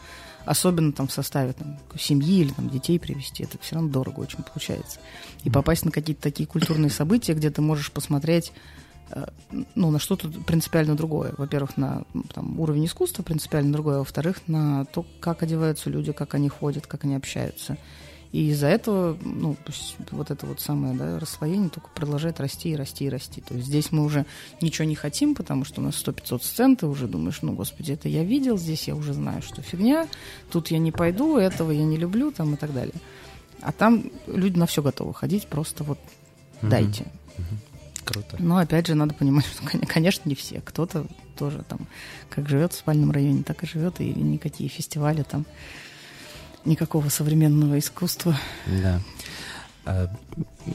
особенно 0.44 0.92
там 0.92 1.06
в 1.06 1.12
составе 1.12 1.52
там, 1.52 1.78
семьи 1.98 2.40
или 2.40 2.52
там 2.52 2.68
детей 2.68 2.98
привезти. 2.98 3.44
Это 3.44 3.58
все 3.60 3.76
равно 3.76 3.90
дорого 3.90 4.20
очень 4.20 4.42
получается. 4.42 4.98
И 5.44 5.50
попасть 5.50 5.84
на 5.84 5.90
какие-то 5.90 6.22
такие 6.22 6.46
культурные 6.46 6.90
события, 6.90 7.34
где 7.34 7.50
ты 7.50 7.60
можешь 7.62 7.92
посмотреть 7.92 8.52
э, 9.10 9.26
ну, 9.74 9.90
на 9.90 9.98
что-то 9.98 10.28
принципиально 10.28 10.96
другое. 10.96 11.34
Во-первых, 11.36 11.76
на 11.76 12.02
там, 12.34 12.58
уровень 12.58 12.86
искусства 12.86 13.22
принципиально 13.22 13.72
другое, 13.72 13.96
а 13.96 13.98
во-вторых, 14.00 14.42
на 14.48 14.84
то, 14.86 15.06
как 15.20 15.42
одеваются 15.42 15.90
люди, 15.90 16.12
как 16.12 16.34
они 16.34 16.48
ходят, 16.48 16.86
как 16.86 17.04
они 17.04 17.14
общаются. 17.14 17.76
И 18.30 18.50
из-за 18.50 18.66
этого, 18.66 19.16
ну, 19.22 19.56
вот 20.10 20.30
это 20.30 20.46
вот 20.46 20.60
самое 20.60 20.94
да, 20.94 21.18
расслоение 21.18 21.70
только 21.70 21.88
продолжает 21.88 22.40
расти 22.40 22.70
и 22.70 22.76
расти 22.76 23.06
и 23.06 23.08
расти. 23.08 23.40
То 23.40 23.54
есть 23.54 23.68
здесь 23.68 23.90
мы 23.90 24.04
уже 24.04 24.26
ничего 24.60 24.86
не 24.86 24.94
хотим, 24.94 25.34
потому 25.34 25.64
что 25.64 25.80
у 25.80 25.84
нас 25.84 25.94
100-500 25.94 26.42
сцен, 26.42 26.76
ты 26.76 26.86
уже 26.86 27.08
думаешь, 27.08 27.40
ну, 27.40 27.54
господи, 27.54 27.92
это 27.92 28.08
я 28.08 28.24
видел, 28.24 28.58
здесь 28.58 28.86
я 28.86 28.94
уже 28.94 29.14
знаю, 29.14 29.40
что 29.40 29.62
фигня, 29.62 30.06
тут 30.50 30.68
я 30.70 30.78
не 30.78 30.92
пойду, 30.92 31.38
этого 31.38 31.70
я 31.70 31.84
не 31.84 31.96
люблю, 31.96 32.30
там 32.30 32.54
и 32.54 32.56
так 32.56 32.74
далее. 32.74 32.94
А 33.62 33.72
там 33.72 34.10
люди 34.26 34.58
на 34.58 34.66
все 34.66 34.82
готовы 34.82 35.14
ходить, 35.14 35.46
просто 35.48 35.82
вот 35.84 35.98
дайте. 36.60 37.06
Круто. 38.04 38.36
Но 38.38 38.56
опять 38.56 38.86
же, 38.86 38.94
надо 38.94 39.12
понимать, 39.12 39.44
что, 39.44 39.66
кон- 39.66 39.82
конечно, 39.82 40.28
не 40.28 40.34
все. 40.34 40.62
Кто-то 40.62 41.06
тоже 41.36 41.62
там 41.68 41.80
как 42.30 42.48
живет 42.48 42.72
в 42.72 42.76
спальном 42.76 43.10
районе, 43.10 43.42
так 43.42 43.62
и 43.62 43.66
живет, 43.66 44.00
и 44.00 44.12
никакие 44.14 44.70
фестивали 44.70 45.22
там, 45.22 45.44
никакого 46.64 47.08
современного 47.08 47.78
искусства. 47.78 48.36
Да. 48.66 49.00
А, 49.84 50.10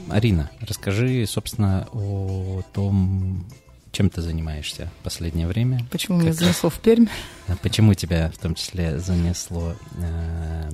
Арина, 0.10 0.50
расскажи, 0.62 1.26
собственно, 1.28 1.88
о 1.92 2.62
том, 2.74 3.46
чем 3.92 4.10
ты 4.10 4.22
занимаешься 4.22 4.90
в 5.00 5.04
последнее 5.04 5.48
время. 5.48 5.86
Почему 5.92 6.18
меня 6.18 6.32
Как- 6.32 6.40
занесло 6.40 6.70
в 6.70 6.80
Пермь? 6.80 7.06
А 7.48 7.56
Почему 7.58 7.94
тебя 7.94 8.32
в 8.32 8.38
том 8.40 8.56
числе 8.56 9.00
занесло 9.00 9.76
э, 9.98 10.70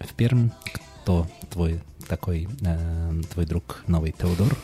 в 0.00 0.14
Пермь? 0.14 0.50
Кто 1.02 1.26
твой 1.50 1.80
такой, 2.06 2.48
э, 2.60 3.22
твой 3.32 3.46
друг 3.46 3.82
новый 3.88 4.12
Теодор? 4.12 4.56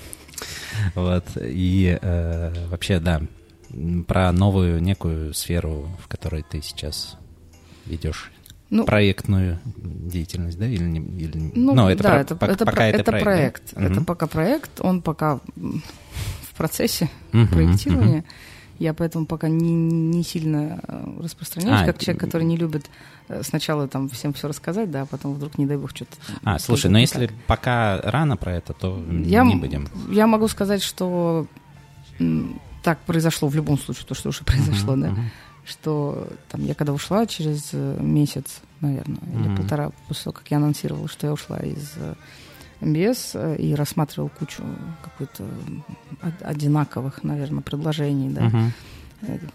Вот. 0.95 1.25
И 1.41 1.99
э, 2.01 2.69
вообще, 2.69 3.01
да, 3.01 3.23
про 4.07 4.31
новую 4.31 4.81
некую 4.81 5.35
сферу, 5.35 5.89
в 6.03 6.07
которой 6.07 6.45
ты 6.49 6.63
сейчас 6.63 7.17
ведешь 7.87 8.31
Ну, 8.69 8.85
проектную 8.85 9.61
деятельность, 9.77 10.59
да? 10.59 10.67
Или, 10.67 10.83
не- 10.83 11.21
или... 11.23 11.53
Ну, 11.55 11.75
Ну, 11.75 11.89
это 11.89 12.03
да, 12.03 12.11
про- 12.11 12.21
это, 12.21 12.35
пок- 12.35 12.49
это, 12.51 12.65
пока 12.67 12.87
это 12.87 12.99
это 13.01 13.11
проект. 13.13 13.25
проект. 13.25 13.75
да? 13.75 13.83
Это 13.85 13.95
Мгм. 13.95 14.05
пока 14.05 14.27
проект, 14.27 14.81
он 14.81 15.03
пока 15.03 15.41
в 15.57 16.55
процессе 16.57 17.09
Мгм, 17.33 17.49
проектирования. 17.49 18.25
Я 18.79 18.93
поэтому 18.93 19.25
пока 19.25 19.49
не, 19.49 19.73
не 19.73 20.23
сильно 20.23 20.81
э, 20.87 21.21
распространяюсь, 21.23 21.81
А, 21.83 21.87
как 21.87 21.99
человек, 21.99 22.21
который 22.21 22.43
не 22.43 22.57
любит 22.59 22.91
э, 23.29 23.43
сначала 23.43 23.89
там 23.89 24.09
всем 24.11 24.35
все 24.35 24.49
рассказать, 24.49 24.91
да, 24.91 25.03
а 25.03 25.07
потом 25.07 25.33
вдруг, 25.35 25.57
не 25.59 25.65
дай 25.65 25.79
бог, 25.79 25.91
что-то... 25.91 26.15
А, 26.45 26.59
слушай, 26.59 26.91
но 26.91 26.99
не 26.99 27.05
если 27.05 27.29
так. 27.29 27.37
пока 27.47 28.01
рано 28.03 28.37
про 28.37 28.53
это, 28.57 28.75
то 28.75 29.03
Я 29.25 29.45
не 29.45 29.55
будем. 29.57 29.89
Я 30.11 30.27
могу 30.27 30.47
сказать, 30.49 30.83
что 30.83 31.47
так 32.83 32.99
произошло 33.01 33.49
в 33.49 33.55
любом 33.55 33.79
случае, 33.79 34.05
то, 34.07 34.15
что 34.15 34.29
уже 34.29 34.45
произошло, 34.45 34.93
Мгм, 34.95 35.01
да. 35.03 35.11
мгм. 35.11 35.31
Что 35.67 36.29
там 36.49 36.65
я 36.65 36.75
когда 36.75 36.93
ушла 36.93 37.27
через 37.27 37.71
э, 37.73 37.97
месяц, 38.01 38.61
наверное, 38.81 39.19
или 39.33 39.49
Мгм. 39.49 39.57
полтора 39.57 39.91
после 40.07 40.25
того, 40.25 40.35
как 40.35 40.49
я 40.51 40.59
анонсировала, 40.59 41.09
что 41.09 41.27
я 41.27 41.33
ушла 41.33 41.59
из 41.59 41.93
э, 41.97 42.15
МБС 42.81 43.33
э, 43.35 43.57
и 43.57 43.75
рассматривал 43.75 44.29
кучу 44.29 44.63
какой-то 45.03 45.45
одинаковых, 46.43 47.25
наверное, 47.25 47.63
предложений, 47.63 48.31
да, 48.31 48.53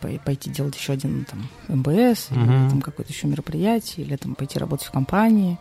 пой- 0.01 0.19
пойти 0.25 0.49
делать 0.49 0.75
еще 0.75 0.93
один 0.93 1.25
там 1.25 1.47
МБС, 1.69 2.31
или 2.31 2.39
Мгм. 2.39 2.69
там 2.69 2.81
какое-то 2.81 3.11
еще 3.13 3.27
мероприятие, 3.27 4.05
или 4.05 4.15
там 4.17 4.35
пойти 4.35 4.59
работать 4.59 4.87
в 4.87 4.91
компании. 4.91 5.57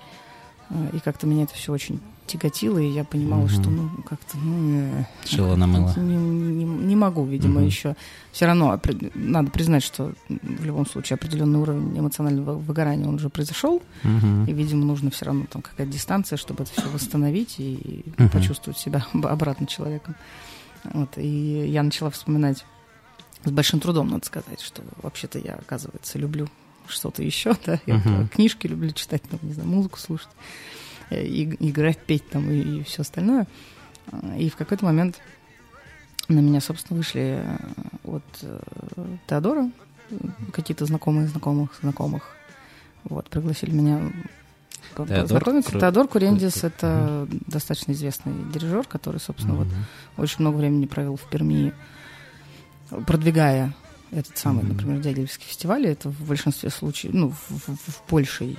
И 0.92 0.98
как-то 1.01 1.26
меня 1.26 1.44
это 1.44 1.55
все 1.55 1.72
очень 1.72 2.01
тяготило, 2.33 2.78
и 2.78 2.89
я 2.89 3.05
понимала, 3.05 3.43
Мгм. 3.43 3.49
что 3.51 3.70
ну 3.70 3.91
как-то 4.09 4.37
ну, 4.39 5.05
Шило 5.24 5.57
на 5.57 5.66
мыло. 5.66 5.93
не, 5.97 6.16
не- 6.16 6.64
не 6.64 6.97
могу, 6.97 7.24
видимо, 7.24 7.61
Мгм. 7.61 7.66
еще. 7.66 7.97
Все 8.33 8.47
равно 8.47 8.81
надо 9.14 9.51
признать, 9.51 9.83
что 9.83 10.12
в 10.28 10.64
любом 10.64 10.87
случае 10.87 11.14
определенный 11.16 11.59
уровень 11.59 11.99
эмоционального 11.99 12.55
выгорания 12.59 13.07
он 13.07 13.14
уже 13.16 13.28
произошел, 13.28 13.83
Мгм. 14.03 14.45
и, 14.47 14.53
видимо, 14.53 14.85
нужно 14.85 15.11
все 15.11 15.24
равно 15.26 15.47
там 15.51 15.62
какая-то 15.62 15.93
дистанция, 15.93 16.37
чтобы 16.37 16.62
это 16.64 16.72
все 16.72 16.89
восстановить 16.89 17.57
и 17.59 18.05
Мгм. 18.18 18.31
почувствовать 18.31 18.78
себя 18.78 19.05
об- 19.12 19.26
обратно 19.26 19.66
человеком. 19.66 20.14
Вот, 20.85 21.18
и 21.18 21.66
я 21.68 21.83
начала 21.83 22.11
вспоминать 22.11 22.64
с 23.45 23.51
большим 23.51 23.81
трудом, 23.81 24.09
надо 24.09 24.24
сказать, 24.26 24.61
что 24.61 24.83
вообще-то 25.03 25.39
я, 25.39 25.55
оказывается, 25.55 26.18
люблю 26.18 26.47
что-то 26.87 27.22
еще, 27.22 27.55
да, 27.66 27.78
я 27.87 27.95
Мгм. 27.97 28.28
книжки 28.28 28.66
люблю 28.66 28.91
читать, 28.93 29.22
там, 29.22 29.39
не 29.43 29.53
знаю, 29.53 29.68
музыку 29.68 29.99
слушать, 29.99 30.28
и- 31.11 31.56
играть, 31.70 31.98
петь 31.98 32.28
там 32.30 32.50
и, 32.50 32.82
все 32.84 33.02
остальное. 33.02 33.46
И 34.38 34.48
в 34.50 34.56
какой-то 34.56 34.84
момент 34.84 35.20
на 36.28 36.40
меня, 36.40 36.61
собственно, 36.61 36.96
вышли 36.96 37.40
э, 37.42 37.56
от 38.04 38.22
э, 38.42 38.61
Теодора 39.26 39.70
какие-то 40.52 40.84
знакомые 40.86 41.28
знакомых 41.28 41.78
знакомых. 41.82 42.22
Вот, 43.04 43.28
пригласили 43.30 43.70
меня 43.72 44.00
Теодор 44.96 45.20
познакомиться. 45.22 45.70
Кру- 45.72 45.80
Теодор 45.80 46.08
Курендис 46.08 46.64
это 46.64 47.28
достаточно 47.46 47.92
известный 47.92 48.32
дирижер, 48.52 48.84
который, 48.86 49.20
собственно, 49.20 49.54
вот 49.54 49.66
Мгм. 49.68 49.84
очень 50.16 50.36
много 50.40 50.56
времени 50.56 50.86
провел 50.86 51.16
в 51.16 51.28
Перми, 51.30 51.72
продвигая 53.06 53.72
этот 54.11 54.36
самый, 54.36 54.64
Мгм. 54.64 54.72
например, 54.72 55.00
Дягилевский 55.00 55.46
фестиваль. 55.46 55.86
Это 55.86 56.08
в 56.08 56.26
большинстве 56.26 56.70
случаев, 56.70 57.14
ну, 57.14 57.30
в, 57.30 57.50
в- 57.50 57.90
в 57.90 58.02
большей 58.11 58.58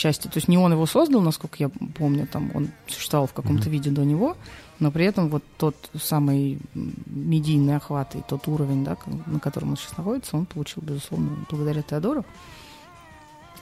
части. 0.00 0.26
То 0.28 0.36
есть 0.36 0.48
не 0.48 0.58
он 0.58 0.72
его 0.72 0.86
создал, 0.86 1.20
насколько 1.20 1.56
я 1.58 1.68
помню, 1.68 2.26
там 2.26 2.50
он 2.54 2.68
существовал 2.88 3.26
в 3.26 3.32
каком-то 3.32 3.64
Мгм. 3.64 3.72
виде 3.72 3.90
до 3.90 4.04
него, 4.04 4.36
но 4.78 4.90
при 4.90 5.04
этом 5.04 5.28
вот 5.28 5.44
тот 5.58 5.76
самый 6.02 6.58
медийный 6.74 7.76
охват 7.76 8.14
и 8.16 8.22
тот 8.28 8.48
уровень, 8.48 8.84
да, 8.84 8.96
на 9.26 9.38
котором 9.40 9.70
он 9.70 9.76
сейчас 9.76 9.96
находится, 9.96 10.36
он 10.36 10.46
получил, 10.46 10.82
безусловно, 10.82 11.30
благодаря 11.50 11.82
Теодору. 11.82 12.24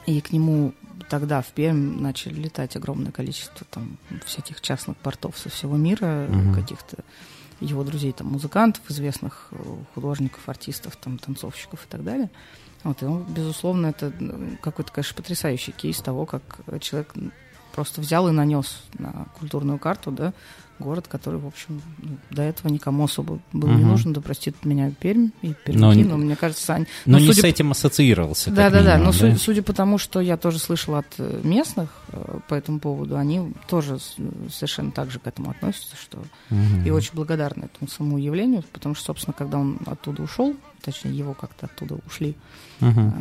И 0.07 0.21
к 0.21 0.33
нему 0.33 0.73
тогда 1.11 1.43
в 1.43 1.49
Пермь 1.49 2.01
начали 2.01 2.35
летать 2.35 2.77
огромное 2.77 3.13
количество 3.13 3.67
там 3.71 3.99
всяких 4.25 4.61
частных 4.61 4.97
портов 4.97 5.37
со 5.37 5.49
всего 5.51 5.77
мира, 5.77 6.27
Мгм. 6.29 6.55
каких-то 6.55 6.97
его 7.61 7.83
друзей, 7.85 8.13
там, 8.13 8.29
музыкантов, 8.29 8.83
известных 8.89 9.49
э, 9.51 9.57
художников, 9.95 10.49
артистов, 10.49 10.97
там, 10.97 11.19
танцовщиков 11.19 11.85
и 11.85 11.89
так 11.89 12.05
далее. 12.05 12.31
Вот, 12.85 13.03
и 13.03 13.07
он, 13.07 13.25
безусловно, 13.25 13.89
это 13.89 14.13
ну, 14.19 14.57
какой-то, 14.61 14.93
конечно, 14.93 15.17
потрясающий 15.17 15.73
кейс 15.73 15.99
того, 15.99 16.27
как 16.27 16.43
человек 16.81 17.13
просто 17.75 18.01
взял 18.01 18.29
и 18.29 18.33
нанес 18.33 18.83
на 18.99 19.27
культурную 19.39 19.79
карту, 19.79 20.11
да, 20.11 20.33
город, 20.79 21.07
который, 21.09 21.41
в 21.41 21.47
общем, 21.47 21.83
ну, 21.99 22.17
до 22.31 22.43
этого 22.43 22.71
никому 22.73 23.05
особо 23.05 23.41
был 23.53 23.69
угу. 23.69 23.79
не 23.79 23.85
нужен, 23.85 24.13
да 24.13 24.21
простит 24.21 24.65
меня 24.65 24.93
Пермь 24.99 25.31
и 25.43 25.55
Пермики, 25.65 26.05
но, 26.05 26.11
но 26.11 26.17
мне 26.17 26.37
кажется, 26.37 26.65
Сань... 26.65 26.87
Но 27.05 27.19
ну, 27.19 27.25
не 27.25 27.33
с 27.33 27.45
этим 27.45 27.71
ассоциировался. 27.71 28.51
Да-да-да, 28.51 28.99
но 28.99 29.13
да? 29.13 29.37
судя 29.37 29.63
по 29.63 29.73
тому, 29.73 29.99
что 29.99 30.21
я 30.21 30.37
тоже 30.37 30.59
слышала 30.59 30.99
от 30.99 31.15
э, 31.19 31.41
местных 31.43 31.91
э, 32.09 32.39
по 32.49 32.55
этому 32.55 32.81
поводу, 32.81 33.17
они 33.17 33.53
тоже 33.69 33.99
совершенно 34.51 34.91
так 34.93 35.11
же 35.11 35.19
к 35.19 35.27
этому 35.27 35.51
относятся, 35.51 35.97
что 35.97 36.19
угу. 36.51 36.87
и 36.87 36.91
очень 36.91 37.15
благодарны 37.15 37.65
этому 37.65 37.89
самому 37.89 38.19
явлению, 38.19 38.63
потому 38.73 38.95
что, 38.95 39.07
собственно, 39.07 39.35
когда 39.35 39.59
он 39.59 39.79
оттуда 39.87 40.23
ушел, 40.23 40.55
точнее, 40.83 41.17
его 41.17 41.35
как-то 41.35 41.67
оттуда 41.67 41.99
ушли, 42.07 42.37
угу. 42.81 43.13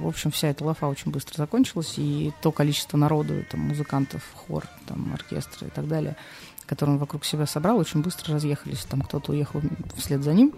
в 0.00 0.08
общем, 0.08 0.30
вся 0.30 0.48
эта 0.48 0.64
лафа 0.64 0.86
очень 0.86 1.10
быстро 1.10 1.36
закончилась, 1.36 1.94
и 1.96 2.32
то 2.42 2.52
количество 2.52 2.96
народу, 2.96 3.44
там, 3.50 3.60
музыкантов, 3.60 4.22
хор, 4.34 4.64
там, 4.86 5.12
оркестры 5.14 5.68
и 5.68 5.70
так 5.70 5.88
далее– 5.88 6.16
который 6.68 6.90
он 6.90 6.98
вокруг 6.98 7.24
себя 7.24 7.46
собрал, 7.46 7.78
очень 7.78 8.02
быстро 8.02 8.34
разъехались. 8.34 8.84
Там 8.84 9.00
кто-то 9.00 9.32
уехал 9.32 9.62
вслед 9.96 10.22
за 10.22 10.34
ним, 10.34 10.52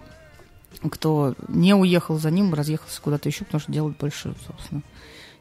кто 0.89 1.35
не 1.47 1.73
уехал 1.73 2.19
за 2.19 2.29
ним, 2.29 2.53
разъехался 2.53 3.01
куда-то 3.01 3.29
еще, 3.29 3.45
потому 3.45 3.61
что 3.61 3.71
делать 3.71 3.97
больше, 3.97 4.35
собственно, 4.45 4.81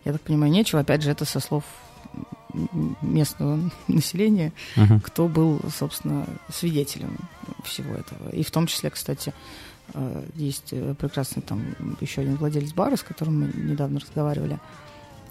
я 0.04 0.12
так 0.12 0.22
понимаю, 0.22 0.52
нечего. 0.52 0.80
Опять 0.80 1.02
же, 1.02 1.10
это 1.10 1.24
со 1.24 1.40
слов 1.40 1.64
местного 3.02 3.70
населения, 3.88 4.52
uh-huh. 4.76 5.00
кто 5.00 5.28
был, 5.28 5.60
собственно, 5.76 6.26
свидетелем 6.48 7.16
всего 7.64 7.94
этого. 7.94 8.30
И 8.30 8.42
в 8.42 8.50
том 8.50 8.66
числе, 8.66 8.90
кстати, 8.90 9.34
есть 10.34 10.70
прекрасный 10.98 11.42
там 11.42 11.62
еще 12.00 12.22
один 12.22 12.36
владелец 12.36 12.72
бара, 12.72 12.96
с 12.96 13.02
которым 13.02 13.40
мы 13.40 13.52
недавно 13.54 14.00
разговаривали, 14.00 14.58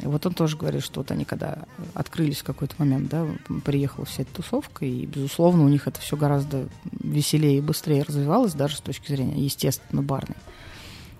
и 0.01 0.05
вот 0.05 0.25
он 0.25 0.33
тоже 0.33 0.55
говорит, 0.55 0.83
что 0.83 1.01
вот 1.01 1.11
они 1.11 1.25
когда 1.25 1.65
открылись 1.93 2.39
в 2.39 2.43
какой-то 2.45 2.75
момент, 2.77 3.09
да, 3.09 3.27
приехала 3.65 4.05
вся 4.05 4.21
эта 4.23 4.33
тусовка, 4.35 4.85
и, 4.85 5.05
безусловно, 5.05 5.65
у 5.65 5.67
них 5.67 5.87
это 5.87 5.99
все 5.99 6.15
гораздо 6.15 6.69
веселее 6.91 7.57
и 7.57 7.61
быстрее 7.61 8.03
развивалось, 8.03 8.53
даже 8.53 8.77
с 8.77 8.81
точки 8.81 9.11
зрения, 9.11 9.43
естественно, 9.43 10.01
барной. 10.01 10.37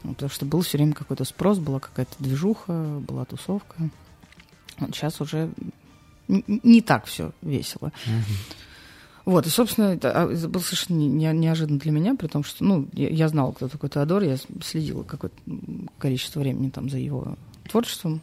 Потому 0.02 0.30
что 0.30 0.46
был 0.46 0.62
все 0.62 0.78
время 0.78 0.94
какой-то 0.94 1.26
спрос, 1.26 1.60
была 1.60 1.82
какая-то 1.82 2.16
движуха, 2.20 3.02
была 3.06 3.26
тусовка. 3.26 3.76
Вот 4.78 4.96
сейчас 4.96 5.20
уже 5.20 5.52
не 6.30 6.82
так 6.82 7.06
все 7.06 7.34
весело. 7.42 7.92
Вот, 9.30 9.46
и, 9.46 9.50
собственно, 9.50 9.94
это, 9.94 10.12
а, 10.12 10.28
было 10.28 10.62
совершенно 10.62 10.98
не, 10.98 11.08
неожиданно 11.08 11.78
для 11.78 11.92
меня, 11.92 12.16
при 12.16 12.28
том, 12.28 12.44
что, 12.44 12.64
ну, 12.64 12.88
я, 12.94 13.10
я 13.10 13.30
знала, 13.30 13.52
кто 13.52 13.68
такой 13.68 13.90
Теодор, 13.90 14.24
я 14.24 14.38
следила 14.64 15.04
какое-то 15.04 15.36
количество 16.00 16.40
времени 16.40 16.70
там 16.70 16.90
за 16.90 16.98
его 16.98 17.38
творчеством, 17.70 18.22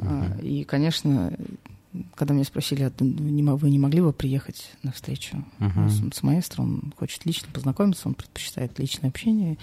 Uh-huh. 0.00 0.42
И, 0.42 0.64
конечно, 0.64 1.30
когда 2.14 2.32
меня 2.32 2.44
спросили, 2.44 2.82
а 2.84 2.92
вы 2.98 3.70
не 3.70 3.78
могли 3.78 4.00
бы 4.00 4.12
приехать 4.12 4.72
на 4.82 4.92
встречу 4.92 5.44
uh-huh. 5.58 5.88
с, 5.88 6.16
с 6.16 6.22
маэстро, 6.22 6.62
он 6.62 6.94
хочет 6.96 7.26
лично 7.26 7.48
познакомиться, 7.52 8.08
он 8.08 8.14
предпочитает 8.14 8.78
личное 8.78 9.10
общение. 9.10 9.58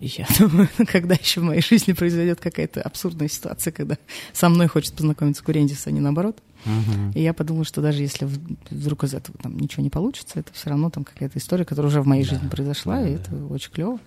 Я 0.00 0.26
думаю, 0.38 0.68
когда 0.86 1.14
еще 1.14 1.40
в 1.40 1.44
моей 1.44 1.62
жизни 1.62 1.92
произойдет 1.92 2.40
какая-то 2.40 2.82
абсурдная 2.82 3.28
ситуация, 3.28 3.72
когда 3.72 3.96
со 4.32 4.48
мной 4.48 4.66
хочет 4.66 4.94
познакомиться 4.94 5.42
Курендис, 5.44 5.86
а 5.86 5.90
не 5.90 6.00
наоборот. 6.00 6.38
Uh-huh. 6.64 7.12
И 7.14 7.22
я 7.22 7.34
подумала, 7.34 7.64
что 7.64 7.82
даже 7.82 8.02
если 8.02 8.28
вдруг 8.70 9.04
из 9.04 9.14
этого 9.14 9.36
там 9.38 9.58
ничего 9.58 9.82
не 9.82 9.90
получится, 9.90 10.40
это 10.40 10.52
все 10.52 10.70
равно 10.70 10.90
там 10.90 11.04
какая-то 11.04 11.38
история, 11.38 11.64
которая 11.64 11.90
уже 11.90 12.00
в 12.00 12.06
моей 12.06 12.24
да. 12.24 12.30
жизни 12.30 12.48
произошла, 12.48 13.00
да, 13.00 13.08
и 13.08 13.14
да. 13.14 13.20
это 13.20 13.46
очень 13.46 13.70
клево. 13.70 13.98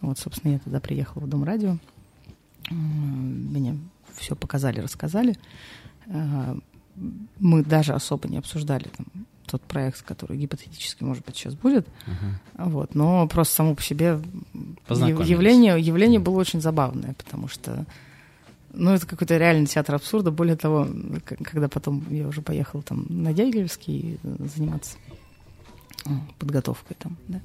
Вот, 0.00 0.18
собственно, 0.18 0.52
я 0.52 0.58
тогда 0.58 0.78
приехала 0.78 1.22
в 1.22 1.28
Дом 1.28 1.44
радио. 1.44 1.78
Меня 2.70 3.76
все 4.14 4.36
показали, 4.36 4.80
рассказали. 4.80 5.36
Э, 6.06 6.56
мы 7.38 7.64
даже 7.64 7.92
особо 7.92 8.28
не 8.28 8.38
обсуждали 8.38 8.88
там, 8.96 9.06
тот 9.46 9.62
проект, 9.62 10.02
который 10.02 10.36
гипотетически, 10.36 11.04
может 11.04 11.24
быть, 11.24 11.36
сейчас 11.36 11.54
будет. 11.54 11.86
Uh-huh. 12.06 12.68
Вот, 12.70 12.94
но 12.94 13.26
просто 13.28 13.54
само 13.54 13.74
по 13.74 13.82
себе 13.82 14.20
явление, 14.88 15.80
явление 15.80 16.20
было 16.20 16.38
очень 16.38 16.60
забавное, 16.60 17.14
потому 17.14 17.48
что 17.48 17.86
ну, 18.72 18.92
это 18.92 19.06
какой-то 19.06 19.36
реальный 19.38 19.66
театр 19.66 19.94
абсурда. 19.94 20.30
Более 20.30 20.56
того, 20.56 20.86
когда 21.42 21.68
потом 21.68 22.04
я 22.10 22.28
уже 22.28 22.42
поехала 22.42 22.82
там 22.82 23.06
на 23.08 23.32
Дягилевский 23.32 24.18
заниматься 24.22 24.96
подготовкой 26.38 26.96
там, 26.98 27.16
да, 27.26 27.40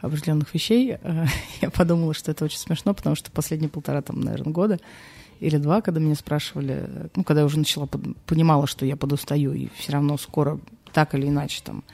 определенных 0.00 0.52
вещей, 0.52 0.98
э, 1.00 1.26
я 1.62 1.70
подумала, 1.70 2.12
что 2.12 2.30
это 2.30 2.44
очень 2.44 2.58
смешно, 2.58 2.92
потому 2.92 3.16
что 3.16 3.30
последние 3.30 3.70
полтора, 3.70 4.02
там, 4.02 4.20
наверное, 4.20 4.52
года 4.52 4.78
или 5.40 5.56
два, 5.56 5.80
когда 5.80 6.00
меня 6.00 6.14
спрашивали, 6.14 6.88
ну, 7.16 7.24
когда 7.24 7.40
я 7.40 7.46
уже 7.46 7.58
начала, 7.58 7.88
понимала, 8.26 8.66
что 8.66 8.84
я 8.86 8.96
подустаю, 8.96 9.52
и 9.52 9.68
все 9.76 9.92
равно 9.92 10.16
скоро 10.16 10.58
так 10.94 11.14
или 11.14 11.26
иначе 11.26 11.60
там 11.62 11.84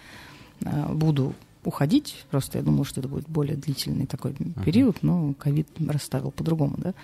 э, 0.61 0.93
буду 0.93 1.35
уходить, 1.65 2.25
просто 2.31 2.59
я 2.59 2.65
думала, 2.65 2.85
что 2.85 3.01
это 3.01 3.09
будет 3.09 3.29
более 3.29 3.57
длительный 3.57 4.07
такой 4.07 4.33
uh-huh. 4.33 4.65
период, 4.65 5.03
но 5.03 5.35
ковид 5.35 5.69
расставил 5.89 6.31
по-другому, 6.31 6.75
да, 6.79 6.95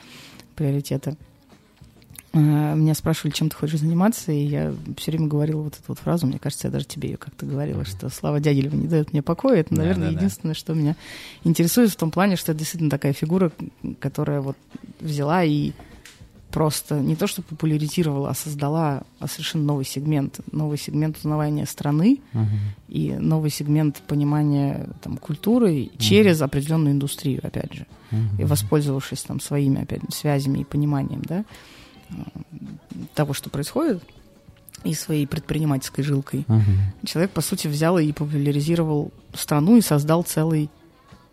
приоритеты. 0.54 1.16
Э, 2.32 2.74
меня 2.74 2.94
спрашивали, 2.94 3.32
чем 3.32 3.48
ты 3.48 3.56
хочешь 3.56 3.80
заниматься, 3.80 4.30
и 4.30 4.44
я 4.44 4.74
все 4.96 5.10
время 5.10 5.26
говорила 5.26 5.62
вот 5.62 5.74
эту 5.74 5.84
вот 5.88 5.98
фразу, 5.98 6.26
мне 6.26 6.38
кажется, 6.38 6.68
я 6.68 6.72
даже 6.72 6.84
тебе 6.84 7.10
ее 7.10 7.16
как-то 7.16 7.44
говорила, 7.44 7.80
uh-huh. 7.80 7.88
что 7.88 8.08
Слава 8.10 8.40
Дягилева 8.40 8.76
не 8.76 8.88
дает 8.88 9.12
мне 9.12 9.22
покоя. 9.22 9.60
Это, 9.60 9.74
наверное, 9.74 10.08
да, 10.08 10.12
да, 10.12 10.18
единственное, 10.18 10.54
да. 10.54 10.58
что 10.58 10.74
меня 10.74 10.96
интересует 11.44 11.90
в 11.90 11.96
том 11.96 12.10
плане, 12.10 12.36
что 12.36 12.52
это 12.52 12.58
действительно 12.58 12.90
такая 12.90 13.12
фигура, 13.14 13.52
которая 14.00 14.40
вот 14.40 14.56
взяла 15.00 15.44
и 15.44 15.72
просто 16.50 17.00
не 17.00 17.16
то, 17.16 17.26
что 17.26 17.42
популяризировала, 17.42 18.30
а 18.30 18.34
создала 18.34 19.02
совершенно 19.26 19.64
новый 19.64 19.84
сегмент, 19.84 20.40
новый 20.52 20.78
сегмент 20.78 21.18
узнавания 21.18 21.66
страны 21.66 22.20
uh-huh. 22.32 22.46
и 22.88 23.12
новый 23.12 23.50
сегмент 23.50 24.02
понимания 24.06 24.88
там, 25.02 25.16
культуры 25.18 25.74
uh-huh. 25.74 25.98
через 25.98 26.40
определенную 26.40 26.94
индустрию, 26.94 27.40
опять 27.42 27.72
же, 27.74 27.86
uh-huh. 28.10 28.40
и 28.40 28.44
воспользовавшись 28.44 29.22
там 29.22 29.40
своими 29.40 29.82
опять 29.82 30.00
связями 30.10 30.60
и 30.60 30.64
пониманием, 30.64 31.22
да, 31.22 31.44
того, 33.14 33.34
что 33.34 33.50
происходит, 33.50 34.02
и 34.84 34.94
своей 34.94 35.26
предпринимательской 35.26 36.02
жилкой. 36.02 36.44
Uh-huh. 36.46 36.62
Человек, 37.04 37.32
по 37.32 37.40
сути, 37.40 37.66
взял 37.66 37.98
и 37.98 38.12
популяризировал 38.12 39.10
страну 39.34 39.76
и 39.76 39.80
создал 39.80 40.22
целый 40.22 40.70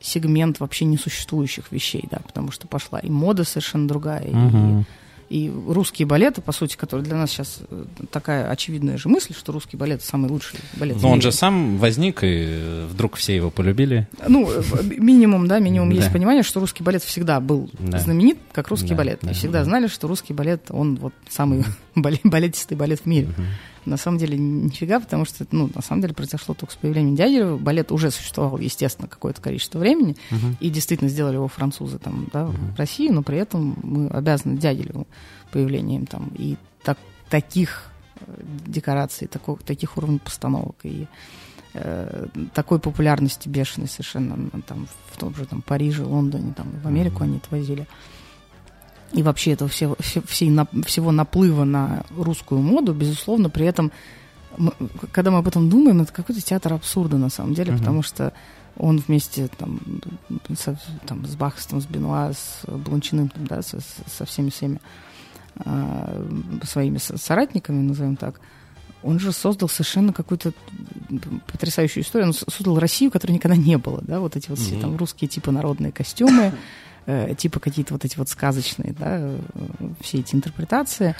сегмент 0.01 0.59
вообще 0.59 0.85
несуществующих 0.85 1.71
вещей, 1.71 2.05
да, 2.09 2.17
потому 2.17 2.51
что 2.51 2.67
пошла 2.67 2.99
и 2.99 3.09
мода 3.09 3.43
совершенно 3.43 3.87
другая, 3.87 4.25
uh-huh. 4.25 4.81
и 4.81 4.85
и 5.29 5.51
русские 5.67 6.05
балеты, 6.05 6.41
по 6.41 6.51
сути, 6.51 6.75
которые 6.75 7.05
для 7.05 7.15
нас 7.15 7.31
сейчас 7.31 7.59
э, 7.69 7.85
такая 8.11 8.49
очевидная 8.49 8.97
же 8.97 9.09
мысль, 9.09 9.33
что 9.33 9.51
русский 9.51 9.77
балет 9.77 10.01
самый 10.01 10.29
лучший 10.29 10.59
балет. 10.77 11.01
Но 11.01 11.11
он 11.11 11.21
же 11.21 11.31
сам 11.31 11.77
возник, 11.77 12.19
и 12.23 12.85
вдруг 12.89 13.15
все 13.15 13.35
его 13.35 13.49
полюбили. 13.49 14.07
Ну, 14.27 14.49
э, 14.49 14.61
минимум, 14.83 15.47
да, 15.47 15.59
минимум 15.59 15.89
да. 15.89 15.95
есть 15.95 16.11
понимание, 16.11 16.43
что 16.43 16.59
русский 16.59 16.83
балет 16.83 17.03
всегда 17.03 17.39
был 17.39 17.69
да. 17.79 17.99
знаменит, 17.99 18.37
как 18.51 18.67
русский 18.67 18.89
да, 18.89 18.95
балет. 18.95 19.19
Да, 19.21 19.31
и 19.31 19.33
всегда 19.33 19.59
да. 19.59 19.65
знали, 19.65 19.87
что 19.87 20.07
русский 20.07 20.33
балет, 20.33 20.65
он 20.69 20.95
вот 20.95 21.13
самый 21.29 21.65
балетистый 21.95 22.77
балет 22.77 23.01
в 23.01 23.05
мире. 23.05 23.27
Угу. 23.27 23.43
На 23.85 23.97
самом 23.97 24.17
деле 24.17 24.37
нифига, 24.37 24.99
потому 24.99 25.25
что, 25.25 25.45
ну, 25.51 25.69
на 25.73 25.81
самом 25.81 26.01
деле 26.01 26.13
произошло 26.13 26.55
только 26.55 26.73
с 26.73 26.77
появлением 26.77 27.15
Дягилева. 27.15 27.57
Балет 27.57 27.91
уже 27.91 28.11
существовал, 28.11 28.57
естественно, 28.57 29.07
какое-то 29.07 29.41
количество 29.41 29.79
времени, 29.79 30.15
uh-huh. 30.31 30.55
и 30.59 30.69
действительно 30.69 31.09
сделали 31.09 31.35
его 31.35 31.47
французы 31.47 31.99
там, 31.99 32.27
да, 32.31 32.43
uh-huh. 32.43 32.73
в 32.75 32.77
России, 32.77 33.09
но 33.09 33.23
при 33.23 33.37
этом 33.37 33.77
мы 33.83 34.07
обязаны 34.07 34.57
Дягилеву 34.57 35.07
появлением 35.51 36.05
там 36.05 36.31
и 36.35 36.57
так, 36.83 36.97
таких 37.29 37.91
э, 38.21 38.41
декораций, 38.65 39.27
такого, 39.27 39.57
таких 39.59 39.97
уровней 39.97 40.19
постановок 40.19 40.75
и 40.83 41.07
э, 41.73 42.27
такой 42.53 42.79
популярности 42.79 43.49
бешеной 43.49 43.87
совершенно 43.87 44.49
там 44.61 44.87
в 45.11 45.17
том 45.17 45.35
же 45.35 45.45
там 45.45 45.61
Париже, 45.61 46.03
Лондоне, 46.03 46.53
там 46.53 46.67
в 46.83 46.87
Америку 46.87 47.21
uh-huh. 47.21 47.25
они 47.25 47.37
это 47.37 47.47
возили 47.51 47.87
и 49.13 49.21
вообще 49.21 49.51
этого 49.51 49.69
всего, 49.69 49.95
всего 49.99 51.11
наплыва 51.11 51.63
на 51.63 52.03
русскую 52.15 52.61
моду, 52.61 52.93
безусловно, 52.93 53.49
при 53.49 53.65
этом, 53.65 53.91
когда 55.11 55.31
мы 55.31 55.37
об 55.37 55.47
этом 55.47 55.69
думаем, 55.69 56.01
это 56.01 56.11
какой-то 56.11 56.41
театр 56.41 56.73
абсурда 56.73 57.17
на 57.17 57.29
самом 57.29 57.53
деле, 57.53 57.73
uh-huh. 57.73 57.77
потому 57.77 58.01
что 58.01 58.33
он 58.77 58.97
вместе 58.97 59.49
там, 59.57 59.79
со, 60.57 60.79
там, 61.05 61.25
с 61.25 61.35
Бахстом, 61.35 61.79
с 61.79 61.85
Бенуа, 61.85 62.33
с 62.33 62.63
Блончиным, 62.67 63.29
там, 63.29 63.45
да, 63.45 63.61
со, 63.61 63.79
со 64.07 64.25
всеми 64.25 64.49
всеми 64.49 64.81
э, 65.63 66.29
своими 66.63 66.97
соратниками, 66.97 67.81
назовем 67.81 68.15
так, 68.15 68.41
он 69.03 69.19
же 69.19 69.31
создал 69.31 69.69
совершенно 69.69 70.13
какую-то 70.13 70.53
потрясающую 71.51 72.03
историю. 72.03 72.29
Он 72.29 72.33
создал 72.33 72.79
Россию, 72.79 73.11
которой 73.11 73.33
никогда 73.33 73.57
не 73.57 73.77
было, 73.77 74.01
да, 74.01 74.19
вот 74.19 74.35
эти 74.35 74.49
вот 74.49 74.57
mm-hmm. 74.57 74.61
все 74.61 74.79
там 74.79 74.97
русские 74.97 75.27
типа 75.27 75.51
народные 75.51 75.91
костюмы, 75.91 76.53
типа 77.37 77.59
какие-то 77.59 77.93
вот 77.93 78.05
эти 78.05 78.17
вот 78.17 78.29
сказочные, 78.29 78.93
да, 78.97 79.31
все 80.01 80.19
эти 80.19 80.35
интерпретации. 80.35 81.15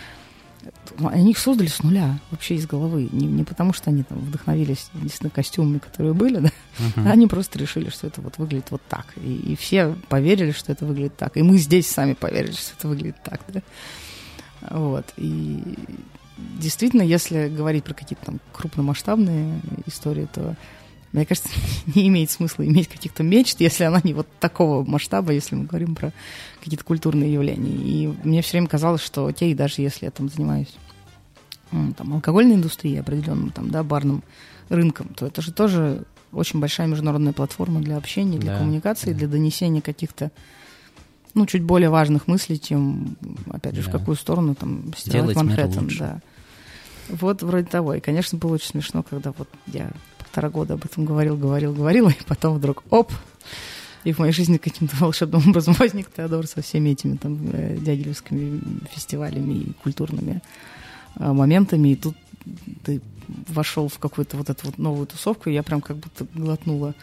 Они 0.98 1.32
их 1.32 1.40
создали 1.40 1.68
с 1.68 1.84
нуля, 1.84 2.20
вообще 2.32 2.56
из 2.56 2.66
головы. 2.66 3.10
Не, 3.12 3.28
не 3.28 3.44
потому, 3.44 3.74
что 3.74 3.90
они 3.90 4.04
там 4.04 4.20
вдохновились 4.20 4.90
единственными 4.94 5.34
костюмами, 5.34 5.80
которые 5.80 6.14
были, 6.14 6.38
да. 6.38 6.52
Uh-huh. 6.80 7.12
Они 7.12 7.28
просто 7.28 7.60
решили, 7.60 7.90
что 7.90 8.08
это 8.08 8.22
вот 8.22 8.38
выглядит 8.38 8.72
вот 8.72 8.82
так. 8.88 9.08
И, 9.18 9.36
и 9.36 9.56
все 9.58 9.94
поверили, 10.08 10.52
что 10.52 10.72
это 10.72 10.86
выглядит 10.86 11.18
так. 11.18 11.36
И 11.36 11.42
мы 11.42 11.58
здесь 11.58 11.90
сами 11.90 12.14
поверили, 12.14 12.54
что 12.54 12.76
это 12.78 12.88
выглядит 12.88 13.18
так, 13.24 13.42
да. 13.50 13.62
Вот. 14.70 15.06
И 15.18 15.76
действительно, 16.38 17.02
если 17.02 17.50
говорить 17.50 17.84
про 17.84 17.94
какие-то 17.94 18.26
там 18.26 18.40
крупномасштабные 18.54 19.60
истории, 19.86 20.30
то 20.34 20.56
мне 21.14 21.26
кажется, 21.26 21.49
не 21.95 22.07
имеет 22.10 22.31
смысла 22.31 22.68
иметь 22.68 22.90
каких-то 22.90 23.23
мечт, 23.23 23.61
если 23.61 23.85
она 23.85 24.02
не 24.03 24.14
вот 24.14 24.27
такого 24.40 24.84
масштаба, 24.84 25.31
если 25.31 25.56
мы 25.56 25.65
говорим 25.65 25.95
про 25.95 26.11
какие-то 26.61 26.84
культурные 26.84 27.31
явления. 27.31 27.72
И 27.72 28.07
мне 28.23 28.41
все 28.41 28.53
время 28.53 28.68
казалось, 28.68 29.02
что 29.02 29.27
окей, 29.27 29.53
даже 29.53 29.81
если 29.81 30.06
я 30.06 30.11
там 30.11 30.27
занимаюсь 30.30 30.73
там, 31.72 32.14
алкогольной 32.14 32.56
индустрией, 32.56 32.99
определенным 32.99 33.52
там, 33.52 33.69
да, 33.69 33.84
барным 33.84 34.23
рынком, 34.69 35.14
то 35.15 35.26
это 35.26 35.41
же 35.41 35.52
тоже 35.52 36.03
очень 36.31 36.60
большая 36.60 36.88
международная 36.88 37.34
платформа 37.34 37.80
для 37.80 37.98
общения, 37.98 38.38
для 38.38 38.53
да, 38.53 38.60
коммуникации, 38.60 39.11
да. 39.14 39.19
для 39.19 39.27
донесения 39.27 39.81
каких-то 39.81 40.31
ну, 41.35 41.45
чуть 41.45 41.64
более 41.64 41.90
важных 41.90 42.27
мыслей, 42.27 42.60
чем, 42.60 43.15
опять 43.49 43.76
же, 43.76 43.84
да. 43.84 43.90
в 43.90 43.91
какую 43.91 44.15
сторону 44.15 44.56
там 44.56 44.94
сделать 44.98 45.35
Манхэттен. 45.35 45.90
Да. 45.99 46.22
Вот 47.10 47.41
вроде 47.41 47.65
того. 47.65 47.95
И, 47.95 47.99
конечно, 47.99 48.38
было 48.38 48.53
очень 48.53 48.68
смешно, 48.68 49.03
когда 49.03 49.34
вот 49.35 49.49
я 49.68 49.91
полтора 50.34 50.50
года 50.50 50.74
об 50.74 50.84
этом 50.84 51.06
говорил, 51.06 51.38
говорил, 51.38 51.74
говорил, 51.74 52.10
и 52.10 52.16
потом 52.28 52.56
вдруг 52.56 52.84
оп, 52.90 53.12
и 54.04 54.12
в 54.12 54.20
моей 54.20 54.34
жизни 54.34 54.58
каким-то 54.58 54.96
волшебным 55.00 55.48
образом 55.48 55.76
возник 55.78 56.12
Теодор 56.12 56.48
со 56.48 56.62
всеми 56.64 56.90
этими 56.90 57.18
там 57.18 57.40
э, 57.54 57.78
дягилевскими 57.80 58.60
фестивалями 58.90 59.54
и 59.54 59.74
культурными 59.84 60.42
э, 61.20 61.32
моментами, 61.32 61.90
и 61.90 61.96
тут 61.96 62.16
ты 62.84 63.00
вошел 63.48 63.88
в 63.88 64.00
какую-то 64.00 64.38
вот 64.38 64.50
эту 64.50 64.66
вот 64.66 64.80
новую 64.80 65.06
тусовку, 65.06 65.52
и 65.52 65.54
я 65.54 65.62
прям 65.62 65.82
как 65.82 65.98
будто 65.98 66.26
глотнула 66.34 66.96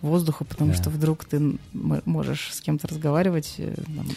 воздуха, 0.00 0.44
потому 0.44 0.72
да. 0.72 0.76
что 0.76 0.90
вдруг 0.90 1.24
ты 1.24 1.56
можешь 1.72 2.52
с 2.52 2.60
кем-то 2.60 2.88
разговаривать. 2.88 3.54
Э, 3.58 3.74
там, 3.76 4.08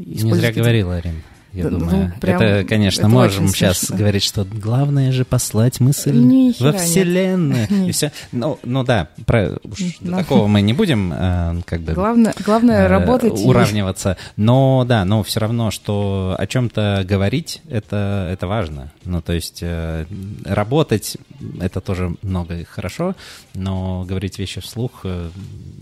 Не 0.00 0.34
зря 0.34 0.52
говорила, 0.52 0.96
Арина 0.96 1.22
я 1.52 1.64
ну, 1.68 1.78
думаю. 1.78 2.14
Прям, 2.20 2.40
это, 2.40 2.66
конечно, 2.66 3.02
это 3.02 3.08
можем 3.08 3.48
сейчас 3.48 3.90
говорить, 3.90 4.22
что 4.22 4.44
главное 4.44 5.12
же 5.12 5.24
послать 5.24 5.80
мысль 5.80 6.12
Ни 6.12 6.54
во 6.62 6.72
Вселенную. 6.72 7.66
Нет. 7.70 7.88
И 7.88 7.92
все. 7.92 8.12
Ну, 8.32 8.58
ну 8.62 8.84
да, 8.84 9.08
про, 9.26 9.58
уж 9.62 9.80
но. 10.00 10.12
Ну. 10.12 10.18
такого 10.18 10.46
мы 10.46 10.62
не 10.62 10.72
будем 10.72 11.12
э, 11.12 11.60
как 11.66 11.80
бы 11.82 11.92
главное, 11.92 12.34
главное 12.44 12.84
э, 12.84 12.86
работать 12.86 13.44
уравниваться. 13.44 14.16
Но 14.36 14.84
да, 14.86 15.04
но 15.04 15.22
все 15.22 15.40
равно, 15.40 15.70
что 15.70 16.34
о 16.38 16.46
чем-то 16.46 17.04
говорить, 17.06 17.60
это, 17.68 18.28
это 18.32 18.46
важно. 18.46 18.90
Ну, 19.04 19.20
то 19.20 19.32
есть 19.32 19.58
э, 19.62 20.06
работать, 20.44 21.18
это 21.60 21.80
тоже 21.80 22.16
много 22.22 22.58
и 22.58 22.64
хорошо, 22.64 23.14
но 23.54 24.04
говорить 24.08 24.38
вещи 24.38 24.60
вслух, 24.60 25.00
э, 25.04 25.28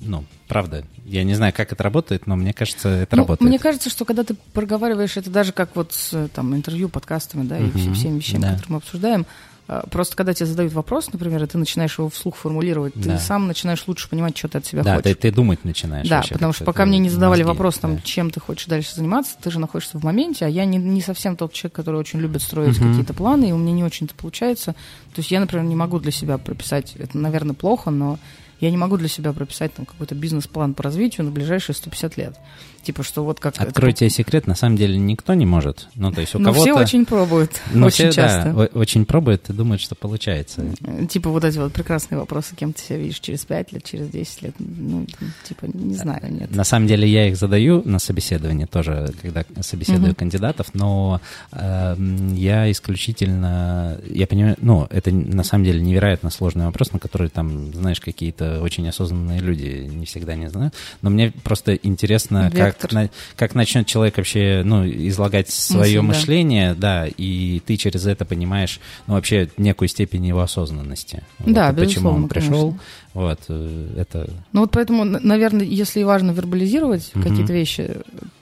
ну, 0.03 0.25
правда. 0.49 0.85
Я 1.11 1.25
не 1.25 1.35
знаю, 1.35 1.53
как 1.53 1.73
это 1.73 1.83
работает, 1.83 2.27
но 2.29 2.37
мне 2.37 2.53
кажется, 2.53 2.89
это 2.89 3.17
ну, 3.17 3.23
работает. 3.23 3.49
Мне 3.49 3.59
кажется, 3.59 3.91
что 3.91 4.05
когда 4.05 4.23
ты 4.23 4.35
проговариваешь 4.53 5.17
это 5.17 5.29
даже 5.29 5.53
как 5.53 5.75
вот 5.75 5.93
с 5.93 6.29
там, 6.35 6.55
интервью, 6.55 6.89
подкастами, 6.89 7.45
да, 7.47 7.59
и 7.59 7.69
всем, 7.71 7.95
всеми 7.95 8.19
вещами, 8.19 8.43
да. 8.43 8.51
которые 8.51 8.73
мы 8.75 8.77
обсуждаем, 8.77 9.27
а, 9.67 9.87
Просто 9.89 10.17
когда 10.17 10.35
тебе 10.35 10.47
задают 10.47 10.73
вопрос, 10.73 11.13
например, 11.13 11.45
и 11.45 11.47
ты 11.47 11.57
начинаешь 11.57 11.97
его 11.97 12.09
вслух 12.11 12.35
формулировать, 12.35 12.93
да. 12.97 13.17
ты 13.17 13.23
сам 13.23 13.47
начинаешь 13.47 13.85
лучше 13.87 14.09
понимать, 14.09 14.37
что 14.37 14.49
ты 14.49 14.59
от 14.59 14.67
себя 14.67 14.83
да, 14.83 14.97
хочешь. 14.97 15.05
Да, 15.05 15.11
ты, 15.11 15.31
ты 15.31 15.33
думать 15.33 15.65
начинаешь. 15.65 16.09
Да, 16.09 16.25
потому 16.29 16.53
что 16.53 16.65
пока 16.65 16.85
мне 16.87 16.99
не 16.99 17.09
задавали 17.09 17.43
мозги, 17.43 17.53
вопрос, 17.53 17.79
там, 17.79 17.95
да. 17.95 18.03
чем 18.03 18.31
ты 18.31 18.41
хочешь 18.41 18.67
дальше 18.67 18.95
заниматься, 18.95 19.37
ты 19.41 19.49
же 19.51 19.61
находишься 19.61 19.99
в 19.99 20.03
моменте, 20.03 20.47
а 20.47 20.49
я 20.49 20.65
не, 20.65 20.79
не 20.79 21.01
совсем 21.01 21.37
тот 21.37 21.53
человек, 21.53 21.75
который 21.75 22.01
очень 22.01 22.19
любит 22.19 22.43
строить 22.43 22.79
uh-huh. 22.79 22.89
какие-то 22.89 23.15
планы, 23.15 23.51
и 23.51 23.53
у 23.53 23.59
меня 23.59 23.73
не 23.73 23.85
очень 23.85 24.07
это 24.07 24.15
получается. 24.17 24.73
То 25.15 25.21
есть 25.21 25.31
я, 25.31 25.39
например, 25.39 25.65
не 25.65 25.77
могу 25.77 26.01
для 26.01 26.11
себя 26.11 26.39
прописать, 26.39 26.95
это, 26.97 27.17
наверное, 27.17 27.55
плохо, 27.55 27.91
но 27.91 28.19
я 28.61 28.71
не 28.71 28.77
могу 28.77 28.97
для 28.97 29.09
себя 29.09 29.33
прописать 29.33 29.73
там 29.75 29.87
какой-то 29.87 30.15
бизнес-план 30.15 30.75
по 30.75 30.83
развитию 30.83 31.25
на 31.25 31.33
ближайшие 31.33 31.75
150 31.75 32.17
лет. 32.17 32.37
Типа, 32.83 33.03
что 33.03 33.25
вот 33.25 33.41
как... 33.41 33.55
Откройте 33.59 34.07
это... 34.07 34.15
секрет, 34.15 34.47
на 34.47 34.55
самом 34.55 34.77
деле 34.77 34.97
никто 34.97 35.35
не 35.35 35.45
может. 35.45 35.89
Ну, 35.97 36.11
то 36.13 36.23
есть 36.23 36.35
у 36.35 36.39
Но 36.39 36.53
кого-то... 36.53 36.71
все 36.71 36.81
очень 36.81 37.05
пробуют, 37.05 37.61
ну, 37.73 37.87
очень 37.87 38.11
все, 38.11 38.23
часто. 38.23 38.53
Да, 38.53 38.79
очень 38.79 39.05
пробуют 39.05 39.51
и 39.51 39.53
думают, 39.53 39.83
что 39.83 39.95
получается. 39.95 40.65
Типа 41.09 41.29
вот 41.29 41.45
эти 41.45 41.59
вот 41.59 41.73
прекрасные 41.73 42.19
вопросы, 42.19 42.57
кем 42.57 42.73
ты 42.73 42.83
себя 42.83 42.97
видишь 42.97 43.21
через 43.21 43.45
5 43.45 43.73
лет, 43.73 43.85
через 43.85 44.09
10 44.09 44.43
лет. 44.43 44.55
Ну, 44.59 45.07
типа, 45.45 45.67
не 45.75 45.95
знаю, 45.95 46.33
нет. 46.33 46.55
На 46.55 46.65
самом 46.65 46.87
деле 46.87 47.07
я 47.07 47.29
их 47.29 47.37
задаю 47.37 47.83
на 47.85 47.99
собеседовании 47.99 48.65
тоже, 48.65 49.13
когда 49.21 49.45
собеседую 49.61 50.13
угу. 50.13 50.17
кандидатов, 50.17 50.69
но 50.73 51.21
э, 51.53 51.97
я 52.33 52.71
исключительно... 52.71 54.01
Я 54.07 54.27
понимаю, 54.27 54.57
ну, 54.61 54.87
это 54.89 55.11
на 55.11 55.45
самом 55.45 55.65
деле 55.65 55.83
невероятно 55.83 56.31
сложный 56.31 56.65
вопрос, 56.65 56.93
на 56.93 56.99
который 56.99 57.29
там, 57.29 57.75
знаешь, 57.75 58.01
какие-то 58.01 58.50
очень 58.59 58.89
осознанные 58.89 59.41
люди 59.41 59.89
не 59.89 60.07
всегда 60.07 60.35
не 60.35 60.49
знают. 60.49 60.75
Но 61.03 61.11
мне 61.11 61.33
просто 61.45 61.75
интересно, 61.75 62.51
Вектор. 62.53 62.73
как 62.73 62.93
на, 62.93 63.11
как 63.37 63.55
начнет 63.55 63.87
человек 63.87 64.17
вообще 64.17 64.63
ну, 64.65 64.87
излагать 64.87 65.51
свое 65.51 66.01
Мысль, 66.01 66.19
мышление, 66.19 66.75
да. 66.75 67.03
да, 67.05 67.09
и 67.17 67.61
ты 67.65 67.77
через 67.77 68.07
это 68.07 68.25
понимаешь 68.25 68.81
ну, 69.07 69.15
вообще 69.15 69.49
некую 69.57 69.89
степень 69.89 70.27
его 70.27 70.41
осознанности. 70.41 71.23
Да, 71.39 71.73
вот, 71.73 71.85
Почему 71.85 72.11
он 72.11 72.29
пришел, 72.29 72.71
конечно. 72.71 72.81
вот, 73.15 73.41
э, 73.49 73.95
это... 73.99 74.31
Ну 74.53 74.61
вот 74.63 74.71
поэтому, 74.71 75.05
наверное, 75.05 75.65
если 75.65 76.03
важно 76.03 76.33
вербализировать 76.33 77.11
угу. 77.15 77.23
какие-то 77.23 77.53
вещи, 77.53 77.97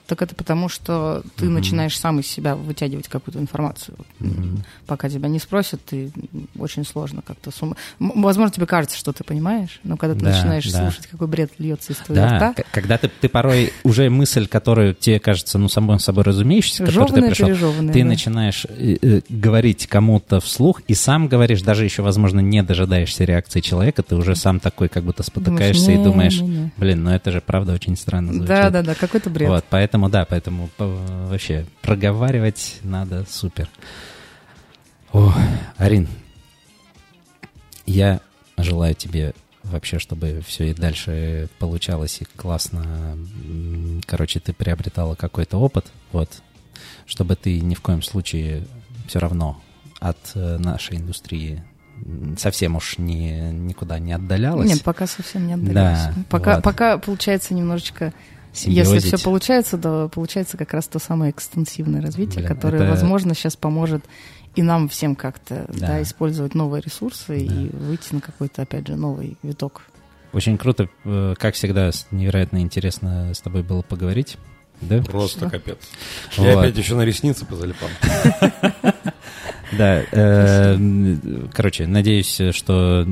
так 0.09 0.23
это 0.23 0.33
потому, 0.33 0.69
что 0.69 1.21
ты 1.35 1.45
mm-hmm. 1.45 1.49
начинаешь 1.49 1.97
сам 1.97 2.19
из 2.19 2.27
себя 2.27 2.55
вытягивать 2.55 3.07
какую-то 3.07 3.39
информацию. 3.39 3.95
Mm-hmm. 4.19 4.59
Пока 4.87 5.07
тебя 5.07 5.29
не 5.29 5.37
спросят, 5.37 5.79
ты 5.85 6.11
очень 6.57 6.83
сложно 6.83 7.21
как-то 7.21 7.51
сум... 7.51 7.75
Возможно, 7.99 8.51
тебе 8.51 8.65
кажется, 8.65 8.97
что 8.97 9.13
ты 9.13 9.23
понимаешь, 9.23 9.79
но 9.83 9.97
когда 9.97 10.15
ты 10.15 10.21
да, 10.21 10.31
начинаешь 10.31 10.71
да. 10.71 10.81
слушать, 10.81 11.05
какой 11.05 11.27
бред 11.27 11.51
льется 11.59 11.93
из 11.93 11.97
твоего 11.97 12.25
да, 12.25 12.51
рта... 12.51 12.63
когда 12.71 12.97
ты, 12.97 13.09
ты 13.21 13.29
порой 13.29 13.71
уже 13.83 14.09
мысль, 14.09 14.47
которую 14.47 14.95
тебе 14.95 15.19
кажется, 15.19 15.59
ну, 15.59 15.69
самой 15.69 15.99
собой 15.99 16.23
разумеющейся, 16.23 16.85
которую 16.85 17.07
ты 17.07 17.21
пришел, 17.21 17.73
ты 17.93 18.01
да. 18.01 18.05
начинаешь 18.05 18.65
э, 18.67 18.97
э, 18.99 19.21
говорить 19.29 19.85
кому-то 19.85 20.39
вслух 20.39 20.81
и 20.87 20.95
сам 20.95 21.27
говоришь, 21.27 21.61
даже 21.61 21.85
еще, 21.85 22.01
возможно, 22.01 22.39
не 22.39 22.63
дожидаешься 22.63 23.25
реакции 23.25 23.61
человека, 23.61 24.01
ты 24.01 24.15
уже 24.15 24.35
сам 24.35 24.59
такой 24.59 24.89
как 24.89 25.03
будто 25.03 25.21
спотыкаешься 25.21 25.91
думаешь, 25.91 25.99
и 25.99 26.03
думаешь, 26.03 26.41
не, 26.41 26.47
не. 26.47 26.71
блин, 26.77 27.03
ну 27.03 27.11
это 27.11 27.31
же 27.31 27.41
правда 27.41 27.73
очень 27.73 27.95
странно 27.95 28.33
звучит. 28.33 28.47
Да-да-да, 28.47 28.95
какой-то 28.95 29.29
бред. 29.29 29.49
Вот, 29.49 29.65
поэтому 29.69 29.98
Поэтому, 29.99 30.09
да, 30.09 30.25
поэтому 30.25 30.69
вообще 30.77 31.65
проговаривать 31.81 32.79
надо 32.83 33.25
супер. 33.29 33.67
О, 35.11 35.33
Арин, 35.75 36.07
я 37.85 38.21
желаю 38.57 38.95
тебе 38.95 39.33
вообще, 39.63 39.99
чтобы 39.99 40.41
все 40.47 40.69
и 40.69 40.73
дальше 40.73 41.49
получалось 41.59 42.21
и 42.21 42.25
классно. 42.37 43.17
Короче, 44.05 44.39
ты 44.39 44.53
приобретала 44.53 45.15
какой-то 45.15 45.57
опыт, 45.57 45.91
вот, 46.13 46.29
чтобы 47.05 47.35
ты 47.35 47.59
ни 47.59 47.75
в 47.75 47.81
коем 47.81 48.01
случае 48.01 48.65
все 49.07 49.19
равно 49.19 49.61
от 49.99 50.31
э, 50.35 50.57
нашей 50.59 50.95
индустрии 50.95 51.61
совсем 52.37 52.77
уж 52.77 52.97
не, 52.97 53.51
никуда 53.51 53.99
не 53.99 54.13
отдалялась. 54.13 54.69
Нет, 54.69 54.81
пока 54.81 55.07
совсем 55.07 55.45
не 55.45 55.55
отдалялась. 55.55 56.05
Да, 56.05 56.13
пока, 56.29 56.55
вот. 56.55 56.63
пока 56.63 56.97
получается 56.97 57.53
немножечко 57.53 58.13
Симбиозить. 58.53 58.95
Если 58.95 59.15
все 59.15 59.23
получается, 59.23 59.77
то 59.77 60.09
получается 60.13 60.57
как 60.57 60.73
раз 60.73 60.87
то 60.87 60.99
самое 60.99 61.31
экстенсивное 61.31 62.01
развитие, 62.01 62.43
Блин, 62.43 62.47
которое, 62.47 62.83
это... 62.83 62.91
возможно, 62.91 63.33
сейчас 63.33 63.55
поможет 63.55 64.03
и 64.55 64.61
нам 64.61 64.89
всем 64.89 65.15
как-то 65.15 65.65
да. 65.69 65.87
Да, 65.87 66.01
использовать 66.01 66.55
новые 66.55 66.81
ресурсы 66.81 67.27
да. 67.27 67.35
и 67.35 67.69
выйти 67.69 68.13
на 68.13 68.21
какой-то, 68.21 68.63
опять 68.63 68.87
же, 68.87 68.95
новый 68.95 69.37
виток. 69.43 69.83
Очень 70.33 70.57
круто, 70.57 70.89
э, 71.05 71.35
как 71.37 71.55
всегда, 71.55 71.91
невероятно 72.11 72.59
интересно 72.59 73.33
с 73.33 73.41
тобой 73.41 73.63
было 73.63 73.81
поговорить. 73.81 74.37
Да? 74.81 75.01
Просто 75.01 75.41
да. 75.41 75.49
капец. 75.49 75.77
Вот. 76.37 76.45
Я 76.45 76.59
опять 76.59 76.77
еще 76.77 76.95
на 76.95 77.03
ресницы 77.03 77.45
позалипал. 77.45 77.89
Да, 79.71 80.03
э, 80.11 80.77
короче, 81.53 81.85
надеюсь, 81.85 82.41
что 82.53 83.05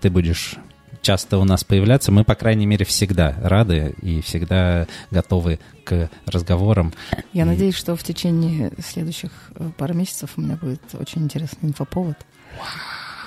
ты 0.00 0.10
будешь 0.10 0.54
часто 1.02 1.38
у 1.38 1.44
нас 1.44 1.64
появляться. 1.64 2.12
Мы, 2.12 2.24
по 2.24 2.34
крайней 2.34 2.66
мере, 2.66 2.84
всегда 2.84 3.34
рады 3.42 3.94
и 4.02 4.20
всегда 4.20 4.86
готовы 5.10 5.58
к 5.84 6.10
разговорам. 6.26 6.92
Я 7.32 7.42
и... 7.42 7.46
надеюсь, 7.46 7.74
что 7.74 7.96
в 7.96 8.02
течение 8.02 8.72
следующих 8.78 9.30
э, 9.54 9.70
пары 9.76 9.94
месяцев 9.94 10.30
у 10.36 10.40
меня 10.40 10.56
будет 10.56 10.82
очень 10.94 11.22
интересный 11.22 11.70
инфоповод. 11.70 12.16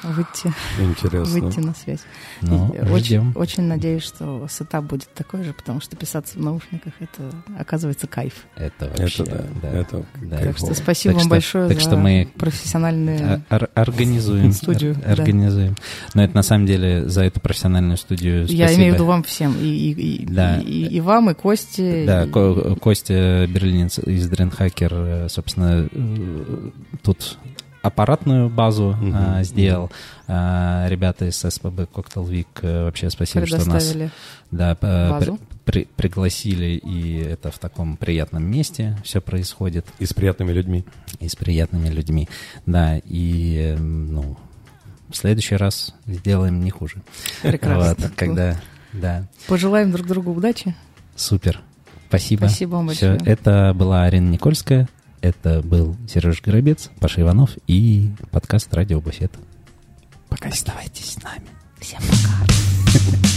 Выйти, 0.03 0.53
Интересно. 0.79 1.39
выйти 1.41 1.59
на 1.59 1.73
связь. 1.75 1.99
Ну, 2.41 2.73
И 2.73 2.79
очень, 2.91 3.31
очень 3.35 3.63
надеюсь, 3.63 4.03
что 4.03 4.47
сетап 4.49 4.85
будет 4.85 5.09
такой 5.13 5.43
же, 5.43 5.53
потому 5.53 5.81
что 5.81 5.95
писаться 5.95 6.37
в 6.37 6.41
наушниках 6.41 6.93
это 6.99 7.31
оказывается 7.57 8.07
кайф. 8.07 8.45
Это 8.55 8.91
вообще, 8.97 9.23
Это 9.23 9.31
да, 9.61 9.69
да. 9.71 9.77
это 9.77 10.05
Да. 10.21 10.37
Так 10.39 10.57
что 10.57 10.73
спасибо 10.73 11.13
Так 11.13 11.15
вам 11.15 11.21
что- 11.21 11.29
большое 11.29 11.67
так 11.69 11.77
за 11.77 11.83
что 11.83 11.97
мы- 11.97 12.27
профессиональные. 12.37 13.43
Ор- 13.49 13.69
Организуем. 13.75 14.51
Студию, 14.51 14.91
ор- 14.93 14.97
да. 15.01 15.11
Организуем. 15.13 15.75
Но 16.13 16.23
это 16.23 16.35
на 16.35 16.43
самом 16.43 16.65
деле 16.65 17.07
за 17.07 17.23
эту 17.23 17.39
профессиональную 17.39 17.97
студию 17.97 18.45
Я 18.47 18.65
спасибо. 18.65 18.79
имею 18.81 18.91
в 18.93 18.95
виду 18.95 19.05
вам 19.05 19.23
всем, 19.23 19.55
и, 19.59 19.65
и, 19.65 19.91
и, 20.23 20.25
Да. 20.25 20.59
и, 20.59 20.87
и- 20.87 20.99
вам, 21.01 21.29
и 21.29 21.33
Косте. 21.33 22.05
Да, 22.05 22.23
и- 22.25 22.29
Ко- 22.29 22.75
Костя 22.75 23.47
Берлинец 23.49 23.99
из 23.99 24.27
Дренхакер, 24.27 24.91
э, 24.93 25.27
собственно, 25.29 25.87
э, 25.91 26.69
тут 27.03 27.37
аппаратную 27.81 28.49
базу 28.49 28.95
Мгм. 28.99 29.13
а, 29.15 29.43
сделал. 29.43 29.91
А, 30.27 30.87
Ребята 30.87 31.25
из 31.25 31.37
СПБ 31.37 31.87
Cocktail 31.93 32.29
Week, 32.29 32.47
э, 32.61 32.83
вообще 32.85 33.09
спасибо, 33.09 33.45
что 33.45 33.67
нас 33.69 33.95
да, 34.51 34.75
п- 34.75 35.09
базу. 35.09 35.39
при- 35.65 35.87
пригласили, 35.95 36.75
и 36.77 37.17
это 37.17 37.51
в 37.51 37.59
таком 37.59 37.97
приятном 37.97 38.43
месте 38.43 38.95
все 39.03 39.19
происходит, 39.21 39.85
И 39.99 40.05
с 40.05 40.13
приятными 40.13 40.51
людьми. 40.51 40.85
и 41.19 41.27
с 41.27 41.35
приятными 41.35 41.89
людьми. 41.89 42.27
Да, 42.65 42.97
и, 43.03 43.73
э, 43.75 43.77
ну, 43.77 44.37
в 45.09 45.15
следующий 45.15 45.55
раз 45.55 45.93
сделаем 46.05 46.63
не 46.63 46.69
хуже. 46.71 46.97
Прекрасно. 47.41 47.95
Вот, 47.97 48.11
когда, 48.15 48.59
да, 48.93 49.25
Пожелаем 49.47 49.91
друг 49.91 50.07
другу 50.07 50.31
удачи. 50.33 50.75
супер. 51.15 51.61
Спасибо. 52.09 52.39
Спасибо 52.47 52.71
вам 52.75 52.87
большое. 52.87 53.17
это 53.25 53.73
была 53.73 54.03
Арина 54.03 54.29
Никольская, 54.29 54.89
это 55.21 55.61
был 55.61 55.95
Сереж 56.07 56.41
Горобец, 56.41 56.89
Паша 56.99 57.21
Иванов 57.21 57.51
и 57.67 58.11
подкаст 58.31 58.73
«Радио 58.73 58.99
Буфет». 58.99 59.31
Пока 60.29 60.49
оставайтесь 60.49 61.13
с 61.13 61.23
нами. 61.23 61.47
Всем 61.79 62.01
пока. 62.01 63.27